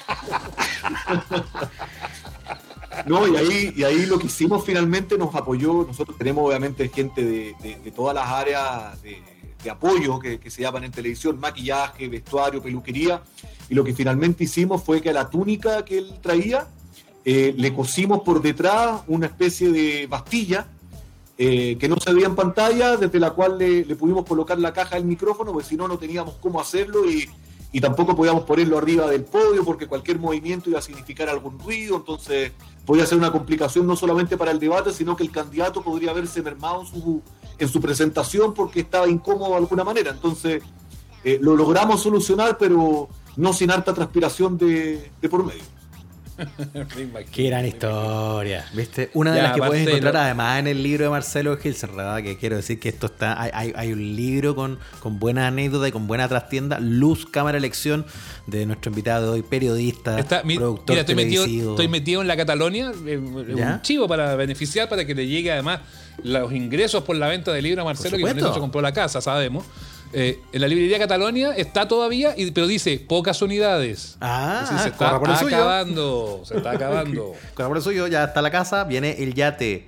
No, 3.06 3.26
y 3.26 3.36
ahí, 3.36 3.74
y 3.76 3.84
ahí 3.84 4.06
lo 4.06 4.20
que 4.20 4.28
hicimos 4.28 4.66
finalmente 4.66 5.18
nos 5.18 5.34
apoyó. 5.34 5.86
Nosotros 5.88 6.18
tenemos 6.18 6.46
obviamente 6.46 6.90
gente 6.90 7.24
de, 7.24 7.56
de, 7.62 7.78
de 7.78 7.92
todas 7.92 8.14
las 8.14 8.28
áreas 8.28 9.02
de, 9.02 9.24
de 9.64 9.70
apoyo 9.70 10.20
que, 10.20 10.40
que, 10.40 10.52
se 10.52 10.62
llaman 10.62 10.84
en 10.84 10.92
televisión, 10.92 11.40
maquillaje, 11.40 12.08
vestuario, 12.10 12.62
peluquería. 12.62 13.24
Y 13.70 13.76
lo 13.76 13.84
que 13.84 13.94
finalmente 13.94 14.44
hicimos 14.44 14.84
fue 14.84 15.02
que 15.02 15.10
a 15.10 15.14
la 15.14 15.30
túnica 15.30 15.86
que 15.86 16.00
él 16.00 16.14
traía 16.22 16.68
eh, 17.24 17.54
le 17.56 17.74
cosimos 17.74 18.22
por 18.22 18.42
detrás 18.42 19.02
una 19.08 19.28
especie 19.28 19.72
de 19.72 20.08
bastilla 20.08 20.68
eh, 21.44 21.76
que 21.80 21.90
no 21.90 21.96
se 22.00 22.14
veía 22.14 22.28
en 22.28 22.36
pantalla, 22.36 22.98
desde 22.98 23.20
la 23.20 23.32
cual 23.32 23.58
le, 23.58 23.84
pudimos 23.96 24.28
colocar 24.28 24.60
la 24.60 24.74
caja 24.74 24.98
del 24.98 25.06
micrófono, 25.06 25.52
porque 25.52 25.68
si 25.68 25.76
no, 25.76 25.88
no 25.88 25.98
teníamos 25.98 26.36
cómo 26.36 26.62
hacerlo 26.62 27.10
y, 27.10 27.28
tampoco 27.80 28.16
podíamos 28.16 28.44
ponerlo 28.44 28.78
arriba 28.78 29.08
del 29.08 29.24
podio 29.24 29.66
porque 29.66 29.88
cualquier 29.88 30.20
movimiento 30.20 30.70
iba 30.70 30.78
a 30.78 30.84
significar 30.84 31.30
algún 31.30 31.58
ruido, 31.58 31.96
entonces 31.96 32.52
podía 32.86 33.08
ser 33.08 33.18
una 33.18 33.32
complicación 33.32 33.88
no 33.88 33.96
solamente 33.96 34.38
para 34.38 34.52
el 34.52 34.60
debate, 34.60 34.94
sino 34.94 35.16
que 35.16 35.24
el 35.24 35.32
candidato 35.32 35.82
podría 35.82 36.14
verse 36.14 36.44
mermado 36.44 36.82
en 36.82 36.88
su, 36.88 37.22
en 37.58 37.68
su 37.68 37.82
presentación 37.82 38.54
porque 38.54 38.82
estaba 38.82 39.10
incómodo 39.10 39.50
de 39.52 39.58
alguna 39.58 39.84
manera. 39.84 40.12
Entonces 40.12 40.62
eh, 41.24 41.40
lo 41.42 41.56
logramos 41.56 42.04
solucionar, 42.04 42.60
pero 42.60 43.10
no 43.36 43.52
sin 43.52 43.72
harta 43.72 43.96
transpiración 43.96 44.60
de 44.60 45.10
por 45.28 45.44
medio. 45.44 45.64
Qué 47.32 47.44
gran 47.44 47.66
historia, 47.66 48.66
¿viste? 48.74 49.10
Una 49.14 49.32
de 49.32 49.38
ya, 49.38 49.44
las 49.44 49.54
que 49.54 49.62
puedes 49.62 49.88
encontrar 49.88 50.18
además 50.18 50.60
en 50.60 50.68
el 50.68 50.82
libro 50.84 51.06
de 51.06 51.10
Marcelo 51.10 51.58
Gilsen, 51.58 51.92
que 52.24 52.38
quiero 52.38 52.56
decir 52.56 52.80
que 52.80 52.90
esto 52.90 53.08
está, 53.08 53.42
hay, 53.42 53.74
hay, 53.76 53.94
un 53.94 54.16
libro 54.16 54.56
con, 54.56 54.80
con 55.00 55.20
buena 55.20 55.48
anécdota 55.48 55.88
y 55.88 55.92
con 55.92 56.08
buena 56.08 56.28
trastienda, 56.28 56.80
luz, 56.80 57.26
cámara, 57.26 57.58
elección, 57.58 58.06
de 58.48 58.66
nuestro 58.66 58.92
invitado 58.92 59.26
de 59.26 59.32
hoy, 59.32 59.42
periodista, 59.44 60.20
está, 60.20 60.44
mi, 60.44 60.58
productor 60.58 60.96
mira, 60.96 61.02
estoy 61.02 61.16
metido, 61.16 61.72
estoy 61.72 61.88
metido, 61.88 62.22
en 62.22 62.28
la 62.28 62.38
Catalonia, 62.38 62.92
eh, 63.06 63.18
un 63.18 63.82
chivo 63.82 64.08
para 64.08 64.36
beneficiar, 64.36 64.90
para 64.90 65.06
que 65.06 65.16
le 65.16 65.28
llegue 65.28 65.52
además 65.52 65.82
los 66.24 66.52
ingresos 66.52 67.04
por 67.04 67.16
la 67.16 67.28
venta 67.28 67.52
del 67.52 67.64
libro 67.64 67.82
a 67.82 67.86
Marcelo, 67.86 68.18
que 68.18 68.24
con 68.24 68.38
eso 68.38 68.60
compró 68.60 68.82
la 68.82 68.94
casa, 68.94 69.22
sabemos. 69.22 69.66
Eh, 70.14 70.40
en 70.52 70.62
la 70.62 70.68
librería 70.68 71.00
Catalonia 71.00 71.56
está 71.56 71.88
todavía, 71.88 72.36
pero 72.54 72.68
dice 72.68 73.04
pocas 73.08 73.42
unidades. 73.42 74.18
Ah, 74.20 74.66
se 74.84 74.90
está 74.90 75.16
acabando. 75.16 76.42
Se 76.44 76.58
está 76.58 76.72
acabando. 76.76 77.34
Con 77.54 77.68
por 77.68 77.78
el 77.78 77.84
suyo, 77.84 78.08
ya 78.08 78.26
está 78.26 78.42
la 78.42 78.52
casa, 78.52 78.84
viene 78.84 79.24
el 79.24 79.34
yate. 79.34 79.88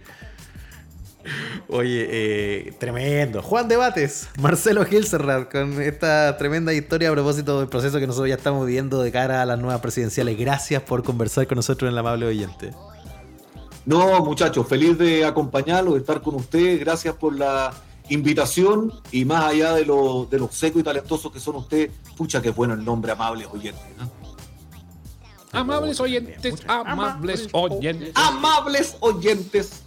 Oye, 1.70 2.08
eh, 2.10 2.74
tremendo. 2.80 3.42
Juan 3.42 3.68
Debates, 3.68 4.30
Marcelo 4.40 4.86
Gilserrat, 4.86 5.50
con 5.52 5.82
esta 5.82 6.38
tremenda 6.38 6.74
historia 6.74 7.10
a 7.10 7.14
propósito 7.14 7.60
del 7.60 7.70
proceso 7.70 8.00
que 8.00 8.08
nosotros 8.08 8.30
ya 8.30 8.36
estamos 8.36 8.66
viviendo 8.66 9.02
de 9.02 9.12
cara 9.12 9.42
a 9.42 9.46
las 9.46 9.60
nuevas 9.60 9.80
presidenciales. 9.82 10.38
Gracias 10.38 10.82
por 10.84 11.04
conversar 11.04 11.48
con 11.48 11.56
nosotros 11.56 11.88
en 11.88 11.94
el 11.94 12.00
amable 12.00 12.26
oyente. 12.26 12.72
No, 13.86 14.24
muchachos, 14.24 14.68
feliz 14.68 14.98
de 14.98 15.26
acompañarlos, 15.26 15.96
de 15.96 16.00
estar 16.02 16.22
con 16.22 16.36
ustedes. 16.36 16.80
Gracias 16.80 17.16
por 17.16 17.38
la 17.38 17.74
invitación 18.10 18.94
y 19.12 19.26
más 19.26 19.46
allá 19.46 19.74
de 19.74 19.86
lo, 19.86 20.28
de 20.30 20.40
lo 20.40 20.52
seco 20.52 20.80
y 20.80 20.84
talentoso 20.84 21.32
que 21.32 21.40
son 21.40 21.58
ustedes, 21.58 21.92
pucha 22.18 22.42
que 22.42 22.50
bueno 22.50 22.74
el 22.74 22.84
nombre 22.84 23.12
amables 23.12 23.48
oyentes. 23.52 23.84
¿no? 23.98 24.12
Amables 25.54 26.00
oyentes, 26.00 26.64
amables 26.68 27.48
oyentes. 27.52 28.12
Amables 28.16 28.98
oyentes. 29.02 29.84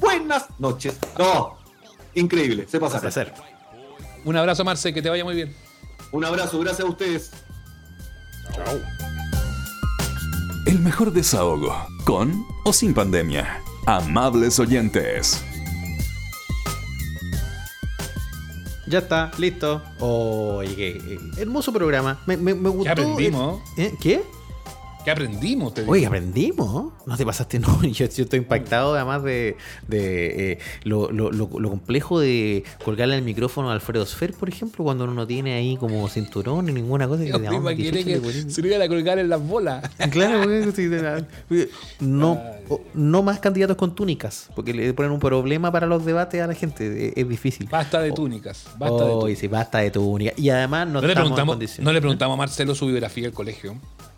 Buenas 0.00 0.46
noches. 0.58 0.98
No, 1.18 1.56
increíble, 2.14 2.66
se 2.68 2.80
pasa. 2.80 2.98
hacer. 2.98 3.32
Un 4.24 4.36
abrazo, 4.36 4.64
Marce, 4.64 4.92
que 4.92 5.00
te 5.00 5.08
vaya 5.08 5.24
muy 5.24 5.36
bien. 5.36 5.54
Un 6.10 6.24
abrazo, 6.24 6.58
gracias 6.58 6.86
a 6.86 6.90
ustedes. 6.90 7.30
Chao. 8.54 8.80
El 10.66 10.80
mejor 10.80 11.12
desahogo, 11.12 11.74
con 12.04 12.44
o 12.64 12.72
sin 12.72 12.92
pandemia. 12.92 13.62
Amables 13.86 14.58
oyentes. 14.58 15.44
Ya 18.94 19.00
está, 19.00 19.32
listo. 19.38 19.82
Oye, 19.98 20.76
qué, 20.76 21.18
hermoso 21.36 21.72
programa. 21.72 22.20
Me, 22.26 22.36
me, 22.36 22.54
me 22.54 22.68
gustó. 22.68 22.84
¿Qué 22.84 22.90
aprendimos? 22.90 23.60
¿Eh? 23.76 23.92
¿Qué? 24.00 24.22
¿Qué 25.04 25.10
aprendimos? 25.10 25.74
Te 25.74 25.84
Oye, 25.86 26.06
aprendimos. 26.06 26.94
No 27.04 27.16
te 27.16 27.26
pasaste, 27.26 27.58
no. 27.60 27.82
Yo, 27.82 28.06
yo 28.06 28.22
estoy 28.24 28.38
impactado 28.38 28.94
además 28.94 29.22
de, 29.22 29.56
de 29.86 30.52
eh, 30.52 30.58
lo, 30.84 31.10
lo, 31.10 31.30
lo, 31.30 31.50
lo, 31.58 31.70
complejo 31.70 32.18
de 32.20 32.64
colgarle 32.82 33.16
el 33.16 33.22
micrófono 33.22 33.70
a 33.70 33.74
Alfredo 33.74 34.06
Sfer, 34.06 34.32
por 34.32 34.48
ejemplo, 34.48 34.82
cuando 34.82 35.04
uno 35.04 35.12
no 35.12 35.26
tiene 35.26 35.52
ahí 35.54 35.76
como 35.76 36.08
cinturón 36.08 36.66
ni 36.66 36.72
ninguna 36.72 37.06
cosa. 37.06 37.22
Yo 37.22 37.38
que 37.38 37.60
me 37.60 37.76
quiere 37.76 38.02
que 38.02 38.18
se 38.48 38.62
lo 38.62 38.68
iban 38.68 38.80
a 38.80 38.88
colgar 38.88 39.18
en 39.18 39.28
las 39.28 39.46
bolas. 39.46 39.90
Claro, 40.14 40.44
no, 41.98 42.40
no 42.94 43.22
más 43.22 43.40
candidatos 43.40 43.76
con 43.76 43.94
túnicas, 43.94 44.48
porque 44.54 44.72
le 44.72 44.94
ponen 44.94 45.10
un 45.10 45.18
problema 45.18 45.72
para 45.72 45.86
los 45.86 46.04
debates 46.04 46.40
a 46.40 46.46
la 46.46 46.54
gente. 46.54 47.08
Es, 47.08 47.14
es 47.16 47.28
difícil. 47.28 47.68
Basta 47.68 48.00
de 48.00 48.12
túnicas. 48.12 48.66
Basta 48.78 48.94
oh, 48.94 49.06
de 49.06 49.20
túnicas. 49.20 49.40
sí, 49.40 49.48
basta 49.48 49.78
de 49.78 49.90
túnicas. 49.90 50.38
Y 50.38 50.50
además 50.50 50.86
no, 50.86 51.00
no 51.00 51.08
le 51.08 51.14
preguntamos, 51.14 51.58
No 51.80 51.92
le 51.92 52.00
preguntamos 52.00 52.34
a 52.34 52.38
Marcelo 52.38 52.74
su 52.74 52.86
biografía 52.86 53.24
del 53.24 53.32
colegio. 53.32 53.76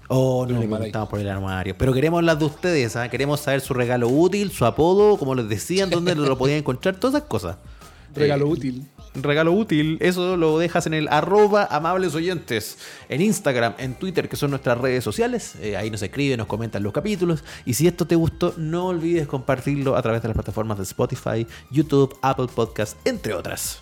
Oh, 0.09 0.47
no 0.47 0.61
le 0.61 0.67
preguntamos 0.67 1.09
por 1.09 1.19
el 1.19 1.29
armario. 1.29 1.75
Pero 1.77 1.93
queremos 1.93 2.23
las 2.23 2.39
de 2.39 2.45
ustedes, 2.45 2.97
¿eh? 2.97 3.09
Queremos 3.11 3.41
saber 3.41 3.61
su 3.61 3.75
regalo 3.75 4.09
útil, 4.09 4.51
su 4.51 4.65
apodo, 4.65 5.17
como 5.17 5.35
les 5.35 5.49
decían, 5.49 5.91
dónde 5.91 6.15
lo 6.15 6.39
podían 6.39 6.59
encontrar, 6.59 6.97
todas 6.97 7.17
esas 7.17 7.29
cosas. 7.29 7.57
Regalo 8.15 8.47
eh, 8.47 8.51
útil. 8.51 8.87
regalo 9.15 9.53
útil. 9.53 9.99
Eso 10.01 10.37
lo 10.37 10.59
dejas 10.59 10.87
en 10.87 10.95
el 10.95 11.09
arroba 11.09 11.69
amables 11.71 12.15
oyentes. 12.15 12.79
En 13.09 13.21
Instagram, 13.21 13.75
en 13.79 13.95
Twitter, 13.95 14.29
que 14.29 14.37
son 14.37 14.51
nuestras 14.51 14.79
redes 14.79 15.05
sociales. 15.05 15.57
Eh, 15.61 15.77
ahí 15.77 15.91
nos 15.91 16.03
escriben, 16.03 16.39
nos 16.39 16.47
comentan 16.47 16.83
los 16.83 16.95
capítulos. 16.95 17.45
Y 17.67 17.75
si 17.75 17.87
esto 17.87 18.07
te 18.07 18.15
gustó, 18.15 18.55
no 18.57 18.87
olvides 18.87 19.27
compartirlo 19.27 19.97
a 19.97 20.03
través 20.03 20.23
de 20.23 20.29
las 20.29 20.35
plataformas 20.35 20.79
de 20.79 20.85
Spotify, 20.85 21.47
YouTube, 21.71 22.17
Apple 22.23 22.49
Podcast, 22.55 22.97
entre 23.07 23.35
otras. 23.35 23.81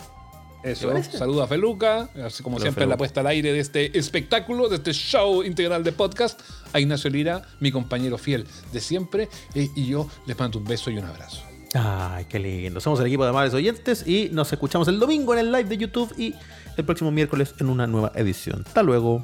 Eso, 0.65 0.91
saludo 1.13 1.43
a 1.43 1.47
Feluca, 1.47 2.09
así 2.25 2.43
como 2.43 2.59
siempre 2.59 2.87
la 2.87 2.97
puesta 2.97 3.21
al 3.21 3.27
aire 3.27 3.53
de 3.53 3.61
este 3.61 3.99
espectáculo, 3.99 4.71
de 4.71 4.77
este 4.77 4.95
show 4.95 5.43
integral 5.43 5.85
de 5.85 5.93
podcast, 5.93 6.41
a 6.73 6.81
Ignacio 6.81 7.11
Lira, 7.11 7.43
mi 7.61 7.71
compañero 7.71 8.17
fiel 8.17 8.47
de 8.73 8.81
siempre, 8.81 9.29
eh, 9.55 9.69
y 9.77 9.87
yo 9.87 10.09
les 10.25 10.39
mando 10.39 10.59
un 10.59 10.65
beso 10.65 10.91
y 10.91 10.97
un 10.97 11.05
abrazo. 11.05 11.43
Ay, 11.75 12.25
qué 12.31 12.39
lindo. 12.39 12.81
Somos 12.81 12.99
el 13.01 13.09
equipo 13.09 13.25
de 13.25 13.31
amables 13.31 13.53
oyentes 13.53 14.07
y 14.07 14.31
nos 14.33 14.51
escuchamos 14.55 14.89
el 14.89 14.99
domingo 14.99 15.35
en 15.35 15.41
el 15.41 15.53
live 15.53 15.65
de 15.65 15.77
YouTube 15.77 16.15
y 16.17 16.35
el 16.79 16.85
próximo 16.87 17.11
miércoles 17.11 17.55
en 17.59 17.69
una 17.69 17.87
nueva 17.87 18.13
edición. 18.15 18.65
Hasta 18.67 18.83
luego. 18.83 19.23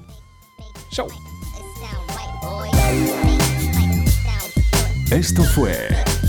Chau. 0.92 1.08
Esto 5.10 5.42
fue 5.42 5.88